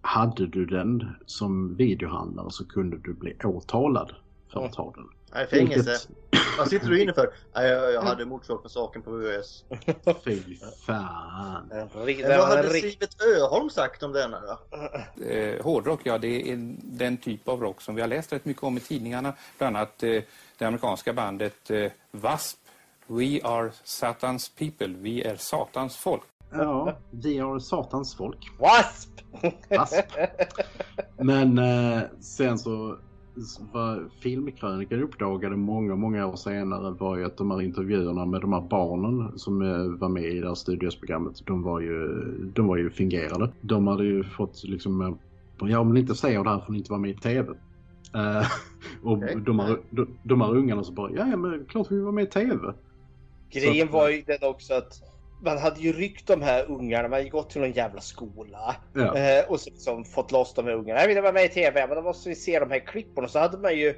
hade 0.02 0.46
du 0.46 0.66
den 0.66 1.08
som 1.26 1.76
videohandlare 1.76 2.50
så 2.50 2.64
kunde 2.68 2.98
du 2.98 3.14
bli 3.14 3.36
åtalad 3.44 4.12
för 4.52 4.64
att 4.64 4.74
ha 4.74 4.92
den. 4.96 5.04
Nej, 5.34 5.46
fängelse. 5.46 5.90
Vilket- 6.30 6.58
Vad 6.58 6.68
sitter 6.68 6.88
du 6.88 7.02
inne 7.02 7.12
för? 7.12 7.30
Nej, 7.54 7.68
jag, 7.70 7.92
jag 7.92 8.02
hade 8.02 8.24
mordsmak 8.24 8.62
med 8.62 8.70
saken 8.70 9.02
på 9.02 9.10
VHS. 9.10 9.64
Fy 10.24 10.56
fan. 10.86 11.68
Vad 11.94 12.48
hade 12.48 12.68
Sivert 12.68 13.16
Öholm 13.38 13.70
sagt 13.70 14.02
om 14.02 14.12
denna 14.12 14.40
då? 14.40 14.58
Eh, 15.24 15.62
hårdrock, 15.62 16.00
ja 16.04 16.18
det 16.18 16.50
är 16.52 16.76
den 16.82 17.16
typ 17.16 17.48
av 17.48 17.60
rock 17.60 17.80
som 17.80 17.94
vi 17.94 18.00
har 18.00 18.08
läst 18.08 18.32
rätt 18.32 18.44
mycket 18.44 18.62
om 18.62 18.76
i 18.76 18.80
tidningarna. 18.80 19.32
Bland 19.58 19.76
annat 19.76 20.02
eh, 20.02 20.22
det 20.58 20.64
amerikanska 20.64 21.12
bandet 21.12 21.70
eh, 21.70 21.76
W.A.S.P. 22.12 22.56
We 23.06 23.40
are 23.44 23.70
Satans 23.84 24.48
people, 24.48 24.86
vi 24.98 25.22
är 25.22 25.36
Satans 25.36 25.96
folk. 25.96 26.22
Ja, 26.52 26.96
vi 27.10 27.38
har 27.38 27.58
satans 27.58 28.14
folk. 28.14 28.50
Wasp! 28.58 29.10
Wasp. 29.70 30.06
Men 31.18 31.58
eh, 31.58 32.02
sen 32.20 32.58
så 32.58 32.96
vad 33.72 34.12
filmkrönikan 34.20 35.02
uppdagade 35.02 35.56
många, 35.56 35.96
många 35.96 36.26
år 36.26 36.36
senare 36.36 36.90
var 36.90 37.16
ju 37.16 37.24
att 37.24 37.36
de 37.36 37.50
här 37.50 37.62
intervjuerna 37.62 38.26
med 38.26 38.40
de 38.40 38.52
här 38.52 38.60
barnen 38.60 39.38
som 39.38 39.62
eh, 39.62 39.98
var 40.00 40.08
med 40.08 40.24
i 40.24 40.40
det 40.40 40.48
här 40.48 40.54
studiosprogrammet, 40.54 41.46
de 41.46 41.62
var 41.62 41.80
ju, 41.80 42.08
de 42.54 42.66
var 42.66 42.76
ju 42.76 42.90
fingerade. 42.90 43.52
De 43.60 43.86
hade 43.86 44.04
ju 44.04 44.24
fått 44.24 44.64
liksom, 44.64 45.00
eh, 45.00 45.70
ja 45.70 45.84
men 45.84 45.96
inte 45.96 46.14
säga 46.14 46.42
det 46.42 46.50
här 46.50 46.58
får 46.58 46.72
ni 46.72 46.78
inte 46.78 46.90
vara 46.90 47.00
med 47.00 47.10
i 47.10 47.14
TV. 47.14 47.48
Eh, 48.14 48.46
och 49.02 49.12
Okej. 49.12 49.36
de, 49.46 49.58
här, 49.58 49.78
de, 49.90 50.08
de 50.22 50.40
här 50.40 50.56
ungarna 50.56 50.84
så 50.84 50.92
bara, 50.92 51.10
ja 51.12 51.36
men 51.36 51.64
klart 51.64 51.86
vi 51.90 52.00
vara 52.00 52.12
med 52.12 52.24
i 52.24 52.30
TV. 52.30 52.72
Grejen 53.50 53.86
Så- 53.88 53.92
var 53.92 54.08
ju 54.08 54.22
den 54.22 54.50
också 54.50 54.74
att 54.74 55.02
man 55.42 55.58
hade 55.58 55.80
ju 55.80 55.92
ryckt 55.92 56.26
de 56.26 56.42
här 56.42 56.64
ungarna, 56.70 57.02
man 57.02 57.12
hade 57.12 57.24
ju 57.24 57.30
gått 57.30 57.50
till 57.50 57.60
någon 57.60 57.72
jävla 57.72 58.00
skola. 58.00 58.76
Ja. 58.94 59.16
Eh, 59.16 59.44
och 59.50 59.60
så 59.60 59.70
liksom 59.70 60.04
fått 60.04 60.32
loss 60.32 60.54
de 60.54 60.64
här 60.66 60.72
ungarna. 60.72 61.00
Jag 61.00 61.08
vill 61.08 61.20
vara 61.20 61.32
med 61.32 61.44
i 61.44 61.48
TV, 61.48 61.86
men 61.86 61.96
då 61.96 62.02
måste 62.02 62.28
vi 62.28 62.34
se 62.34 62.58
de 62.60 62.70
här 62.70 62.78
klippen. 62.78 63.24
Och 63.24 63.30
så 63.30 63.38
hade 63.38 63.58
man 63.58 63.76
ju... 63.76 63.94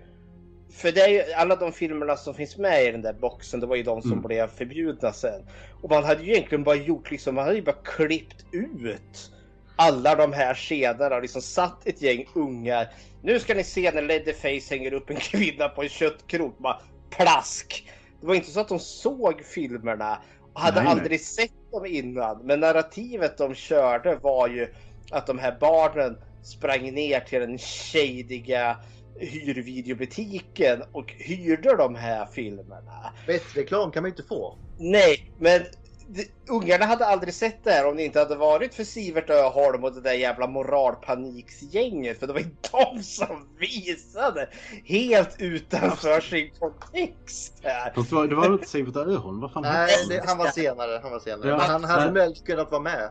För 0.72 0.92
det 0.92 1.00
är 1.00 1.08
ju, 1.08 1.32
alla 1.32 1.56
de 1.56 1.72
filmerna 1.72 2.16
som 2.16 2.34
finns 2.34 2.56
med 2.56 2.84
i 2.84 2.90
den 2.90 3.02
där 3.02 3.12
boxen, 3.12 3.60
det 3.60 3.66
var 3.66 3.76
ju 3.76 3.82
de 3.82 4.02
som 4.02 4.12
Mm. 4.12 4.22
blev 4.22 4.46
förbjudna 4.48 5.12
sen. 5.12 5.42
Och 5.82 5.90
man 5.90 6.04
hade 6.04 6.22
ju 6.22 6.32
egentligen 6.32 6.64
bara 6.64 6.74
gjort 6.76 7.10
liksom, 7.10 7.34
man 7.34 7.44
hade 7.44 7.56
ju 7.56 7.62
bara 7.62 7.76
klippt 7.84 8.44
ut 8.52 9.30
alla 9.76 10.14
de 10.14 10.32
här 10.32 10.54
scenerna 10.54 11.16
och 11.16 11.22
liksom 11.22 11.42
satt 11.42 11.86
ett 11.86 12.02
gäng 12.02 12.26
ungar. 12.34 12.88
Nu 13.22 13.38
ska 13.40 13.54
ni 13.54 13.64
se 13.64 13.90
när 13.90 14.02
Leatherface 14.02 14.74
hänger 14.74 14.92
upp 14.92 15.10
en 15.10 15.16
kvinna 15.16 15.68
på 15.68 15.82
en 15.82 15.88
köttkrok. 15.88 16.58
Bara 16.58 16.80
plask! 17.10 17.90
Det 18.20 18.26
var 18.26 18.34
inte 18.34 18.50
så 18.50 18.60
att 18.60 18.68
de 18.68 18.78
såg 18.78 19.44
filmerna 19.44 20.18
hade 20.54 20.76
Nej, 20.76 20.84
nej. 20.84 20.92
aldrig 20.92 21.20
sett 21.20 21.72
dem 21.72 21.86
innan. 21.86 22.46
Men 22.46 22.60
narrativet 22.60 23.38
de 23.38 23.54
körde 23.54 24.16
var 24.16 24.48
ju 24.48 24.74
att 25.10 25.26
de 25.26 25.38
här 25.38 25.56
barnen 25.60 26.18
sprang 26.42 26.94
ner 26.94 27.20
till 27.20 27.40
den 27.40 27.58
shadiga 27.58 28.76
hyrvideobutiken 29.18 30.82
och 30.92 31.12
hyrde 31.12 31.76
de 31.76 31.94
här 31.94 32.26
filmerna. 32.26 33.12
Bättre 33.26 33.60
reklam 33.60 33.90
kan 33.90 34.02
man 34.02 34.08
ju 34.08 34.12
inte 34.12 34.28
få. 34.28 34.58
Nej, 34.78 35.32
men 35.38 35.62
ungarna 36.48 36.84
hade 36.84 37.06
aldrig 37.06 37.34
sett 37.34 37.64
det 37.64 37.70
här 37.70 37.88
om 37.88 37.96
det 37.96 38.04
inte 38.04 38.18
hade 38.18 38.36
varit 38.36 38.74
för 38.74 38.84
Sivert 38.84 39.30
Öholm 39.30 39.84
och 39.84 39.92
det 39.94 40.00
där 40.00 40.12
jävla 40.12 40.46
moralpaniksgänget. 40.46 42.18
För 42.18 42.26
det 42.26 42.32
var 42.32 42.40
ju 42.40 42.50
de 42.72 43.02
som 43.02 43.48
visade 43.58 44.48
helt 44.84 45.36
utanför 45.38 46.20
sin 46.20 46.50
kontext 46.58 47.60
här. 47.62 47.92
Fast 47.94 48.10
det 48.10 48.16
var, 48.16 48.26
det 48.26 48.34
var 48.34 48.52
inte 48.52 48.68
Sivert 48.68 48.96
Öholm, 48.96 49.40
vad 49.40 49.52
fan 49.52 49.62
Nej, 49.62 49.88
det, 50.08 50.22
han 50.26 50.38
var 50.38 50.46
senare. 50.46 51.00
Han, 51.02 51.12
var 51.12 51.20
senare. 51.20 51.48
Ja, 51.48 51.56
Men 51.56 51.66
han 51.70 51.84
hade 51.84 52.10
väl 52.12 52.34
kunnat 52.34 52.70
vara 52.70 52.82
med. 52.82 53.10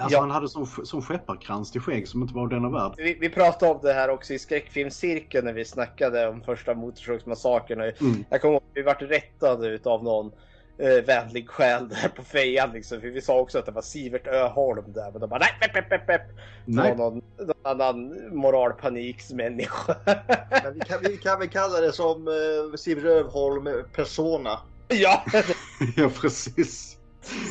Alltså 0.00 0.16
Ja. 0.16 0.20
han 0.20 0.30
hade 0.30 0.48
som, 0.48 0.66
som 0.66 1.02
skepparkrans 1.02 1.72
till 1.72 1.80
skägg 1.80 2.08
som 2.08 2.22
inte 2.22 2.34
var 2.34 2.42
av 2.42 2.48
denna 2.48 2.70
värld. 2.70 2.92
Vi, 2.96 3.18
vi 3.20 3.28
pratade 3.28 3.72
om 3.72 3.78
det 3.82 3.92
här 3.92 4.10
också 4.10 4.32
i 4.34 4.38
skräckfilmscirkeln 4.38 5.44
när 5.44 5.52
vi 5.52 5.64
snackade 5.64 6.28
om 6.28 6.42
första 6.42 6.74
Motorsågsmassakern. 6.74 7.80
Mm. 7.80 8.24
Jag 8.30 8.40
kommer 8.40 8.54
ihåg 8.54 8.62
att 8.62 8.70
vi 8.74 8.82
vart 8.82 9.02
rättade 9.02 9.68
utav 9.68 10.04
någon 10.04 10.32
eh, 10.78 11.04
vänlig 11.04 11.48
själ 11.48 11.88
där 11.88 12.08
på 12.08 12.22
fejan 12.22 12.72
liksom. 12.72 13.00
För 13.00 13.08
vi 13.08 13.20
sa 13.20 13.38
också 13.38 13.58
att 13.58 13.66
det 13.66 13.72
var 13.72 13.82
Sivert 13.82 14.26
Öholm 14.26 14.92
där. 14.92 15.10
Men 15.12 15.20
de 15.20 15.30
bara 15.30 15.38
nej, 15.38 15.70
pepp, 15.72 16.06
pepp. 16.06 16.22
Det 16.66 16.76
var 16.76 16.84
Nej, 16.84 16.96
någon, 16.96 17.22
någon 17.38 17.56
annan 17.62 18.28
moralpaniksmänniska. 18.36 19.96
Men 20.64 20.74
vi 20.74 20.80
kan, 20.80 20.98
vi 21.02 21.16
kan 21.16 21.38
väl 21.38 21.48
kalla 21.48 21.80
det 21.80 21.92
som 21.92 22.28
uh, 22.28 22.74
Siv 22.76 22.98
Rövholm 22.98 23.68
persona. 23.94 24.58
ja, 24.88 25.24
ja 25.96 26.10
precis. 26.20 26.98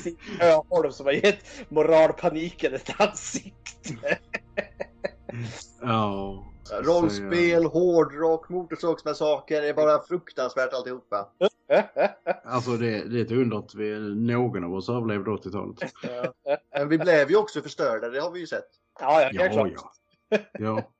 Sivert 0.03 0.41
Öholm 0.41 0.91
som 0.91 1.05
har 1.05 1.13
gett 1.13 1.69
moralpaniken 1.69 2.73
ett 2.73 3.01
ansikte. 3.01 4.17
Ja. 5.81 6.43
Rollspel, 6.81 7.65
hårdrock, 7.65 8.49
motorsågsmassaker. 8.49 9.61
Det 9.61 9.69
är 9.69 9.73
bara 9.73 10.03
fruktansvärt 10.03 10.73
alltihopa. 10.73 11.27
Alltså 12.45 12.71
det, 12.71 13.09
det 13.09 13.19
är 13.19 13.25
ett 13.25 13.31
under 13.31 13.57
att 13.57 13.75
vi, 13.75 13.99
någon 14.15 14.63
av 14.63 14.73
oss 14.73 14.89
överlevde 14.89 15.31
80-talet. 15.31 15.93
Men 16.73 16.89
vi 16.89 16.97
blev 16.97 17.29
ju 17.29 17.37
också 17.37 17.61
förstörda, 17.61 18.09
det 18.09 18.19
har 18.19 18.31
vi 18.31 18.39
ju 18.39 18.47
sett. 18.47 18.67
ja, 18.99 19.21
ja, 19.21 19.29
det 19.31 19.37
är 19.37 19.45
Ja, 19.45 19.51
klart. 19.53 19.71
ja. 20.29 20.37
ja. 20.59 20.91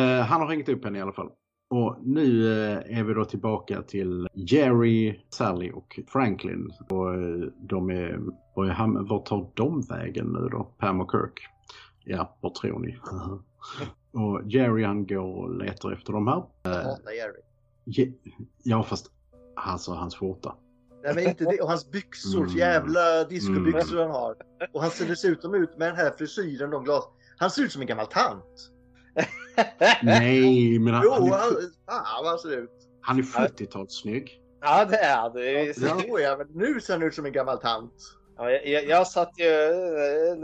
Eh, 0.00 0.20
han 0.26 0.40
har 0.40 0.48
ringt 0.48 0.68
upp 0.68 0.84
henne 0.84 0.98
i 0.98 1.00
alla 1.00 1.12
fall. 1.12 1.30
Och 1.70 1.96
nu 2.02 2.52
eh, 2.62 2.98
är 2.98 3.04
vi 3.04 3.14
då 3.14 3.24
tillbaka 3.24 3.82
till 3.82 4.28
Jerry, 4.34 5.20
Sally 5.28 5.70
och 5.72 6.00
Franklin. 6.08 6.70
Och 6.90 7.14
eh, 7.14 7.48
de 7.60 7.90
är, 7.90 8.20
och 8.54 8.66
är 8.66 8.70
ham- 8.72 9.08
vart 9.08 9.26
tar 9.26 9.50
de 9.54 9.80
vägen 9.80 10.26
nu 10.26 10.48
då? 10.48 10.64
Pam 10.78 11.00
och 11.00 11.10
Kirk? 11.10 11.46
Ja, 12.04 12.36
vad 12.40 12.54
tror 12.54 12.78
ni? 12.78 12.98
och 14.20 14.42
Jerry 14.44 14.84
han 14.84 15.06
går 15.06 15.20
och 15.44 15.54
letar 15.58 15.92
efter 15.92 16.12
de 16.12 16.26
här. 16.26 16.34
Hatar 16.64 17.12
Jerry. 17.12 17.40
Je- 17.84 18.12
ja, 18.62 18.82
fast 18.82 19.10
alltså 19.56 19.90
hans 19.92 20.16
skjorta. 20.16 20.54
Nej 21.04 21.14
men 21.14 21.24
inte 21.28 21.44
det. 21.44 21.60
Och 21.60 21.68
hans 21.68 21.90
byxor, 21.90 22.42
Mm. 22.44 22.56
jävla 22.56 23.24
discobyxor 23.24 23.98
han 24.02 24.10
har. 24.10 24.34
Och 24.72 24.82
han 24.82 24.90
ser 24.90 25.06
dessutom 25.08 25.54
ut 25.54 25.78
med 25.78 25.88
den 25.88 25.96
här 25.96 26.10
frisyren 26.18 26.74
och 26.74 26.84
glas. 26.84 27.04
Han 27.38 27.50
ser 27.50 27.62
ut 27.62 27.72
som 27.72 27.80
en 27.82 27.86
gammal 27.88 28.06
tant. 28.06 28.70
Nej, 30.02 30.78
men 30.78 30.94
han, 30.94 31.02
Jo, 31.04 31.10
han, 31.12 31.22
är, 31.22 31.30
han, 31.86 32.04
fan 32.04 32.24
han 32.26 32.38
ser 32.38 32.56
ut. 32.62 32.70
han 33.00 33.18
är 33.18 33.22
70-talssnygg. 33.22 34.28
Ja, 34.60 34.84
det 34.84 34.96
är 34.96 35.30
det. 35.30 35.78
Ja. 35.80 36.00
Jo, 36.08 36.18
ja, 36.18 36.36
men 36.38 36.46
nu 36.54 36.80
ser 36.80 36.92
han 36.92 37.02
ut 37.02 37.14
som 37.14 37.26
en 37.26 37.32
gammal 37.32 37.58
tant. 37.58 37.92
Ja, 38.36 38.50
jag, 38.50 38.66
jag, 38.66 38.84
jag 38.84 39.06
satt 39.06 39.32
ju, 39.36 39.44
eh, 39.44 40.36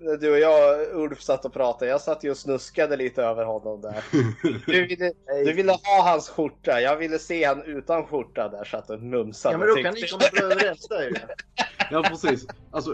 när 0.00 0.16
du 0.16 0.32
och 0.32 0.38
jag 0.38 0.94
Ulf 0.94 1.20
satt 1.22 1.44
och 1.44 1.52
pratade, 1.52 1.90
jag 1.90 2.00
satt 2.00 2.24
ju 2.24 2.30
och 2.30 2.36
snuskade 2.36 2.96
lite 2.96 3.22
över 3.22 3.44
honom 3.44 3.80
där. 3.80 4.04
Du 4.66 4.86
ville, 4.86 5.12
du 5.44 5.52
ville 5.52 5.72
ha 5.72 6.10
hans 6.10 6.28
skjorta, 6.28 6.80
jag 6.80 6.96
ville 6.96 7.18
se 7.18 7.44
han 7.44 7.62
utan 7.62 8.06
skjorta 8.06 8.48
där 8.48 8.64
satt 8.64 8.90
och 8.90 9.02
mumsade. 9.02 9.54
Ja 9.54 9.58
men 9.58 9.68
då 9.68 9.74
kan 9.74 9.94
ni 9.94 10.08
komma 10.08 10.42
överens 10.42 10.88
där 10.88 11.02
ju. 11.02 11.14
Ja 11.90 12.02
precis. 12.02 12.46
Alltså, 12.70 12.92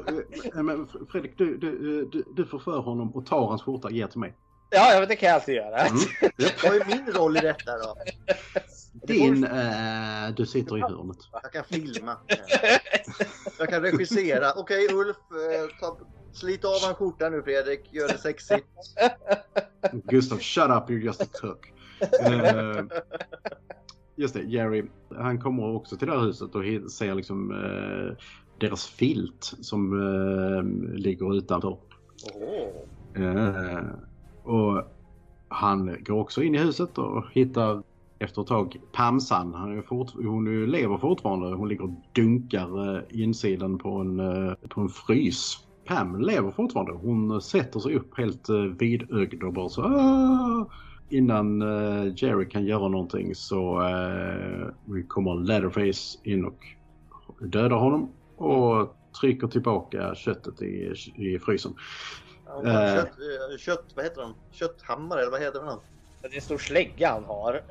eh, 0.55 0.63
men 0.63 0.89
Fredrik, 1.13 1.39
du, 1.39 1.57
du, 1.59 1.79
du, 2.13 2.25
du 2.37 2.47
får 2.47 2.59
för 2.59 2.79
honom 2.79 3.17
och 3.17 3.27
tar 3.27 3.47
hans 3.47 3.63
skjorta 3.63 3.89
och 3.89 3.95
ger 3.95 4.07
till 4.07 4.21
mig. 4.21 4.35
Ja, 4.73 4.93
ja, 4.93 4.99
men 4.99 5.09
det 5.09 5.17
kan 5.17 5.29
jag 5.29 5.35
alltid 5.35 5.55
göra. 5.55 5.81
Mm. 5.81 5.99
Vad 6.63 6.75
är 6.75 6.87
min 6.87 7.15
roll 7.15 7.37
i 7.37 7.41
detta 7.41 7.79
då? 7.79 7.97
Din, 9.07 9.45
eh, 9.45 10.35
du 10.37 10.47
sitter 10.47 10.79
i 10.79 10.81
hörnet. 10.81 11.17
Jag 11.43 11.53
kan 11.53 11.65
filma. 11.65 12.17
Jag 13.59 13.69
kan 13.69 13.83
regissera. 13.83 14.53
Okej 14.57 14.89
Ulf, 14.93 15.17
eh, 15.17 15.77
ta, 15.81 15.99
slit 16.33 16.65
av 16.65 16.81
han 16.83 16.95
skjortan 16.95 17.33
nu 17.33 17.43
Fredrik. 17.43 17.89
Gör 17.93 18.09
det 18.09 18.19
sexigt. 18.19 18.67
Gustav, 19.93 20.39
shut 20.39 20.71
up, 20.71 20.91
you're 20.91 21.05
just 21.05 21.23
a 21.23 21.27
tuck. 21.41 21.73
Eh, 22.21 22.85
just 24.17 24.35
det, 24.35 24.43
Jerry, 24.43 24.85
han 25.15 25.41
kommer 25.41 25.75
också 25.75 25.97
till 25.97 26.09
det 26.09 26.15
här 26.15 26.27
huset 26.27 26.55
och 26.55 26.63
ser 26.93 27.15
liksom 27.15 27.51
eh, 27.51 28.17
deras 28.59 28.87
filt 28.87 29.55
som 29.61 29.93
eh, 29.93 30.63
ligger 30.99 31.37
utanför. 31.37 31.79
Åh. 32.35 32.69
Och 34.43 34.83
han 35.49 35.97
går 36.05 36.21
också 36.21 36.43
in 36.43 36.55
i 36.55 36.59
huset 36.59 36.99
och 36.99 37.25
hittar 37.33 37.83
efter 38.19 38.43
ett 38.43 38.49
tag 38.49 38.77
Pamsan. 38.93 39.55
Han 39.55 39.79
är 39.79 39.83
fort, 39.83 40.11
hon 40.15 40.71
lever 40.71 40.99
fortfarande. 40.99 41.55
Hon 41.57 41.69
ligger 41.69 41.85
och 41.85 41.91
dunkar 42.13 42.97
eh, 42.97 43.03
insidan 43.11 43.79
på 43.79 43.91
en, 43.99 44.21
eh, 44.21 44.55
på 44.69 44.81
en 44.81 44.89
frys. 44.89 45.59
Pam 45.87 46.21
lever 46.21 46.51
fortfarande. 46.51 46.93
Hon 46.93 47.41
sätter 47.41 47.81
sig 47.81 47.95
upp 47.95 48.19
helt 48.19 48.49
eh, 48.49 48.57
vidögd 48.57 49.43
och 49.43 49.53
bara 49.53 49.69
så 49.69 49.83
"Ah!" 49.83 50.67
Innan 51.09 51.61
Jerry 52.17 52.49
kan 52.49 52.65
göra 52.65 52.89
någonting 52.89 53.35
så 53.35 53.83
eh, 53.83 54.69
kommer 55.09 55.35
Leatherface 55.35 56.19
in 56.25 56.45
och 56.45 56.67
dödar 57.41 57.77
honom 57.77 58.09
och 58.37 58.97
trycker 59.21 59.47
tillbaka 59.47 60.15
köttet 60.15 60.63
i, 60.63 60.95
i 61.17 61.39
frysen. 61.39 61.75
Ja, 62.65 62.71
Eh. 62.71 62.95
Kött, 62.95 63.07
eh, 63.53 63.59
kött, 63.59 63.85
vad 63.95 64.05
heter 64.05 64.21
de? 64.23 64.35
Kötthammare 64.53 65.21
eller 65.21 65.31
vad 65.31 65.41
heter 65.41 65.61
det? 65.61 65.77
Det 66.23 66.29
är 66.29 66.35
en 66.35 66.41
stor 66.41 66.59
slägga 66.59 67.09
han 67.13 67.25
har. 67.25 67.63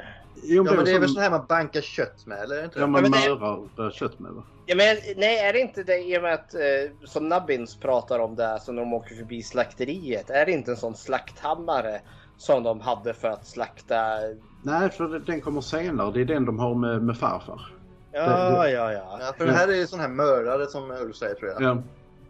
Jo, 0.44 0.66
Ja 0.66 0.74
men 0.76 0.86
det 0.86 0.92
är 0.92 0.94
som- 0.94 1.02
väl 1.02 1.10
så 1.10 1.20
här 1.20 1.30
man 1.32 1.46
bankar 1.50 1.82
kött 1.82 2.26
med 2.26 2.40
eller? 2.44 2.56
det 2.56 2.62
Ja, 2.64 2.70
det? 2.82 2.88
man 2.88 3.02
men 3.02 3.12
det- 3.12 3.30
mörar 3.30 3.86
eh, 3.88 3.92
kött 3.92 4.20
med 4.20 4.32
va? 4.32 4.44
Ja, 4.66 4.76
men, 4.76 4.98
nej, 5.18 5.38
är 5.40 5.54
det 5.54 5.60
inte 5.60 5.84
det 5.84 5.98
i 5.98 6.18
och 6.18 6.22
med 6.22 6.34
att 6.34 6.54
eh, 6.54 6.62
som 7.06 7.30
Nubbins 7.30 7.76
pratar 7.80 8.20
om 8.20 8.36
det 8.36 8.60
som 8.62 8.76
de 8.76 8.94
åker 8.94 9.16
förbi 9.16 9.44
slakteriet. 9.44 10.30
Är 10.30 10.46
det 10.46 10.52
inte 10.52 10.72
en 10.72 10.78
sån 10.78 10.96
slakthammare 10.96 12.02
som 12.38 12.64
de 12.64 12.82
hade 12.82 13.14
för 13.14 13.28
att 13.28 13.48
slakta? 13.48 14.18
Nej, 14.64 14.90
för 14.90 15.08
det- 15.08 15.20
den 15.20 15.42
kommer 15.42 15.62
senare. 15.62 16.12
Det 16.14 16.22
är 16.22 16.26
den 16.26 16.46
de 16.46 16.60
har 16.60 16.76
med, 16.76 17.02
med 17.04 17.18
farfar. 17.18 17.74
Ja, 18.12 18.50
Det- 18.64 18.72
ja, 18.72 18.94
ja. 18.94 19.18
Ja, 19.22 19.34
för 19.38 19.46
det 19.46 19.52
här 19.52 19.68
är 19.68 19.86
sån 19.86 20.00
här 20.00 20.08
mördare 20.08 20.66
som 20.68 20.92
Ulf 20.92 21.16
säger 21.16 21.36
tror 21.36 21.52
jag. 21.52 21.62
Ja. 21.62 21.78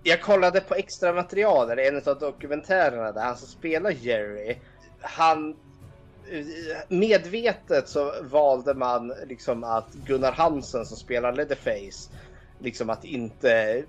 Jag 0.04 0.22
kollade 0.22 0.62
på 0.62 0.76
extra 0.76 1.14
material, 1.14 1.70
eller 1.70 1.84
en 1.84 2.02
av 2.06 2.20
dokumentärerna 2.20 3.12
där 3.12 3.22
han 3.22 3.38
som 3.38 3.48
spelar 3.48 3.92
Jerry, 3.92 4.58
han 5.02 5.50
eh, 6.32 6.98
medvetet 6.98 7.90
så 7.90 8.14
valde 8.24 8.74
man 8.74 9.14
liksom 9.26 9.64
att 9.64 9.94
Gunnar 9.94 10.32
Hansen 10.32 10.86
som 10.86 10.98
spelar 10.98 11.34
Leatherface, 11.34 12.12
liksom 12.60 12.90
att 12.90 13.06
inte 13.06 13.84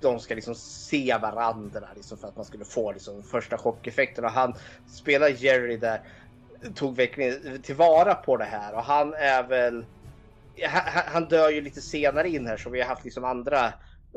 de 0.00 0.20
ska 0.20 0.34
liksom 0.34 0.54
se 0.54 1.18
varandra 1.22 1.88
liksom 1.96 2.18
för 2.18 2.28
att 2.28 2.36
man 2.36 2.44
skulle 2.44 2.64
få 2.64 2.92
liksom 2.92 3.22
första 3.22 3.58
chockeffekten. 3.58 4.24
Och 4.24 4.30
han 4.30 4.54
spelar 4.86 5.28
Jerry 5.28 5.76
där 5.76 6.00
tog 6.74 6.96
verkligen 6.96 7.62
tillvara 7.62 8.14
på 8.14 8.36
det 8.36 8.44
här. 8.44 8.74
Och 8.74 8.82
han 8.82 9.14
är 9.14 9.42
väl 9.42 9.84
han, 10.68 10.82
han 11.06 11.28
dör 11.28 11.50
ju 11.50 11.60
lite 11.60 11.80
senare 11.80 12.28
in 12.28 12.46
här 12.46 12.56
så 12.56 12.70
vi 12.70 12.80
har 12.80 12.88
haft 12.88 13.04
liksom 13.04 13.24
andra 13.24 13.72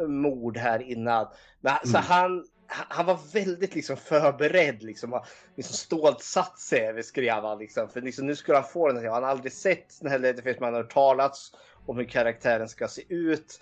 mord 0.08 0.58
här 0.58 0.82
innan. 0.82 1.28
Men, 1.62 1.74
Så 1.84 1.98
Mm. 1.98 2.04
han, 2.04 2.46
han 2.68 3.06
var 3.06 3.20
väldigt 3.34 3.76
liksom 3.76 3.98
förberedd 3.98 4.84
liksom. 4.84 5.22
liksom 5.56 5.76
stålsatt 5.76 6.60
sig 6.60 7.04
skrev 7.04 7.44
han 7.44 7.60
liksom. 7.60 7.90
För 7.90 8.02
liksom, 8.02 8.28
nu 8.28 8.36
skulle 8.36 8.58
han 8.58 8.68
få 8.68 8.88
den 8.88 8.98
här. 8.98 9.10
Han 9.10 9.24
har 9.24 9.30
aldrig 9.30 9.54
sett 9.54 10.00
den 10.02 10.12
här 10.12 10.20
Leatherface 10.20 10.60
man 10.60 10.74
har 10.74 10.84
talats 10.84 11.52
om 11.86 11.98
hur 11.98 12.06
karaktären 12.06 12.70
ska 12.70 12.88
se 12.88 13.04
ut. 13.10 13.60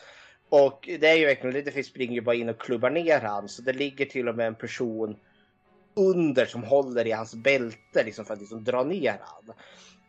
Och 0.50 0.90
det 1.00 1.08
är 1.08 1.16
ju 1.16 1.26
verkligen, 1.26 1.54
Leatherface 1.54 1.90
springer 1.90 2.14
ju 2.14 2.22
bara 2.22 2.36
in 2.36 2.50
och 2.50 2.62
klubbar 2.62 2.90
ner 2.90 3.20
han. 3.22 3.50
Så 3.50 3.62
det 3.62 3.74
ligger 3.74 4.06
till 4.06 4.30
och 4.30 4.36
med 4.36 4.48
en 4.48 4.56
person 4.56 5.18
under 5.96 6.46
som 6.46 6.64
håller 6.64 7.08
i 7.08 7.12
hans 7.12 7.36
bälte 7.36 8.04
liksom 8.06 8.26
för 8.26 8.34
att 8.34 8.40
liksom 8.40 8.64
dra 8.64 8.84
ner 8.84 9.20
han. 9.22 9.56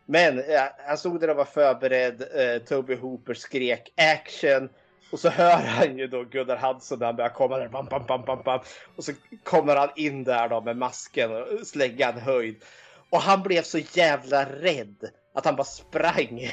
Men 0.05 0.39
eh, 0.39 0.61
han 0.87 0.97
stod 0.97 1.19
där 1.19 1.29
och 1.29 1.35
var 1.35 1.45
förberedd. 1.45 2.21
Eh, 2.21 2.61
Toby 2.63 2.95
Hooper 2.95 3.33
skrek 3.33 3.93
action. 3.97 4.69
Och 5.13 5.19
så 5.19 5.29
hör 5.29 5.61
han 5.61 5.97
ju 5.97 6.07
då 6.07 6.23
Gunnar 6.23 6.57
Hansson 6.57 6.99
när 6.99 7.05
han 7.05 7.15
börjar 7.15 7.29
komma 7.29 7.57
där. 7.57 7.69
Bam, 7.69 7.85
bam, 7.85 8.05
bam, 8.07 8.21
bam, 8.25 8.41
bam. 8.43 8.59
Och 8.95 9.03
så 9.03 9.11
kommer 9.43 9.75
han 9.75 9.89
in 9.95 10.23
där 10.23 10.49
då 10.49 10.61
med 10.61 10.77
masken 10.77 11.31
och 11.35 11.67
släggan 11.67 12.19
höjd. 12.19 12.63
Och 13.09 13.21
han 13.21 13.43
blev 13.43 13.61
så 13.61 13.77
jävla 13.77 14.45
rädd 14.45 15.09
att 15.33 15.45
han 15.45 15.55
bara 15.55 15.63
sprang 15.63 16.49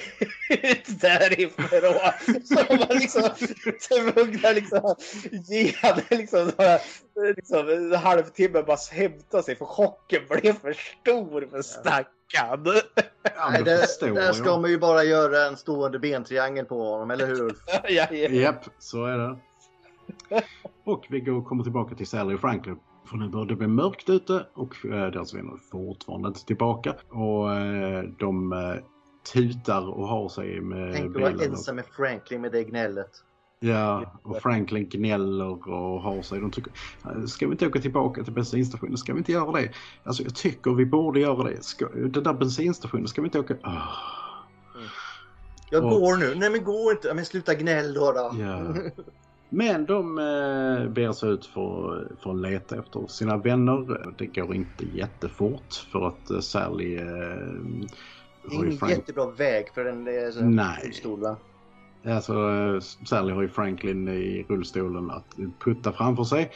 ut 0.49 1.01
därifrån. 1.01 2.45
Så 2.45 2.77
man 2.77 2.99
liksom 2.99 3.31
tvungna 3.89 4.51
liksom 4.51 4.95
ge 5.49 5.73
han 5.83 6.01
liksom, 6.11 6.53
några, 6.59 6.79
liksom 7.37 7.69
en 7.69 7.95
halvtimme 7.95 8.63
bara 8.63 8.77
hämta 8.93 9.43
sig 9.43 9.57
för 9.57 9.65
chocken 9.65 10.23
blev 10.29 10.53
för 10.53 10.73
stor 10.73 11.49
för 11.51 11.63
stackarn. 11.63 12.11
Ja, 12.33 13.51
Nej, 13.51 13.63
det 13.63 13.71
där, 13.71 13.79
förstår 13.79 14.15
där 14.15 14.33
ska 14.33 14.59
man 14.59 14.71
ju 14.71 14.79
bara 14.79 15.05
göra 15.05 15.47
en 15.47 15.57
stående 15.57 15.99
bentriangel 15.99 16.65
på 16.65 16.91
honom, 16.91 17.11
eller 17.11 17.27
hur 17.27 17.43
Ulf? 17.43 17.59
ja, 17.89 18.07
ja. 18.11 18.29
Japp, 18.29 18.65
så 18.79 19.05
är 19.05 19.19
det. 19.19 19.37
Och 20.85 21.07
vi 21.11 21.21
går, 21.21 21.45
kommer 21.45 21.63
tillbaka 21.63 21.95
till 21.95 22.07
Sally 22.07 22.35
och 22.35 22.41
Franklin. 22.41 22.79
För 23.11 23.17
nu 23.17 23.29
börjar 23.29 23.47
det 23.47 23.57
bli 23.57 23.67
mörkt 23.67 24.11
ute 24.11 24.47
och 24.55 24.87
eh, 24.87 24.91
deras 25.11 25.35
vänner 25.35 25.53
är 25.53 25.57
fortfarande 25.71 26.29
inte 26.29 26.45
tillbaka. 26.47 26.95
Och 27.09 27.53
eh, 27.55 28.03
de 28.19 28.53
eh, 28.53 28.75
tutar 29.33 29.89
och 29.89 30.09
har 30.09 30.29
sig 30.29 30.61
med 30.61 30.95
Tänk 30.95 31.17
att 31.17 31.23
vara 31.23 31.31
ensam 31.45 31.77
med 31.77 31.85
Franklin 31.87 32.41
med 32.41 32.53
det 32.53 32.65
gnället. 32.65 33.11
ja, 33.61 34.13
och 34.23 34.37
Franklin 34.43 34.89
gnäller 34.89 35.69
och 35.69 36.03
har 36.03 36.23
sig. 36.23 36.41
De 36.41 36.51
tycker, 36.51 36.73
"Eh, 37.05 37.25
ska 37.25 37.47
vi 37.47 37.53
inte 37.53 37.67
åka 37.67 37.79
tillbaka 37.81 38.25
till 38.25 38.33
bensinstationen? 38.33 38.97
Ska 38.97 39.13
vi 39.13 39.19
inte 39.19 39.33
göra 39.33 39.53
det? 39.61 39.71
Alltså 40.05 40.23
jag 40.23 40.35
tycker 40.35 40.71
vi 40.71 40.87
borde 40.87 41.21
göra 41.21 41.43
det. 41.51 41.65
Ska, 41.65 41.89
den 41.89 42.23
där 42.23 42.33
bensinstationen, 42.35 43.09
ska 43.09 43.23
vi 43.23 43.27
inte 43.27 43.41
åka? 43.41 43.57
Ah, 43.63 43.83
Jag 45.71 45.85
Och- 45.85 45.91
går 45.91 46.17
nu. 46.17 46.35
Nej 46.37 46.51
men 46.51 46.65
gå 46.65 46.91
inte. 46.91 47.15
Men 47.15 47.25
sluta 47.25 47.55
gnäll 47.55 47.95
då. 47.95 48.13
då. 48.13 48.31
Ja. 48.43 48.75
Men 49.53 49.87
de 49.87 50.19
eh, 50.19 50.89
ber 50.89 51.13
sig 51.13 51.31
ut 51.31 51.47
för, 51.47 52.09
för 52.23 52.31
att 52.31 52.41
leta 52.41 52.79
efter 52.79 53.07
sina 53.07 53.37
vänner. 53.37 54.13
Det 54.19 54.27
går 54.27 54.55
inte 54.55 54.85
jättefort 54.95 55.75
för 55.93 56.07
att 56.07 56.31
eh, 56.31 56.41
Sally 56.41 56.97
eh, 56.97 57.03
Det 57.03 58.57
är 58.57 58.65
ingen 58.65 58.79
Frank... 58.79 58.93
jättebra 58.93 59.31
väg 59.31 59.69
för 59.75 59.85
en 59.85 60.09
eh, 60.09 60.13
rullstol 60.13 61.21
va? 61.21 61.37
Alltså, 62.05 62.33
eh, 62.33 62.81
Sally 63.07 63.33
har 63.33 63.43
ju 63.43 63.49
Franklin 63.49 64.09
i 64.09 64.47
rullstolen 64.49 65.11
att 65.11 65.37
putta 65.65 65.93
framför 65.93 66.25
sig. 66.25 66.51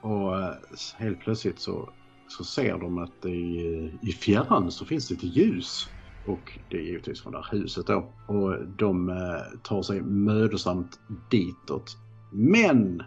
Och 0.00 0.40
eh, 0.40 0.54
helt 0.96 1.20
plötsligt 1.20 1.60
så, 1.60 1.90
så 2.28 2.44
ser 2.44 2.78
de 2.78 2.98
att 2.98 3.26
i, 3.26 3.98
i 4.02 4.12
fjärran 4.12 4.70
så 4.70 4.84
finns 4.84 5.08
det 5.08 5.14
ett 5.14 5.22
ljus. 5.22 5.88
Och 6.26 6.58
det 6.68 6.76
är 6.76 6.80
givetvis 6.82 7.22
från 7.22 7.32
det 7.32 7.38
här 7.38 7.58
huset 7.58 7.86
då. 7.86 8.12
Och 8.26 8.66
de 8.76 9.08
eh, 9.08 9.58
tar 9.62 9.82
sig 9.82 10.00
mödosamt 10.02 11.00
ditåt. 11.30 11.96
Men 12.32 13.02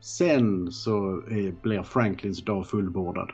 sen 0.00 0.72
så 0.72 1.22
eh, 1.30 1.54
blir 1.62 1.82
Franklins 1.82 2.44
dag 2.44 2.66
fullbordad. 2.66 3.30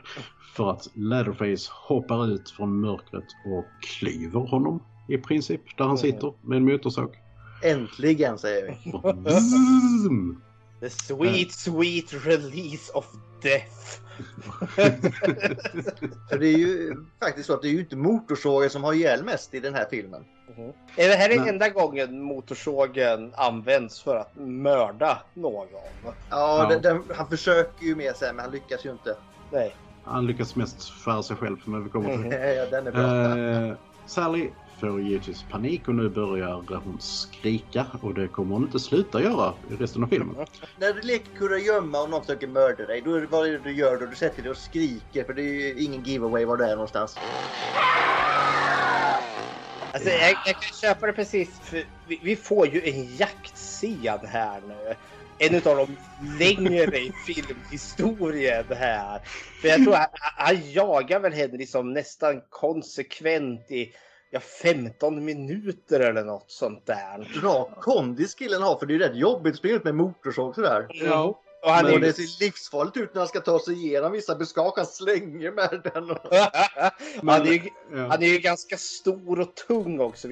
För 0.55 0.71
att 0.71 0.87
Leatherface 0.93 1.71
hoppar 1.87 2.27
ut 2.27 2.49
från 2.49 2.79
mörkret 2.79 3.25
och 3.45 3.65
klyver 3.81 4.39
honom 4.39 4.83
i 5.07 5.17
princip. 5.17 5.61
Där 5.77 5.85
han 5.85 5.97
sitter 5.97 6.33
med 6.41 6.57
en 6.57 6.65
motorsåg. 6.65 7.15
Äntligen 7.63 8.37
säger 8.37 8.67
vi. 8.67 8.91
The 10.79 10.89
sweet, 10.89 11.51
sweet 11.51 12.25
release 12.25 12.91
of 12.93 13.05
death. 13.41 13.99
För 16.29 16.37
det 16.37 16.47
är 16.47 16.57
ju 16.57 16.95
faktiskt 17.19 17.47
så 17.47 17.53
att 17.53 17.61
det 17.61 17.67
är 17.67 17.71
ju 17.71 17.79
inte 17.79 17.95
motorsågen 17.95 18.69
som 18.69 18.83
har 18.83 18.93
ihjäl 18.93 19.23
mest 19.23 19.53
i 19.53 19.59
den 19.59 19.73
här 19.73 19.87
filmen. 19.89 20.25
Är 20.95 21.09
det 21.09 21.15
här 21.15 21.29
Nej. 21.29 21.49
enda 21.49 21.69
gången 21.69 22.21
motorsågen 22.21 23.33
används 23.35 24.01
för 24.01 24.15
att 24.15 24.35
mörda 24.35 25.21
någon? 25.33 25.67
Ja, 26.03 26.13
Ja. 26.29 26.67
Den, 26.69 26.81
den, 26.81 27.03
han 27.15 27.29
försöker 27.29 27.85
ju 27.85 27.95
med 27.95 28.15
sig 28.15 28.33
men 28.33 28.45
han 28.45 28.51
lyckas 28.51 28.85
ju 28.85 28.91
inte. 28.91 29.15
Nej. 29.51 29.75
Han 30.03 30.27
lyckas 30.27 30.55
mest 30.55 30.89
för 30.89 31.21
sig 31.21 31.35
själv 31.35 31.57
men 31.65 31.83
vi 31.83 31.89
kommer 31.89 32.09
till 32.09 32.29
det. 32.29 32.53
ja, 32.55 32.65
den 32.65 32.87
är 32.87 32.91
bra. 32.91 33.71
Eh, 33.71 33.77
Sally 34.05 34.49
får 34.79 35.01
givetvis 35.01 35.43
panik 35.43 35.87
och 35.87 35.95
nu 35.95 36.09
börjar 36.09 36.79
hon 36.83 36.97
skrika 37.01 37.85
och 38.01 38.13
det 38.13 38.27
kommer 38.27 38.55
hon 38.55 38.63
inte 38.63 38.79
sluta 38.79 39.21
göra 39.21 39.53
i 39.69 39.73
resten 39.73 40.03
av 40.03 40.07
filmen. 40.07 40.35
När 40.77 40.93
du 40.93 41.01
leker 41.01 41.31
kurragömma 41.35 42.01
och 42.01 42.09
någon 42.09 42.21
försöker 42.21 42.47
mörda 42.47 42.85
dig, 42.85 43.01
då 43.01 43.13
är 43.13 43.21
det 43.21 43.27
vad 43.27 43.47
är 43.47 43.51
det 43.51 43.59
du 43.59 43.73
gör 43.73 43.99
då? 43.99 44.05
Du 44.05 44.15
sätter 44.15 44.41
dig 44.41 44.51
och 44.51 44.57
skriker 44.57 45.23
för 45.23 45.33
det 45.33 45.41
är 45.41 45.53
ju 45.53 45.83
ingen 45.83 46.03
giveaway 46.03 46.45
var 46.45 46.57
du 46.57 46.63
är 46.63 46.75
någonstans. 46.75 47.17
Alltså, 49.93 50.09
jag, 50.09 50.29
jag 50.29 50.55
kan 50.55 50.73
köpa 50.81 51.07
det 51.07 51.13
precis. 51.13 51.59
För 51.59 51.83
vi, 52.07 52.19
vi 52.23 52.35
får 52.35 52.67
ju 52.67 52.81
en 52.89 53.15
jaktscen 53.15 54.19
här 54.27 54.61
nu. 54.61 54.95
En 55.37 55.55
av 55.55 55.61
de 55.61 55.97
längre 56.39 56.97
i 56.97 57.11
filmhistorien 57.27 58.65
här. 58.69 59.21
För 59.61 59.67
jag 59.67 59.83
tror 59.83 59.93
han, 59.93 60.07
han 60.37 60.71
jagar 60.71 61.19
väl 61.19 61.33
henne 61.33 61.57
liksom 61.57 61.93
nästan 61.93 62.41
konsekvent 62.49 63.71
i 63.71 63.93
ja, 64.29 64.39
15 64.39 65.25
minuter 65.25 65.99
eller 65.99 66.23
något 66.23 66.51
sånt 66.51 66.85
där. 66.85 67.39
Bra 67.41 67.69
kondis 67.81 68.35
killen 68.35 68.61
har 68.61 68.79
för 68.79 68.85
det 68.85 68.93
är 68.93 68.95
ju 68.95 69.03
rätt 69.03 69.15
jobbigt 69.15 69.53
att 69.53 69.57
springa 69.59 69.75
ut 69.75 69.83
med 69.83 69.95
motorsåg 69.95 70.55
sådär. 70.55 70.87
Ja. 70.89 71.41
Och 71.61 71.71
han 71.71 71.85
Men 71.85 71.93
är 71.93 71.99
det 71.99 72.13
ser 72.13 72.45
livsfarligt 72.45 72.97
ut 72.97 73.13
när 73.13 73.21
han 73.21 73.27
ska 73.27 73.39
ta 73.39 73.59
sig 73.59 73.73
igenom 73.73 74.11
vissa 74.11 74.35
buskage. 74.35 74.73
Han 74.75 74.85
slänger 74.85 75.51
med 75.51 75.91
den. 75.93 76.11
Och... 76.11 76.17
han, 77.31 77.47
är 77.47 77.51
ju, 77.51 77.61
Ja. 77.93 78.07
han 78.07 78.23
är 78.23 78.27
ju 78.27 78.39
ganska 78.39 78.77
stor 78.77 79.39
och 79.39 79.55
tung 79.55 79.99
också. 79.99 80.27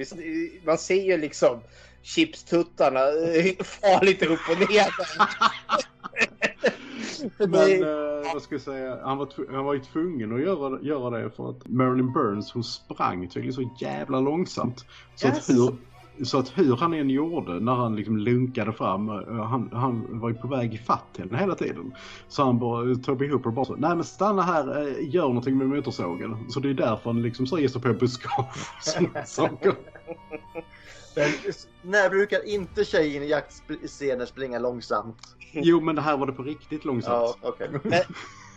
Man 0.64 0.78
ser 0.78 1.02
ju 1.02 1.16
liksom 1.16 1.60
chipstuttarna 2.02 3.00
eh, 3.00 3.56
far 3.64 4.04
lite 4.04 4.26
upp 4.26 4.40
och 4.50 4.70
ner. 4.70 4.94
Men 7.38 7.82
eh, 7.82 8.32
vad 8.34 8.42
ska 8.42 8.54
jag 8.54 8.62
säga, 8.62 8.98
han 9.04 9.18
var, 9.18 9.28
han 9.54 9.64
var 9.64 9.74
ju 9.74 9.80
tvungen 9.80 10.32
att 10.34 10.40
göra, 10.40 10.80
göra 10.82 11.18
det 11.18 11.30
för 11.30 11.50
att 11.50 11.68
Marilyn 11.68 12.12
Burns 12.12 12.52
hon 12.52 12.64
sprang 12.64 13.28
tydligen 13.28 13.52
så 13.52 13.70
jävla 13.78 14.20
långsamt. 14.20 14.84
Så, 15.14 15.26
Yes. 15.28 15.50
att 15.50 15.56
hur, 15.56 15.76
så 16.24 16.38
att 16.38 16.58
hur 16.58 16.76
han 16.76 16.94
än 16.94 17.10
gjorde 17.10 17.60
när 17.60 17.74
han 17.74 17.96
liksom 17.96 18.16
lunkade 18.18 18.72
fram, 18.72 19.08
eh, 19.08 19.44
han, 19.44 19.70
han 19.72 20.20
var 20.20 20.28
ju 20.28 20.34
på 20.34 20.48
väg 20.48 20.74
i 20.74 20.78
fatt 20.78 21.16
henne 21.18 21.38
hela 21.38 21.54
tiden. 21.54 21.92
Så 22.28 22.44
han 22.44 22.58
bara, 22.58 22.94
Toby 22.94 23.28
Hooper 23.28 23.50
bara 23.50 23.64
så, 23.64 23.76
nej 23.76 23.94
men 23.94 24.04
stanna 24.04 24.42
här, 24.42 24.82
eh, 24.88 25.08
gör 25.14 25.28
någonting 25.28 25.58
med 25.58 25.68
motorsågen. 25.68 26.36
Så 26.50 26.60
det 26.60 26.70
är 26.70 26.74
därför 26.74 27.10
han 27.12 27.22
liksom 27.22 27.46
så 27.46 27.58
ger 27.58 27.68
sig 27.68 27.82
på 27.82 27.92
buskage 27.92 28.38
och 28.78 28.82
sådana 28.84 29.24
saker. 29.26 29.74
När 31.82 32.10
brukar 32.10 32.46
inte 32.46 32.84
tjejen 32.84 33.22
i 33.22 33.26
jaktscener 33.26 34.26
springa 34.26 34.58
långsamt? 34.58 35.18
Jo 35.52 35.80
men 35.80 35.96
det 35.96 36.02
här 36.02 36.16
var 36.16 36.26
det 36.26 36.32
på 36.32 36.42
riktigt 36.42 36.84
långsamt. 36.84 37.36
Ja, 37.42 37.48
okej. 37.48 37.68
Men 37.84 38.02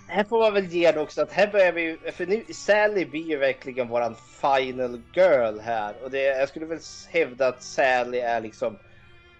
här 0.08 0.24
får 0.24 0.40
man 0.40 0.54
väl 0.54 0.66
ge 0.66 0.92
det 0.92 1.00
också 1.00 1.22
att 1.22 1.32
här 1.32 1.52
börjar 1.52 1.72
vi 1.72 1.82
ju, 1.82 2.12
för 2.12 2.26
nu 2.26 2.44
Sally 2.54 3.06
blir 3.06 3.30
ju 3.30 3.38
verkligen 3.38 3.88
våran 3.88 4.16
final 4.42 5.02
girl 5.14 5.60
här 5.60 6.04
och 6.04 6.12
det, 6.12 6.24
jag 6.24 6.50
skulle 6.50 6.66
väl 6.66 6.80
hävda 7.10 7.48
att 7.48 7.64
Sally 7.64 8.18
är 8.18 8.42
liksom 8.42 8.78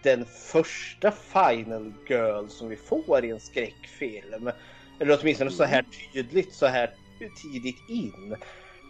den 0.04 0.26
första 0.26 1.12
final 1.12 1.94
girl 2.10 2.48
som 2.48 2.70
vi 2.70 2.76
får 2.76 3.26
i 3.26 3.30
en 3.30 3.40
skräckfilm. 3.40 4.52
Eller 5.00 5.20
åtminstone 5.22 5.52
så 5.52 5.64
här 5.64 5.86
tydligt 6.14 6.54
så 6.54 6.66
här 6.66 6.94
tidigt 7.42 7.90
in. 7.90 8.36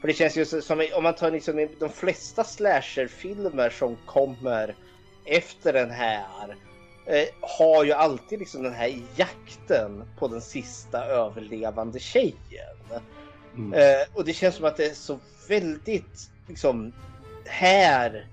För 0.02 0.08
det 0.08 0.14
känns 0.14 0.38
ju 0.38 0.46
som 0.46 0.88
om 0.94 1.04
man 1.04 1.16
tar 1.16 1.32
liksom 1.32 1.68
de 1.80 1.90
flesta 1.90 2.44
slasherfilmer 2.44 3.70
som 3.70 3.98
kommer 4.06 4.76
efter 5.26 5.74
den 5.74 5.92
här 5.92 6.56
eh, 7.06 7.26
har 7.42 7.84
ju 7.84 7.92
alltid 7.92 8.40
liksom 8.40 8.64
den 8.64 8.74
här 8.74 9.00
jakten 9.16 10.04
på 10.20 10.28
den 10.28 10.42
sista 10.42 11.06
överlevande 11.06 12.00
tjejen. 12.00 13.02
Mm. 13.56 13.74
Eh, 13.74 14.08
och 14.14 14.26
det 14.26 14.34
känns 14.34 14.56
som 14.56 14.66
att 14.66 14.78
det 14.78 14.86
är 14.86 14.94
så 14.94 15.20
väldigt 15.48 16.30
liksom 16.48 16.94
här 17.46 18.28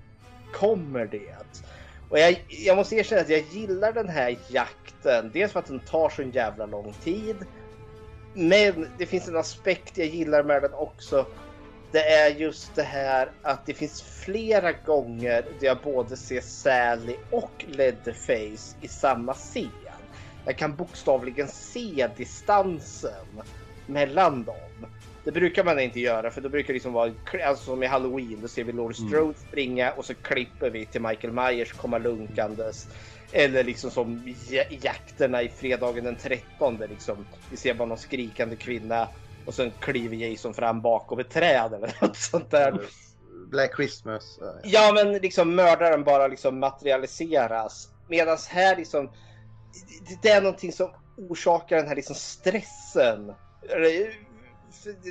kommer 0.53 1.05
det. 1.05 1.35
Och 2.09 2.19
jag, 2.19 2.45
jag 2.47 2.77
måste 2.77 2.95
erkänna 2.95 3.21
att 3.21 3.29
jag 3.29 3.43
gillar 3.51 3.93
den 3.93 4.09
här 4.09 4.37
jakten. 4.49 5.31
Dels 5.33 5.51
för 5.51 5.59
att 5.59 5.67
den 5.67 5.79
tar 5.79 6.09
så 6.09 6.21
en 6.21 6.31
jävla 6.31 6.65
lång 6.65 6.93
tid. 6.93 7.35
Men 8.33 8.87
det 8.97 9.05
finns 9.05 9.27
en 9.27 9.37
aspekt 9.37 9.97
jag 9.97 10.07
gillar 10.07 10.43
med 10.43 10.61
den 10.61 10.73
också. 10.73 11.25
Det 11.91 12.03
är 12.09 12.29
just 12.29 12.75
det 12.75 12.83
här 12.83 13.31
att 13.41 13.65
det 13.65 13.73
finns 13.73 14.01
flera 14.01 14.71
gånger 14.71 15.41
där 15.59 15.67
jag 15.67 15.81
både 15.81 16.17
ser 16.17 16.41
Sally 16.41 17.15
och 17.31 17.65
Leatherface 17.67 18.77
i 18.79 18.87
samma 18.87 19.33
scen. 19.33 20.09
Jag 20.43 20.57
kan 20.57 20.75
bokstavligen 20.75 21.47
se 21.47 22.09
distansen 22.17 23.41
mellan 23.85 24.43
dem. 24.43 24.85
Det 25.25 25.31
brukar 25.31 25.63
man 25.63 25.79
inte 25.79 25.99
göra 25.99 26.31
för 26.31 26.41
då 26.41 26.49
brukar 26.49 26.67
det 26.67 26.73
liksom 26.73 26.93
vara 26.93 27.13
alltså 27.45 27.63
som 27.63 27.83
i 27.83 27.87
Halloween. 27.87 28.41
Då 28.41 28.47
ser 28.47 28.63
vi 28.63 28.71
Laurie 28.71 29.07
Strode 29.07 29.39
springa 29.39 29.91
och 29.91 30.05
så 30.05 30.15
klipper 30.15 30.69
vi 30.69 30.85
till 30.85 31.01
Michael 31.01 31.33
Myers 31.33 31.73
komma 31.73 31.97
lunkandes. 31.97 32.87
Eller 33.31 33.63
liksom 33.63 33.91
som 33.91 34.23
ja- 34.49 34.63
jakterna 34.69 35.41
i 35.43 35.49
fredagen 35.49 36.03
den 36.03 36.15
13 36.17 36.77
där 36.77 36.87
liksom 36.87 37.27
vi 37.49 37.57
ser 37.57 37.73
bara 37.73 37.87
någon 37.87 37.97
skrikande 37.97 38.55
kvinna 38.55 39.09
och 39.49 39.55
sen 39.55 39.71
kliver 39.79 40.15
Jason 40.15 40.53
fram 40.53 40.81
bakom 40.81 41.19
ett 41.19 41.29
träd 41.29 41.73
eller 41.73 41.97
något 42.01 42.17
sånt 42.17 42.51
där. 42.51 42.81
Black 43.51 43.75
Christmas. 43.75 44.39
Ja, 44.63 44.91
men 44.95 45.13
liksom 45.13 45.55
mördaren 45.55 46.03
bara 46.03 46.27
liksom 46.27 46.59
materialiseras. 46.59 47.89
Medan 48.09 48.37
här 48.49 48.75
liksom 48.75 49.11
det- 50.21 50.29
är 50.29 50.41
någonting 50.41 50.71
som 50.71 50.89
orsakar 51.17 51.75
den 51.75 51.87
här 51.87 51.95
liksom 51.95 52.15
stressen. 52.15 53.33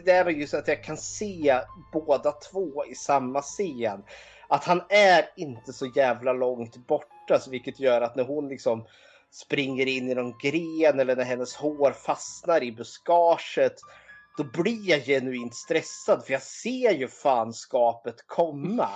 Det 0.05 0.11
är 0.11 0.25
väl 0.25 0.37
just 0.37 0.55
att 0.55 0.69
jag 0.69 0.85
kan 0.85 0.97
se 0.97 1.61
båda 1.93 2.33
två 2.33 2.85
i 2.87 2.95
samma 2.95 3.43
scen. 3.43 4.03
Att 4.49 4.65
han 4.65 4.83
är 4.89 5.25
inte 5.37 5.73
så 5.73 5.87
jävla 5.87 6.33
långt 6.33 6.77
borta, 6.77 7.39
så 7.41 7.51
vilket 7.51 7.81
gör 7.81 8.01
att 8.01 8.17
när 8.17 8.25
hon 8.25 8.49
liksom 8.49 8.87
springer 9.31 9.87
in 9.87 10.11
i 10.11 10.15
någon 10.15 10.39
gren 10.39 11.01
eller 11.01 11.17
när 11.17 11.25
hennes 11.25 11.57
hår 11.57 11.91
fastnar 11.93 12.63
i 12.63 12.73
buskaget. 12.73 13.75
Då 14.39 14.45
blir 14.45 14.91
jag 14.91 15.05
genuint 15.05 15.55
stressad 15.55 16.25
för 16.25 16.33
jag 16.33 16.43
ser 16.43 16.93
ju 16.93 17.09
fanskapet 17.09 18.27
komma. 18.27 18.89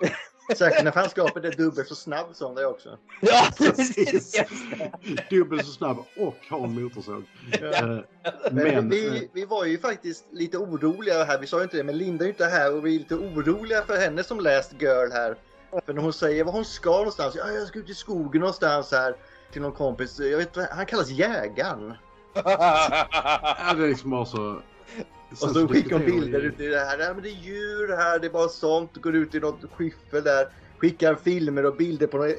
Särskilt 0.56 0.84
när 0.84 0.90
fanskapet 0.90 1.44
är 1.44 1.52
dubbelt 1.52 1.88
så 1.88 1.94
snabb 1.94 2.34
som 2.34 2.54
det 2.54 2.66
också. 2.66 2.98
Ja, 3.20 3.48
Precis. 3.58 4.44
Dubbelt 5.30 5.66
så 5.66 5.72
snabb 5.72 5.98
och 6.16 6.36
har 6.50 6.64
en 6.64 6.82
motorsåg. 6.82 7.24
Eh, 7.52 7.80
Men, 7.80 8.04
Men, 8.50 8.88
vi, 8.90 9.06
eh, 9.06 9.22
vi 9.32 9.44
var 9.44 9.64
ju 9.64 9.78
faktiskt 9.78 10.24
lite 10.30 10.58
oroliga 10.58 11.24
här. 11.24 11.38
Vi 11.38 11.46
sa 11.46 11.56
ju 11.56 11.62
inte 11.62 11.76
det, 11.76 11.84
men 11.84 11.98
Linda 11.98 12.24
är 12.24 12.26
ju 12.26 12.32
inte 12.32 12.46
här 12.46 12.74
och 12.74 12.86
vi 12.86 12.94
är 12.94 12.98
lite 12.98 13.14
oroliga 13.14 13.82
för 13.82 13.96
henne 13.96 14.24
som 14.24 14.40
läst 14.40 14.72
Girl 14.82 15.12
här. 15.12 15.36
För 15.86 15.92
när 15.92 16.02
hon 16.02 16.12
säger 16.12 16.44
vad 16.44 16.54
hon 16.54 16.64
ska 16.64 16.90
någonstans. 16.90 17.34
Ja, 17.38 17.50
jag 17.50 17.68
ska 17.68 17.78
ut 17.78 17.90
i 17.90 17.94
skogen 17.94 18.40
någonstans 18.40 18.92
här 18.92 19.16
till 19.52 19.62
någon 19.62 19.72
kompis. 19.72 20.18
Jag 20.18 20.38
vet, 20.38 20.56
han 20.70 20.86
kallas 20.86 21.10
Jägaren. 21.10 21.94
ja, 22.34 23.74
det 23.76 23.84
är 23.84 23.88
liksom 23.88 24.10
bara 24.10 24.24
så... 24.24 24.62
Och 25.30 25.36
så 25.38 25.68
skickar 25.68 25.96
hon 25.96 26.06
bilder 26.06 26.40
ut 26.40 26.60
i 26.60 26.66
det 26.66 26.78
här. 26.78 26.98
Ja, 26.98 27.14
men 27.14 27.22
det 27.22 27.28
är 27.28 27.42
djur 27.44 27.96
här, 27.96 28.18
det 28.18 28.26
är 28.26 28.30
bara 28.30 28.48
sånt. 28.48 28.96
Går 28.96 29.16
ut 29.16 29.34
i 29.34 29.40
något 29.40 29.72
skyffel 29.72 30.24
där. 30.24 30.46
Skickar 30.78 31.14
filmer 31.14 31.66
och 31.66 31.76
bilder 31.76 32.06
på 32.06 32.18
någon 32.18 32.32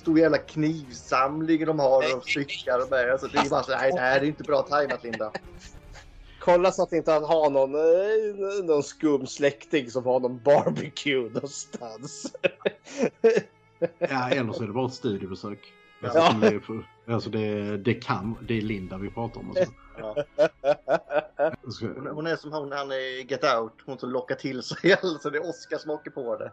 stor 0.00 0.18
jävla 0.18 0.38
knivsamling 0.38 1.66
de 1.66 1.78
har 1.78 2.16
och 2.16 2.24
styckar 2.24 2.82
och 2.84 2.90
med. 2.90 3.10
Alltså, 3.10 3.26
det 3.26 3.38
är 3.38 3.50
bara 3.50 3.62
så 3.62 3.70
nej, 3.76 3.92
det 3.92 4.00
här 4.00 4.20
är 4.20 4.24
inte 4.24 4.42
bra 4.42 4.62
tajmat 4.62 5.04
Linda. 5.04 5.32
Kolla 6.40 6.72
så 6.72 6.82
att 6.82 6.92
inte 6.92 7.12
han 7.12 7.24
har 7.24 7.50
någon, 7.50 7.74
eh, 7.74 8.64
någon 8.64 8.82
skum 8.82 9.26
släkting 9.26 9.90
som 9.90 10.04
har 10.04 10.20
någon 10.20 10.42
barbecue 10.42 11.30
någonstans. 11.30 12.32
Ja, 13.98 14.30
eller 14.30 14.52
så 14.52 14.62
är 14.62 14.66
det 14.66 14.72
bara 14.72 14.86
ett 14.86 14.94
studiebesök. 14.94 15.72
Alltså, 16.02 16.18
Ja. 16.18 16.60
Det, 17.10 17.14
alltså 17.14 17.30
det, 17.30 17.76
det 17.76 17.94
kan, 17.94 18.36
det 18.48 18.58
är 18.58 18.62
Linda 18.62 18.98
vi 18.98 19.10
pratar 19.10 19.40
om. 19.40 19.48
Alltså. 19.48 19.72
Ja. 19.98 20.16
Ska- 21.70 21.86
Hon, 21.86 22.06
hon 22.06 22.26
är 22.26 22.36
som 22.36 22.52
hon 22.52 22.72
han 22.72 22.90
är 22.90 23.20
i 23.20 23.26
Get 23.30 23.44
Out. 23.58 23.72
Hon 23.86 23.98
som 23.98 24.10
lockar 24.10 24.34
till 24.34 24.62
sig 24.62 24.92
alltså 25.02 25.30
det 25.30 25.38
är 25.38 25.48
Oscar 25.48 25.78
som 25.78 25.90
åker 25.90 26.10
på 26.10 26.36
det. 26.36 26.52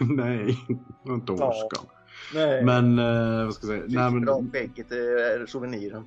Nej, 0.14 0.58
inte. 1.06 1.32
Oscar. 1.32 1.88
Nej. 2.34 2.64
Men, 2.64 2.98
eh, 2.98 3.44
vad 3.44 3.54
ska 3.54 3.66
jag 3.66 3.88
säga? 3.88 4.00
Nej, 4.10 4.20
Nej, 4.20 4.20
men, 4.36 4.50
skägget 4.52 4.92
är 4.92 5.46
souveniren. 5.46 6.04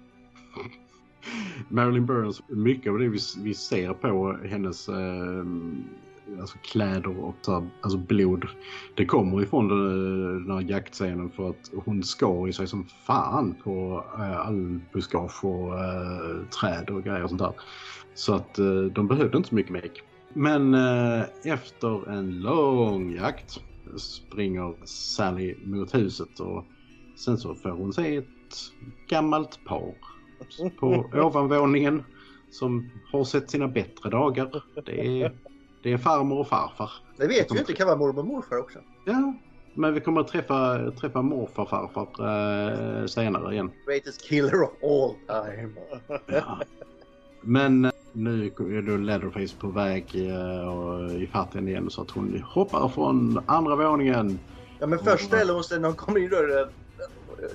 Marilyn 1.70 2.06
Burns, 2.06 2.42
mycket 2.48 2.92
av 2.92 3.00
det 3.00 3.08
vi, 3.10 3.20
vi 3.38 3.54
ser 3.54 3.94
på 3.94 4.40
hennes 4.44 4.90
eh, 4.90 5.44
alltså 6.40 6.58
kläder 6.58 7.20
och 7.20 7.36
så, 7.42 7.54
här, 7.54 7.70
alltså 7.82 7.98
blod, 7.98 8.48
det 8.96 9.06
kommer 9.06 9.44
ifrån 9.44 9.68
den, 9.68 10.48
den 10.48 10.58
här 10.58 10.72
jaktscenen 10.72 11.32
för 11.32 11.50
att 11.50 11.72
hon 11.86 12.04
skar 12.04 12.48
i 12.48 12.54
sig 12.54 12.68
som 12.68 12.86
fan 12.86 13.56
på 13.64 14.04
eh, 14.18 14.48
all 14.48 14.80
buskage 14.94 15.46
och 15.46 15.80
eh, 15.80 16.46
träd 16.62 16.90
och 16.90 17.04
grejer 17.04 17.24
och 17.24 17.30
sånt 17.30 17.42
där. 17.42 17.54
Så 18.14 18.34
att 18.34 18.60
eh, 18.60 18.82
de 18.82 19.08
behövde 19.08 19.38
inte 19.38 19.50
så 19.50 19.56
mycket 19.56 19.72
make. 19.72 20.02
Men 20.34 20.74
efter 21.44 22.10
en 22.10 22.40
lång 22.40 23.16
jakt 23.16 23.62
springer 23.98 24.74
Sally 24.86 25.56
mot 25.64 25.96
huset 25.96 26.40
och 26.40 26.66
sen 27.18 27.38
så 27.38 27.56
får 27.56 27.70
hon 27.70 27.94
se 27.94 28.16
ett 28.16 28.26
gammalt 29.08 29.60
par 29.66 29.94
på 30.80 31.10
ovanvåningen 31.14 32.04
som 32.52 32.90
har 33.12 33.24
sett 33.24 33.50
sina 33.50 33.68
bättre 33.68 34.10
dagar. 34.10 34.64
Det 34.86 35.22
är, 35.22 35.32
det 35.86 35.94
är 35.94 35.98
farmor 35.98 36.40
och 36.40 36.48
farfar. 36.48 36.92
Det 37.18 37.28
vet 37.28 37.52
vi 37.52 37.58
inte, 37.60 37.72
det 37.72 37.78
kan 37.78 37.88
vara 37.88 37.98
mormor 37.98 38.20
och 38.20 38.28
morfar 38.28 38.58
också. 38.58 38.80
Ja, 39.06 39.34
men 39.74 39.94
vi 39.94 40.02
kommer 40.02 40.22
att 40.22 40.28
träffa, 40.28 40.92
träffa 40.92 41.22
morfar 41.22 41.66
farfar 41.66 43.02
eh, 43.02 43.06
senare 43.06 43.54
igen. 43.54 43.72
Greatest 43.88 44.22
killer 44.22 44.62
of 44.64 44.70
all 44.84 45.16
time. 45.28 45.70
Ja. 46.26 46.60
Men 47.42 47.86
eh, 47.86 47.92
nu 48.12 48.46
är 48.46 48.82
då 48.82 48.98
Leatherface 48.98 49.56
på 49.60 49.68
väg 49.68 50.16
eh, 50.16 51.24
i 51.24 51.30
fatten 51.32 51.68
igen 51.68 51.90
så 51.90 52.02
att 52.02 52.12
hon 52.12 52.44
hoppar 52.46 52.90
från 52.90 53.44
andra 53.46 53.76
våningen. 53.76 54.40
Ja 54.80 54.88
men 54.88 55.00
först 55.00 55.26
ställer 55.26 55.54
hon 55.54 55.64
sig 55.64 55.80
när 55.80 55.88
hon 55.88 55.98
kommer 55.98 56.20
in 56.20 56.30
dörren. 56.30 56.70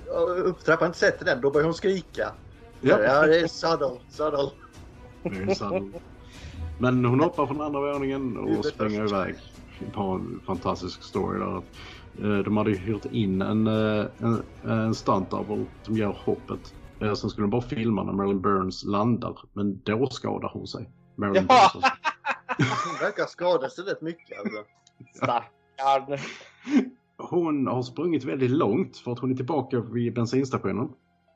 och 0.09 0.49
Upp 0.49 0.65
trappan 0.65 0.87
inte 0.87 0.99
sätter 0.99 1.25
den, 1.25 1.41
då 1.41 1.51
börjar 1.51 1.65
hon 1.65 1.75
skrika. 1.75 2.33
Ja. 2.81 3.01
Ja, 3.03 3.27
det 3.27 3.41
är 3.41 3.47
subtle, 3.47 3.99
subtle. 4.09 4.51
Är 5.25 5.55
sant. 5.55 5.97
Men 6.81 7.05
hon 7.05 7.21
hoppar 7.21 7.47
från 7.47 7.61
andra 7.61 7.81
våningen 7.93 8.37
och 8.37 8.65
springer 8.65 9.05
iväg. 9.09 9.35
På 9.93 10.03
en 10.03 10.41
fantastisk 10.47 11.03
story 11.03 11.39
där. 11.39 11.57
eh, 12.39 12.45
De 12.45 12.57
hade 12.57 12.71
ju 12.71 12.77
hyrt 12.77 13.05
in 13.05 13.43
en, 13.43 13.67
eh, 13.67 14.07
en, 14.19 14.43
en 14.71 14.95
stunt 14.95 15.31
double 15.31 15.67
som 15.83 15.97
gör 15.97 16.13
hoppet. 16.25 16.61
Eh, 17.03 17.15
Sen 17.15 17.31
skulle 17.31 17.45
de 17.45 17.51
bara 17.51 17.63
filma 17.63 18.03
när 18.05 18.13
Marilyn 18.13 18.41
Burns 18.41 18.85
landar. 18.85 19.39
Men 19.53 19.81
då 19.83 20.07
skadar 20.07 20.51
hon 20.53 20.67
sig. 20.67 20.91
Marilyn 21.17 21.47
Ja. 21.49 21.71
Burns. 21.75 21.85
Hon 22.59 22.99
verkar 23.01 23.27
skada 23.27 23.69
sig 23.69 23.85
rätt 23.85 24.03
mycket 24.03 24.39
alltså. 24.41 24.59
Stackarn. 25.15 26.19
Hon 27.19 27.67
har 27.67 27.83
sprungit 27.83 28.25
väldigt 28.25 28.51
långt 28.51 28.97
för 28.97 29.13
att 29.13 29.19
hon 29.19 29.31
är 29.33 29.37
tillbaka 29.37 29.81
vid 29.81 30.15
bensinstationen. 30.15 30.89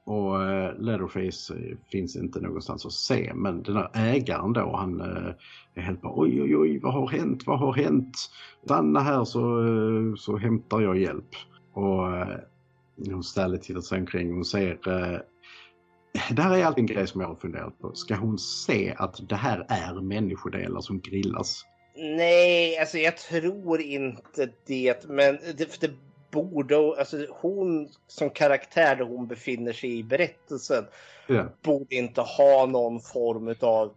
Och 0.05 0.43
eh, 0.43 0.78
Leatherface 0.78 1.55
eh, 1.55 1.76
finns 1.93 2.16
inte 2.16 2.40
någonstans 2.40 2.86
att 2.86 2.93
se. 2.93 3.32
Men 3.35 3.62
den 3.62 3.76
här 3.76 3.90
ägaren 3.94 4.52
då, 4.52 4.76
han 4.76 5.01
eh, 5.01 5.35
är 5.74 5.82
helt 5.82 6.02
bara 6.02 6.12
oj 6.16 6.43
oj 6.43 6.56
oj, 6.56 6.78
vad 6.78 6.93
har 6.93 7.09
hänt, 7.09 7.47
vad 7.47 7.59
har 7.59 7.72
hänt? 7.72 8.16
Stanna 8.64 9.01
här 9.01 9.24
så, 9.24 9.40
så 10.16 10.36
hämtar 10.36 10.81
jag 10.81 10.98
hjälp. 10.98 11.28
Och 11.72 12.09
hon 13.12 13.24
ställer 13.24 13.59
tittar 13.59 13.81
sig 13.81 14.01
omkring 14.01 14.39
och 14.39 14.47
ser 14.47 14.78
det 16.31 16.43
här 16.43 16.59
är 16.59 16.64
alltid 16.64 16.82
en 16.82 16.86
grej 16.86 17.06
som 17.06 17.20
jag 17.20 17.28
har 17.28 17.35
funderat 17.35 17.78
på. 17.78 17.94
Ska 17.94 18.14
hon 18.14 18.39
se 18.39 18.94
att 18.98 19.28
det 19.28 19.36
här 19.36 19.66
är 19.68 20.01
människodelar 20.01 20.81
som 20.81 21.01
grillas? 21.01 21.64
Nej, 21.97 22.78
alltså 22.78 22.98
jag 22.98 23.16
tror 23.16 23.81
inte 23.81 24.48
det. 24.66 25.09
Men 25.09 25.39
det, 25.56 25.72
för 25.72 25.89
det 25.89 25.94
borde... 26.35 26.77
Alltså 26.77 27.27
hon 27.31 27.89
som 28.06 28.31
karaktär 28.31 28.97
där 28.97 29.05
hon 29.05 29.27
befinner 29.27 29.73
sig 29.73 29.98
i 29.98 30.02
berättelsen 30.02 30.85
Ja. 31.27 31.44
borde 31.62 31.94
inte 31.94 32.20
ha 32.20 32.66
någon 32.66 33.01
form 33.01 33.55
av 33.61 33.93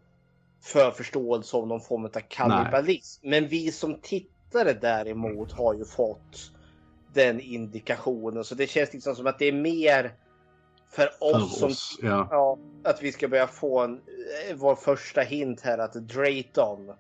förförståelse 0.62 1.58
om 1.58 1.70
någon 1.70 1.82
form 1.82 2.06
av 2.06 2.10
kannibalism. 2.10 3.30
Men 3.30 3.48
vi 3.48 3.72
som 3.72 4.00
tittare 4.02 4.74
däremot 4.74 5.52
har 5.52 5.74
ju 5.74 5.86
fått 5.86 6.52
den 7.14 7.40
indikationen. 7.40 8.44
Så 8.44 8.56
det 8.56 8.68
känns 8.68 8.94
liksom 8.94 9.16
som 9.16 9.28
att 9.28 9.40
det 9.40 9.46
är 9.46 9.54
mer 9.54 10.14
för 10.90 11.10
För 11.20 11.36
oss 11.36 11.60
som 11.60 11.70
oss, 11.70 12.00
ja. 12.02 12.28
Ja, 12.32 12.58
att 12.84 13.04
vi 13.04 13.12
ska 13.12 13.28
börja 13.28 13.48
få 13.48 13.80
en, 13.80 13.94
eh, 13.94 14.56
vår 14.56 14.76
första 14.76 15.22
hint 15.22 15.62
här 15.62 15.78
att 15.78 15.94
Drayton 15.94 16.92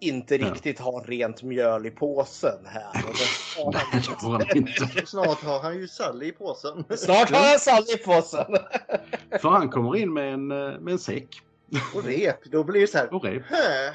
inte 0.00 0.36
Ja. 0.36 0.46
riktigt 0.46 0.78
har 0.80 1.04
rent 1.04 1.42
mjöl 1.42 1.86
i 1.86 1.90
påsen 1.90 2.66
här. 2.66 3.04
Och 3.64 3.72
det- 3.72 3.78
Nej, 3.92 4.02
det 4.20 4.28
han 4.28 4.56
inte. 4.56 5.06
Snart 5.06 5.42
har 5.42 5.60
han 5.62 5.78
ju 5.78 5.88
Sally 5.88 6.26
i 6.26 6.32
påsen. 6.32 6.84
Snart 6.96 7.30
har 7.30 7.48
han 7.50 7.58
Sally 7.58 7.92
i 7.94 7.96
påsen. 7.96 8.46
För 9.40 9.48
han 9.48 9.68
kommer 9.68 9.96
in 9.96 10.12
med 10.12 10.34
en, 10.34 10.50
eh, 10.50 10.80
med 10.80 10.92
en 10.92 10.98
säck 10.98 11.28
Och 11.94 12.04
rep, 12.04 12.44
då 12.44 12.64
blir 12.64 12.80
det 12.80 12.86
så 12.86 12.98
här. 12.98 13.14
och 13.14 13.24
rep. 13.24 13.42
"Hä? 13.48 13.92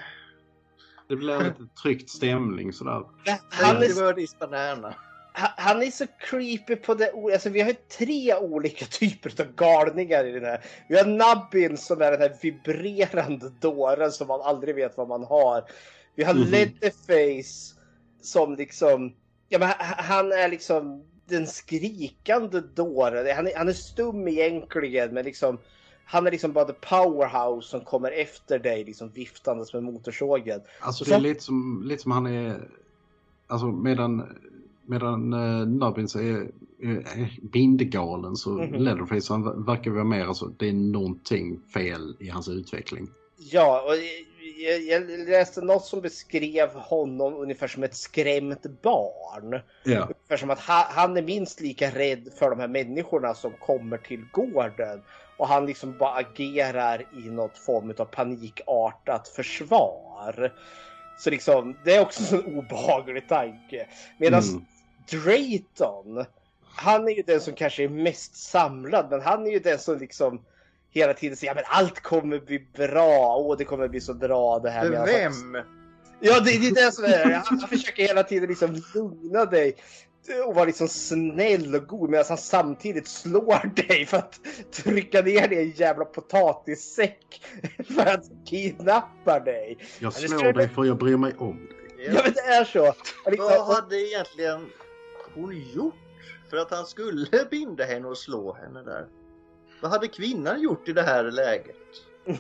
Det 1.10 1.16
blir 1.16 1.38
lite 1.38 1.68
tryckt 1.84 2.10
stämning 2.10 2.74
sådär. 2.74 3.02
Han 3.50 3.80
Det 3.80 3.86
är, 3.86 4.04
var 4.06 4.14
this 4.14 4.40
banana. 4.40 4.96
Han- 5.34 5.82
är 5.84 5.92
så 5.92 6.06
creepy 6.20 6.76
på 6.76 6.94
det 6.94 7.12
alltså 7.34 7.50
Vi 7.50 7.62
har 7.62 7.68
ju 7.70 7.76
tre 7.98 8.36
olika 8.36 8.86
typer 9.00 9.42
av 9.42 9.56
galningar 9.56 10.26
i 10.26 10.32
den 10.32 10.44
här. 10.46 10.62
Vi 10.90 10.98
har 10.98 11.06
Nubbin 11.06 11.78
som 11.78 12.02
är 12.02 12.12
den 12.12 12.22
här 12.22 12.36
vibrerande 12.42 13.50
dåren 13.60 14.12
som 14.12 14.28
man 14.28 14.42
aldrig 14.42 14.76
vet 14.76 14.98
vad 14.98 15.08
man 15.08 15.24
har. 15.24 15.64
Vi 16.16 16.24
har 16.24 16.34
Mhm. 16.34 16.44
Leatherface 16.44 17.76
som 18.22 18.56
liksom... 18.56 19.14
Ja, 19.50 19.60
men 19.60 19.70
han- 19.80 20.32
är 20.32 20.50
liksom 20.50 21.04
den 21.26 21.48
skrikande 21.48 22.60
dåren. 22.60 23.36
Han 23.36 23.48
är, 23.48 23.56
han 23.56 23.70
är 23.70 23.74
stum 23.74 24.28
egentligen 24.28 25.14
men 25.14 25.26
liksom... 25.26 25.58
Han 26.06 26.28
är 26.28 26.32
liksom 26.32 26.54
bara 26.54 26.66
the 26.66 26.74
powerhouse 26.74 27.70
som 27.70 27.82
kommer 27.82 28.12
efter 28.12 28.60
dig 28.60 28.84
liksom 28.84 29.10
viftandes 29.10 29.74
med 29.74 29.84
motorsågen. 29.84 30.62
Alltså 30.80 31.04
det 31.06 31.12
är 31.12 31.16
så- 31.16 31.22
lite 31.22 31.44
som, 31.44 31.82
lite 31.86 32.02
som 32.04 32.12
han 32.12 32.26
är... 32.28 32.70
Alltså 33.48 33.66
medan, 33.66 34.38
medan 34.86 35.34
uh, 35.34 35.68
Nubbins 35.68 36.16
är, 36.16 36.52
är 36.82 37.40
bindegalen 37.42 38.36
så 38.36 38.50
Mhm. 38.50 38.74
Leatherface 38.74 39.34
han 39.34 39.66
verkar 39.66 39.92
vara 39.92 40.04
mer 40.04 40.26
alltså 40.26 40.46
det 40.46 40.68
är 40.70 40.74
någonting 40.74 41.60
fel 41.74 42.16
i 42.20 42.30
hans 42.30 42.50
utveckling. 42.50 43.08
Ja, 43.38 43.84
och 43.88 43.94
jag, 44.64 44.82
jag 44.82 45.28
läste 45.30 45.62
något 45.62 45.86
som 45.86 46.02
beskrev 46.02 46.70
honom 46.74 47.34
ungefär 47.34 47.68
som 47.68 47.84
ett 47.84 47.96
skrämt 47.96 48.82
barn. 48.82 49.60
Ja. 49.84 50.02
Ungefär 50.02 50.38
som 50.38 50.50
att 50.50 50.60
han, 50.60 50.86
han 50.90 51.18
är 51.18 51.22
minst 51.22 51.62
lika 51.62 51.90
rädd 51.90 52.30
för 52.40 52.50
de 52.50 52.60
här 52.60 52.68
människorna 52.68 53.34
som 53.34 53.52
kommer 53.60 53.98
till 53.98 54.26
gården. 54.32 55.02
Och 55.38 55.48
han 55.48 55.66
liksom 55.66 55.98
bara 55.98 56.14
agerar 56.14 57.02
i 57.26 57.30
något 57.30 57.58
form 57.58 57.94
av 57.98 58.06
panikartat 58.06 59.28
försvar. 59.28 60.54
Så 61.20 61.30
liksom, 61.30 61.76
det 61.86 61.96
är 61.96 62.02
också 62.02 62.36
en 62.36 62.58
obehaglig 62.58 63.28
tanke. 63.28 63.88
Medan 64.18 64.42
Mm. 64.44 64.66
Drayton, 65.12 66.26
han 66.76 67.08
är 67.08 67.12
ju 67.12 67.22
den 67.22 67.42
som 67.42 67.54
kanske 67.54 67.84
är 67.84 67.90
mest 67.90 68.36
samlad, 68.36 69.08
men 69.10 69.22
han 69.22 69.48
är 69.48 69.52
ju 69.52 69.60
den 69.60 69.80
som 69.80 69.98
liksom 69.98 70.42
hela 70.90 71.14
tiden 71.14 71.38
säger 71.38 71.56
att 71.56 71.64
allt 71.66 72.00
kommer 72.00 72.40
bli 72.40 72.68
bra. 72.74 73.36
Åh, 73.38 73.58
det 73.58 73.66
kommer 73.66 73.88
bli 73.88 74.02
så 74.02 74.14
bra 74.14 74.60
det 74.60 74.70
här. 74.70 74.90
Medan 74.90 75.06
vem? 75.06 75.64
Ja, 76.20 76.40
det, 76.40 76.60
det 76.60 76.68
är 76.68 76.86
det 76.86 76.92
som 76.92 77.06
är 77.06 77.44
han, 77.46 77.60
försöker 77.60 78.04
hela 78.04 78.24
tiden 78.24 78.50
liksom 78.50 78.84
lugna 78.94 79.46
dig 79.46 79.76
och 80.46 80.56
vara 80.56 80.66
liksom 80.66 80.88
snäll 80.88 81.76
och 81.76 81.88
god 81.88 82.10
medan 82.10 82.26
han 82.30 82.38
samtidigt 82.38 83.08
slår 83.08 83.88
dig 83.88 84.06
för 84.06 84.18
att 84.18 84.40
trycka 84.72 85.22
ner 85.22 85.48
dig 85.48 85.58
i 85.58 85.62
en 85.62 85.72
jävla 85.72 86.06
potatissäck 86.06 87.42
för 87.96 88.06
att 88.06 88.24
kidnappa 88.46 89.40
dig. 89.40 89.78
Jag 90.00 90.14
slår 90.14 90.54
dig 90.54 90.70
för 90.70 90.86
jag 90.86 90.98
bryr 90.98 91.18
mig 91.18 91.34
om 91.38 91.58
dig. 91.58 92.06
Ja, 92.06 92.22
men 92.24 92.34
det 92.34 92.40
är 92.40 92.64
så. 92.64 92.94
Liksom, 93.26 93.50
Vad 93.50 93.76
hade 93.76 93.96
egentligen 93.96 94.70
hon 95.36 95.60
gjort 95.76 95.96
för 96.50 96.58
att 96.58 96.72
han 96.72 96.86
skulle 96.86 97.28
binda 97.52 97.84
henne 97.86 98.08
och 98.08 98.18
slå 98.18 98.54
henne 98.54 98.84
där? 98.84 99.06
Vad 99.82 99.92
hade 99.92 100.08
kvinnan 100.08 100.62
gjort 100.62 100.88
i 100.88 100.94
det 100.94 101.02
här 101.04 101.24
läget? 101.24 101.76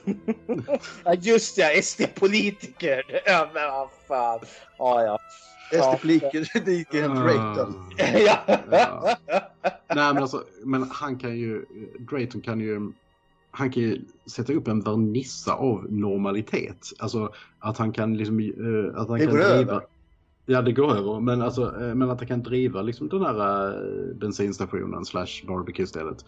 Ja, 1.03 1.13
just 1.13 1.57
ja, 1.57 1.65
SD-politiker. 1.83 3.03
Ja, 3.25 3.49
men 3.53 3.69
vad 3.71 3.89
fan. 4.07 4.39
Ja, 4.77 5.03
ja. 5.03 5.19
SD-politikern 5.71 7.15
Drayton. 7.23 7.93
Ja. 7.97 8.39
Ja. 8.71 9.17
Nej 9.95 10.13
men 10.13 10.17
alltså, 10.17 10.43
men 10.63 10.83
han 10.91 11.17
kan 11.19 11.37
ju, 11.37 11.65
Drayton 11.99 12.41
kan 12.41 12.59
ju, 12.59 12.91
han 13.51 13.71
kan 13.71 13.83
ju 13.83 14.01
sätta 14.25 14.53
upp 14.53 14.67
en 14.67 14.81
vernissa 14.81 15.53
av 15.53 15.85
normalitet. 15.91 16.87
Alltså 16.99 17.33
att 17.59 17.77
han 17.77 17.91
kan 17.91 18.17
liksom, 18.17 18.39
eh, 18.39 19.01
att 19.01 19.07
han 19.09 19.19
Det 19.19 19.25
kan 19.25 19.35
går 19.35 19.43
driva. 19.43 19.53
över. 19.73 19.81
Ja 20.45 20.61
det 20.61 20.71
går 20.71 20.95
över, 20.97 21.19
men 21.19 21.41
alltså, 21.41 21.61
eh, 21.61 21.95
men 21.95 22.09
att 22.09 22.19
han 22.19 22.27
kan 22.27 22.43
driva 22.43 22.81
liksom 22.81 23.09
den 23.09 23.21
här 23.21 23.67
eh, 23.67 24.15
bensinstationen 24.15 25.05
slash 25.05 25.45
barbecue-stället. 25.47 26.25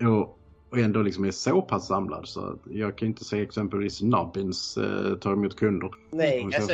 Och, 0.00 0.38
och 0.70 0.78
ändå 0.78 1.02
liksom 1.02 1.24
är 1.24 1.30
så 1.30 1.62
pass 1.62 1.86
samlad 1.86 2.28
så 2.28 2.40
att 2.40 2.58
jag 2.70 2.98
kan 2.98 3.08
inte 3.08 3.24
se 3.24 3.40
exempelvis 3.40 4.02
Nubbins 4.02 4.76
eh, 4.76 5.14
ta 5.14 5.32
emot 5.32 5.56
kunder. 5.56 5.90
Nej, 6.10 6.44
alltså. 6.44 6.72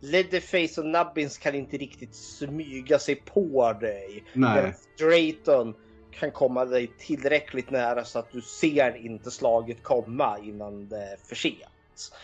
Leatherface 0.00 0.80
och 0.80 0.86
Nubbins 0.86 1.38
kan 1.38 1.54
inte 1.54 1.76
riktigt 1.76 2.14
smyga 2.14 2.98
sig 2.98 3.14
på 3.14 3.72
dig. 3.80 4.24
Nej. 4.32 4.74
Drayton 4.98 5.74
kan 6.10 6.30
komma 6.30 6.64
dig 6.64 6.90
tillräckligt 6.98 7.70
nära 7.70 8.04
så 8.04 8.18
att 8.18 8.32
du 8.32 8.40
ser 8.40 9.06
inte 9.06 9.30
slaget 9.30 9.82
komma 9.82 10.38
innan 10.38 10.88
det 10.88 10.96
är 10.96 11.16
för 11.28 11.34
sent. 11.34 11.73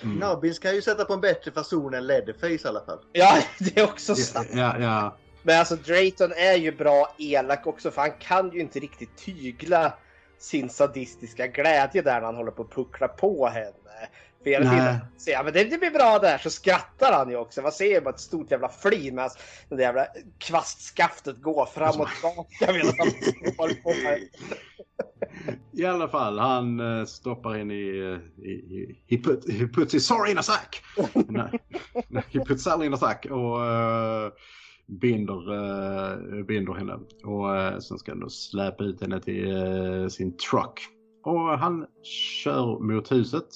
Mm. 0.02 0.18
Nubbins 0.18 0.59
kan 0.59 0.74
ju 0.74 0.82
sätta 0.82 1.05
på 1.05 1.12
en 1.12 1.20
bättre 1.20 1.52
fason 1.52 1.94
än 1.94 2.06
Leatherface 2.06 2.64
i 2.64 2.68
alla 2.68 2.84
fall. 2.84 2.98
Ja, 3.12 3.42
det 3.59 3.80
är 3.80 3.84
också 3.84 4.14
sant. 4.14 4.48
ja, 4.52 4.78
ja. 4.78 5.16
Men 5.42 5.59
alltså 5.59 5.76
Drayton 5.76 6.32
är 6.32 6.56
ju 6.56 6.72
bra 6.72 7.14
elak 7.18 7.66
också 7.66 7.90
för 7.90 8.01
han 8.02 8.12
kan 8.18 8.51
ju 8.52 8.60
inte 8.60 8.78
riktigt 8.78 9.16
tygla 9.16 9.92
sin 10.38 10.70
sadistiska 10.70 11.47
glädje 11.47 12.02
där 12.02 12.14
när 12.14 12.26
han 12.26 12.36
håller 12.36 12.51
på 12.51 12.62
att 12.62 12.70
puckla 12.70 13.09
på 13.09 13.48
henne. 13.48 14.09
Nej. 14.45 14.55
tiden 14.55 14.97
säger 15.19 15.37
han 15.37 15.45
men 15.45 15.55
det, 15.55 15.65
det 15.65 15.79
blir 15.79 15.91
bra 15.91 16.19
där 16.19 16.39
så 16.39 16.51
skrattar 16.51 17.12
han 17.12 17.31
ju 17.31 17.37
också. 17.37 17.62
Man 17.62 17.73
ser 17.73 17.95
ju 17.95 18.01
bara 18.01 18.15
ett 18.15 18.21
stort 18.21 18.51
jävla 18.51 18.69
flin 18.69 19.15
medan 19.15 19.31
det 19.69 19.77
där 19.77 19.83
jävla 19.83 20.07
kvastskaftet 20.39 21.43
går 21.43 21.67
fram 21.67 22.01
och 22.01 22.09
tillbaka 22.09 22.73
medan 22.73 22.95
han 22.99 23.09
håller 23.59 23.75
på 23.75 23.89
med. 23.89 24.21
I 25.73 25.85
alla 25.85 26.09
fall, 26.09 26.39
han 26.39 26.81
eh, 26.81 27.05
stoppar 27.05 27.59
in 27.59 27.71
i, 27.71 27.99
eh, 27.99 28.45
i, 28.45 28.51
i 28.51 28.99
he, 29.07 29.23
put, 29.23 29.51
he 29.51 29.67
puts 29.67 29.95
his 29.95 30.07
sorry 30.07 30.31
in 30.31 30.39
a 30.39 30.43
sack. 30.43 30.83
He 32.33 32.45
puts 32.45 32.62
Sally 32.62 32.87
in 32.87 32.95
a 32.95 32.97
sack 32.97 33.27
och 33.31 33.67
eh, 33.67 34.33
binder, 35.01 35.53
eh, 35.53 36.45
binder 36.45 36.75
henne. 36.75 36.99
Och 37.25 37.57
eh, 37.57 37.79
sen 37.79 37.99
ska 37.99 38.12
han 38.12 38.21
då 38.21 38.29
släpa 38.29 38.85
ut 38.85 39.01
henne 39.01 39.21
till 39.21 40.11
sin 40.11 40.37
truck. 40.37 40.81
Och 41.25 41.59
han 41.59 41.87
kör 42.43 42.79
mot 42.79 43.12
huset. 43.12 43.47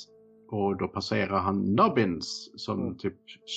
Och 0.55 0.77
då 0.77 0.89
passerar 0.89 1.39
han 1.39 1.63
Nubbins 1.63 2.51
som 2.57 2.81
Mm. 2.81 2.99
typ 2.99 3.15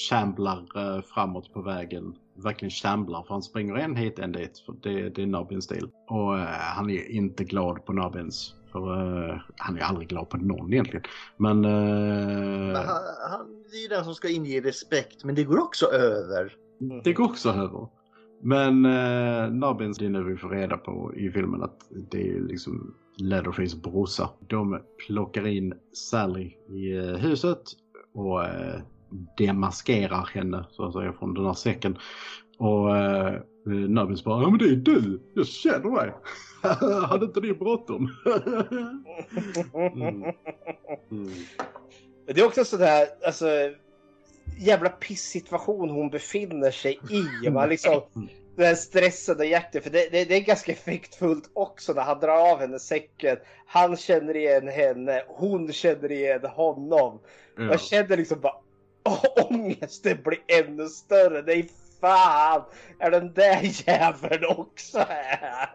shamblar 0.10 0.66
eh, 0.76 1.02
framåt 1.02 1.54
på 1.54 1.62
vägen. 1.62 2.16
Verkligen 2.36 2.72
shamblar 2.72 3.24
för 3.24 3.34
han 3.34 3.44
springer 3.44 3.76
en 3.76 3.96
hit 3.96 4.20
en 4.20 4.32
dit. 4.32 4.60
För 4.66 4.76
det, 4.82 5.10
det 5.10 5.22
är 5.22 5.26
Nubbins 5.26 5.66
stil. 5.66 5.90
Och 6.08 6.40
eh, 6.40 6.46
han 6.46 6.90
är 6.90 7.12
inte 7.12 7.44
glad 7.44 7.86
på 7.86 7.94
Nubbins. 7.94 8.56
För 8.72 9.30
eh, 9.30 9.38
han 9.56 9.78
är 9.78 9.82
aldrig 9.82 10.08
glad 10.08 10.30
på 10.30 10.38
någon 10.38 10.74
egentligen. 10.74 11.04
Men... 11.38 11.62
Men 11.62 12.76
eh, 12.76 12.82
han, 12.82 13.04
han 13.32 13.64
det 13.72 13.78
är 13.78 13.82
ju 13.82 13.88
den 13.88 14.04
som 14.04 14.16
ska 14.16 14.30
inge 14.30 14.62
respekt 14.62 15.24
men 15.24 15.36
det 15.36 15.44
går 15.44 15.60
också 15.60 15.86
över. 15.86 16.56
Det 17.04 17.14
går 17.14 17.26
också 17.26 17.50
över. 17.50 17.88
Men 18.42 18.86
eh, 18.86 19.52
Nubbins, 19.52 19.98
det 19.98 20.06
är 20.06 20.10
nu 20.10 20.24
vi 20.24 20.38
får 20.38 20.50
reda 20.50 20.78
på 20.78 21.16
i 21.16 21.32
filmen 21.32 21.64
att 21.64 21.80
det 22.12 22.30
är 22.30 22.40
liksom 22.40 22.94
Leatherface 23.18 23.78
brorsa. 23.78 24.30
De 24.48 24.82
plockar 25.08 25.48
in 25.48 25.74
Sally 25.94 26.52
i 26.70 26.98
eh, 26.98 27.04
huset 27.04 27.62
och 28.14 28.46
eh, 28.46 28.82
demaskerar 29.38 30.30
henne 30.34 30.66
så 30.72 30.86
att 30.86 30.94
säga 30.94 31.14
från 31.14 31.34
den 31.34 31.46
här 31.46 31.54
säcken. 31.54 31.98
Och 32.58 32.98
eh, 32.98 33.42
Nubbins 33.66 34.24
bara, 34.24 34.44
ja 34.44 34.50
men 34.50 34.60
det 34.60 34.66
är 34.66 34.76
du, 34.76 35.22
jag 35.34 35.48
känner 35.48 36.02
dig. 36.02 36.14
Hade 37.08 37.26
inte 37.26 37.40
ni 37.40 37.54
bråttom? 37.54 38.10
Mm. 39.74 40.24
Mm. 41.12 41.32
Det 42.26 42.42
är 42.42 42.46
också 42.46 42.66
sådär, 42.66 43.08
alltså 43.26 43.46
jävla 44.60 44.90
pissituation 44.90 45.90
hon 45.90 46.10
befinner 46.10 46.72
sig 46.72 47.00
i. 47.44 47.50
Man 47.50 47.70
liksom, 47.70 48.02
den 48.58 48.66
här 48.66 48.76
stressen 48.76 49.38
och 49.38 49.46
hjärtat, 49.46 49.84
för 49.84 49.90
det, 49.90 50.10
det, 50.12 50.26
det 50.26 50.36
är 50.36 50.42
ganska 50.42 50.72
effektfullt 50.72 51.50
också 51.54 51.94
när 51.94 52.02
han 52.02 52.20
drar 52.20 52.52
av 52.52 52.60
henne 52.60 52.80
säcken. 52.80 53.38
Han 53.66 53.98
känner 53.98 54.36
igen 54.36 54.68
henne, 54.68 55.24
hon 55.28 55.74
känner 55.74 56.12
igen 56.12 56.46
honom. 56.46 57.20
Ja. 57.58 57.64
Jag 57.64 57.82
känner 57.82 58.18
liksom 58.18 58.40
bara 58.40 58.56
åh, 59.06 59.24
ångesten 59.50 60.18
blir 60.24 60.40
ännu 60.48 60.88
större. 60.88 61.42
Nej 61.42 61.70
fan, 62.02 62.64
är 63.00 63.12
den 63.12 63.34
där 63.34 63.60
jäveln 63.88 64.46
också 64.46 65.00
här? 65.00 65.70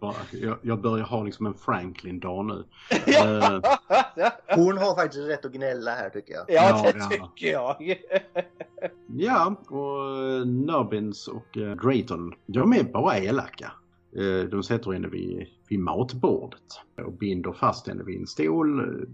Bara, 0.00 0.14
jag, 0.32 0.58
jag 0.62 0.80
börjar 0.80 1.04
ha 1.04 1.22
liksom 1.24 1.46
en 1.46 1.54
Franklin-dag 1.54 2.44
nu. 2.44 2.64
ja, 3.06 3.60
Hon 4.54 4.78
har 4.78 4.94
faktiskt 4.94 5.28
rätt 5.28 5.44
att 5.44 5.52
gnälla 5.52 5.90
här 5.90 6.10
tycker 6.10 6.34
jag. 6.34 6.44
ja, 6.48 6.82
det 6.92 6.98
Ja, 6.98 7.08
ja. 7.10 7.26
tycker 7.34 7.52
jag. 7.52 7.76
Ja, 9.16 9.54
och 9.68 10.16
eh, 10.16 10.46
Nubbins 10.46 11.28
och 11.28 11.56
eh, 11.58 11.76
Drayton, 11.76 12.34
de 12.46 12.72
är 12.72 12.82
bara 12.82 13.18
elaka. 13.18 13.72
De 14.50 14.62
sätter 14.62 14.92
henne 14.92 15.08
vid, 15.08 15.46
vid 15.68 15.78
matbordet 15.78 16.62
och 17.06 17.12
binder 17.12 17.52
fast 17.52 17.88
henne 17.88 18.02
vid 18.04 18.20
en 18.20 18.26
stol 18.26 19.06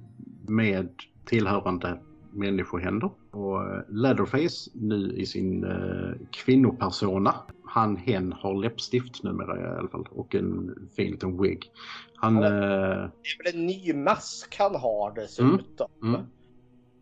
med 0.49 0.89
tillhörande 1.25 2.01
människohänder. 2.31 3.11
Och 3.31 3.61
Leatherface 3.89 4.71
nu 4.75 5.13
i 5.13 5.27
sin 5.27 5.65
eh, 5.65 6.27
kvinnopersona, 6.31 7.35
han 7.77 7.97
hen 7.97 8.33
har 8.33 8.55
läppstift 8.55 9.23
numera 9.23 9.61
i 9.61 9.79
alla 9.79 9.89
fall 9.89 10.07
och 10.11 10.35
en 10.35 10.75
fin 10.97 11.11
liten 11.11 11.43
wig. 11.43 11.71
Han... 12.17 12.37
Ja. 12.37 12.45
eh, 12.45 12.51
Det 12.51 13.29
är 13.29 13.45
väl 13.45 13.55
en 13.55 13.67
ny 13.67 13.93
mask 13.93 14.57
han 14.59 14.75
har 14.75 15.15
dessutom. 15.15 15.89
mm. 16.03 16.21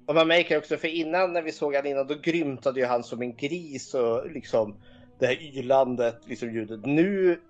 Och 0.07 0.15
man 0.15 0.29
märker 0.29 0.59
också, 0.59 0.77
för 0.77 0.89
innan 0.89 1.33
när 1.33 1.43
vi 1.43 1.53
såg 1.53 1.75
han 1.75 1.87
innan, 1.87 2.07
då 2.07 2.15
grymtade 2.23 2.81
ju 2.81 2.87
han 2.87 3.03
som 3.05 3.23
en 3.23 3.37
gris 3.37 3.95
och 3.95 4.31
liksom 4.31 4.77
det 5.19 5.27
här 5.27 5.43
ylandet, 5.59 6.21
liksom 6.27 6.55
ljudet. 6.55 6.87
Nu 6.87 7.41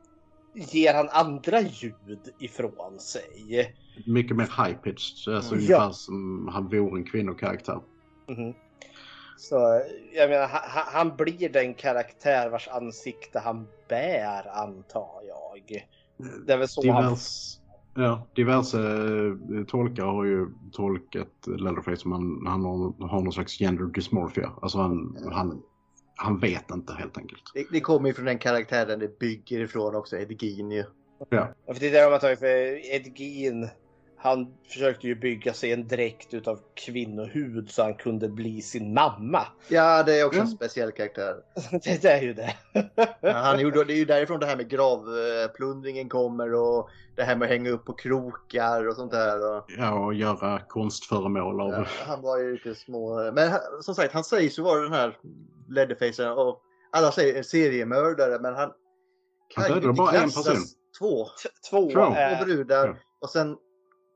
ger 0.55 0.95
han 0.95 1.09
andra 1.09 1.61
ljud 1.61 2.33
ifrån 2.41 2.99
sig. 2.99 3.75
Mycket 4.07 4.37
mer 4.37 4.45
high-pitched, 4.45 5.35
alltså 5.37 5.55
Ja. 5.55 5.59
ungefär 5.61 5.91
som 5.91 6.49
han 6.53 6.69
vore 6.69 6.99
en 6.99 7.05
kvinnokaraktär. 7.05 7.81
Mhm. 8.29 8.55
Så 9.37 9.83
jag 10.15 10.31
menar, 10.31 10.47
han, 10.47 10.85
han 10.87 11.17
blir 11.17 11.49
den 11.49 11.75
karaktär 11.75 12.49
vars 12.51 12.69
ansikte 12.69 13.39
han 13.39 13.67
bär, 13.89 14.49
antar 14.49 15.21
jag. 15.29 15.87
Det 16.47 16.53
är 16.53 16.59
väl 16.59 16.69
så 16.69 16.93
han... 16.93 17.03
Divers, 17.03 17.59
ja, 17.95 18.27
diverse 18.35 18.79
eh, 18.79 19.65
tolkar 19.67 20.05
har 20.05 20.25
ju 20.25 20.49
tolkat 20.73 21.47
Leatherface 21.47 21.97
som 21.97 22.13
han, 22.13 22.47
han 22.47 22.65
har, 22.65 23.09
har 23.09 23.21
någon 23.21 23.33
slags 23.33 23.59
gender 23.59 23.85
dysmorphia. 23.85 24.53
Alltså 24.63 24.79
han, 24.79 25.19
han, 25.33 25.63
han 26.17 26.39
vet 26.41 26.71
inte 26.71 26.93
helt 26.93 27.19
enkelt. 27.19 27.43
Det, 27.55 27.67
det 27.71 27.81
kommer 27.81 28.09
ju 28.09 28.15
från 28.15 28.25
den 28.25 28.39
karaktären 28.39 28.99
det 28.99 29.19
bygger 29.19 29.61
ifrån 29.61 29.95
också, 29.95 30.17
Ed 30.17 30.43
Gein 30.43 30.71
ju. 30.71 30.85
Ja, 31.19 31.55
Ja, 31.67 31.75
För 31.75 31.81
det 31.81 31.89
är 31.89 31.93
det 31.93 32.05
de 32.05 32.13
har 32.13 32.19
tagit 32.19 32.39
för 32.39 32.95
Ed 32.95 33.19
Gein. 33.19 33.69
Han 34.25 34.55
försökte 34.69 35.07
ju 35.07 35.15
bygga 35.15 35.53
sig 35.55 35.73
en 35.73 35.89
dräkt 35.89 36.35
utav 36.35 36.61
kvinnohud 36.75 37.71
så 37.71 37.83
han 37.83 37.95
kunde 37.95 38.29
bli 38.29 38.63
sin 38.63 38.95
mamma. 38.95 39.47
Ja, 39.69 40.03
det 40.03 40.21
är 40.21 40.25
också 40.27 40.39
en 40.41 40.47
Mm. 40.47 40.57
speciell 40.57 40.93
karaktär. 40.93 41.35
Det 41.85 42.05
är 42.05 42.23
ju 42.23 42.35
det. 42.35 42.55
Ja, 43.21 43.33
Han 43.33 43.61
gjorde, 43.61 43.85
det 43.85 43.93
är 43.93 43.97
ju 43.97 44.05
därifrån 44.05 44.41
det 44.41 44.47
här 44.47 44.57
med 44.57 44.69
gravplundringen 44.69 46.09
kommer 46.09 46.55
och 46.55 46.89
det 47.17 47.23
här 47.23 47.37
med 47.37 47.47
att 47.47 47.51
hänga 47.53 47.71
upp 47.71 47.85
på 47.85 47.93
krokar 47.93 48.89
och 48.89 48.97
sånt 48.97 49.13
där. 49.13 49.57
Och, 49.57 49.65
Ja, 49.79 50.05
och 50.05 50.15
göra 50.15 50.61
konstföremål 50.69 51.61
av... 51.61 51.71
ja, 51.73 51.85
han 52.07 52.23
var 52.23 52.39
ju 52.39 52.53
lite 52.53 52.75
små. 52.75 53.33
Men 53.33 53.51
han- 53.51 53.83
som 53.83 53.95
sagt, 53.95 54.15
han 54.15 54.25
sägs 54.25 54.59
ju 54.59 54.63
vara 54.63 54.81
den 54.83 54.93
här 54.93 55.19
Leatherfacen 55.69 56.33
och 56.33 56.61
alla 56.93 57.13
säger 57.13 57.35
en 57.39 57.45
seriemördare 57.45 58.39
men 58.41 58.55
han 58.55 58.73
Han 59.55 59.65
kan 59.65 59.65
ju 59.65 59.69
dödade 59.69 59.91
inte 59.91 59.99
bara 59.99 60.13
en 60.13 60.23
person. 60.31 60.57
Två. 60.99 61.25
T- 61.25 61.49
Två. 61.71 61.91
Två. 61.91 62.01
är- 62.01 62.37
Två 62.39 62.45
brudar. 62.45 62.87
Ja. 62.89 62.95
Och 63.21 63.31
sen 63.31 63.57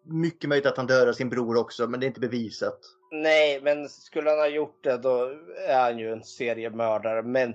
mycket 0.08 0.48
möjligt 0.48 0.66
att 0.66 0.76
han 0.76 0.86
dödar 0.86 1.12
sin 1.12 1.28
bror 1.28 1.56
också 1.56 1.86
men 1.88 2.00
det 2.00 2.06
är 2.06 2.08
inte 2.08 2.20
bevisat. 2.20 2.78
Nej, 3.12 3.60
men 3.62 3.88
skulle 3.88 4.30
han 4.30 4.38
ha 4.38 4.48
gjort 4.48 4.84
det 4.84 4.96
då 4.96 5.32
är 5.68 5.80
han 5.80 5.98
ju 5.98 6.12
en 6.12 6.24
seriemördare. 6.24 7.22
Men 7.22 7.54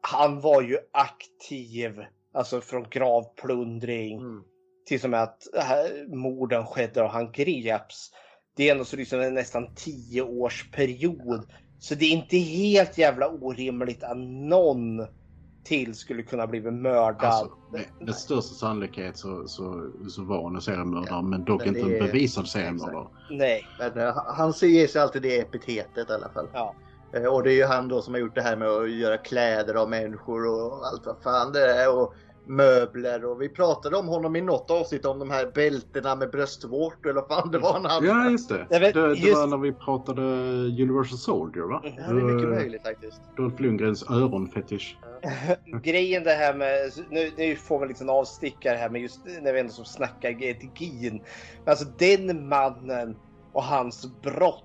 han 0.00 0.40
var 0.40 0.62
ju 0.62 0.78
aktiv. 0.92 2.04
Alltså 2.34 2.60
från 2.60 2.86
gravplundring 2.90 4.18
Mm. 4.18 4.42
till 4.86 5.00
som 5.00 5.14
att 5.14 5.54
äh, 5.54 6.06
morden 6.08 6.66
skedde 6.66 7.02
och 7.02 7.10
han 7.10 7.32
greps. 7.32 8.10
Det 8.56 8.68
är 8.68 8.72
ändå 8.72 8.84
så 8.84 8.96
liksom 8.96 9.20
en 9.20 9.34
nästan 9.34 9.74
tio 9.74 10.22
års 10.22 10.70
period. 10.70 11.48
Så 11.80 11.94
det 11.94 12.04
är 12.04 12.12
inte 12.12 12.36
helt 12.36 12.98
jävla 12.98 13.28
orimligt 13.28 14.02
att 14.02 14.18
någon 14.48 15.06
till 15.68 15.94
skulle 15.94 16.22
kunna 16.22 16.46
bli 16.46 16.60
mördad. 16.60 17.24
Alltså, 17.24 17.56
med, 17.72 17.84
med 18.00 18.14
största 18.14 18.54
sannolikhet 18.54 19.16
så, 19.16 19.48
så, 19.48 19.90
så 20.08 20.22
var 20.22 20.38
hon 20.42 20.54
en 20.54 20.62
seriemördare, 20.62 21.22
men 21.22 21.44
dock 21.44 21.64
men 21.64 21.76
inte 21.76 21.80
en 21.80 22.06
bevisad 22.06 22.48
seriemördare. 22.48 23.06
Nej. 23.30 23.66
Men 23.78 23.98
eh, 23.98 24.22
han 24.26 24.52
ger 24.62 24.86
sig 24.86 25.02
alltid 25.02 25.22
det 25.22 25.38
epitetet 25.38 26.10
i 26.10 26.12
alla 26.12 26.28
fall. 26.28 26.48
Ja. 26.52 26.74
Eh, 27.12 27.24
Och 27.24 27.42
det 27.42 27.52
är 27.52 27.56
ju 27.56 27.64
han 27.64 27.88
då 27.88 28.02
som 28.02 28.14
har 28.14 28.20
gjort 28.20 28.34
det 28.34 28.42
här 28.42 28.56
med 28.56 28.68
att 28.68 28.90
göra 28.90 29.16
kläder 29.16 29.74
av 29.74 29.90
människor 29.90 30.46
och 30.46 30.86
allt 30.86 31.06
vad 31.06 31.16
fan 31.22 31.52
det 31.52 31.72
är. 31.72 31.98
Och 31.98 32.14
möbler 32.48 33.24
och 33.24 33.42
vi 33.42 33.48
pratade 33.48 33.96
om 33.96 34.08
honom 34.08 34.36
i 34.36 34.40
något 34.40 34.70
avsnitt 34.70 35.04
om 35.04 35.18
de 35.18 35.30
här 35.30 35.50
bältena 35.54 36.16
med 36.16 36.30
bröstvårtor 36.30 37.10
eller 37.10 37.20
vad 37.20 37.28
fan 37.28 37.50
det 37.50 37.58
var 37.58 37.80
han... 37.80 38.04
Ja, 38.04 38.30
just 38.30 38.48
det. 38.48 38.66
Vet, 38.70 38.94
det, 38.94 39.08
det 39.08 39.14
just- 39.14 39.36
var 39.36 39.46
när 39.46 39.56
vi 39.58 39.72
pratade 39.72 40.22
Universal 40.82 41.18
Soldier, 41.18 41.64
va? 41.64 41.80
Ja, 41.84 41.90
det 41.90 42.20
är 42.20 42.24
mycket 42.24 42.48
Eh, 42.48 42.54
möjligt 42.54 42.82
faktiskt. 42.82 43.22
Dolph 43.36 43.62
Lundgrens 43.62 44.10
öronfetisch. 44.10 44.98
Grejen 45.82 46.24
det 46.24 46.32
här 46.32 46.54
med, 46.54 46.92
nu, 47.10 47.32
nu 47.36 47.56
får 47.56 47.78
vi 47.78 47.82
en 47.82 47.88
liten 47.88 48.10
avstickare 48.10 48.76
här 48.76 48.90
med 48.90 49.00
just 49.00 49.24
när 49.42 49.52
vi 49.52 49.60
ändå 49.60 49.72
som 49.72 49.84
snackar 49.84 50.42
etigin. 50.42 51.12
Men 51.64 51.72
alltså 51.72 51.84
den 51.84 52.48
mannen 52.48 53.16
och 53.52 53.64
hans 53.64 54.20
brott 54.22 54.64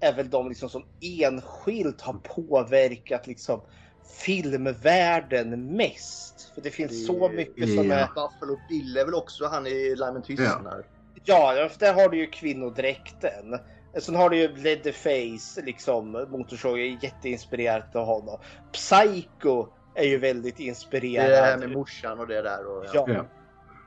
är 0.00 0.16
väl 0.16 0.30
de 0.30 0.48
liksom 0.48 0.68
som 0.68 0.84
enskilt 1.00 2.00
har 2.00 2.14
påverkat 2.14 3.26
liksom 3.26 3.60
filmvärlden 4.04 5.76
mest. 5.76 6.52
För 6.54 6.60
det 6.60 6.70
finns 6.70 7.06
så 7.06 7.28
mycket 7.28 7.74
som 7.74 7.90
Ja. 7.90 7.94
är... 7.94 8.06
Buffalo 8.06 8.58
Bill 8.68 8.96
är 8.96 9.04
väl 9.04 9.14
också 9.14 9.46
han 9.46 9.66
i 9.66 9.94
Lammen 9.96 10.22
tystnar. 10.22 10.84
Ja, 11.24 11.68
för 11.72 11.78
där 11.78 11.94
har 11.94 12.08
du 12.08 12.16
ju 12.18 12.26
kvinnodräkten. 12.26 13.58
Sen 14.00 14.14
har 14.14 14.30
du 14.30 14.36
ju 14.36 14.56
Leatherface, 14.56 15.62
liksom 15.62 16.26
motorsåg, 16.30 16.78
är 16.80 16.98
jätteinspirerat 17.04 17.96
av 17.96 18.06
honom. 18.06 18.38
Psycho 18.72 19.66
är 19.94 20.04
ju 20.04 20.18
väldigt 20.18 20.56
Det 20.56 20.62
inspirerad. 20.64 21.26
är 21.26 21.30
det 21.30 21.36
här 21.36 21.58
med 21.58 21.70
morsan 21.70 22.18
och 22.20 22.26
det 22.26 22.42
där. 22.42 22.66
Och, 22.66 22.84
Ja. 22.94 23.04
Ja. 23.08 23.24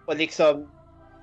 Och 0.06 0.16
liksom 0.16 0.72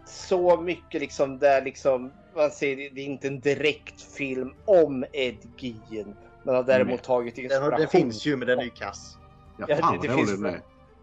så 0.07 0.61
mycket 0.61 1.01
liksom 1.01 1.39
där 1.39 1.63
liksom 1.63 2.13
man 2.37 2.51
ser 2.51 2.77
det 2.77 3.01
är 3.01 3.05
inte 3.05 3.29
en 3.29 3.41
direkt 3.41 4.01
film 4.03 4.55
om 4.65 5.05
Ed 5.13 5.37
Gein. 5.59 6.17
Men 6.43 6.55
har 6.55 6.63
däremot 6.63 6.89
Nej. 6.95 6.99
tagit 7.05 7.35
Den, 7.35 7.45
inspiration. 7.45 7.79
den 7.81 7.89
finns 7.89 8.27
ju 8.27 8.37
men 8.37 8.49
den 8.49 8.59
är 8.59 8.63
ju 8.65 8.71
kass. 8.71 9.19
Ja, 9.59 9.65
Ja, 9.69 9.77
fan 9.77 9.99
det- 10.01 10.09
det 10.09 10.15
finns- 10.15 10.31
den. 10.31 10.43
Det 10.43 10.61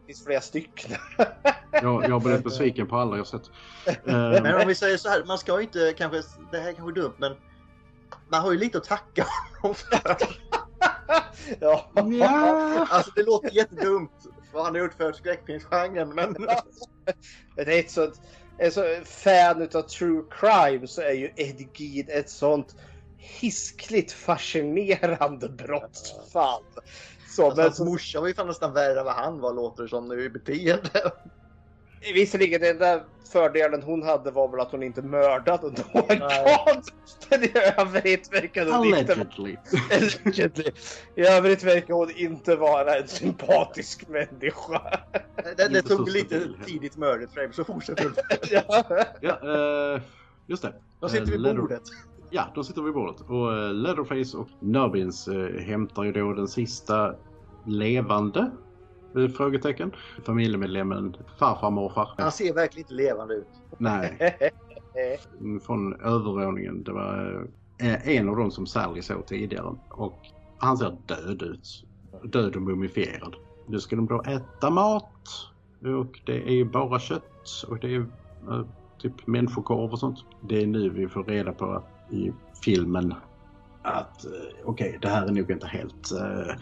finns 0.07 0.23
flera 0.25 0.41
stycken. 0.41 0.97
Jag, 1.71 2.03
jag 2.03 2.09
har 2.11 2.19
blivit 2.19 2.43
besviken 2.43 2.87
på 2.87 2.95
alla 2.97 3.17
jag 3.17 3.27
sett. 3.27 3.41
Men 4.03 4.61
om 4.61 4.67
vi 4.67 4.75
säger 4.75 4.97
så 4.97 5.09
här, 5.09 5.23
man 5.27 5.37
ska 5.37 5.57
ju 5.57 5.63
inte 5.63 5.93
kanske, 5.97 6.21
det 6.51 6.57
här 6.59 6.69
är 6.69 6.73
kanske 6.73 7.01
dumt 7.01 7.13
men 7.17 7.35
man 8.29 8.41
har 8.41 8.51
ju 8.51 8.57
lite 8.57 8.77
att 8.77 8.83
tacka 8.83 9.25
honom 9.61 9.75
för. 9.75 9.99
ja. 11.59 11.89
ja. 12.11 12.87
Alltså 12.89 13.11
det 13.15 13.23
låter 13.23 13.49
jättedumt 13.51 14.11
vad 14.53 14.63
han 14.65 14.75
har 14.75 14.81
gjort 14.81 14.93
för 14.93 15.13
skräckfilmsgenren 15.13 16.09
men 16.09 16.33
det 17.55 17.61
är 17.75 17.79
ett 17.79 17.91
sånt, 17.91 18.21
en 18.57 18.71
så 18.71 18.83
fan 19.05 19.61
utav 19.61 19.81
true 19.81 20.23
crime 20.31 20.87
så 20.87 21.01
är 21.01 21.13
ju 21.13 21.31
Ed 21.35 21.67
Gein 21.77 22.05
ett 22.09 22.29
sånt 22.29 22.75
hiskligt 23.19 24.11
fascinerande 24.11 25.49
brottsfall. 25.49 26.63
Så, 27.27 27.45
alltså, 27.45 27.55
men 27.57 27.65
hans 27.65 27.79
morsa 27.79 28.19
var 28.21 28.27
ju 28.27 28.33
fan 28.33 28.47
nästan 28.47 28.73
värre 28.73 28.99
än 28.99 29.05
vad 29.05 29.15
han 29.15 29.39
var 29.39 29.53
låter 29.53 29.83
det 29.83 29.89
som 29.89 30.07
nu 30.07 30.23
i 30.23 30.29
beteende. 30.29 31.11
visserligen 32.13 32.61
den 32.61 32.77
där 32.77 33.03
fördelen 33.31 33.81
hon 33.83 34.03
hade 34.03 34.31
var 34.31 34.47
väl 34.47 34.59
att 34.59 34.71
hon 34.71 34.83
inte 34.83 35.01
mördade 35.01 35.67
någon. 35.67 36.05
Men 37.29 37.43
i 37.43 37.51
övrigt 37.77 38.33
verkade 38.33 38.71
hon 38.71 38.85
inte 38.87 39.13
Allegedly. 39.13 39.57
Allegedly. 40.25 40.71
I 41.15 41.21
övrigt 41.21 41.63
verkar 41.63 41.93
hon 41.93 42.11
inte 42.15 42.55
vara 42.55 42.95
en 42.97 43.07
sympatisk 43.07 44.07
människa. 44.07 44.99
Det, 45.35 45.53
det 45.55 45.77
Inte 45.77 45.81
tog 45.89 46.09
lite 46.09 46.39
stabil. 46.39 46.57
tidigt 46.65 46.97
mördet 46.97 47.33
frame 47.33 47.53
så 47.53 47.63
fortsätter 47.63 48.03
du. 48.03 48.13
ja. 48.55 48.85
Ja, 49.21 49.93
eh, 49.95 50.01
just 50.47 50.61
det. 50.61 50.73
Då 50.99 51.09
sitter 51.09 51.25
vi 51.25 51.31
Eh, 51.31 51.37
vid 51.37 51.41
Leather- 51.47 51.61
bordet. 51.61 51.83
Ja, 52.29 52.43
då 52.55 52.63
sitter 52.63 52.81
vi 52.81 52.85
vid 52.85 52.93
bordet. 52.93 53.21
Och 53.21 53.51
uh, 53.51 53.73
Leatherface 53.73 54.37
och 54.37 54.47
Nubbins 54.59 55.27
eh, 55.27 55.61
hämtar 55.61 56.03
ju 56.03 56.11
då 56.11 56.33
den 56.33 56.47
sista 56.47 57.15
levande 57.65 58.51
eh, 59.15 59.27
frågetecken. 59.27 59.91
Familjemedlemmen 60.23 61.15
farfar 61.39 61.71
morfar. 61.71 62.09
Han 62.17 62.31
ser 62.31 62.53
verkligen 62.53 62.83
inte 62.83 62.93
levande 62.93 63.33
ut. 63.33 63.47
Nej, 63.77 64.33
från 65.65 65.93
övervåningen. 65.93 66.83
Det 66.83 66.91
var 66.91 67.47
eh, 67.77 68.07
en 68.07 68.29
av 68.29 68.35
dem 68.35 68.51
som 68.51 68.65
Sally 68.65 69.01
såg 69.01 69.25
tidigare. 69.25 69.75
Och 69.89 70.19
han 70.57 70.77
ser 70.77 70.97
död 71.05 71.41
ut. 71.41 71.85
Död 72.23 72.55
och 72.55 72.61
mumifierad. 72.61 73.35
Nu 73.67 73.79
ska 73.79 73.95
de 73.95 74.07
då 74.07 74.21
äta 74.21 74.69
mat. 74.69 75.11
Och 75.79 76.19
det 76.25 76.47
är 76.47 76.53
ju 76.53 76.65
bara 76.65 76.99
kött. 76.99 77.65
Och 77.67 77.79
det 77.79 77.95
är 77.95 77.99
eh, 77.99 78.65
typ 78.99 79.27
människokorv 79.27 79.91
och 79.91 79.99
sånt. 79.99 80.19
Det 80.41 80.61
är 80.61 80.67
nu 80.67 80.89
vi 80.89 81.07
får 81.07 81.23
reda 81.23 81.53
på 81.53 81.65
att 81.65 81.98
i 82.11 82.33
filmen 82.63 83.13
att 83.83 84.25
eh, 84.25 84.31
okej, 84.65 84.97
det 85.01 85.07
här 85.09 85.25
är 85.27 85.31
nog 85.31 85.51
inte 85.51 85.67
helt 85.67 86.11
eh, 86.11 86.55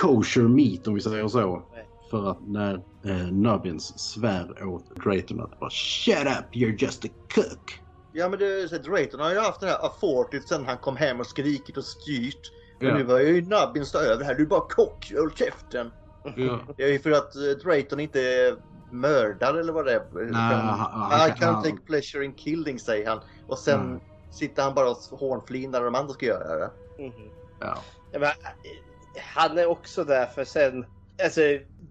kosher 0.00 0.42
meat 0.48 0.86
om 0.86 0.94
vi 0.94 1.00
säger 1.00 1.28
så. 1.28 1.62
För 2.10 2.30
att 2.30 2.38
när 2.48 2.74
eh, 3.04 3.32
Nubbins 3.32 3.98
svär 3.98 4.64
åt 4.66 4.96
Drayton 5.04 5.40
att 5.40 5.60
bara 5.60 5.70
Shut 5.70 6.16
up, 6.26 6.54
you're 6.54 6.76
just 6.78 7.04
a 7.04 7.08
cook. 7.34 7.80
Ja 8.12 8.28
men 8.28 8.38
det, 8.38 8.68
så 8.68 8.78
Drayton 8.78 9.20
har 9.20 9.30
ju 9.30 9.38
haft 9.38 9.60
det 9.60 9.66
här 9.66 9.86
affortet 9.86 10.48
sen 10.48 10.66
han 10.66 10.76
kom 10.78 10.96
hem 10.96 11.20
och 11.20 11.26
skrikit 11.26 11.76
och 11.76 11.84
styrt. 11.84 12.52
Men 12.78 12.88
Ja. 12.88 12.94
nu 12.94 13.02
var 13.04 13.20
ju 13.20 13.42
Nubbin 13.42 13.86
stå 13.86 13.98
över 13.98 14.24
här. 14.24 14.34
Du 14.34 14.42
är 14.42 14.46
bara 14.46 14.60
kock, 14.68 15.12
håll 15.16 15.32
käften. 15.34 15.90
Ja. 16.36 16.60
Det 16.76 16.82
är 16.84 16.92
ju 16.92 16.98
för 16.98 17.10
att 17.10 17.32
Drayton 17.62 18.00
inte 18.00 18.20
är 18.20 18.56
mördare 18.90 19.60
eller 19.60 19.72
vad 19.72 19.84
det 19.84 19.92
är. 19.92 20.20
Utan, 20.20 20.34
han- 20.34 20.78
han- 21.10 21.28
I 21.28 21.32
can't 21.32 21.62
take 21.62 21.76
pleasure 21.86 22.24
in 22.24 22.32
killing 22.32 22.78
säger 22.78 23.08
han. 23.08 23.20
Och 23.46 23.58
sen 23.58 23.80
Mm. 23.80 24.00
Sitter 24.32 24.62
han 24.62 24.74
bara 24.74 24.90
och 24.90 24.96
hånflinar 25.18 25.78
när 25.78 25.84
de 25.84 25.94
andra 25.94 26.14
ska 26.14 26.26
göra 26.26 26.56
det. 26.58 26.70
Mhm. 27.02 27.32
Ja. 27.58 27.78
Ja, 28.10 28.18
men, 28.18 28.28
eh, 28.28 28.34
han 29.22 29.58
är 29.58 29.66
också 29.66 30.04
där 30.04 30.26
för 30.26 30.44
sen, 30.44 30.86
alltså 31.24 31.40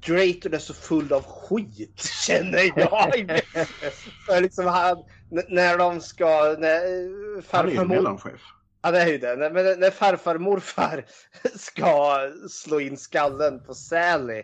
Drayton 0.08 0.54
är 0.54 0.58
så 0.60 0.74
full 0.74 1.14
av 1.14 1.24
skit 1.24 2.02
känner 2.28 2.72
jag. 2.80 3.42
för 4.26 4.42
liksom 4.42 4.66
han, 4.66 5.04
när 5.50 5.78
de 5.78 6.02
ska, 6.02 6.56
när 6.60 6.76
eh, 6.76 7.44
Han 7.52 7.66
är 7.68 7.72
ju 7.72 7.76
farfar 7.78 7.86
mellanchef. 7.86 8.42
ja, 8.84 8.92
det 8.92 9.02
är 9.02 9.08
ju 9.08 9.18
det, 9.18 9.36
när, 9.36 9.78
när 9.78 9.92
farfar 9.92 10.38
morfar 10.38 11.06
ska 11.56 12.20
slå 12.50 12.80
in 12.80 12.98
skallen 12.98 13.64
på 13.64 13.74
Sally. 13.74 14.44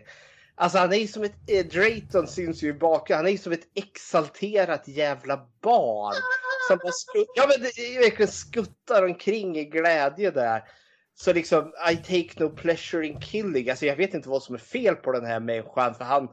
Alltså 0.54 0.78
han 0.78 0.92
är 0.92 0.96
ju 0.96 1.08
som 1.08 1.24
ett, 1.24 1.36
eh, 1.46 1.66
Drayton 1.66 2.26
syns 2.26 2.62
ju 2.62 2.68
i 2.68 2.72
bakgrunden, 2.72 3.18
han 3.18 3.26
är 3.26 3.32
ju 3.32 3.38
som 3.38 3.52
ett 3.52 3.68
exalterat 3.74 4.88
jävla 4.88 5.46
barn. 5.62 6.14
Som 6.68 6.78
bara 6.82 6.92
skut, 6.92 7.26
ja 7.34 7.46
men 7.48 7.60
det 7.62 7.98
verkligen 7.98 8.32
skuttar 8.32 9.04
omkring 9.04 9.56
i 9.58 9.64
glädje 9.64 10.30
där. 10.30 10.62
Så 11.14 11.32
liksom, 11.32 11.72
I 11.92 11.96
take 11.96 12.44
no 12.44 12.48
pleasure 12.50 13.06
in 13.06 13.20
killing. 13.20 13.70
Alltså 13.70 13.86
jag 13.86 13.96
vet 13.96 14.14
inte 14.14 14.28
vad 14.28 14.42
som 14.42 14.54
är 14.54 14.58
fel 14.58 14.94
på 14.94 15.12
den 15.12 15.24
här 15.26 15.40
människan 15.40 15.94
för 15.94 16.04
han 16.04 16.28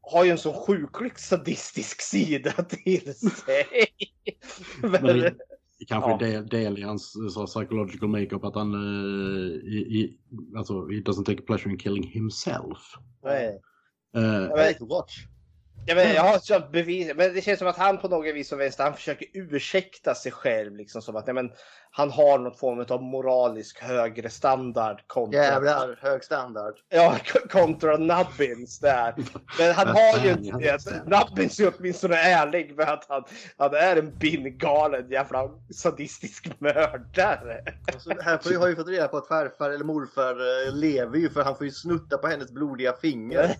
har 0.00 0.24
ju 0.24 0.30
en 0.30 0.38
sån 0.38 0.54
sjukligt 0.54 1.18
sadistisk 1.18 2.02
sida 2.02 2.52
till 2.68 3.14
sig. 3.14 3.66
Men 4.82 4.90
Men, 4.90 5.02
det, 5.18 5.34
det 5.78 5.84
kanske 5.88 6.10
Ja. 6.10 6.16
är 6.16 6.18
del, 6.18 6.46
del 6.48 6.78
i 6.78 6.82
hans 6.82 7.12
så, 7.34 7.46
psychological 7.46 8.08
makeup 8.08 8.44
att 8.44 8.54
han 8.54 8.74
uh, 8.74 9.52
i, 9.52 9.76
i, 9.76 10.18
alltså, 10.56 10.74
he 10.86 10.94
doesn't 11.00 11.24
take 11.24 11.42
pleasure 11.42 11.70
in 11.70 11.78
killing 11.78 12.08
himself. 12.08 12.78
nej. 13.24 13.60
Eh, 14.16 14.22
I 14.22 14.68
like 14.68 14.78
to 14.78 14.86
watch. 14.86 15.12
Ja, 15.86 15.94
men 15.94 16.14
jag 16.14 16.22
har 16.22 16.38
så 16.38 16.60
bevis, 16.72 17.12
men 17.16 17.34
det 17.34 17.40
känns 17.40 17.58
som 17.58 17.68
att 17.68 17.76
han 17.76 17.98
på 17.98 18.08
något 18.08 18.34
vis 18.34 18.52
och 18.52 18.60
vänster, 18.60 18.84
han 18.84 18.94
försöker 18.94 19.26
ursäkta 19.32 20.14
sig 20.14 20.32
själv 20.32 20.76
liksom 20.76 21.02
som 21.02 21.16
att 21.16 21.26
nej, 21.26 21.34
men, 21.34 21.50
han 21.94 22.10
har 22.10 22.38
något 22.38 22.58
form 22.58 22.84
av 22.88 23.02
moralisk 23.02 23.82
högre 23.82 24.30
standard 24.30 25.02
kontra, 25.06 25.40
Jävlar, 25.40 25.98
hög 26.00 26.24
standard. 26.24 26.74
ja, 26.88 27.16
kontra 27.50 27.96
Nubbins 27.96 28.78
där. 28.78 29.14
Men 29.58 29.74
han 29.74 29.88
har 29.88 30.24
ju 30.24 30.30
inte 30.30 30.58
det. 30.58 31.02
Nubbins 31.06 31.60
är 31.60 31.72
åtminstone 31.78 32.16
ärlig 32.16 32.76
med 32.76 32.88
att 32.88 33.06
han, 33.08 33.24
han 33.56 33.74
är 33.74 33.96
en 33.96 34.18
bindgalen 34.18 35.10
jävla 35.10 35.50
sadistisk 35.74 36.60
mördare. 36.60 37.64
Och 37.94 38.02
så 38.02 38.10
här 38.20 38.58
har 38.58 38.68
ju 38.68 38.76
fått 38.76 38.88
reda 38.88 39.08
på 39.08 39.16
att 39.16 39.28
farfar 39.28 39.70
eller 39.70 39.84
morfar 39.84 40.66
eh, 40.66 40.74
lever 40.74 41.18
ju 41.18 41.30
för 41.30 41.42
han 41.42 41.56
får 41.56 41.66
ju 41.66 41.72
snutta 41.72 42.18
på 42.18 42.26
hennes 42.26 42.52
blodiga 42.52 42.92
finger. 42.92 43.56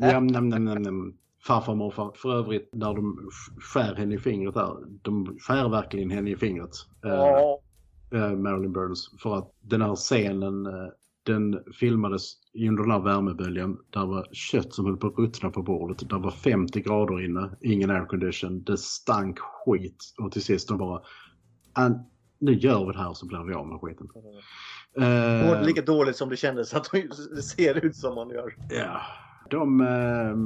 Jam, 0.00 0.26
nam, 0.26 0.48
nam, 0.48 0.64
nam, 0.64 0.82
nam. 0.82 1.16
Farfar 1.46 1.72
och 1.72 1.78
morfar. 1.78 2.12
För 2.14 2.32
övrigt, 2.38 2.68
när 2.72 2.94
de 2.94 3.18
sk- 3.30 3.60
skär 3.60 3.94
henne 3.94 4.14
i 4.14 4.18
fingret 4.18 4.54
där. 4.54 4.76
De 5.02 5.36
skär 5.40 5.68
verkligen 5.68 6.10
henne 6.10 6.30
i 6.30 6.36
fingret. 6.36 6.70
eh, 7.04 7.10
Ja, 7.10 7.60
eh, 8.14 8.30
Marilyn 8.36 8.72
Burns. 8.72 9.10
För 9.22 9.36
att 9.38 9.52
den 9.60 9.82
här 9.82 9.94
scenen, 9.96 10.66
eh, 10.66 10.72
den 11.22 11.58
filmades 11.80 12.32
under 12.68 12.82
den 12.82 12.90
här 12.92 13.00
värmeböljan. 13.00 13.78
Där 13.90 14.06
var 14.06 14.26
kött 14.32 14.74
som 14.74 14.86
höll 14.86 14.96
på 14.96 15.06
att 15.06 15.18
ruttna 15.18 15.50
på 15.50 15.62
bordet. 15.62 16.08
Där 16.08 16.18
var 16.18 16.30
50 16.30 16.80
grader 16.80 17.24
inne, 17.24 17.50
ingen 17.60 17.90
aircondition. 17.90 18.62
Det 18.62 18.78
stank 18.78 19.38
skit. 19.38 20.04
Och 20.18 20.32
till 20.32 20.42
sist 20.42 20.68
de 20.68 20.78
bara, 20.78 21.02
"Ah, 21.72 21.88
nu 22.38 22.52
gör 22.54 22.86
vi 22.86 22.92
det 22.92 22.98
här 22.98 23.12
så 23.12 23.26
blir 23.26 23.44
vi 23.48 23.54
av 23.54 23.66
med 23.68 23.80
skiten. 23.80 24.08
Eh, 24.96 25.46
Mår 25.46 25.64
lika 25.66 25.82
dåligt 25.82 26.16
som 26.16 26.28
det 26.28 26.36
kändes 26.36 26.74
att 26.74 26.90
det 27.36 27.42
ser 27.42 27.84
ut 27.84 27.96
som 27.96 28.14
hon 28.16 28.30
gör. 28.30 28.54
Ja. 28.70 29.00
De 29.50 29.80
eh, 29.80 30.36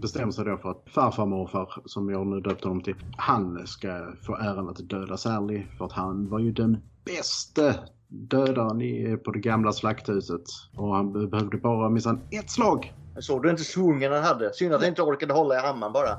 bestämmer 0.00 0.32
sig 0.32 0.44
då 0.44 0.56
för 0.56 0.70
att 0.70 0.84
farfar 0.94 1.26
morfar, 1.26 1.82
som 1.84 2.10
jag 2.10 2.26
nu 2.26 2.40
döpt 2.40 2.64
honom 2.64 2.82
till, 2.82 2.94
han 3.16 3.66
ska 3.66 4.14
få 4.22 4.36
äran 4.36 4.68
att 4.68 4.88
döda 4.88 5.16
Sally. 5.16 5.62
För 5.78 5.84
att 5.84 5.92
han 5.92 6.28
var 6.28 6.38
ju 6.38 6.52
den 6.52 6.76
bästa 7.04 7.74
dödaren 8.08 8.82
i, 8.82 9.16
på 9.16 9.30
det 9.30 9.38
gamla 9.38 9.72
slakthuset. 9.72 10.42
Och 10.76 10.96
han 10.96 11.12
be- 11.12 11.26
behövde 11.26 11.56
bara 11.56 11.88
minsann 11.90 12.20
ett 12.30 12.50
slag. 12.50 12.92
Såg 13.20 13.42
du 13.42 13.50
inte 13.50 13.64
svungen 13.64 14.12
han 14.12 14.22
hade? 14.22 14.54
Synd 14.54 14.74
att 14.74 14.80
han 14.80 14.88
inte 14.88 15.02
orkade 15.02 15.34
hålla 15.34 15.54
i 15.54 15.58
hammaren 15.58 15.92
bara. 15.92 16.12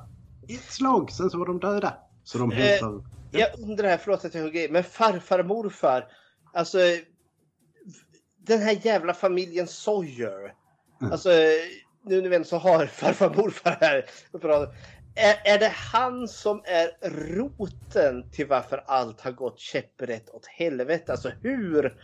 Ett 0.48 0.72
slag, 0.72 1.12
sen 1.12 1.30
så 1.30 1.38
var 1.38 1.46
de 1.46 1.60
döda. 1.60 1.94
Så 2.24 2.38
de 2.38 2.52
Eh, 2.52 2.58
hämtar... 2.58 3.02
jag 3.32 3.48
undrar 3.70 3.88
här, 3.88 3.98
förlåt 3.98 4.26
att 4.26 4.34
jag 4.36 4.42
hugger 4.42 4.70
men 4.70 4.84
farfar 4.84 5.40
och 5.40 5.46
morfar, 5.46 6.08
alltså 6.54 6.78
den 8.48 8.60
här 8.60 8.86
jävla 8.86 9.14
familjen 9.14 9.68
Sawyer. 9.68 10.54
Mm. 11.02 11.12
Alltså, 11.12 11.30
nu 12.04 12.22
när 12.22 12.30
vi 12.30 12.36
ändå 12.36 12.58
har 12.58 12.86
farfar 13.02 13.30
morfar 13.30 13.78
här. 13.82 14.06
Är, 15.16 15.54
är 15.56 15.60
det 15.60 15.74
han 15.76 16.28
som 16.28 16.62
är 16.66 17.10
roten 17.36 18.30
till 18.32 18.48
varför 18.48 18.84
allt 18.88 19.22
har 19.22 19.32
gått 19.32 19.60
käpprätt 19.60 20.30
åt 20.30 20.46
helvete? 20.46 21.12
Alltså 21.12 21.32
hur 21.42 21.96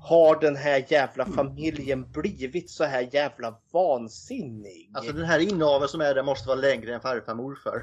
har 0.00 0.40
den 0.40 0.56
här 0.56 0.84
jävla 0.88 1.26
familjen 1.26 2.12
blivit 2.12 2.70
så 2.70 2.84
här 2.84 3.08
jävla 3.12 3.58
vansinnig? 3.72 4.90
Alltså 4.94 5.12
den 5.12 5.24
här 5.24 5.38
inaveln 5.38 5.88
som 5.88 6.00
är 6.00 6.14
där 6.14 6.22
måste 6.22 6.48
vara 6.48 6.58
längre 6.58 6.94
än 6.94 7.00
farfar 7.00 7.34
morfar. 7.34 7.82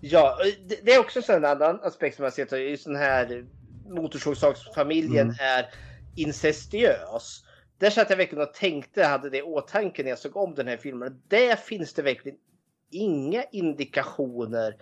Ja, 0.00 0.36
det, 0.68 0.80
det 0.82 0.94
är 0.94 1.00
också 1.00 1.32
en 1.32 1.44
annan 1.44 1.80
aspekt 1.82 2.16
som 2.16 2.24
jag 2.24 2.32
sett. 2.32 2.52
Just 2.52 2.84
den 2.84 2.96
här 2.96 3.46
motorsågsfamiljen 3.88 5.26
Mm. 5.30 5.36
är 5.40 5.66
incestiös. 6.16 7.45
Där 7.78 7.90
satt 7.90 8.10
jag 8.10 8.16
verkligen 8.16 8.42
och 8.42 8.54
tänkte, 8.54 9.04
hade 9.04 9.30
det 9.30 9.38
i 9.38 9.42
åtanke 9.42 10.02
när 10.02 10.10
jag 10.10 10.18
såg 10.18 10.36
om 10.36 10.54
den 10.54 10.68
här 10.68 10.76
filmen. 10.76 11.22
Där 11.28 11.56
finns 11.56 11.92
det 11.92 12.02
verkligen 12.02 12.38
inga 12.90 13.42
indikationer 13.42 14.76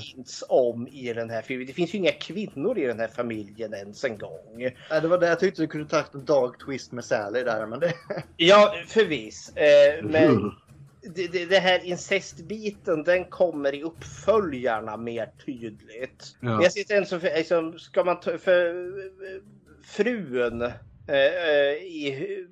finns 0.00 0.44
om 0.48 0.88
i 0.88 1.12
den 1.12 1.30
här 1.30 1.42
filmen. 1.42 1.66
Det 1.66 1.72
finns 1.72 1.94
ju 1.94 1.98
inga 1.98 2.12
kvinnor 2.12 2.78
i 2.78 2.86
den 2.86 3.00
här 3.00 3.08
familjen 3.08 3.74
ens 3.74 4.04
en 4.04 4.18
gång. 4.18 4.56
Nej, 4.56 5.00
det 5.00 5.08
var 5.08 5.18
det 5.18 5.26
jag 5.26 5.40
tyckte 5.40 5.62
du 5.62 5.68
kunde 5.68 5.88
tagit 5.88 6.14
en 6.14 6.24
dark 6.24 6.64
twist 6.64 6.92
med 6.92 7.04
Sally 7.04 7.42
där. 7.42 7.66
Men 7.66 7.80
det... 7.80 7.94
Ja, 8.36 8.74
förvis. 8.86 9.56
Eh, 9.56 10.04
men 10.04 10.28
Hur? 10.28 10.54
det, 11.14 11.32
det, 11.32 11.46
det 11.46 11.58
här 11.58 11.84
incestbiten 11.84 13.02
den 13.02 13.24
kommer 13.24 13.74
i 13.74 13.82
uppföljarna 13.82 14.96
mer 14.96 15.30
tydligt. 15.46 16.36
Ja. 16.40 16.48
Men 16.48 16.62
jag 16.62 16.72
sitter 16.72 16.96
ändå 16.96 17.06
så 17.06 17.20
för, 17.20 17.36
liksom, 17.36 17.78
ska 17.78 18.04
man 18.04 18.20
ta, 18.20 18.38
för 18.38 18.74
eh, 18.74 19.42
frun 19.84 20.72
eh, 21.10 21.50
eh, 21.50 21.72
i 21.72 22.46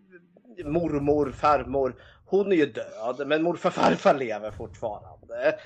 mormor, 0.64 1.32
farmor, 1.32 1.94
hon 2.24 2.52
är 2.52 2.56
ju 2.56 2.66
död 2.66 3.22
men 3.26 3.42
morfar 3.42 3.70
farfar 3.70 4.14
lever 4.14 4.50
fortfarande. 4.50 5.58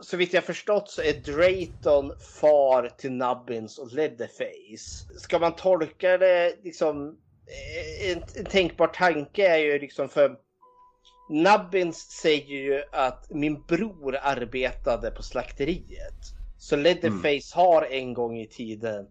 Så 0.00 0.16
vitt 0.16 0.32
jag 0.32 0.44
förstått 0.44 0.90
så 0.90 1.02
är 1.02 1.12
Drayton 1.12 2.12
far 2.40 2.88
till 2.98 3.12
Nubbins 3.12 3.78
och 3.78 3.92
Leatherface. 3.92 5.18
Ska 5.18 5.38
man 5.38 5.56
tolka 5.56 6.18
det 6.18 6.54
liksom 6.64 7.08
eh, 7.08 8.12
en, 8.12 8.22
en 8.36 8.44
tänkbar 8.44 8.86
tanke 8.86 9.48
är 9.48 9.58
ju 9.58 9.78
liksom 9.78 10.08
för 10.08 10.36
Nubbins 11.28 11.96
säger 11.96 12.56
ju 12.56 12.82
att 12.92 13.26
min 13.30 13.62
bror 13.62 14.16
arbetade 14.22 15.10
på 15.10 15.22
slakteriet. 15.22 16.34
Så 16.58 16.76
Leatherface 16.76 17.56
har 17.56 17.82
en 17.82 18.14
gång 18.14 18.38
i 18.38 18.46
tiden 18.46 19.06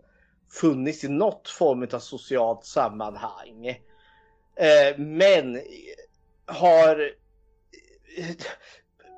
funnits 0.52 1.04
i 1.04 1.10
något 1.10 1.50
form 1.50 1.88
av 1.94 2.00
socialt 2.00 2.66
sammanhang. 2.66 3.68
Eh, 4.56 4.98
men 4.98 5.62
har 6.46 7.12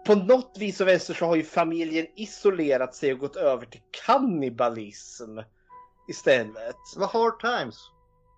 på 0.06 0.16
något 0.16 0.56
vis 0.60 0.82
och 0.82 0.88
vänster 0.88 1.14
så 1.14 1.26
har 1.26 1.36
ju 1.36 1.44
familjen 1.44 2.06
isolerat 2.16 2.96
sig 2.96 3.14
och 3.14 3.20
gått 3.20 3.36
över 3.36 3.66
till 3.66 3.82
kannibalism 4.06 5.40
istället. 6.10 6.76
var 6.98 7.08
hard 7.08 7.40
times. 7.40 7.78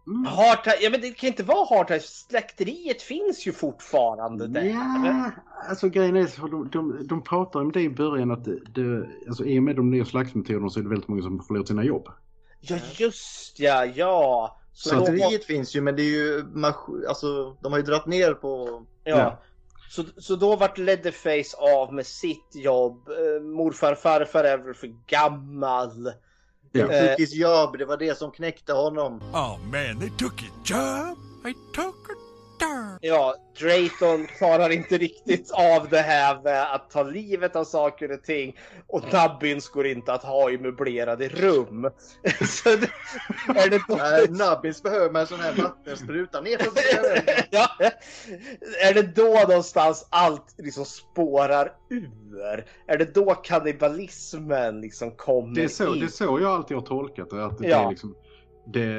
Mm. 0.07 0.25
Hard 0.25 0.57
Ti- 0.57 0.81
ja 0.81 0.89
men 0.89 1.01
det 1.01 1.11
kan 1.11 1.27
inte 1.27 1.43
vara 1.43 1.65
hard 1.77 1.87
times. 1.87 2.25
Slakteriet 2.29 3.01
finns 3.01 3.47
ju 3.47 3.51
fortfarande 3.51 4.47
där. 4.47 4.63
Ja, 4.63 5.31
alltså 5.69 5.89
grejen 5.89 6.15
är 6.15 6.25
så 6.25 6.47
de, 6.47 6.69
de, 6.69 7.07
de 7.07 7.23
pratar 7.23 7.59
om 7.59 7.71
det 7.71 7.81
i 7.81 7.89
början 7.89 8.31
att 8.31 8.45
det, 8.45 8.59
det, 8.65 9.09
alltså 9.27 9.45
i 9.45 9.59
och 9.59 9.63
med 9.63 9.75
de 9.75 9.91
nya 9.91 10.05
slaktmetoderna 10.05 10.69
så 10.69 10.79
är 10.79 10.83
det 10.83 10.89
väldigt 10.89 11.07
många 11.07 11.21
som 11.21 11.43
förlorar 11.43 11.65
sina 11.65 11.83
jobb. 11.83 12.07
Ja 12.67 12.77
just 12.97 13.59
ja, 13.59 13.85
ja. 13.85 14.59
Så 14.73 14.95
då, 14.95 15.29
finns 15.47 15.75
ju 15.75 15.81
men 15.81 15.95
det 15.95 16.01
är 16.01 16.05
ju 16.05 16.43
alltså 17.07 17.57
de 17.61 17.71
har 17.71 17.79
ju 17.79 17.85
dragit 17.85 18.05
ner 18.05 18.33
på 18.33 18.83
ja. 19.03 19.17
Ja. 19.17 19.41
Så, 19.89 20.03
så 20.17 20.35
då 20.35 20.55
vart 20.55 20.77
Leatherface 20.77 21.57
av 21.57 21.93
med 21.93 22.05
sitt 22.05 22.55
jobb. 22.55 23.09
Eh, 23.09 23.41
morfar 23.43 23.95
farfar 23.95 24.43
är 24.43 24.57
väl 24.57 24.73
för 24.73 24.93
gammal. 25.07 26.11
Ja. 26.71 26.91
Eh. 26.91 27.09
Tukis 27.09 27.33
jobb. 27.33 27.77
Det 27.77 27.85
var 27.85 27.97
det 27.97 28.17
som 28.17 28.31
knäckte 28.31 28.73
honom. 28.73 29.21
Oh 29.33 29.57
man, 29.59 29.99
they 29.99 30.09
took 30.17 30.43
your 30.43 30.53
job. 30.65 31.17
They 31.43 31.53
took. 31.73 32.04
Ja, 33.01 33.35
Drayton 33.59 34.27
klarar 34.27 34.69
inte 34.69 34.97
riktigt 34.97 35.51
av 35.51 35.89
det 35.89 35.99
här 36.01 36.41
med 36.43 36.73
att 36.75 36.89
ta 36.89 37.03
livet 37.03 37.55
av 37.55 37.63
saker 37.63 38.11
och 38.11 38.23
ting. 38.23 38.55
Och 38.87 39.03
Nubbins 39.13 39.69
går 39.69 39.87
inte 39.87 40.13
att 40.13 40.23
ha 40.23 40.51
i 40.51 40.57
möblerade 40.57 41.27
rum. 41.29 41.81
Så 42.47 42.69
det, 42.69 42.89
är 43.59 43.69
det 43.69 43.81
då... 43.87 43.95
Nej, 43.95 44.27
Nubbins 44.29 44.83
behöver 44.83 45.11
man 45.11 45.21
en 45.21 45.27
sån 45.27 45.39
här 45.39 45.53
vattenspruta 45.53 46.41
ner 46.41 46.57
på 46.57 46.63
ja, 47.51 47.69
är 48.81 48.93
det 48.93 49.15
då 49.15 49.45
någonstans 49.47 50.07
allt 50.09 50.55
liksom 50.57 50.85
spårar 50.85 51.73
ur? 51.89 52.65
Är 52.87 52.97
det 52.97 53.13
då 53.15 53.35
kannibalismen 53.35 54.81
liksom 54.81 55.11
kommer 55.11 55.55
Det 55.55 55.63
är, 55.63 55.67
så, 55.67 55.93
in? 55.93 55.99
det 55.99 56.05
är 56.05 56.09
så 56.09 56.39
jag 56.41 56.51
alltid 56.51 56.77
har 56.77 56.83
tolkat 56.85 57.29
det. 57.29 57.45
Att 57.45 57.57
det, 57.57 57.67
Ja. 57.67 57.85
är 57.85 57.89
liksom, 57.89 58.15
det, 58.65 58.95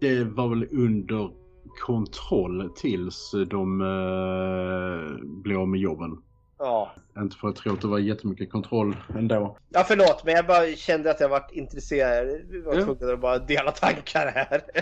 det 0.00 0.24
var 0.24 0.48
väl 0.48 0.68
under 0.72 1.30
kontroll 1.78 2.70
tills 2.76 3.34
de 3.50 3.80
uh, 3.80 5.24
blev 5.24 5.58
av 5.58 5.68
med 5.68 5.80
jobben. 5.80 6.22
Ja. 6.58 6.90
Inte 7.18 7.36
för 7.36 7.48
att 7.48 7.56
tror 7.56 7.72
att 7.72 7.80
det 7.80 7.88
var 7.88 7.98
jättemycket 7.98 8.50
kontroll 8.50 8.96
ändå. 9.18 9.56
ja, 9.68 9.84
förlåt, 9.88 10.22
men 10.24 10.34
jag 10.34 10.46
bara 10.46 10.66
kände 10.76 11.10
att 11.10 11.20
jag 11.20 11.28
varit 11.28 11.52
intresserad. 11.52 12.28
Jag 12.50 12.62
var 12.62 12.82
tvungen 12.82 13.14
att 13.14 13.20
bara 13.20 13.38
dela 13.38 13.70
tankar 13.70 14.32
här. 14.34 14.60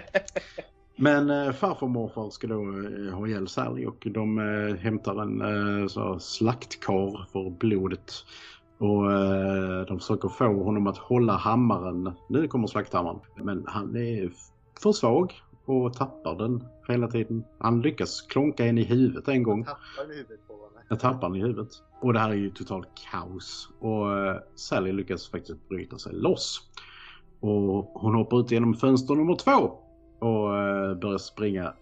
Men 0.99 1.31
eh, 1.31 1.53
farfar 1.53 1.83
och 1.83 1.91
morfar 1.91 2.31
ska 2.31 2.47
då 2.47 2.61
eh, 2.63 3.15
ha 3.15 3.27
ihjäl 3.27 3.49
Sally 3.49 3.87
och 3.87 4.07
de 4.11 4.39
eh, 4.39 4.77
hämtar 4.77 5.23
en 5.23 5.41
eh, 5.41 6.19
slaktkar 6.19 7.27
för 7.33 7.51
blodet. 7.51 8.13
Och 8.79 9.13
eh, 9.13 9.81
de 9.87 9.99
försöker 9.99 10.29
få 10.29 10.63
honom 10.65 10.87
att 10.87 10.99
hålla 10.99 11.33
hammaren. 11.33 12.13
Nu 12.29 12.49
kommer 12.49 12.67
slakthammaren. 12.67 13.21
Men 13.37 13.65
han 13.67 13.97
är 13.97 14.31
för 14.83 14.93
svag 14.93 15.35
och 15.67 15.93
tappar 15.93 16.37
den 16.37 16.65
hela 16.89 17.09
tiden. 17.09 17.45
Han 17.59 17.81
lyckas 17.83 18.21
klonka 18.21 18.67
en 18.67 18.79
i 18.79 18.85
huvudet 18.85 19.29
en 19.29 19.43
gång. 19.43 19.65
Tappar 19.65 20.13
i 20.13 20.17
huvudet 20.17 20.47
på 20.47 20.53
honom. 20.53 20.69
Jag 20.89 21.01
tappar 21.01 21.29
den 21.29 21.37
i 21.37 21.41
huvudet. 21.41 21.69
Och 22.01 22.13
det 22.13 22.19
här 22.19 22.31
är 22.31 22.35
ju 22.35 22.51
totalt 22.51 22.89
kaos. 23.11 23.69
Och 23.81 24.19
eh, 24.19 24.37
Sally 24.55 24.93
lyckas 24.93 25.29
faktiskt 25.29 25.69
bryta 25.69 25.99
sig 25.99 26.13
loss. 26.15 26.63
Och 27.41 27.91
hon 27.95 28.15
hoppar 28.15 28.41
ut 28.41 28.51
genom 28.51 28.75
fönster 28.75 29.15
nummer 29.15 29.35
två. 29.35 29.79
Och 30.19 30.57
eh, 30.57 30.95
börjar 30.95 31.19
springa 31.19 31.75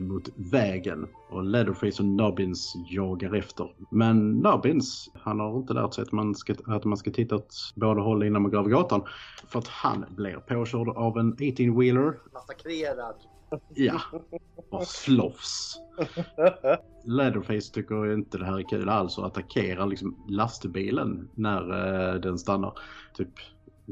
mot 0.00 0.28
vägen 0.36 1.08
och 1.30 1.44
Leatherface 1.44 2.02
och 2.02 2.08
Nubbins 2.08 2.74
jagar 2.90 3.34
efter. 3.34 3.74
Men 3.90 4.38
Nubbins, 4.38 5.10
han 5.14 5.40
har 5.40 5.58
inte 5.58 5.72
lärt 5.72 5.94
sig 5.94 6.02
att 6.02 6.12
man 6.12 6.34
ska, 6.34 6.54
att 6.66 6.84
man 6.84 6.96
ska 6.96 7.10
titta 7.10 7.36
åt 7.36 7.54
båda 7.74 8.00
håll 8.00 8.22
innan 8.22 8.42
man 8.42 8.50
går 8.50 8.58
över 8.58 8.70
gatan. 8.70 9.02
För 9.48 9.58
att 9.58 9.68
han 9.68 10.04
blir 10.16 10.36
påkörd 10.36 10.88
av 10.88 11.18
en 11.18 11.36
18-wheeler. 11.36 12.14
Massakrerad. 12.32 13.14
Ja, 13.74 14.00
och 14.70 14.86
slåss. 14.86 15.80
Leatherface 17.04 17.72
tycker 17.72 18.12
inte 18.12 18.38
det 18.38 18.44
här 18.44 18.58
är 18.58 18.68
kul 18.68 18.88
alls 18.88 19.18
och 19.18 19.26
attackerar 19.26 19.86
liksom 19.86 20.24
lastbilen 20.28 21.28
när 21.34 21.62
eh, 22.14 22.20
den 22.20 22.38
stannar. 22.38 22.72
Typ, 23.14 23.28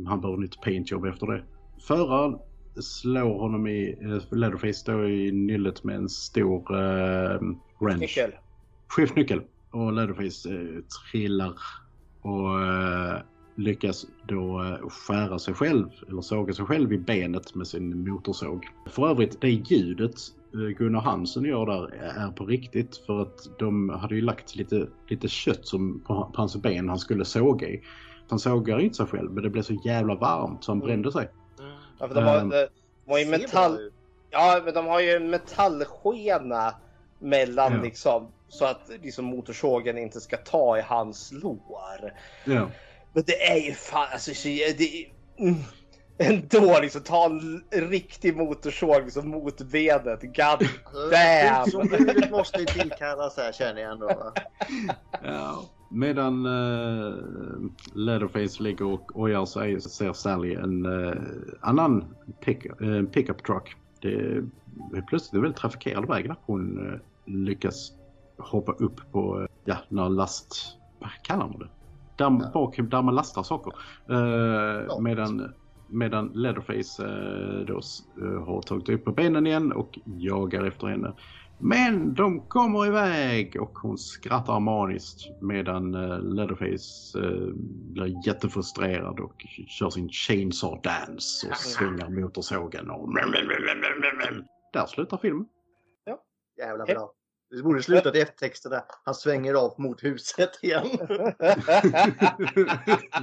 han 0.06 0.20
behöver 0.20 0.40
nytt 0.40 0.60
paintjobb 0.60 1.04
efter 1.04 1.26
det. 1.26 1.44
Föraren 1.80 2.38
slår 2.82 3.38
honom 3.38 3.66
i, 3.66 3.96
eh, 4.00 4.38
Leatherface 4.38 4.72
står 4.72 5.08
i 5.10 5.32
nyllet 5.32 5.84
med 5.84 5.96
en 5.96 6.08
stor 6.08 6.74
eh, 6.74 7.40
wrench. 7.80 8.00
Nyckel. 8.00 8.30
Skiftnyckel. 8.88 9.42
Och 9.70 9.92
Leatherface 9.92 10.54
eh, 10.54 10.82
trillar 11.10 11.54
och 12.22 12.62
eh, 12.62 13.20
lyckas 13.58 14.06
då 14.28 14.62
eh, 14.62 14.88
skära 14.88 15.38
sig 15.38 15.54
själv, 15.54 15.88
eller 16.08 16.20
såga 16.20 16.52
sig 16.52 16.64
själv 16.64 16.92
i 16.92 16.98
benet 16.98 17.54
med 17.54 17.66
sin 17.66 18.08
motorsåg. 18.08 18.66
För 18.86 19.08
övrigt, 19.08 19.40
det 19.40 19.50
ljudet 19.50 20.14
eh, 20.54 20.60
Gunnar 20.60 21.00
Hansen 21.00 21.44
gör 21.44 21.66
där 21.66 21.94
är 21.94 22.30
på 22.30 22.46
riktigt 22.46 22.96
för 22.96 23.22
att 23.22 23.58
de 23.58 23.88
hade 23.88 24.14
ju 24.14 24.20
lagt 24.20 24.56
lite, 24.56 24.88
lite 25.08 25.28
kött 25.28 25.66
som 25.66 26.00
på, 26.00 26.30
på 26.34 26.40
hans 26.40 26.56
ben 26.56 26.88
han 26.88 26.98
skulle 26.98 27.24
såga 27.24 27.68
i. 27.68 27.82
Han 28.28 28.38
sågar 28.38 28.78
inte 28.78 28.96
sig 28.96 29.06
själv 29.06 29.32
men 29.32 29.42
det 29.42 29.50
blev 29.50 29.62
så 29.62 29.74
jävla 29.84 30.14
varmt 30.14 30.64
så 30.64 30.72
han 30.72 30.78
brände 30.78 31.12
sig. 31.12 31.28
Ja, 31.98 32.08
för 32.08 32.14
de 32.14 32.24
har, 32.24 32.36
Ehm, 32.38 32.48
de, 32.48 32.66
de 33.06 33.10
har 33.12 33.18
ju 33.18 33.26
metall... 33.26 33.90
Ja, 34.30 34.60
men 34.64 34.74
de 34.74 34.86
har 34.86 35.00
ju 35.00 35.10
en 35.16 35.30
metallskena 35.30 36.74
mellan 37.18 37.72
Ja. 37.72 37.82
liksom 37.82 38.32
så 38.48 38.64
att 38.64 38.90
liksom 39.02 39.24
motorsågen 39.24 39.98
inte 39.98 40.20
ska 40.20 40.36
ta 40.36 40.78
i 40.78 40.80
hans 40.80 41.32
lår. 41.32 42.12
Ja. 42.44 42.68
Men 43.12 43.22
det 43.26 43.42
är 43.50 43.56
ju 43.56 43.72
fan 43.72 44.06
alltså 44.12 44.34
så- 44.34 44.48
det 44.48 44.82
är, 44.82 45.12
mm, 45.38 45.54
ändå 46.18 46.80
liksom 46.80 47.00
ta 47.02 47.24
en 47.26 47.64
riktig 47.70 48.36
motorsåg 48.36 49.04
liksom 49.04 49.28
mot 49.28 49.60
benet. 49.60 50.20
God 50.22 50.32
damn! 51.10 51.64
Skyddsombudet 51.64 52.30
måste 52.30 52.58
ju 52.60 52.66
tillkallas 52.66 53.36
här 53.36 53.52
känner 53.52 53.82
jag 53.82 53.92
ändå. 53.92 54.06
va? 54.06 54.32
Ja. 55.24 55.64
Medan 55.88 56.46
eh, 56.46 57.14
Leatherface 57.92 58.62
ligger 58.62 58.84
och 58.86 59.16
ojar 59.20 59.44
sig 59.44 59.80
så 59.80 59.88
ser 59.88 60.12
Sally 60.12 60.54
en 60.54 60.86
eh, 60.86 61.14
annan 61.60 62.04
pick, 62.44 62.66
eh, 62.66 63.02
pickup 63.12 63.44
truck. 63.44 63.76
Det 64.00 64.14
är 64.14 65.02
plötsligt 65.08 65.34
en 65.34 65.42
väldigt 65.42 65.60
trafikerad 65.60 66.08
väg 66.08 66.28
där 66.28 66.36
hon 66.46 66.86
eh, 66.86 67.00
lyckas 67.24 67.92
hoppa 68.38 68.72
upp 68.72 69.12
på, 69.12 69.40
eh, 69.40 69.46
ja, 69.64 69.76
några 69.88 70.08
last... 70.08 70.76
Vad 70.98 71.10
kallar 71.22 71.48
man 71.48 71.58
det? 71.58 71.68
Där, 72.16 72.52
bak, 72.52 72.76
där 72.76 73.02
man 73.02 73.14
lastar 73.14 73.42
saker. 73.42 73.72
Eh, 74.08 75.00
medan, 75.00 75.52
medan 75.86 76.30
Leatherface 76.34 77.02
då 77.66 77.80
har 78.46 78.62
tagit 78.62 78.88
upp 78.88 79.04
på 79.04 79.12
benen 79.12 79.46
igen 79.46 79.72
och 79.72 79.98
jagar 80.04 80.64
efter 80.64 80.86
henne. 80.86 81.12
Men 81.60 82.14
de 82.14 82.48
kommer 82.48 82.86
iväg 82.86 83.60
och 83.60 83.78
hon 83.78 83.98
skrattar 83.98 84.60
maniskt 84.60 85.28
medan 85.40 85.94
eh, 85.94 86.20
Leatherface 86.20 87.18
eh, 87.18 87.54
blir 87.92 88.26
jättefrustrerad 88.26 89.20
och 89.20 89.46
kör 89.68 89.90
sin 89.90 90.08
chainsaw 90.08 90.80
dance 90.82 91.48
och 91.48 91.56
svingar 91.56 92.08
motorsågen. 92.08 92.90
Och... 92.90 93.14
Där 94.72 94.86
slutar 94.86 95.16
filmen. 95.16 95.46
Jävla 96.58 96.84
bra. 96.84 97.12
Det 97.50 97.62
borde 97.62 97.82
slutat 97.82 98.16
i 98.16 98.20
eftertexterna. 98.20 98.84
Han 99.04 99.14
svänger 99.14 99.54
av 99.54 99.74
mot 99.78 100.04
huset 100.04 100.50
igen. 100.62 100.86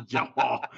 ja! 0.07 0.69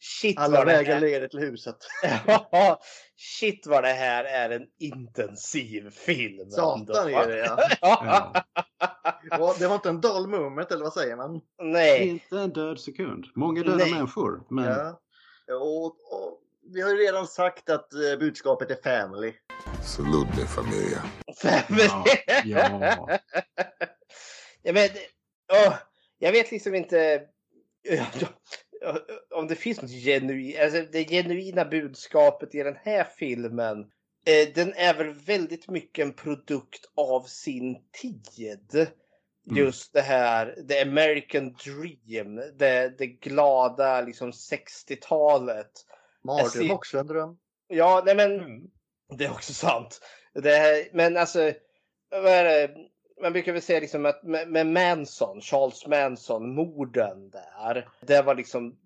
Shit 0.00 0.38
Alla 0.38 0.64
vägar 0.64 1.00
leder 1.00 1.28
till 1.28 1.40
huset. 1.40 1.76
Shit 3.16 3.66
vad 3.66 3.84
det 3.84 3.92
här 3.92 4.24
är 4.24 4.50
en 4.50 4.66
intensiv 4.78 5.90
film. 5.90 6.50
Satan 6.50 7.14
är 7.14 7.26
det 7.26 7.38
ja. 7.46 7.58
ja. 7.80 8.44
Ja, 9.30 9.54
Det 9.58 9.66
var 9.66 9.74
inte 9.74 9.88
en 9.88 10.00
dull 10.00 10.26
moment 10.28 10.70
eller 10.70 10.84
vad 10.84 10.92
säger 10.92 11.16
man? 11.16 11.40
Nej. 11.62 12.08
Inte 12.08 12.38
en 12.38 12.50
död 12.50 12.80
sekund. 12.80 13.24
Många 13.34 13.62
döda 13.62 13.76
Nej. 13.76 13.94
människor. 13.94 14.42
Men 14.50 14.64
Ja. 14.64 15.00
Och, 15.54 15.84
och 15.86 16.42
vi 16.74 16.80
har 16.80 16.90
ju 16.90 16.96
redan 16.96 17.26
sagt 17.26 17.70
att 17.70 17.94
eh, 17.94 18.18
budskapet 18.18 18.70
är 18.70 18.82
family. 18.82 19.34
Salute 19.82 20.46
familia. 20.46 21.02
ja, 22.44 22.96
ja. 22.98 23.18
Jag 24.62 24.72
vet, 24.72 24.92
åh, 25.52 25.74
jag 26.18 26.32
vet 26.32 26.50
liksom 26.50 26.74
inte 26.74 27.22
om 29.34 29.46
det 29.48 29.54
finns 29.54 29.82
något 29.82 29.90
genuint, 29.90 30.58
alltså 30.60 30.84
det 30.92 31.04
genuina 31.04 31.64
budskapet 31.64 32.54
i 32.54 32.62
den 32.62 32.76
här 32.82 33.04
filmen. 33.04 33.80
Eh, 34.26 34.48
den 34.54 34.72
är 34.74 34.94
väl 34.94 35.12
väldigt 35.14 35.68
mycket 35.68 36.02
en 36.04 36.12
produkt 36.12 36.84
av 36.94 37.22
sin 37.22 37.76
tid. 37.92 38.88
Just 39.50 39.92
det 39.92 40.00
här, 40.00 40.64
the 40.68 40.82
American 40.82 41.52
dream, 41.64 42.36
det, 42.58 42.98
det 42.98 43.06
glada 43.06 44.00
liksom 44.00 44.30
60-talet. 44.30 45.70
Mardröm 46.24 46.50
ser- 46.50 46.72
också 46.72 46.98
en 46.98 47.06
dröm. 47.06 47.38
Ja, 47.68 48.02
nej 48.06 48.14
men 48.16 48.40
det 49.18 49.24
är 49.24 49.30
också 49.30 49.52
sant. 49.52 50.00
Det 50.34 50.56
här, 50.56 50.88
men 50.92 51.16
alltså, 51.16 51.52
vad 52.10 52.26
är 52.32 52.44
det? 52.44 52.74
Man 53.22 53.32
brukar 53.32 53.52
väl 53.52 53.62
säga 53.62 53.80
liksom 53.80 54.06
att 54.06 54.22
med, 54.22 54.48
med 54.48 54.66
Manson, 54.66 55.40
Charles 55.40 55.86
Manson, 55.86 56.54
morden 56.54 57.30
där. 57.30 57.88
Det 58.00 58.22
var 58.22 58.34
liksom 58.34 58.78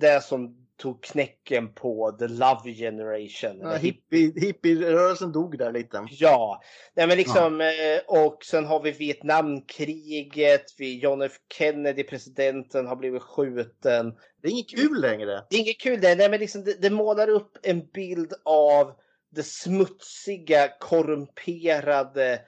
det- 0.00 0.24
som 0.24 0.56
tog 0.76 1.02
knäcken 1.02 1.74
på 1.74 2.16
the 2.18 2.28
love 2.28 2.74
generation. 2.74 3.58
Ja, 3.60 3.74
hippie, 3.74 4.32
hippie-rörelsen 4.40 5.32
dog 5.32 5.58
där 5.58 5.72
lite. 5.72 6.06
Ja, 6.10 6.62
nej 6.94 7.06
men 7.06 7.16
liksom 7.16 7.60
eh, 7.60 7.68
och 8.06 8.44
sen 8.44 8.64
har 8.64 8.82
vi 8.82 8.90
Vietnamkriget, 8.90 10.64
vi 10.78 10.98
John 10.98 11.22
F 11.22 11.32
Kennedy, 11.58 12.02
presidenten, 12.02 12.86
har 12.86 12.96
blivit 12.96 13.22
skjuten. 13.22 14.14
Det 14.42 14.48
är 14.48 14.52
inget 14.52 14.70
kul 14.70 15.00
längre. 15.00 15.44
Det 15.50 15.56
är 15.56 15.60
inget 15.60 15.80
kul 15.80 16.00
det, 16.00 16.14
nej 16.14 16.30
men 16.30 16.40
liksom 16.40 16.64
det, 16.64 16.82
det 16.82 16.90
målar 16.90 17.28
upp 17.28 17.58
en 17.62 17.86
bild 17.86 18.32
av 18.44 18.92
det 19.30 19.42
smutsiga, 19.46 20.68
korrumperade, 20.80 22.40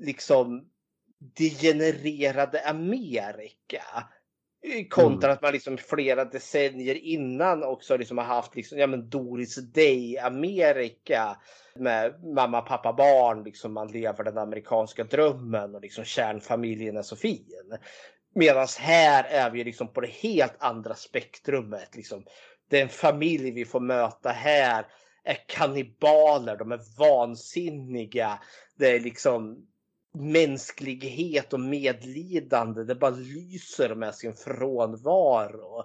liksom 0.00 0.68
degenererade 1.36 2.68
Amerika. 2.68 3.82
Eh, 4.62 4.86
Kontra 4.88 5.32
att 5.32 5.42
man 5.42 5.52
liksom 5.52 5.78
flera 5.78 6.24
decennier 6.24 6.94
innan 6.94 7.64
också 7.64 7.96
liksom 7.96 8.18
har 8.18 8.24
haft 8.24 8.56
liksom, 8.56 8.78
ja 8.78 8.86
men 8.86 9.08
Doris 9.08 9.56
Day 9.56 10.18
Amerika 10.18 11.36
med 11.74 12.24
mamma, 12.34 12.60
pappa, 12.60 12.92
barn. 12.92 13.44
Liksom 13.44 13.72
man 13.72 13.88
lever 13.88 14.24
den 14.24 14.38
amerikanska 14.38 15.04
drömmen 15.04 15.74
och 15.74 15.80
liksom 15.80 16.04
kärnfamiljen 16.04 16.96
är 16.96 17.02
så 17.02 17.16
fin. 17.16 17.78
Medan 18.34 18.66
här 18.78 19.24
är 19.24 19.50
vi 19.50 19.64
liksom 19.64 19.92
på 19.92 20.00
det 20.00 20.10
helt 20.10 20.56
andra 20.58 20.94
spektrumet. 20.94 21.96
Liksom. 21.96 22.24
Den 22.70 22.88
familj 22.88 23.50
vi 23.50 23.64
får 23.64 23.80
möta 23.80 24.30
här 24.30 24.86
är 25.24 25.38
kannibaler, 25.46 26.56
de 26.56 26.72
är 26.72 26.80
vansinniga. 26.98 28.38
Det 28.78 28.88
är 28.88 29.00
liksom 29.00 29.66
mänsklighet 30.20 31.52
och 31.52 31.60
medlidande. 31.60 32.84
Det 32.84 32.94
bara 32.94 33.10
lyser 33.10 33.94
med 33.94 34.14
sin 34.14 34.34
frånvaro. 34.34 35.84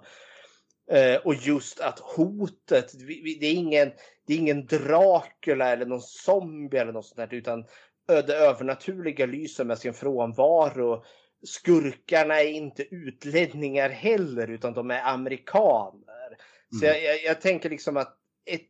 Eh, 0.91 1.15
och 1.15 1.35
just 1.35 1.80
att 1.80 1.99
hotet, 1.99 2.91
det 3.39 3.45
är 3.45 3.53
ingen, 3.53 3.91
det 4.27 4.34
är 4.34 4.38
ingen 4.38 4.65
Dracula 4.65 5.69
eller 5.69 5.85
någon 5.85 6.01
zombie 6.01 6.77
eller 6.77 6.93
något 6.93 7.05
sånt 7.05 7.18
där, 7.18 7.38
utan 7.38 7.65
det 8.07 8.35
övernaturliga 8.35 9.26
lyser 9.26 9.65
med 9.65 9.77
sin 9.77 9.93
frånvaro. 9.93 11.03
Skurkarna 11.45 12.41
är 12.41 12.49
inte 12.49 12.95
utlänningar 12.95 13.89
heller, 13.89 14.47
utan 14.47 14.73
de 14.73 14.91
är 14.91 15.01
amerikaner. 15.03 16.38
Så 16.80 16.85
jag, 16.85 17.03
jag, 17.03 17.23
jag 17.23 17.41
tänker 17.41 17.69
liksom 17.69 17.97
att 17.97 18.18
ett 18.45 18.69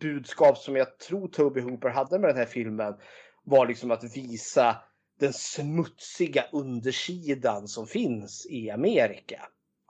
budskap 0.00 0.58
som 0.58 0.76
jag 0.76 0.98
tror 0.98 1.28
Toby 1.28 1.60
Hooper 1.60 1.88
hade 1.88 2.18
med 2.18 2.30
den 2.30 2.36
här 2.36 2.46
filmen 2.46 2.94
var 3.44 3.66
liksom 3.66 3.90
att 3.90 4.16
visa 4.16 4.76
den 5.20 5.32
smutsiga 5.32 6.44
undersidan 6.52 7.68
som 7.68 7.86
finns 7.86 8.46
i 8.50 8.70
Amerika. 8.70 9.40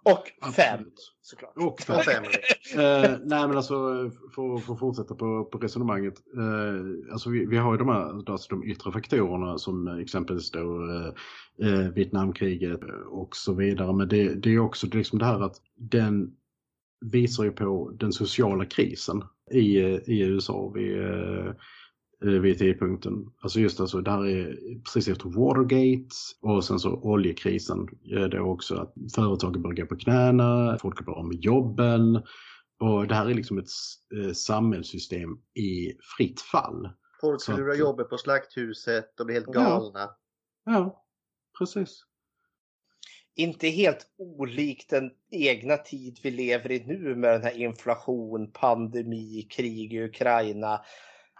Och 0.04 0.52
fem 0.52 0.74
Absolut. 0.74 1.14
såklart. 1.22 1.52
Och 1.56 1.80
family. 1.80 2.38
Eh, 2.74 3.10
nej 3.24 3.48
men 3.48 3.56
alltså 3.56 3.74
för, 4.34 4.58
för 4.58 4.72
att 4.72 4.78
fortsätta 4.78 5.14
på, 5.14 5.44
på 5.44 5.58
resonemanget. 5.58 6.14
Eh, 6.36 7.12
alltså 7.12 7.30
vi, 7.30 7.46
vi 7.46 7.56
har 7.56 7.72
ju 7.72 7.78
de 7.78 7.88
här 7.88 8.30
alltså 8.30 8.48
de 8.48 8.64
yttre 8.64 8.92
faktorerna 8.92 9.58
som 9.58 9.98
exempelvis 9.98 10.50
då 10.50 10.88
eh, 10.90 11.68
eh, 11.68 11.88
Vietnamkriget 11.88 12.80
och 13.10 13.36
så 13.36 13.54
vidare. 13.54 13.92
Men 13.92 14.08
det, 14.08 14.34
det 14.34 14.54
är 14.54 14.58
också 14.58 14.86
liksom 14.86 15.18
det 15.18 15.24
här 15.24 15.40
att 15.40 15.56
den 15.76 16.30
visar 17.00 17.44
ju 17.44 17.52
på 17.52 17.90
den 17.98 18.12
sociala 18.12 18.64
krisen 18.64 19.22
i, 19.50 19.76
eh, 19.76 19.98
i 20.06 20.20
USA 20.20 20.72
vid, 20.74 20.96
eh, 22.22 22.28
eh, 22.28 22.40
vid 22.40 22.58
tidpunkten. 22.58 23.32
Alltså 23.40 23.60
just 23.60 23.80
alltså, 23.80 24.00
det 24.00 24.10
här 24.10 24.26
är 24.26 24.58
precis 24.84 25.08
efter 25.08 25.28
Watergate 25.28 26.14
och 26.40 26.64
sen 26.64 26.78
så 26.78 26.90
oljekrisen. 26.90 27.88
gör 28.02 28.28
Det 28.28 28.40
också 28.40 28.74
att 28.74 28.94
företagen 29.14 29.62
börjar 29.62 29.76
gå 29.76 29.86
på 29.86 29.96
knäna, 29.96 30.78
folk 30.80 31.04
blir 31.04 31.14
av 31.14 31.26
med 31.26 31.36
jobben. 31.44 32.22
Och 32.80 33.06
det 33.06 33.14
här 33.14 33.30
är 33.30 33.34
liksom 33.34 33.58
ett 33.58 33.68
eh, 34.16 34.32
samhällssystem 34.32 35.30
i 35.54 35.92
fritt 36.16 36.40
fall. 36.40 36.90
Folk 37.20 37.42
förlorar 37.42 37.74
jobbet 37.74 38.10
på 38.10 38.18
slakthuset 38.18 39.20
och 39.20 39.26
blir 39.26 39.34
helt 39.34 39.48
Ja. 39.52 39.60
galna. 39.62 40.10
Ja, 40.64 41.04
precis. 41.58 42.04
inte 43.36 43.68
helt 43.68 44.06
olikt 44.18 44.90
den 44.90 45.10
egna 45.30 45.76
tid 45.76 46.18
vi 46.22 46.30
lever 46.30 46.70
i 46.72 46.84
nu 46.86 47.14
med 47.16 47.30
den 47.30 47.42
här 47.42 47.58
inflation, 47.60 48.52
pandemi, 48.52 49.46
krig 49.50 49.94
i 49.94 50.04
Ukraina. 50.04 50.80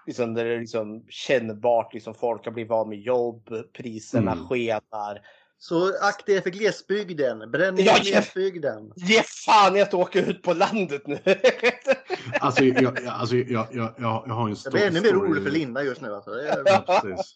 Liksom 0.06 0.34
där 0.34 0.44
det 0.44 0.54
är 0.54 0.60
liksom 0.60 1.04
kännbart, 1.08 1.94
liksom 1.94 2.14
folk 2.14 2.44
har 2.44 2.52
blivit 2.52 2.72
av 2.72 2.88
med 2.88 2.98
jobb, 3.00 3.48
priserna 3.72 4.32
Mm. 4.32 4.46
skenar. 4.46 5.20
Så 5.58 5.92
akta 6.02 6.32
er 6.32 6.40
för 6.40 6.50
glesbygden. 6.50 7.50
Bränn 7.50 7.74
ner 7.74 7.84
Ja, 7.84 7.96
glesbygden. 8.02 8.92
Ge 8.96 9.22
fan 9.22 9.76
i 9.76 9.82
att 9.82 9.94
åka 9.94 10.26
ut 10.26 10.42
på 10.42 10.52
landet 10.52 11.06
nu! 11.06 11.18
Alltså, 12.40 12.64
jag, 12.64 12.82
jag, 12.82 13.06
alltså, 13.06 13.36
jag, 13.36 13.66
jag, 13.72 13.94
jag, 13.98 14.24
jag 14.26 14.34
har 14.34 14.42
en 14.42 14.48
Jag 14.48 14.58
stor 14.58 14.70
blir 14.70 14.86
ännu 14.86 15.00
mer 15.00 15.16
orolig 15.20 15.42
för 15.42 15.50
Linda 15.50 15.82
just 15.82 16.00
nu. 16.00 16.14
Alltså. 16.14 16.30
Ja, 16.66 17.00
precis. 17.02 17.34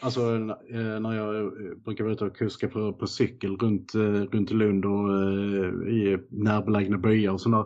Alltså 0.00 0.20
eh, 0.20 1.00
när 1.00 1.16
jag 1.16 1.36
eh, 1.36 1.50
brukar 1.84 2.04
vara 2.04 2.14
ute 2.14 2.24
och 2.24 2.36
kuska 2.36 2.68
på, 2.68 2.92
på 2.92 3.06
cykel 3.06 3.56
runt, 3.56 3.94
eh, 3.94 4.00
runt 4.00 4.50
Lund 4.50 4.84
och 4.84 5.08
i 5.88 6.18
närbelägna 6.30 6.98
byar 6.98 7.32
och 7.32 7.40
sådär. 7.40 7.64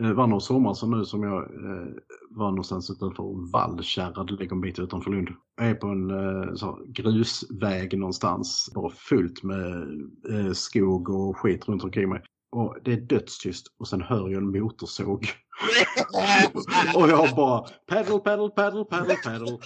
Eh, 0.00 0.26
några 0.26 0.40
sommar 0.40 0.74
så 0.74 0.86
nu 0.86 1.04
som 1.04 1.22
jag 1.22 1.42
eh, 1.42 1.92
var 2.30 2.50
någonstans 2.50 2.90
utanför 2.90 3.52
Vallkärra, 3.52 4.24
det 4.24 4.34
ligger 4.34 4.52
en 4.52 4.60
bit 4.60 4.78
utanför 4.78 5.10
Lund. 5.10 5.28
Jag 5.56 5.70
är 5.70 5.74
på 5.74 5.86
en 5.86 6.10
eh, 6.10 6.54
så 6.54 6.84
grusväg 6.86 7.98
någonstans, 7.98 8.70
bara 8.74 8.90
fullt 8.90 9.42
med 9.42 9.82
eh, 10.30 10.52
skog 10.52 11.08
och 11.08 11.36
skit 11.36 11.68
runt 11.68 11.84
omkring 11.84 12.08
mig. 12.08 12.22
Och 12.52 12.76
det 12.84 12.92
är 12.92 13.00
dödstyst 13.00 13.66
och 13.78 13.88
sen 13.88 14.02
hör 14.02 14.28
jag 14.28 14.42
en 14.42 14.50
motorsåg. 14.60 15.26
och 16.94 17.08
jag 17.08 17.36
bara 17.36 17.68
pedal, 17.88 18.20
pedal, 18.20 18.50
pedal, 18.50 18.84
pedal, 18.84 19.16
pedal. 19.24 19.48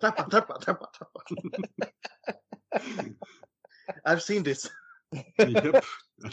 Trappa, 0.00 0.30
trappa, 0.30 0.58
trappa, 0.58 0.86
trappa. 0.98 1.20
I've 4.08 4.20
seen 4.20 4.44
this. 4.44 4.70
Yep. 5.38 5.84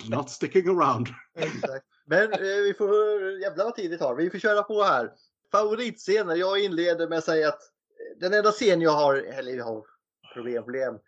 Not 0.09 0.29
sticking 0.29 0.67
around. 0.67 1.07
Exakt. 1.39 1.85
Men 2.05 2.33
eh, 2.33 2.39
vi 2.39 2.73
får, 2.77 2.89
jävlar 3.31 3.65
vad 3.65 3.75
tid 3.75 3.91
det 3.91 3.97
tar. 3.97 4.15
Vi 4.15 4.29
får 4.29 4.39
köra 4.39 4.63
på 4.63 4.83
här. 4.83 5.11
Favoritscener. 5.51 6.35
Jag 6.35 6.59
inleder 6.59 7.07
med 7.07 7.17
att 7.17 7.23
säga 7.23 7.47
att 7.47 7.61
eh, 7.61 8.19
den 8.19 8.33
enda 8.33 8.51
scen 8.51 8.81
jag 8.81 8.91
har, 8.91 9.15
eller 9.15 9.53
jag 9.53 9.65
har 9.65 9.85
problem, 10.33 10.63
problem. 10.63 10.99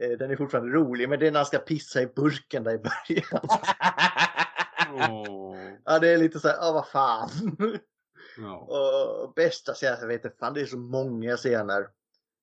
Eh, 0.00 0.10
den 0.10 0.30
är 0.30 0.36
fortfarande 0.36 0.72
rolig, 0.72 1.08
men 1.08 1.18
det 1.18 1.26
är 1.26 1.30
när 1.30 1.38
han 1.38 1.46
ska 1.46 1.58
pissa 1.58 2.02
i 2.02 2.06
burken 2.06 2.64
där 2.64 2.74
i 2.74 2.78
början. 2.78 3.48
Ja, 5.84 5.98
det 5.98 6.08
är 6.08 6.18
lite 6.18 6.40
så 6.40 6.48
här, 6.48 6.56
ja 6.56 6.72
vad 6.72 6.88
fan. 6.88 7.30
Ja. 8.38 8.56
Och 8.56 9.32
bästa 9.34 9.74
scenen, 9.74 9.98
jag 10.00 10.08
vet 10.08 10.24
inte, 10.24 10.36
fan 10.36 10.54
det 10.54 10.60
är 10.60 10.66
så 10.66 10.76
många 10.78 11.36
scener. 11.36 11.88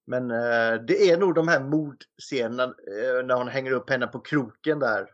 Men 0.07 0.31
eh, 0.31 0.81
det 0.87 1.09
är 1.09 1.17
nog 1.17 1.35
de 1.35 1.47
här 1.47 1.59
mordscenerna 1.59 2.63
eh, 2.63 3.25
när 3.25 3.35
hon 3.35 3.47
hänger 3.47 3.71
upp 3.71 3.89
henne 3.89 4.07
på 4.07 4.19
kroken 4.19 4.79
där. 4.79 5.09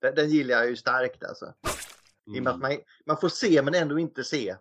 Den, 0.00 0.14
den 0.14 0.28
gillar 0.28 0.56
jag 0.56 0.68
ju 0.68 0.76
starkt 0.76 1.24
alltså. 1.24 1.54
I 2.34 2.38
och 2.38 2.42
med 2.44 2.52
att 2.52 2.60
man, 2.60 2.72
man 3.06 3.16
får 3.20 3.28
se 3.28 3.62
men 3.62 3.74
ändå 3.74 3.98
inte 3.98 4.24
se. 4.24 4.56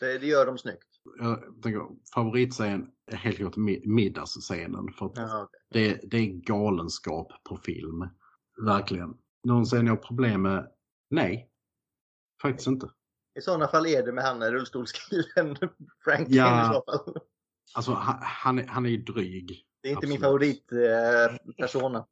Det, 0.00 0.18
det 0.18 0.26
gör 0.26 0.46
de 0.46 0.58
snyggt. 0.58 0.86
Jag 1.18 1.62
tänker, 1.62 1.82
favoritscen 2.14 2.90
är 3.06 3.16
helt 3.16 3.36
klart 3.36 3.56
mi- 3.56 3.86
middagsscenen. 3.86 4.92
För 4.92 5.06
att 5.06 5.12
Ja, 5.16 5.48
det, 5.70 6.00
det 6.10 6.16
är 6.16 6.26
galenskap 6.26 7.32
på 7.44 7.56
film. 7.56 8.08
Verkligen. 8.66 9.14
Någon 9.44 9.64
scen 9.64 9.86
jag 9.86 9.92
har 9.96 10.02
problem 10.02 10.42
med? 10.42 10.70
Nej. 11.10 11.50
Faktiskt 12.42 12.66
inte. 12.66 12.90
I 13.38 13.40
sådana 13.40 13.68
fall 13.68 13.86
är 13.86 14.06
det 14.06 14.12
med 14.12 14.24
han 14.24 14.42
rullstolskillen 14.50 15.56
Frank 16.04 16.26
Ja. 16.30 16.62
i 16.70 16.74
så 16.74 16.82
fall. 16.84 17.16
Alltså 17.74 17.92
han, 17.92 18.16
han, 18.22 18.58
är, 18.58 18.66
han 18.66 18.86
är 18.86 18.90
ju 18.90 18.96
dryg. 19.02 19.66
Det 19.86 19.90
är 19.90 19.94
inte 19.94 20.06
min 20.06 20.24
Absolut. 20.24 20.62
favoritpersona. 20.68 22.06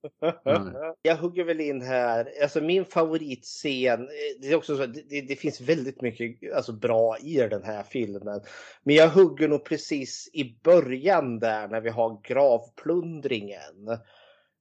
Eh. 0.47 0.93
Jag 1.03 1.17
hugger 1.17 1.45
väl 1.45 1.61
in 1.61 1.83
här, 1.83 2.33
alltså 2.43 2.61
min 2.61 2.85
favoritscen, 2.85 4.03
eh, 4.03 4.09
det 4.41 4.49
är 4.49 4.55
också 4.55 4.77
så, 4.77 4.83
att 4.83 4.95
det, 4.95 5.21
det 5.21 5.37
finns 5.37 5.61
väldigt 5.61 6.01
mycket 6.01 6.55
alltså, 6.55 6.73
bra 6.73 7.19
i 7.19 7.37
den 7.37 7.63
här 7.63 7.83
filmen. 7.83 8.41
Men 8.83 8.95
jag 8.95 9.09
hugger 9.09 9.49
nog 9.49 9.65
precis 9.65 10.31
i 10.33 10.59
början 10.63 11.39
där 11.39 11.69
när 11.69 11.81
vi 11.81 11.91
har 11.91 12.21
gravplundringen. 12.23 13.89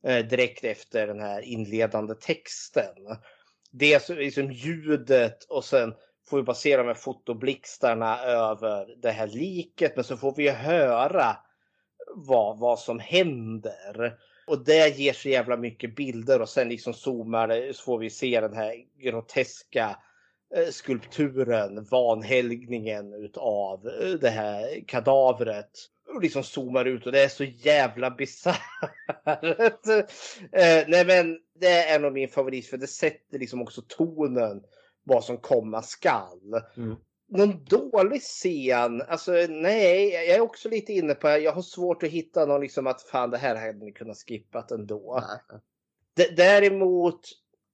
Eh, 0.07 0.25
direkt 0.25 0.63
efter 0.63 1.07
den 1.07 1.19
här 1.19 1.41
inledande 1.41 2.15
texten. 2.15 2.95
Det 3.71 3.93
är 3.93 3.99
så, 3.99 4.13
liksom 4.13 4.51
ljudet 4.51 5.43
och 5.43 5.65
sen 5.65 5.93
får 6.29 6.37
vi 6.37 6.43
bara 6.43 6.55
se 6.55 6.77
de 6.77 6.87
här 6.87 6.93
fotoblixtarna 6.93 8.19
över 8.19 9.01
det 9.01 9.11
här 9.11 9.27
liket. 9.27 9.95
Men 9.95 10.03
så 10.03 10.17
får 10.17 10.35
vi 10.35 10.43
ju 10.43 10.51
höra 10.51 11.37
vad, 12.15 12.59
vad 12.59 12.79
som 12.79 12.99
händer. 12.99 14.17
Och 14.47 14.65
det 14.65 14.99
ger 14.99 15.13
så 15.13 15.29
jävla 15.29 15.57
mycket 15.57 15.95
bilder 15.95 16.41
och 16.41 16.49
sen 16.49 16.69
liksom 16.69 16.93
zoomar 16.93 17.47
det 17.47 17.75
så 17.75 17.83
får 17.83 17.97
vi 17.97 18.09
se 18.09 18.41
den 18.41 18.53
här 18.53 18.75
groteska 18.97 19.97
eh, 20.55 20.69
skulpturen, 20.71 21.83
vanhelgningen 21.83 23.13
utav 23.13 23.87
eh, 23.87 24.13
det 24.13 24.29
här 24.29 24.87
kadavret. 24.87 25.71
Och 26.15 26.21
liksom 26.21 26.43
zoomar 26.43 26.85
ut 26.85 27.05
och 27.05 27.11
det 27.11 27.23
är 27.23 27.29
så 27.29 27.43
jävla 27.43 28.11
bisarrt. 28.11 28.57
eh, 30.51 30.83
nej 30.87 31.05
men 31.05 31.39
det 31.59 31.89
är 31.89 31.99
nog 31.99 32.13
min 32.13 32.29
favorit 32.29 32.67
för 32.67 32.77
det 32.77 32.87
sätter 32.87 33.39
liksom 33.39 33.61
också 33.61 33.81
tonen 33.87 34.63
vad 35.03 35.23
som 35.23 35.37
komma 35.37 35.81
skall. 35.81 36.61
Mm. 36.77 36.95
Någon 37.37 37.65
dålig 37.65 38.21
scen? 38.21 39.01
Alltså 39.01 39.31
nej, 39.49 40.09
jag 40.09 40.25
är 40.25 40.41
också 40.41 40.69
lite 40.69 40.93
inne 40.93 41.13
på 41.13 41.27
Jag 41.27 41.51
har 41.51 41.61
svårt 41.61 42.03
att 42.03 42.09
hitta 42.09 42.45
någon 42.45 42.61
liksom 42.61 42.87
att 42.87 43.01
fan 43.01 43.29
det 43.29 43.37
här 43.37 43.55
hade 43.55 43.85
ni 43.85 43.91
kunnat 43.91 44.17
skippat 44.17 44.71
ändå. 44.71 45.23
Nej. 45.27 45.59
D- 46.15 46.33
däremot 46.37 47.21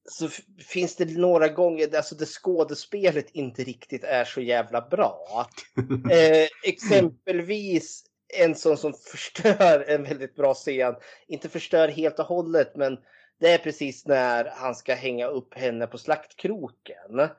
så 0.09 0.29
finns 0.67 0.95
det 0.95 1.17
några 1.17 1.47
gånger 1.47 1.95
alltså 1.95 2.15
det 2.15 2.25
skådespelet 2.25 3.29
inte 3.31 3.63
riktigt 3.63 4.03
är 4.03 4.25
så 4.25 4.41
jävla 4.41 4.81
bra. 4.81 5.47
Eh, 6.11 6.47
exempelvis 6.63 8.03
en 8.37 8.55
sån 8.55 8.77
som 8.77 8.93
förstör 8.93 9.85
en 9.87 10.03
väldigt 10.03 10.35
bra 10.35 10.53
scen. 10.53 10.95
Inte 11.27 11.49
förstör 11.49 11.87
helt 11.87 12.19
och 12.19 12.25
hållet 12.25 12.75
men 12.75 12.97
det 13.39 13.51
är 13.51 13.57
precis 13.57 14.05
när 14.05 14.45
han 14.55 14.75
ska 14.75 14.93
hänga 14.93 15.27
upp 15.27 15.53
henne 15.53 15.87
på 15.87 15.97
slaktkroken. 15.97 17.29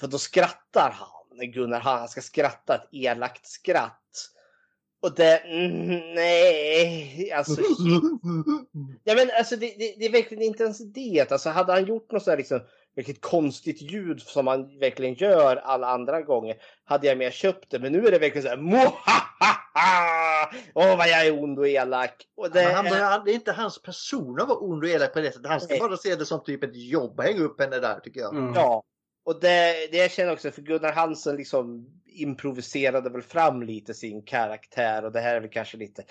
För 0.00 0.06
då 0.06 0.18
skrattar 0.18 0.90
han, 0.90 1.23
Gunnar 1.38 1.80
han 1.80 2.08
ska 2.08 2.20
skratta 2.20 2.74
ett 2.74 2.88
elakt 2.92 3.46
skratt. 3.46 4.00
Och 5.02 5.14
det, 5.14 5.36
mm, 5.38 6.14
nej, 6.14 7.32
alltså 7.32 7.60
Ja 9.04 9.14
men 9.14 9.30
alltså 9.38 9.56
det, 9.56 9.74
det, 9.78 9.94
det 9.98 10.04
är 10.04 10.12
verkligen 10.12 10.42
inte 10.42 10.62
ens 10.62 10.92
det. 10.92 11.32
Alltså 11.32 11.50
hade 11.50 11.72
han 11.72 11.84
gjort 11.84 12.12
något 12.12 12.22
sådär 12.22 12.36
liksom 12.36 12.60
vilket 12.96 13.20
konstigt 13.20 13.82
ljud 13.82 14.20
som 14.20 14.46
han 14.46 14.78
verkligen 14.78 15.14
gör 15.14 15.56
alla 15.56 15.86
andra 15.86 16.22
gånger 16.22 16.56
hade 16.84 17.06
jag 17.06 17.18
mer 17.18 17.30
köpt 17.30 17.70
det. 17.70 17.78
Men 17.78 17.92
nu 17.92 18.06
är 18.06 18.10
det 18.10 18.18
verkligen 18.18 18.42
såhär 18.42 18.56
Mohahaha! 18.56 20.50
Åh 20.74 20.96
vad 20.96 21.08
jag 21.08 21.26
är 21.26 21.42
ond 21.42 21.58
och 21.58 21.68
elak. 21.68 22.26
Och 22.36 22.50
det, 22.50 22.62
Men 22.64 22.74
han 22.74 22.86
är- 22.86 23.24
det 23.24 23.30
är 23.30 23.34
inte 23.34 23.52
hans 23.52 23.82
person 23.82 24.40
att 24.40 24.48
vara 24.48 24.58
ond 24.58 24.84
och 24.84 24.88
elak 24.90 25.12
på 25.12 25.20
det 25.20 25.32
sättet. 25.32 25.50
Han 25.50 25.60
ska 25.60 25.72
Nej. 25.74 25.80
bara 25.80 25.96
se 25.96 26.14
det 26.16 26.26
som 26.26 26.44
typ 26.44 26.64
ett 26.64 26.76
jobb. 26.76 27.20
Hänga 27.20 27.40
upp 27.40 27.60
henne 27.60 27.78
där 27.78 28.00
tycker 28.00 28.20
jag. 28.20 28.34
Ja. 28.34 28.52
Ja. 28.54 28.82
Och 29.24 29.40
det, 29.40 29.88
det 29.92 29.96
jag 29.96 30.10
känner 30.10 30.32
också 30.32 30.50
för 30.50 30.62
Gunnar 30.62 30.92
Hansen 30.92 31.36
liksom 31.36 31.86
improviserade 32.06 33.10
väl 33.10 33.22
fram 33.22 33.62
lite 33.62 33.94
sin 33.94 34.22
karaktär 34.22 35.04
och 35.04 35.12
det 35.12 35.20
här 35.20 35.34
är 35.36 35.40
väl 35.40 35.50
kanske 35.50 35.76
lite 35.76 36.04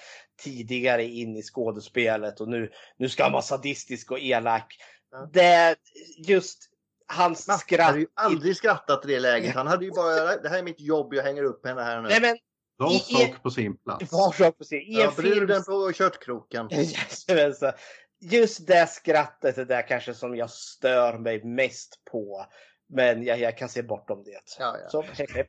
tidigare 0.44 1.04
in 1.04 1.38
i 1.38 1.42
skådespelet 1.42 2.42
och 2.42 2.48
nu, 2.50 2.72
nu 2.98 3.10
ska 3.10 3.24
han 3.24 3.32
vara 3.32 3.42
sadistisk 3.42 4.12
och 4.12 4.20
elak. 4.20 4.76
Ja. 5.12 5.30
Det, 5.34 5.76
just 6.18 6.70
hans 7.08 7.48
Matt 7.48 7.60
skratt. 7.60 7.86
hade 7.86 8.00
ju 8.00 8.08
aldrig 8.14 8.58
skrattat 8.58 9.06
i 9.06 9.08
det 9.08 9.20
läget. 9.20 9.56
Han 9.56 9.68
hade 9.68 9.86
ju 9.86 9.92
bara, 9.92 10.38
det 10.38 10.50
här 10.50 10.60
är 10.60 10.64
mitt 10.64 10.82
jobb, 10.82 11.14
jag 11.14 11.24
hänger 11.24 11.44
upp 11.44 11.66
henne 11.68 11.82
här 11.82 12.02
nu. 12.02 12.10
Nej 12.10 12.22
men 12.22 12.38
Var 12.78 12.90
sak 12.90 13.44
på 13.44 13.50
sin 13.52 13.78
plats. 13.78 14.12
var 14.12 14.32
sak 14.32 14.58
på 14.58 14.64
sig. 14.64 14.78
I 14.78 14.96
en 14.96 15.00
Ja, 15.02 15.14
bruden 15.18 15.64
på 15.64 15.92
köttkroken. 15.94 16.70
Just 18.22 18.68
det 18.68 18.90
skrattet 18.90 19.58
är 19.58 19.66
det 19.66 19.82
kanske 19.82 20.14
som 20.14 20.36
jag 20.36 20.50
stör 20.50 21.18
mig 21.18 21.44
mest 21.44 22.02
på. 22.12 22.46
Men 22.90 23.24
jag, 23.24 23.40
jag 23.40 23.58
kan 23.58 23.70
se 23.70 23.84
bortom 23.84 24.24
det. 24.24 24.42
Ja, 24.60 24.78
ja. 24.84 24.90
Så, 24.90 25.02
hepp, 25.02 25.32
hepp. 25.32 25.48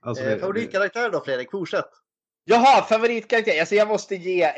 Alltså, 0.00 0.24
Eh, 0.24 0.38
favoritkaraktär 0.38 1.10
då 1.10 1.20
Fredrik? 1.20 1.50
Fortsätt. 1.50 1.90
Jaha, 2.44 2.82
favoritkaraktär. 2.82 3.60
Alltså 3.60 3.74
jag 3.74 3.88
måste 3.88 4.16
ge 4.16 4.52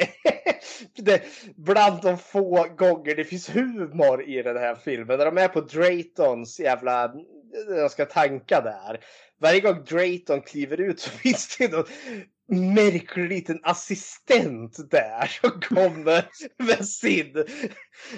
det, 0.96 1.22
bland 1.56 2.02
de 2.02 2.18
få 2.18 2.66
gånger 2.76 3.14
det 3.14 3.24
finns 3.24 3.56
humor 3.56 4.22
i 4.22 4.42
den 4.42 4.56
här 4.56 4.74
filmen. 4.74 5.18
När 5.18 5.24
de 5.24 5.38
är 5.38 5.48
på 5.48 5.60
Draytons 5.60 6.60
jävla 6.60 7.14
de 7.68 7.88
ska 7.90 8.06
tanka 8.06 8.60
där. 8.60 9.04
Varje 9.40 9.60
gång 9.60 9.84
Drayton 9.84 10.40
kliver 10.40 10.80
ut 10.80 11.00
så 11.00 11.10
finns 11.22 11.56
det 11.56 11.72
någon 11.72 11.84
märklig 12.48 13.28
liten 13.28 13.60
assistent 13.62 14.90
där 14.90 15.26
som 15.26 15.60
kommer 15.60 16.24
med 16.58 16.88
sin, 16.88 17.44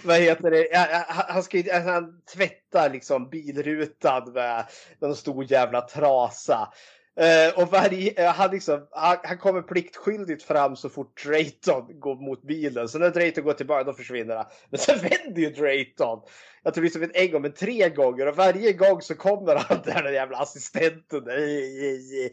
vad 0.05 0.16
heter 0.16 0.51
det, 0.51 0.68
han, 1.09 1.42
ska, 1.42 1.59
ju- 1.59 1.70
alltså, 1.70 1.90
han 1.90 2.22
tvättar 2.34 2.90
liksom 2.90 3.30
bilrutan 3.30 4.32
med 4.32 4.66
någon 5.01 5.16
stor 5.16 5.52
jävla 5.52 5.80
trasa. 5.80 6.72
Uh, 7.20 7.62
och 7.62 7.70
varje, 7.70 8.12
eh, 8.16 8.32
han, 8.32 8.51
liksom, 8.51 8.88
han, 8.90 9.16
han 9.22 9.38
kommer 9.38 9.62
pliktskyldigt 9.62 10.42
fram 10.42 10.76
så 10.76 10.88
fort 10.88 11.24
Drayton 11.24 12.01
går 12.01 12.16
mot 12.16 12.42
bilen. 12.42 12.88
Så 12.88 12.98
när 12.98 13.10
Drayton 13.10 13.44
går 13.44 13.52
tillbaka 13.52 13.84
då 13.84 13.92
försvinner 13.92 14.36
han. 14.36 14.46
Men 14.70 14.80
sen 14.80 14.98
vänder 14.98 15.42
ju 15.42 15.51
Drayton. 15.51 16.20
Jag 16.62 16.74
tror 16.74 16.84
liksom 16.84 17.02
inte 17.02 17.18
en 17.18 17.30
gång 17.30 17.42
men 17.42 17.52
tre 17.52 17.88
gånger. 17.88 18.26
Och 18.26 18.36
varje 18.36 18.72
gång 18.72 19.02
så 19.02 19.14
kommer 19.14 19.56
han 19.56 19.82
där 19.84 20.02
den 20.02 20.14
jävla 20.14 20.38
assistenten. 20.38 21.28
Mm. 21.28 22.30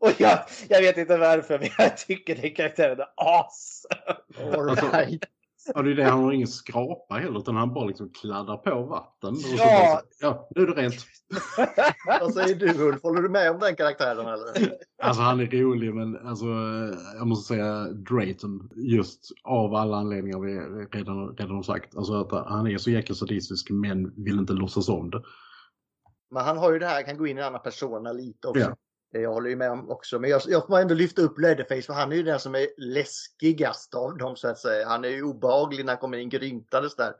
Och 0.00 0.10
jag, 0.20 0.38
jag 0.68 0.80
vet 0.80 0.96
inte 0.96 1.16
varför 1.16 1.58
men 1.58 1.68
jag 1.78 1.96
tycker 1.96 2.36
den 2.36 2.54
karaktären 2.54 3.00
är 3.00 3.06
as. 3.16 3.86
All 4.54 4.70
Alltså, 4.70 4.86
right. 4.86 5.24
Ja, 5.74 5.82
det 5.82 5.90
är 5.90 5.94
det. 5.94 6.04
Han 6.04 6.24
har 6.24 6.32
ingen 6.32 6.48
skrapa 6.48 7.14
heller 7.14 7.38
utan 7.38 7.56
han 7.56 7.74
bara 7.74 7.84
liksom 7.84 8.10
kladdar 8.20 8.56
på 8.56 8.82
vatten. 8.82 9.30
Och 9.30 9.40
så 9.40 9.56
Ja. 9.58 10.00
så, 10.10 10.26
ja, 10.26 10.48
nu 10.56 10.62
är 10.62 10.66
det 10.66 10.72
rent. 10.82 10.94
Vad 12.20 12.34
säger 12.34 12.54
du 12.54 12.82
Ulf? 12.88 13.02
Håller 13.02 13.22
du 13.22 13.28
med 13.28 13.50
om 13.50 13.58
den 13.58 13.76
karaktären 13.76 14.26
eller? 14.26 14.72
Alltså 15.02 15.22
han 15.22 15.40
är 15.40 15.46
rolig 15.46 15.94
men 15.94 16.26
alltså, 16.26 16.46
jag 17.18 17.26
måste 17.26 17.54
säga 17.54 17.84
Drayton 17.84 18.70
just 18.76 19.20
av 19.44 19.74
alla 19.74 19.96
anledningar 19.96 20.38
vi 20.40 20.58
redan, 20.98 21.36
redan 21.36 21.56
har 21.56 21.62
sagt. 21.62 21.96
Alltså 21.96 22.14
att 22.14 22.46
han 22.46 22.66
är 22.66 22.78
så 22.78 22.90
jäkla 22.90 23.14
sadistisk 23.14 23.70
men 23.70 24.24
vill 24.24 24.38
inte 24.38 24.52
låtsas 24.52 24.88
om 24.88 25.10
det. 25.10 25.22
Men 26.30 26.44
han 26.44 26.58
har 26.58 26.72
ju 26.72 26.78
det 26.78 26.86
här, 26.86 27.02
kan 27.02 27.18
gå 27.18 27.26
in 27.26 27.38
i 27.38 27.40
en 27.40 27.46
annan 27.46 27.62
persona 27.62 28.12
lite 28.12 28.48
också. 28.48 28.60
Ja. 28.62 28.76
Det 29.12 29.20
Jag 29.20 29.32
håller 29.32 29.50
ju 29.50 29.56
med 29.56 29.70
om 29.70 29.90
också. 29.90 30.18
Men 30.18 30.30
jag, 30.30 30.42
jag 30.46 30.66
får 30.66 30.78
ändå 30.78 30.94
lyfta 30.94 31.22
upp 31.22 31.38
Leatherface 31.38 31.82
för 31.82 31.92
han 31.92 32.12
är 32.12 32.16
ju 32.16 32.22
den 32.22 32.40
som 32.40 32.54
är 32.54 32.68
läskigast 32.76 33.94
av 33.94 34.16
dem 34.16 34.36
så 34.36 34.48
att 34.48 34.58
säga. 34.58 34.88
Han 34.88 35.04
är 35.04 35.08
ju 35.08 35.22
obehaglig 35.22 35.84
när 35.84 35.92
han 35.92 36.00
kommer 36.00 36.18
in 36.18 36.28
grymtandes 36.28 36.96
där. 36.96 37.14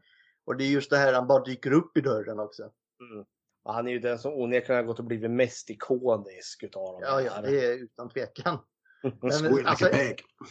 Och 0.44 0.56
det 0.56 0.64
är 0.64 0.68
just 0.68 0.90
det 0.90 0.96
här 0.96 1.12
han 1.12 1.26
bara 1.26 1.44
dyker 1.44 1.72
upp 1.72 1.96
i 1.96 2.00
dörren 2.00 2.40
också. 2.40 2.62
Mm. 2.62 3.24
Och 3.64 3.74
han 3.74 3.88
är 3.88 3.92
ju 3.92 3.98
den 3.98 4.18
som 4.18 4.32
onekligen 4.32 4.76
har 4.76 4.86
gått 4.86 4.98
och 4.98 5.04
blivit 5.04 5.30
mest 5.30 5.70
ikonisk 5.70 6.62
utav 6.62 6.92
dem. 6.92 7.00
Ja, 7.02 7.20
ja, 7.20 7.40
det 7.42 7.66
är 7.66 7.72
utan 7.72 8.08
tvekan. 8.08 8.58
Men, 9.02 9.66
alltså, 9.66 9.88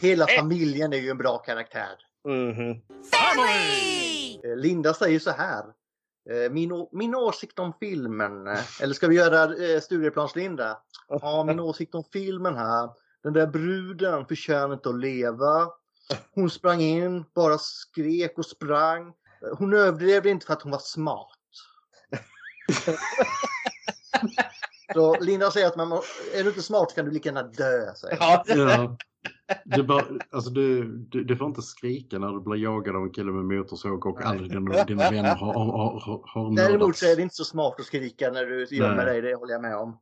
hela 0.01 0.27
familjen 0.27 0.93
är 0.93 0.97
ju 0.97 1.09
en 1.09 1.17
bra 1.17 1.37
karaktär. 1.37 1.97
Mhm. 2.27 2.81
Eh, 4.43 4.55
Linda 4.55 4.93
säger 4.93 5.19
så 5.19 5.31
här. 5.31 5.63
Eh, 6.29 6.51
Min, 6.51 6.87
min 6.91 7.15
åsikt 7.15 7.59
om 7.59 7.73
filmen. 7.79 8.47
eh, 8.47 8.81
Eller 8.81 8.93
ska 8.93 9.07
vi 9.07 9.15
göra 9.15 9.43
eh, 9.43 9.79
studieplans-Linda? 9.81 10.77
Ja, 11.07 11.43
min 11.43 11.59
åsikt 11.59 11.95
om 11.95 12.03
filmen 12.13 12.55
här. 12.55 12.89
Den 13.23 13.33
där 13.33 13.47
bruden 13.47 14.25
förtjänar 14.25 14.73
inte 14.73 14.89
att 14.89 14.99
leva. 14.99 15.67
Hon 16.31 16.49
sprang 16.49 16.81
in, 16.81 17.25
bara 17.35 17.57
skrek 17.57 18.37
och 18.37 18.45
sprang. 18.45 19.13
Hon 19.57 19.73
överdrev 19.73 20.27
inte 20.27 20.45
för 20.45 20.53
att 20.53 20.61
hon 20.61 20.71
var 20.71 20.79
smart. 20.79 21.27
Så 24.93 25.19
Linda 25.19 25.51
säger 25.51 25.67
att 25.67 25.75
man, 25.75 25.91
är 26.33 26.43
du 26.43 26.49
inte 26.49 26.61
smart 26.61 26.95
kan 26.95 27.05
du 27.05 27.11
lika 27.11 27.29
gärna 27.29 27.43
dö. 27.43 27.93
Säger 27.95 28.17
Ja. 28.19 28.97
Du, 29.65 29.83
bara, 29.83 30.05
alltså 30.31 30.49
du, 30.49 30.83
du, 30.97 31.23
du 31.23 31.37
får 31.37 31.47
inte 31.47 31.61
skrika 31.61 32.19
när 32.19 32.27
du 32.27 32.41
blir 32.41 32.63
jagad 32.63 32.95
av 32.95 33.03
en 33.03 33.11
kille 33.11 33.31
med 33.31 33.57
motorsåg 33.57 34.05
och 34.05 34.25
aldrig 34.25 34.51
dina, 34.51 34.83
dina 34.83 35.09
vänner 35.09 35.35
har, 35.35 35.53
har, 35.53 35.99
har, 35.99 36.23
har 36.25 36.55
Däremot 36.55 36.79
mördats. 36.79 36.99
så 36.99 37.05
är 37.05 37.15
det 37.15 37.21
inte 37.21 37.35
så 37.35 37.45
smart 37.45 37.79
att 37.79 37.85
skrika 37.85 38.31
när 38.31 38.45
du 38.45 38.67
gömmer 38.71 39.05
dig, 39.05 39.21
det 39.21 39.35
håller 39.35 39.53
jag 39.53 39.61
med 39.61 39.75
om. 39.75 39.99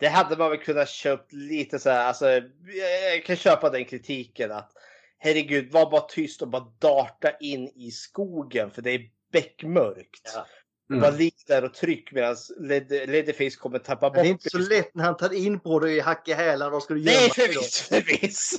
Det 0.00 0.08
hade 0.08 0.36
man 0.36 0.50
väl 0.50 0.58
kunnat 0.58 0.88
köpt 0.88 1.32
lite 1.32 1.78
så 1.78 1.90
här, 1.90 2.06
alltså 2.06 2.26
jag 2.26 3.24
kan 3.26 3.36
köpa 3.36 3.70
den 3.70 3.84
kritiken 3.84 4.52
att 4.52 4.72
herregud, 5.18 5.72
var 5.72 5.90
bara 5.90 6.00
tyst 6.00 6.42
och 6.42 6.48
bara 6.48 6.72
darta 6.78 7.30
in 7.40 7.68
i 7.74 7.90
skogen 7.90 8.70
för 8.70 8.82
det 8.82 8.90
är 8.90 9.10
beckmörkt. 9.32 10.32
Ja. 10.34 10.46
Och 10.92 11.00
Bara 11.00 11.10
ligg 11.10 11.34
där 11.46 11.64
och 11.64 11.74
tryck 11.74 12.12
medan 12.12 12.34
Led- 12.60 13.06
Leatherface 13.06 13.56
kommer 13.58 13.78
tappa 13.78 14.10
bort 14.10 14.14
det 14.14 14.20
är 14.20 14.30
inte 14.30 14.50
så 14.50 14.58
lätt 14.58 14.94
när 14.94 15.04
han 15.04 15.16
tar 15.16 15.32
in 15.32 15.60
på 15.60 15.78
dig 15.78 15.96
i 15.96 16.00
hack 16.00 16.28
i 16.28 16.32
hälarna. 16.32 16.70
Då 16.70 16.80
ska 16.80 16.94
du 16.94 17.04
Nej, 17.04 17.14
gömma 17.14 17.28
dig 17.36 17.46
då. 17.54 17.60
förvisso, 17.60 17.84
förvisso. 17.94 18.58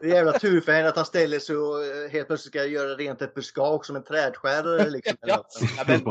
Det 0.00 0.06
är 0.06 0.14
jävla 0.14 0.38
tur 0.38 0.60
för 0.60 0.72
henne 0.72 0.88
att 0.88 0.96
han 0.96 1.04
ställer 1.06 1.38
sig 1.38 1.56
och 1.56 1.84
eh, 1.84 2.10
helt 2.10 2.26
plötsligt 2.26 2.52
ska 2.52 2.64
göra 2.64 2.94
rent 2.94 3.22
ett 3.22 3.34
buskage 3.34 3.86
som 3.86 3.96
en 3.96 4.04
trädskärare. 4.04 4.90
Liksom. 4.90 5.16
Ja, 5.20 5.44
ja, 5.76 5.84
men 5.86 6.04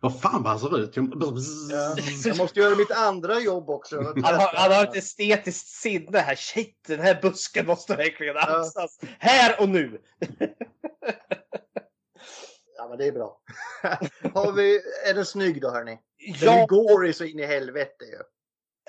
Vad 0.00 0.20
fan 0.20 0.42
vad 0.42 0.50
han 0.52 0.60
ser 0.60 0.78
ut? 0.80 0.96
Ja, 0.96 1.96
jag 2.24 2.36
måste 2.36 2.60
göra 2.60 2.76
mitt 2.76 2.90
andra 2.90 3.40
jobb 3.40 3.70
också. 3.70 3.96
Han 4.02 4.34
har, 4.34 4.54
han 4.54 4.72
har 4.72 4.84
ett 4.84 4.96
estetiskt 4.96 5.66
sinne 5.68 6.18
här. 6.18 6.34
Shit, 6.34 6.84
den 6.86 7.00
här 7.00 7.18
busken 7.22 7.66
måste 7.66 7.96
verkligen 7.96 8.34
Ja. 8.34 8.56
ansas. 8.56 8.98
Här 9.18 9.60
och 9.60 9.68
nu. 9.68 10.00
Men 12.92 12.98
det 12.98 13.06
är 13.06 13.12
bra. 13.12 13.40
Har 14.34 14.52
vi, 14.52 14.80
är 15.08 15.14
den 15.14 15.26
snygg 15.26 15.60
då 15.60 15.70
hörni? 15.70 15.98
Den 16.40 16.58
Ja, 16.58 16.66
går 16.66 17.06
i 17.06 17.12
så 17.12 17.24
in 17.24 17.38
i 17.38 17.46
helvete 17.46 18.04
ju. 18.04 18.16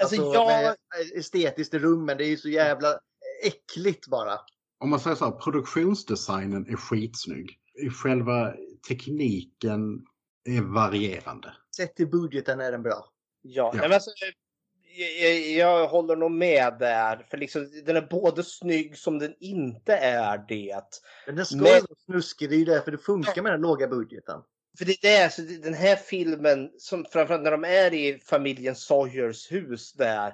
alltså 0.01 0.21
Alltså, 0.21 0.33
jag... 0.33 0.75
estetiskt 1.19 1.73
i 1.73 1.79
rummen, 1.79 2.17
det 2.17 2.25
är 2.25 2.29
ju 2.29 2.37
så 2.37 2.49
jävla 2.49 2.99
äckligt 3.43 4.07
bara. 4.07 4.39
Om 4.79 4.89
man 4.89 4.99
säger 4.99 5.15
så 5.15 5.25
här, 5.25 5.31
produktionsdesignen 5.31 6.67
är 6.69 6.75
skitsnygg. 6.75 7.59
Själva 8.03 8.53
tekniken 8.87 10.05
är 10.49 10.61
varierande. 10.61 11.53
Sett 11.77 11.95
till 11.95 12.07
budgeten 12.07 12.59
är 12.59 12.71
den 12.71 12.83
bra. 12.83 13.05
Ja, 13.41 13.71
Ja. 13.75 13.81
men 13.81 13.93
alltså, 13.93 14.11
jag, 14.93 15.39
jag, 15.39 15.87
håller 15.87 16.15
nog 16.15 16.31
med 16.31 16.75
där. 16.79 17.25
För 17.29 17.37
liksom, 17.37 17.69
den 17.85 17.95
är 17.95 18.01
både 18.01 18.43
snygg 18.43 18.97
som 18.97 19.19
den 19.19 19.35
inte 19.39 19.95
är 19.95 20.45
det. 20.47 20.83
Men 21.25 21.35
den 21.35 21.45
ska 21.45 21.55
Men- 21.55 21.63
vara 21.63 21.81
snuskig, 22.05 22.49
det 22.49 22.55
är 22.55 22.59
ju 22.59 22.65
därför 22.65 22.91
det 22.91 22.97
funkar 22.97 23.41
med 23.41 23.51
den 23.51 23.61
låga 23.61 23.87
budgeten. 23.87 24.41
För 24.77 24.85
det 24.85 25.05
är 25.07 25.29
så 25.29 25.41
den 25.41 25.73
här 25.73 25.95
filmen, 25.95 26.71
som 26.77 27.05
framförallt 27.05 27.43
när 27.43 27.51
de 27.51 27.63
är 27.63 27.93
i 27.93 28.19
familjen 28.19 28.75
Sawyers 28.75 29.51
hus 29.51 29.93
där. 29.93 30.33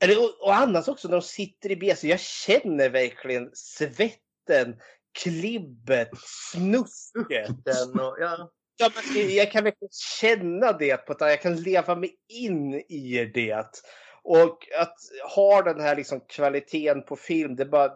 Eller, 0.00 0.18
och, 0.18 0.46
och 0.46 0.54
annars 0.54 0.88
också 0.88 1.08
när 1.08 1.16
de 1.16 1.22
sitter 1.22 1.84
i. 1.84 1.96
Så 1.96 2.06
jag 2.06 2.20
känner 2.20 2.88
verkligen 2.90 3.50
svetten, 3.54 4.76
klibbet, 5.22 6.10
snusket. 6.52 7.50
Och, 7.94 8.16
ja, 8.20 8.50
Ja, 8.76 8.90
men 9.14 9.34
jag 9.34 9.52
kan 9.52 9.64
verkligen 9.64 9.92
känna 10.20 10.72
det 10.72 10.96
på 10.96 11.12
att 11.12 11.20
jag 11.20 11.42
kan 11.42 11.56
leva 11.56 11.96
mig 11.96 12.14
in 12.28 12.74
i 12.74 13.30
det. 13.34 13.82
Och 14.22 14.58
att 14.80 14.96
ha 15.34 15.62
den 15.62 15.80
här 15.80 15.96
liksom 15.96 16.20
kvaliteten 16.20 17.02
på 17.02 17.16
film, 17.16 17.56
det 17.56 17.66
bara... 17.66 17.90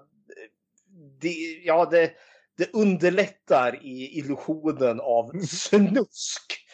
Det, 1.21 1.29
ja, 1.65 1.89
det, 1.91 2.11
det 2.59 2.71
underlättar 2.73 3.85
i 3.85 4.19
illusionen 4.19 5.01
av 5.01 5.31
snusk. 5.47 6.67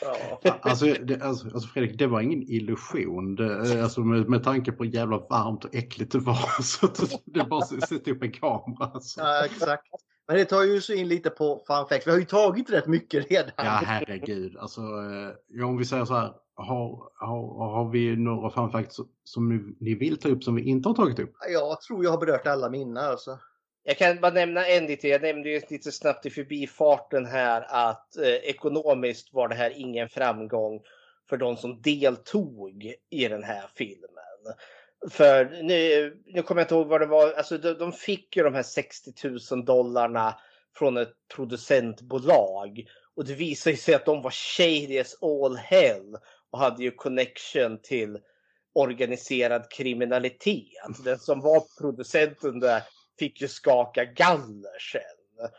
ja. 0.43 0.59
Alltså, 0.63 0.87
det, 0.87 1.23
alltså, 1.23 1.47
alltså 1.47 1.69
Fredrik, 1.69 1.99
det 1.99 2.07
var 2.07 2.21
ingen 2.21 2.43
illusion. 2.43 3.35
Det, 3.35 3.83
alltså, 3.83 4.01
med, 4.01 4.29
med 4.29 4.45
tanke 4.45 4.73
på 4.73 4.85
hur 4.85 4.91
jävla 4.91 5.19
varmt 5.19 5.65
och 5.65 5.75
äckligt 5.75 6.13
det 6.13 6.19
var. 6.19 6.63
Så 6.63 6.87
det, 6.87 7.21
det 7.25 7.41
är 7.41 7.45
bara 7.45 7.63
att 7.63 7.89
sätta 7.89 8.11
upp 8.11 8.23
en 8.23 8.33
kamera. 8.33 8.91
Alltså. 8.95 9.21
ja, 9.21 9.45
exakt. 9.45 9.87
Men 10.29 10.37
det 10.37 10.45
tar 10.45 10.63
ju 10.63 10.81
så 10.81 10.93
in 10.93 11.09
lite 11.09 11.31
på 11.31 11.65
fun 11.67 11.87
facts. 11.89 12.07
Vi 12.07 12.11
har 12.11 12.19
ju 12.19 12.25
tagit 12.25 12.71
rätt 12.71 12.87
mycket 12.87 13.31
redan. 13.31 13.53
Ja, 13.57 13.81
herregud. 13.87 14.57
Alltså, 14.57 14.81
eh, 14.81 15.35
ja, 15.49 15.67
om 15.67 15.77
vi 15.77 15.85
säger 15.85 16.05
så 16.05 16.15
här. 16.15 16.33
Har, 16.59 17.11
har, 17.15 17.69
har 17.71 17.91
vi 17.91 18.17
några 18.17 18.51
fun 18.51 18.71
facts 18.71 18.97
som 19.25 19.49
ni, 19.49 19.77
ni 19.81 19.95
vill 19.95 20.17
ta 20.17 20.29
upp 20.29 20.45
som 20.45 20.55
vi 20.55 20.63
inte 20.63 20.89
har 20.89 20.95
tagit 20.95 21.19
upp? 21.19 21.33
Jag 21.49 21.81
tror 21.81 22.05
jag 22.05 22.11
har 22.11 22.19
berört 22.19 22.47
alla 22.47 22.71
mina 22.71 23.01
alltså. 23.01 23.39
Jag 23.85 23.99
kan 23.99 24.21
bara 24.21 24.33
nämna 24.33 24.67
en 24.67 24.87
lite. 24.87 25.09
Jag 25.09 25.23
nämnde 25.23 25.49
ju 25.49 25.61
lite 25.69 25.93
snabbt 25.93 26.27
i 26.27 26.31
förbifarten 26.31 27.27
här 27.27 27.67
att 27.69 28.17
eh, 28.17 28.29
ekonomiskt 28.29 29.35
var 29.35 29.49
det 29.49 29.55
här 29.55 29.73
ingen 29.77 30.09
framgång 30.09 30.81
för 31.29 31.37
de 31.37 31.57
som 31.57 31.83
deltog 31.83 32.95
i 33.11 33.29
den 33.29 33.45
här 33.45 33.65
filmen. 33.75 34.55
För 35.11 35.63
nu, 35.63 36.17
nu 36.27 36.43
kommer 36.43 36.61
jag 36.61 36.65
inte 36.65 36.75
ihåg 36.75 36.87
vad 36.87 37.01
det 37.01 37.07
var. 37.07 37.33
Alltså 37.33 37.59
de, 37.59 37.73
de 37.73 37.93
fick 37.93 38.37
ju 38.37 38.43
de 38.43 38.55
här 38.55 38.63
60 38.63 39.13
000 39.51 39.65
dollarna 39.65 40.39
från 40.77 40.97
ett 40.97 41.15
producentbolag. 41.35 42.87
Och 43.15 43.25
det 43.25 43.35
visade 43.35 43.77
sig 43.77 43.95
att 43.95 44.05
de 44.05 44.23
var 44.23 44.31
shady 44.31 44.99
as 44.99 45.23
all 45.23 45.57
hell 45.57 46.17
och 46.51 46.59
hade 46.59 46.83
ju 46.83 46.91
connection 46.91 47.79
till 47.83 48.19
organiserad 48.75 49.71
kriminalitet. 49.71 51.05
Den 51.05 51.19
som 51.19 51.41
var 51.41 51.63
producenten 51.81 52.61
där 52.61 52.83
fick 53.19 53.41
ju 53.41 53.49
skaka 53.49 54.05
galler 54.05 54.79
sen. 54.93 55.51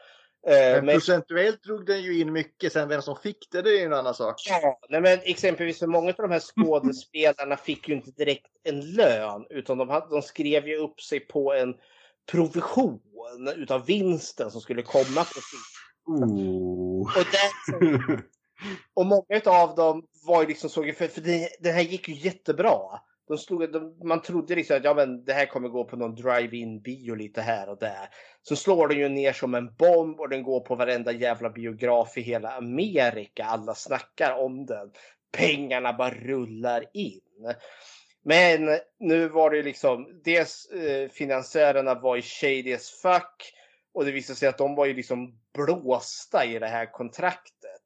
Eh, 0.48 0.54
Men 0.54 0.86
men, 0.86 0.96
procentuellt 0.96 1.64
drog 1.64 1.86
den 1.86 2.02
ju 2.02 2.20
in 2.20 2.34
mycket. 2.34 2.74
Sen 2.74 2.90
vem 2.90 3.02
som 3.02 3.16
fick 3.16 3.48
det, 3.52 3.62
det 3.62 3.70
är 3.70 3.80
ju 3.80 3.86
en 3.86 3.94
annan 3.94 4.14
sak. 4.14 4.36
ja, 4.50 4.80
nej, 4.90 5.02
men 5.02 5.20
exempelvis 5.24 5.80
för 5.80 5.88
många 5.88 6.10
av 6.10 6.16
de 6.16 6.32
här 6.32 6.40
skådespelarna 6.40 7.58
fick 7.58 7.90
ju 7.90 7.96
inte 7.96 8.12
direkt 8.12 8.48
en 8.64 8.94
lön 8.94 9.46
utan 9.50 9.78
de, 9.78 9.90
hade, 9.90 10.08
de 10.10 10.22
skrev 10.22 10.68
ju 10.68 10.78
upp 10.78 11.02
sig 11.02 11.20
på 11.20 11.54
en 11.54 11.76
provision 12.32 13.00
utav 13.56 13.86
vinsten 13.86 14.52
som 14.52 14.62
skulle 14.62 14.82
komma 14.82 15.24
på. 15.24 15.40
Oh. 16.12 17.02
Och 17.02 17.26
där, 17.32 18.22
Och 18.94 19.06
många 19.06 19.42
av 19.46 19.76
dem 19.76 20.08
var 20.24 20.42
ju 20.42 20.48
liksom 20.48 20.70
så, 20.70 20.84
för, 20.84 21.08
för 21.08 21.22
det, 21.22 21.50
det 21.60 21.72
här 21.72 21.82
gick 21.82 22.08
ju 22.08 22.16
jättebra. 22.16 22.80
De 23.28 23.38
slog, 23.38 23.72
de, 23.72 23.98
man 24.04 24.22
trodde 24.22 24.56
liksom 24.56 24.78
att 24.78 24.84
ja, 24.84 24.94
men 24.94 25.26
det 25.26 25.34
här 25.34 25.46
kommer 25.46 25.70
gå 25.70 25.84
på 25.84 25.96
någon 25.96 26.16
drive-in 26.16 26.82
bio 26.82 27.16
lite 27.16 27.42
här 27.42 27.70
och 27.70 27.78
där. 27.78 28.10
Så 28.42 28.56
slår 28.56 28.88
den 28.88 28.98
ju 28.98 29.10
ner 29.10 29.34
som 29.34 29.56
en 29.56 29.76
bomb 29.76 30.20
och 30.20 30.30
den 30.30 30.44
går 30.44 30.60
på 30.60 30.76
varenda 30.76 31.12
jävla 31.12 31.50
biograf 31.50 32.18
i 32.18 32.22
hela 32.22 32.52
Amerika. 32.52 33.46
Alla 33.46 33.76
snackar 33.76 34.38
om 34.38 34.66
den. 34.66 34.92
Pengarna 35.32 35.94
bara 35.94 36.10
rullar 36.14 36.86
in. 36.94 37.22
Men 38.24 38.80
nu 39.00 39.28
var 39.28 39.50
det 39.50 39.58
ju 39.58 39.64
liksom, 39.64 40.22
dels 40.24 40.66
eh, 40.66 41.10
finansiärerna 41.10 41.96
var 41.96 42.16
ju 42.16 42.22
shady 42.22 42.74
as 42.74 42.90
fuck. 42.90 43.54
Och 43.94 44.06
det 44.06 44.12
visade 44.12 44.40
sig 44.40 44.50
att 44.50 44.58
de 44.58 44.76
var 44.76 44.86
ju 44.86 44.94
liksom 44.94 45.40
blåsta 45.54 46.46
i 46.46 46.60
det 46.60 46.68
här 46.68 46.92
kontraktet. 46.92 47.82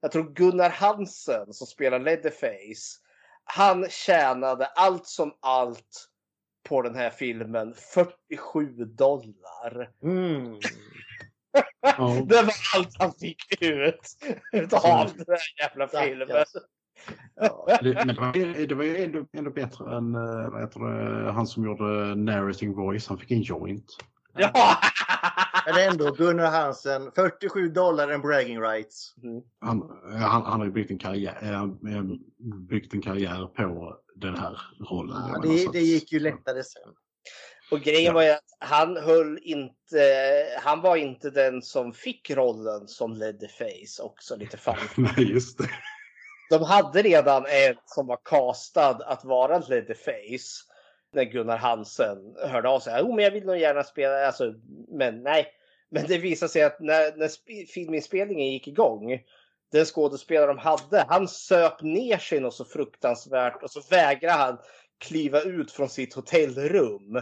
Jag 0.00 0.12
tror 0.12 0.32
Gunnar 0.34 0.70
Hansen 0.70 1.52
som 1.52 1.66
spelar 1.66 1.98
Leatherface. 1.98 3.03
Han 3.44 3.86
tjänade 3.90 4.66
allt 4.66 5.06
som 5.06 5.32
allt 5.40 6.08
på 6.68 6.82
den 6.82 6.94
här 6.94 7.10
filmen 7.10 7.74
47 7.94 8.84
dollar. 8.84 9.90
Mm. 10.02 10.58
Ja. 11.80 12.24
Det 12.26 12.42
var 12.42 12.54
allt 12.74 12.96
han 12.98 13.12
fick 13.12 13.62
ut 13.62 14.16
utav 14.52 15.10
den 15.16 15.26
här 15.28 15.38
jävla 15.60 15.88
filmen. 15.88 16.44
Ja. 17.36 17.78
Det, 17.82 17.94
men 17.94 18.08
det 18.08 18.20
var, 18.20 18.66
det 18.66 18.74
var 18.74 18.84
ju 18.84 19.04
ändå, 19.04 19.26
ändå 19.32 19.50
bättre 19.50 19.96
än 19.96 20.14
eh, 20.14 20.50
vad 20.50 20.60
heter 20.60 20.80
det, 20.80 21.32
han 21.32 21.46
som 21.46 21.64
gjorde 21.64 22.14
narrating 22.14 22.74
voice. 22.74 23.08
Han 23.08 23.18
fick 23.18 23.30
en 23.30 23.42
joint. 23.42 23.86
Ja! 24.36 24.76
Men 25.66 25.90
ändå, 25.90 26.10
Gunnar 26.10 26.50
Hansen, 26.50 27.10
47 27.14 27.68
dollar 27.68 28.08
en 28.08 28.20
bragging 28.20 28.60
rights. 28.60 29.14
Han, 29.60 29.82
han, 30.20 30.42
han 30.42 30.60
har 30.60 30.64
ju 30.64 30.72
byggt 30.72 30.90
en 30.90 30.98
karriär, 30.98 31.38
eh, 31.42 32.04
byggt 32.68 32.94
en 32.94 33.02
karriär 33.02 33.46
på 33.46 33.96
den 34.14 34.36
här 34.36 34.60
rollen. 34.90 35.16
Ja, 35.32 35.40
det, 35.42 35.72
det 35.72 35.80
gick 35.80 36.12
ju 36.12 36.20
lättare 36.20 36.62
sen. 36.62 36.92
Och 37.70 37.80
grejen 37.80 38.14
var 38.14 38.22
ju 38.22 38.30
att 38.30 38.44
han 38.58 38.96
höll 38.96 39.38
inte, 39.42 40.46
han 40.62 40.80
var 40.80 40.96
inte 40.96 41.30
den 41.30 41.62
som 41.62 41.92
fick 41.92 42.30
rollen 42.30 42.88
som 42.88 43.12
Leatherface 43.12 44.02
också 44.02 44.36
lite 44.36 44.56
fan. 44.56 44.76
Nej, 44.96 45.30
just 45.32 45.58
det. 45.58 45.70
De 46.50 46.62
hade 46.62 47.02
redan 47.02 47.46
en 47.46 47.74
som 47.86 48.06
var 48.06 48.18
castad 48.24 49.04
att 49.06 49.24
vara 49.24 49.58
Leatherface. 49.58 50.64
När 51.14 51.24
Gunnar 51.24 51.56
Hansen 51.56 52.34
hörde 52.42 52.68
av 52.68 52.80
sig. 52.80 52.96
Jo 52.98 53.14
men 53.14 53.24
jag 53.24 53.30
vill 53.30 53.46
nog 53.46 53.58
gärna 53.58 53.82
spela, 53.84 54.26
alltså, 54.26 54.54
men 54.88 55.22
nej. 55.22 55.46
Men 55.90 56.06
det 56.06 56.18
visade 56.18 56.52
sig 56.52 56.62
att 56.62 56.80
när, 56.80 57.16
när 57.16 57.28
sp- 57.28 57.66
filminspelningen 57.66 58.52
gick 58.52 58.68
igång. 58.68 59.20
Den 59.72 59.84
skådespelare 59.84 60.46
de 60.46 60.58
hade, 60.58 61.04
han 61.08 61.28
söp 61.28 61.82
ner 61.82 62.18
sig 62.18 62.40
något 62.40 62.54
så 62.54 62.64
fruktansvärt 62.64 63.62
och 63.62 63.70
så 63.70 63.80
vägrade 63.90 64.38
han 64.38 64.58
kliva 64.98 65.40
ut 65.40 65.72
från 65.72 65.88
sitt 65.88 66.14
hotellrum. 66.14 67.12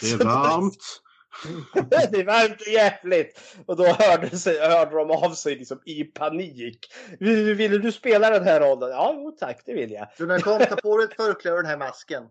Det 0.00 0.10
är 0.12 0.24
varmt. 0.24 1.02
det 2.12 2.24
var 2.24 2.44
inte 2.44 2.70
jävligt. 2.70 3.40
Och 3.66 3.76
då 3.76 3.84
hörde, 3.86 4.38
sig, 4.38 4.58
hörde 4.60 4.96
de 4.96 5.10
av 5.10 5.30
sig 5.34 5.54
liksom 5.56 5.82
i 5.84 6.04
panik. 6.04 6.86
"Vill- 7.20 7.54
Ville 7.54 7.78
du 7.78 7.92
spela 7.92 8.30
den 8.30 8.44
här 8.44 8.60
rollen? 8.60 8.90
Ja, 8.90 9.12
jo, 9.16 9.36
tack, 9.40 9.62
det 9.66 9.74
vill 9.74 9.90
jag. 9.92 10.08
Gunnar 10.18 10.38
kom, 10.38 10.58
ta 10.58 10.76
på 10.76 10.96
dig 10.96 11.06
ett 11.06 11.16
förkläde 11.16 11.56
och 11.56 11.62
den 11.62 11.70
här 11.70 11.78
masken. 11.78 12.22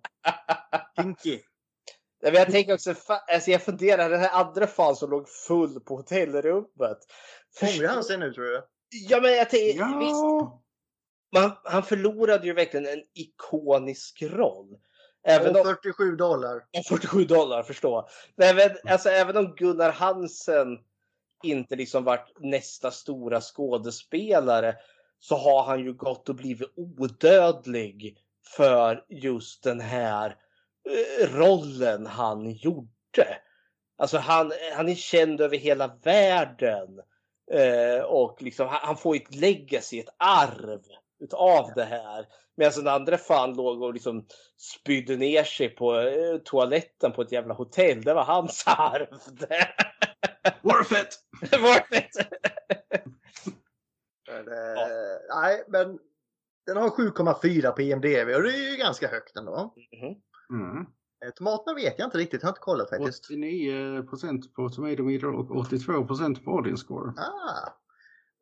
Pinky. 0.98 1.40
Ja, 2.20 2.32
men 2.32 2.34
Jag 2.34 2.52
tänker 2.52 2.74
också, 2.74 2.96
alltså 3.34 3.52
jag 3.52 3.62
funderar, 3.62 4.10
den 4.10 4.20
här 4.20 4.30
andra 4.42 4.68
fan 4.68 4.96
som 4.96 5.10
låg 5.10 5.30
full 5.30 5.80
på 5.80 5.96
hotellrummet. 5.96 6.98
Ångrar 7.62 7.88
han 7.88 8.04
sig 8.04 8.18
nu 8.18 8.34
tror 8.34 8.44
du? 8.44 8.62
Ja, 9.10 9.20
men 9.22 9.32
jag 9.34 9.50
tänker, 9.50 10.00
visst, 10.00 10.12
Ja. 10.12 10.62
man, 11.34 11.52
han 11.64 11.84
förlorade 11.84 12.48
ju 12.48 12.54
verkligen 12.54 12.86
en 12.86 13.04
ikonisk 13.14 14.22
roll. 14.24 14.78
Även 15.28 15.56
Och 15.56 15.62
om, 15.62 15.76
47 15.84 16.16
dollar. 16.16 16.64
47 16.90 17.26
dollar, 17.26 17.64
förstå. 17.64 18.08
Nej, 18.36 18.56
men, 18.56 18.92
alltså, 18.94 19.10
även 19.10 19.38
om 19.38 19.56
Gunnar 19.56 19.92
Hansen 19.92 20.80
inte 21.44 21.76
liksom 21.76 22.04
varit 22.04 22.32
nästa 22.40 22.92
stora 22.92 23.42
skådespelare 23.42 24.76
så 25.20 25.36
har 25.36 25.64
han 25.64 25.80
ju 25.80 25.94
gått 25.94 26.30
och 26.30 26.36
blivit 26.36 26.74
odödlig 26.76 28.18
för 28.56 29.06
just 29.10 29.64
den 29.64 29.80
här 29.80 30.36
eh, 30.90 31.36
rollen 31.36 32.06
han 32.06 32.52
gjorde. 32.52 33.38
Alltså 33.98 34.18
han, 34.18 34.52
han 34.76 34.90
är 34.90 34.96
känd 34.96 35.42
över 35.42 35.58
hela 35.58 35.88
världen. 36.04 37.02
Eh, 37.52 38.04
och 38.04 38.42
liksom, 38.42 38.68
han, 38.68 38.80
han 38.82 38.98
får 38.98 39.16
ett 39.16 39.36
legacy, 39.36 40.00
ett 40.00 40.16
arv 40.18 40.82
utav 41.20 41.72
det 41.76 41.86
här. 41.86 42.26
Medan 42.58 42.74
den 42.76 42.88
andra 42.88 43.18
fan 43.18 43.54
låg 43.54 43.82
och 43.82 43.94
liksom 43.94 44.26
spydde 44.58 45.18
ner 45.18 45.44
sig 45.44 45.70
på 45.70 46.00
eh, 46.00 46.38
toaletten 46.44 47.12
på 47.12 47.22
ett 47.22 47.32
jävla 47.32 47.54
hotell. 47.54 48.02
Det 48.02 48.14
var 48.14 48.24
hans 48.24 48.64
arv. 48.68 49.08
Worth 50.62 50.94
it! 50.94 51.20
Worth 51.62 51.98
it. 51.98 52.28
Men, 54.30 54.48
eh, 54.48 54.88
Nej, 55.36 55.64
men 55.68 56.00
den 56.66 56.78
har 56.78 56.90
7,4 56.90 57.72
på 57.72 57.82
IMDB 57.82 58.36
och 58.36 58.44
det 58.44 58.50
är 58.50 58.72
ju 58.72 58.78
ganska 58.78 59.08
högt 59.08 59.38
ändå. 59.38 59.74
Mhm. 59.92 60.16
Mm. 60.62 60.86
Eh, 61.26 61.32
Tomaterna 61.36 61.76
vet 61.76 62.00
jag 62.00 62.08
inte 62.08 62.18
riktigt, 62.18 62.42
jag 62.42 62.48
har 62.48 62.52
inte 62.52 62.62
kollat 62.62 62.90
faktiskt. 62.90 63.26
89 63.26 64.04
på 64.56 64.70
Tomato 64.70 65.04
Meter 65.04 65.28
och 65.28 65.50
82% 65.50 66.44
på 66.44 66.52
Audience 66.52 66.84
Score. 66.84 67.14
Ah. 67.18 67.70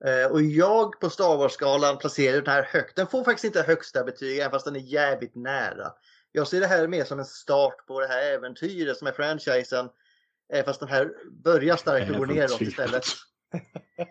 Eh, 0.05 0.31
Och 0.31 0.41
jag 0.41 0.99
på 0.99 1.09
Star 1.09 1.37
Wars-skalan 1.37 1.97
placerar 1.97 2.41
den 2.41 2.53
här 2.53 2.63
högt. 2.63 2.95
Den 2.95 3.07
får 3.07 3.23
faktiskt 3.23 3.45
inte 3.45 3.61
högsta 3.61 4.03
betyg 4.03 4.39
även 4.39 4.51
fast 4.51 4.65
den 4.65 4.75
är 4.75 4.79
jävligt 4.79 5.35
nära. 5.35 5.93
Jag 6.31 6.47
ser 6.47 6.59
det 6.59 6.67
här 6.67 6.87
mer 6.87 7.03
som 7.03 7.19
en 7.19 7.25
start 7.25 7.87
på 7.87 7.99
det 7.99 8.07
här 8.07 8.23
äventyret 8.23 8.97
som 8.97 9.07
är 9.07 9.11
franchisen. 9.11 9.89
Även 10.53 10.65
fast 10.65 10.79
den 10.79 10.89
här 10.89 11.11
börjar 11.43 11.75
starkt 11.75 12.11
och 12.11 12.17
går 12.17 12.25
neråt 12.25 12.61
istället. 12.61 13.03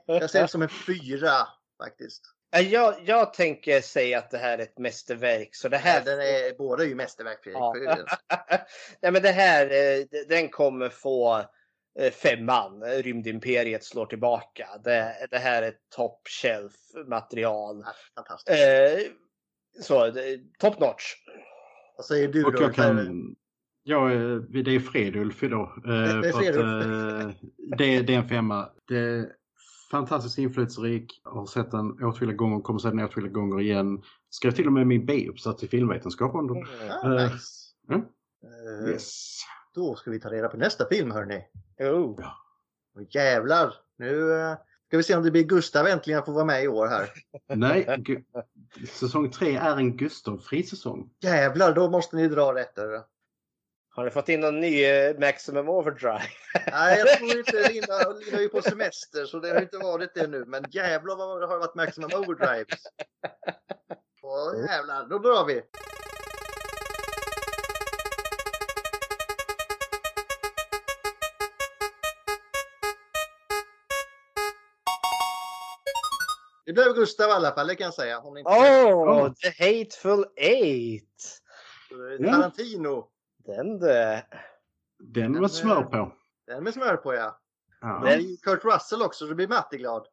Jag 0.06 0.30
ser 0.30 0.42
det 0.42 0.48
som 0.48 0.62
en 0.62 0.68
fyra 0.68 1.48
faktiskt. 1.84 2.22
Ja, 2.50 2.60
Jag, 2.60 2.94
jag 3.04 3.34
tänker 3.34 3.80
säga 3.80 4.18
att 4.18 4.30
det 4.30 4.38
här 4.38 4.58
är 4.58 4.62
ett 4.62 4.78
mästerverk. 4.78 5.54
Så 5.54 5.68
det 5.68 5.76
här... 5.76 6.04
Den 6.04 6.20
är, 6.20 6.58
båda 6.58 6.82
är 6.82 6.88
ju 6.88 6.94
mästerverk 6.94 7.42
Fredrik. 7.42 7.60
Ja. 8.28 8.36
Nej, 9.02 9.12
men 9.12 9.22
det 9.22 9.30
här, 9.30 9.66
eh, 9.66 10.04
den 10.28 10.48
kommer 10.48 10.88
få 10.88 11.44
eh, 11.98 12.10
femman. 12.12 12.82
Rymdimperiet 12.84 13.84
slår 13.84 14.06
tillbaka. 14.06 14.66
Det, 14.84 15.26
det 15.30 15.38
här 15.38 15.62
är 15.62 15.72
top 15.96 16.20
shelf 16.42 16.72
material. 17.06 17.84
Fantastiskt. 18.14 18.58
Eh, 18.60 19.82
så, 19.82 20.10
det- 20.10 20.40
top 20.58 20.80
notch. 20.80 21.04
Vad 21.96 22.06
säger 22.06 22.28
du 22.28 22.44
Och 22.44 22.52
då? 22.52 22.62
jag 22.62 22.74
kan... 22.74 23.34
Ja, 23.86 24.12
eh, 24.12 24.36
det 24.36 24.74
är 24.74 24.80
Fredulf 24.80 25.42
idag. 25.42 25.72
eh, 25.84 25.90
Det- 25.90 26.20
det 26.20 26.28
är 26.46 26.50
att, 26.50 26.84
eh, 27.24 27.30
det, 27.78 28.00
det 28.02 28.14
är 28.14 28.18
en 28.18 28.28
femma. 28.28 28.68
Det 28.88 28.96
är 28.98 29.26
fantastiskt 29.90 30.38
inflytelserik. 30.38 31.20
Har 31.24 31.46
sett 31.46 31.70
den 31.70 32.04
åtskilliga 32.04 32.36
gånger 32.36 32.56
och 32.56 32.64
kommer 32.64 32.78
se 32.78 32.88
den 32.88 33.00
åtskilliga 33.04 33.32
gånger 33.32 33.60
igen. 33.60 34.02
Skrev 34.30 34.50
till 34.50 34.66
och 34.66 34.72
med 34.72 34.86
min 34.86 35.06
B-uppsats 35.06 35.62
i 35.64 35.68
filmvetenskap 35.68 36.34
om 36.34 36.46
den. 36.46 36.56
Ah, 36.90 37.06
Eh, 37.18 37.32
nice. 37.32 37.46
mm. 37.88 38.00
Eh, 38.00 38.90
Yes. 38.92 39.40
Då 39.74 39.94
ska 39.94 40.10
vi 40.10 40.20
ta 40.20 40.30
reda 40.30 40.48
på 40.48 40.56
nästa 40.56 40.88
film 40.88 41.10
hörni. 41.10 41.44
Oh. 41.78 42.20
Och 42.94 43.02
jävlar! 43.14 43.74
Nu 43.96 44.32
eh, 44.32 44.56
ska 44.86 44.96
vi 44.96 45.02
se 45.02 45.16
om 45.16 45.22
det 45.22 45.30
blir 45.30 45.44
Gustav 45.44 45.86
äntligen 45.86 46.24
får 46.24 46.32
vara 46.32 46.44
med 46.44 46.64
i 46.64 46.68
år 46.68 46.86
här. 46.86 47.10
Nej, 47.56 48.04
säsong 48.88 49.30
tre 49.30 49.56
är 49.56 49.76
en 49.76 49.96
Gustav-fri 49.96 50.62
säsong. 50.62 51.10
Jävlar, 51.20 51.74
då 51.74 51.90
måste 51.90 52.16
ni 52.16 52.28
dra 52.28 52.54
rätt. 52.54 52.76
hörru. 52.76 53.00
Har 53.88 54.04
ni 54.04 54.10
fått 54.10 54.28
in 54.28 54.40
någon 54.40 54.60
ny 54.60 54.84
eh, 54.84 55.18
Maximum 55.18 55.68
Overdrive? 55.68 56.22
Nej, 56.72 56.98
jag 56.98 57.18
tror 57.18 57.38
inte 57.38 57.68
Linda, 57.72 58.10
Linda 58.10 58.36
är 58.36 58.40
ju 58.40 58.48
på 58.48 58.62
semester 58.62 59.24
så 59.24 59.40
det 59.40 59.48
har 59.48 59.60
inte 59.60 59.78
varit 59.78 60.14
det 60.14 60.26
nu. 60.26 60.44
Men 60.44 60.64
jävlar 60.70 61.16
vad 61.16 61.40
det 61.40 61.46
har 61.46 61.58
varit 61.58 61.74
Maximum 61.74 62.10
Overdrives. 62.14 62.80
Åh 64.22 64.64
jävlar, 64.70 65.06
då 65.08 65.18
drar 65.18 65.46
vi! 65.46 65.62
Det 76.66 76.72
blev 76.72 76.94
Gustav 76.94 77.28
i 77.28 77.32
alla 77.32 77.52
fall, 77.52 77.66
det 77.66 77.74
kan 77.74 77.84
jag 77.84 77.94
säga. 77.94 78.18
Om 78.18 78.34
ni 78.34 78.40
inte 78.40 78.50
Oh, 78.50 79.32
The 79.32 79.48
Hateful 79.48 80.24
Eight! 80.36 81.40
Eh, 82.20 82.30
Tarantino. 82.30 83.08
Den 83.46 83.78
det. 83.78 84.26
Den 84.98 85.32
med 85.32 85.50
smör 85.50 85.82
på. 85.82 86.12
Den 86.46 86.64
med 86.64 86.74
smör 86.74 86.96
på 86.96 87.14
ja. 87.14 87.40
Ja. 87.80 88.00
Det 88.04 88.12
är 88.12 88.18
ju 88.18 88.36
Kurt 88.36 88.64
Russell 88.64 89.02
också, 89.02 89.26
så 89.28 89.34
blir 89.34 89.48
Matti 89.48 89.76
glad. 89.76 90.06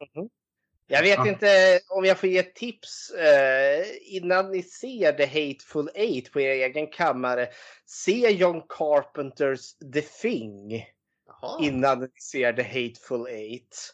Jag 0.88 1.02
vet 1.02 1.18
Ja. 1.18 1.28
inte 1.28 1.80
om 1.90 2.06
jag 2.06 2.18
får 2.18 2.30
ge 2.30 2.38
ett 2.38 2.56
tips 2.56 3.10
eh, 3.10 3.86
innan 4.02 4.52
ni 4.52 4.64
ser 4.64 5.12
The 5.14 5.26
Hateful 5.26 5.90
Eight 5.94 6.32
på 6.32 6.40
er 6.42 6.50
egen 6.52 6.88
kammare. 6.88 7.48
Se 7.86 8.30
John 8.32 8.62
Carpenters 8.70 9.74
The 9.94 10.02
Thing 10.02 10.86
Jaha. 11.28 11.58
innan 11.62 12.00
ni 12.00 12.08
ser 12.22 12.54
The 12.54 12.64
Hateful 12.64 13.28
Eight. 13.28 13.94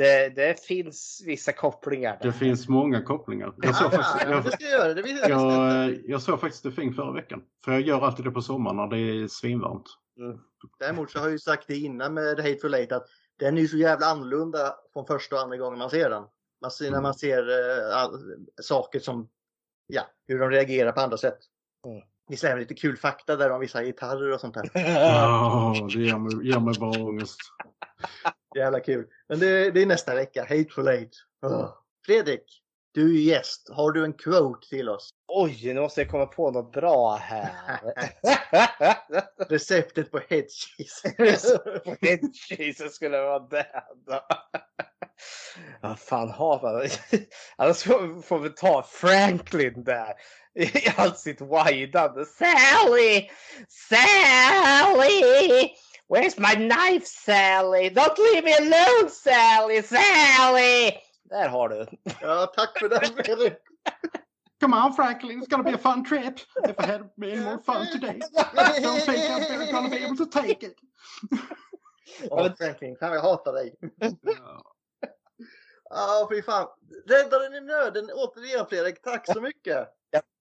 Det, 0.00 0.28
det 0.28 0.60
finns 0.60 1.22
vissa 1.26 1.52
kopplingar. 1.52 2.18
Det 2.22 2.32
finns 2.32 2.68
många 2.68 3.02
kopplingar. 3.02 3.54
Jag 3.56 3.76
såg 3.76 3.92
faktiskt, 3.92 4.60
Ja, 4.70 4.94
det 4.94 6.00
jag, 6.04 6.22
såg 6.22 6.40
faktiskt 6.40 6.62
The 6.62 6.70
Thing 6.70 6.94
förra 6.94 7.12
veckan. 7.12 7.42
För 7.64 7.72
jag 7.72 7.80
gör 7.80 8.00
alltid 8.00 8.24
det 8.24 8.30
på 8.30 8.42
sommaren 8.42 8.76
när 8.76 8.86
det 8.86 8.98
är 8.98 9.28
svinvarmt. 9.28 9.86
Däremot 10.78 11.10
så 11.10 11.18
har 11.18 11.26
jag 11.26 11.32
ju 11.32 11.38
sagt 11.38 11.64
det 11.66 11.76
innan 11.76 12.14
med 12.14 12.36
The 12.36 12.42
Hateful 12.42 12.74
Eight 12.74 12.92
att 12.92 13.06
den 13.38 13.56
är 13.56 13.60
ju 13.60 13.68
så 13.68 13.76
jävla 13.76 14.06
annorlunda 14.06 14.74
från 14.92 15.06
första 15.06 15.36
och 15.36 15.42
andra 15.42 15.56
gången 15.56 15.78
man 15.78 15.90
ser 15.90 16.10
den. 16.10 16.24
Man 16.62 16.70
ser, 16.70 16.90
när 16.90 17.00
man 17.00 17.14
ser 17.14 17.48
eh, 17.48 17.96
all, 17.96 18.20
saker 18.62 19.00
som, 19.00 19.28
ja, 19.86 20.02
hur 20.28 20.38
de 20.38 20.50
reagerar 20.50 20.92
på 20.92 21.00
andra 21.00 21.16
sätt. 21.16 21.38
Mm. 21.86 22.02
Vi 22.28 22.36
slänger 22.36 22.56
lite 22.56 22.74
kul 22.74 22.96
fakta 22.96 23.36
där 23.36 23.50
om 23.50 23.60
vissa 23.60 23.84
gitarrer 23.84 24.32
och 24.32 24.40
sånt 24.40 24.54
där. 24.54 24.70
Åh, 24.74 25.86
det 25.86 26.02
ger 26.02 26.18
mig, 26.18 26.48
ger 26.48 26.60
mig 26.60 26.74
bara 26.80 27.02
ångest. 27.04 27.40
Jävla 28.56 28.80
kul. 28.80 29.06
Men 29.28 29.38
det, 29.38 29.70
det 29.70 29.82
är 29.82 29.86
nästa 29.86 30.14
vecka. 30.14 30.42
Hateful 30.42 30.88
Eight. 30.88 31.10
Ugh. 31.46 31.74
Fredrik, 32.06 32.62
du 32.92 33.16
är 33.16 33.22
gäst. 33.22 33.70
Har 33.72 33.92
du 33.92 34.04
en 34.04 34.12
quote 34.12 34.68
till 34.68 34.88
oss? 34.88 35.10
Oj, 35.28 35.74
nu 35.74 35.80
måste 35.80 36.00
jag 36.00 36.10
komma 36.10 36.26
på 36.26 36.50
något 36.50 36.72
bra 36.72 37.16
här. 37.16 37.80
Receptet 39.48 40.10
på 40.10 40.20
head 40.28 40.46
cheese. 40.48 41.14
Head 42.00 42.18
cheese 42.48 42.88
skulle 42.88 43.20
vara 43.20 43.38
det. 43.38 43.84
då. 44.06 44.20
Vad 45.80 45.98
fan 45.98 46.30
har 46.30 46.62
man? 46.62 46.88
Annars 47.56 47.82
får 47.82 48.22
får 48.22 48.38
vi 48.38 48.50
ta 48.50 48.82
Franklin 48.82 49.84
där. 49.84 50.14
I 50.54 50.88
allt 50.96 51.18
sitt 51.18 51.40
widande. 51.40 52.24
Sally! 52.24 53.28
Sally! 53.88 55.68
Where's 56.10 56.36
my 56.40 56.54
knife 56.54 57.06
Sally? 57.06 57.88
Don't 57.88 58.18
leave 58.18 58.42
me 58.42 58.52
alone 58.52 59.08
Sally! 59.08 59.80
Sally! 59.80 60.98
Där 61.24 61.48
har 61.48 61.68
du. 61.68 61.86
ja, 62.20 62.46
tack 62.46 62.78
för 62.78 62.88
den 62.88 63.24
Fredrik. 63.24 63.52
Come 64.60 64.76
on 64.76 64.94
Franklin, 64.94 65.42
it's 65.42 65.48
gonna 65.48 65.62
be 65.62 65.74
a 65.74 65.78
fun 65.78 66.04
trip. 66.04 66.34
If 66.68 66.80
I 66.80 66.86
had 66.86 67.10
any 67.22 67.36
more 67.36 67.58
fun 67.58 67.86
today. 67.92 68.20
I 68.36 68.80
don't 68.80 69.00
think 69.00 69.30
I'm 69.30 69.72
gonna 69.72 69.88
be 69.88 70.04
able 70.04 70.16
to 70.16 70.26
take 70.26 70.66
it. 70.66 70.74
Åh, 72.30 72.52
Franklin, 72.58 72.96
fan 72.96 73.12
jag 73.12 73.22
hatar 73.22 73.52
dig. 73.52 73.74
Ja. 74.22 74.62
Ja, 75.90 76.28
fy 76.30 76.42
fan. 76.42 76.68
Räddaren 77.06 77.54
i 77.54 77.60
nöden 77.60 78.10
återigen 78.14 78.66
Fredrik. 78.66 79.02
Tack 79.02 79.32
så 79.32 79.40
mycket. 79.40 79.88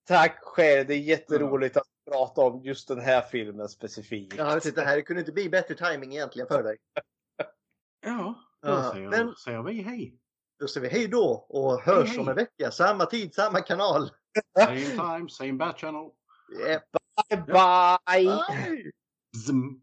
Tack 0.08 0.40
själv. 0.42 0.88
Det 0.88 0.94
är 0.94 1.00
jätteroligt 1.00 1.78
att 1.78 1.88
prata 2.10 2.42
om 2.42 2.64
just 2.64 2.88
den 2.88 3.00
här 3.00 3.22
filmen 3.22 3.70
specifikt. 3.70 4.34
Ja, 4.38 4.60
det 4.76 4.82
här 4.82 5.02
kunde 5.02 5.20
inte 5.20 5.32
bli 5.32 5.50
bättre 5.50 5.76
timing 5.76 6.12
egentligen 6.14 6.48
för 6.48 6.64
dig. 6.64 6.78
Ja, 8.06 8.36
då 8.62 8.70
Ja, 8.70 8.92
säger, 8.94 9.10
men- 9.10 9.36
säger 9.36 9.64
vi 9.64 9.82
hej. 9.82 10.16
Då 10.60 10.68
säger 10.68 10.90
vi 10.90 10.94
hej 10.96 11.08
då 11.08 11.46
och 11.50 11.82
hörs 11.82 12.08
Hej, 12.08 12.10
hej. 12.10 12.20
om 12.20 12.30
en 12.30 12.36
vecka. 12.36 12.72
Samma 12.72 13.06
tid, 13.06 13.34
samma 13.36 13.62
kanal. 13.62 14.12
Same 14.60 14.80
time, 14.82 15.30
same 15.30 15.54
bat 15.54 15.80
channel. 15.80 16.10
Yep. 16.68 16.84
Bye 17.30 17.38
bye! 17.38 18.26
Bye. 18.26 18.92
Zoom. 19.46 19.82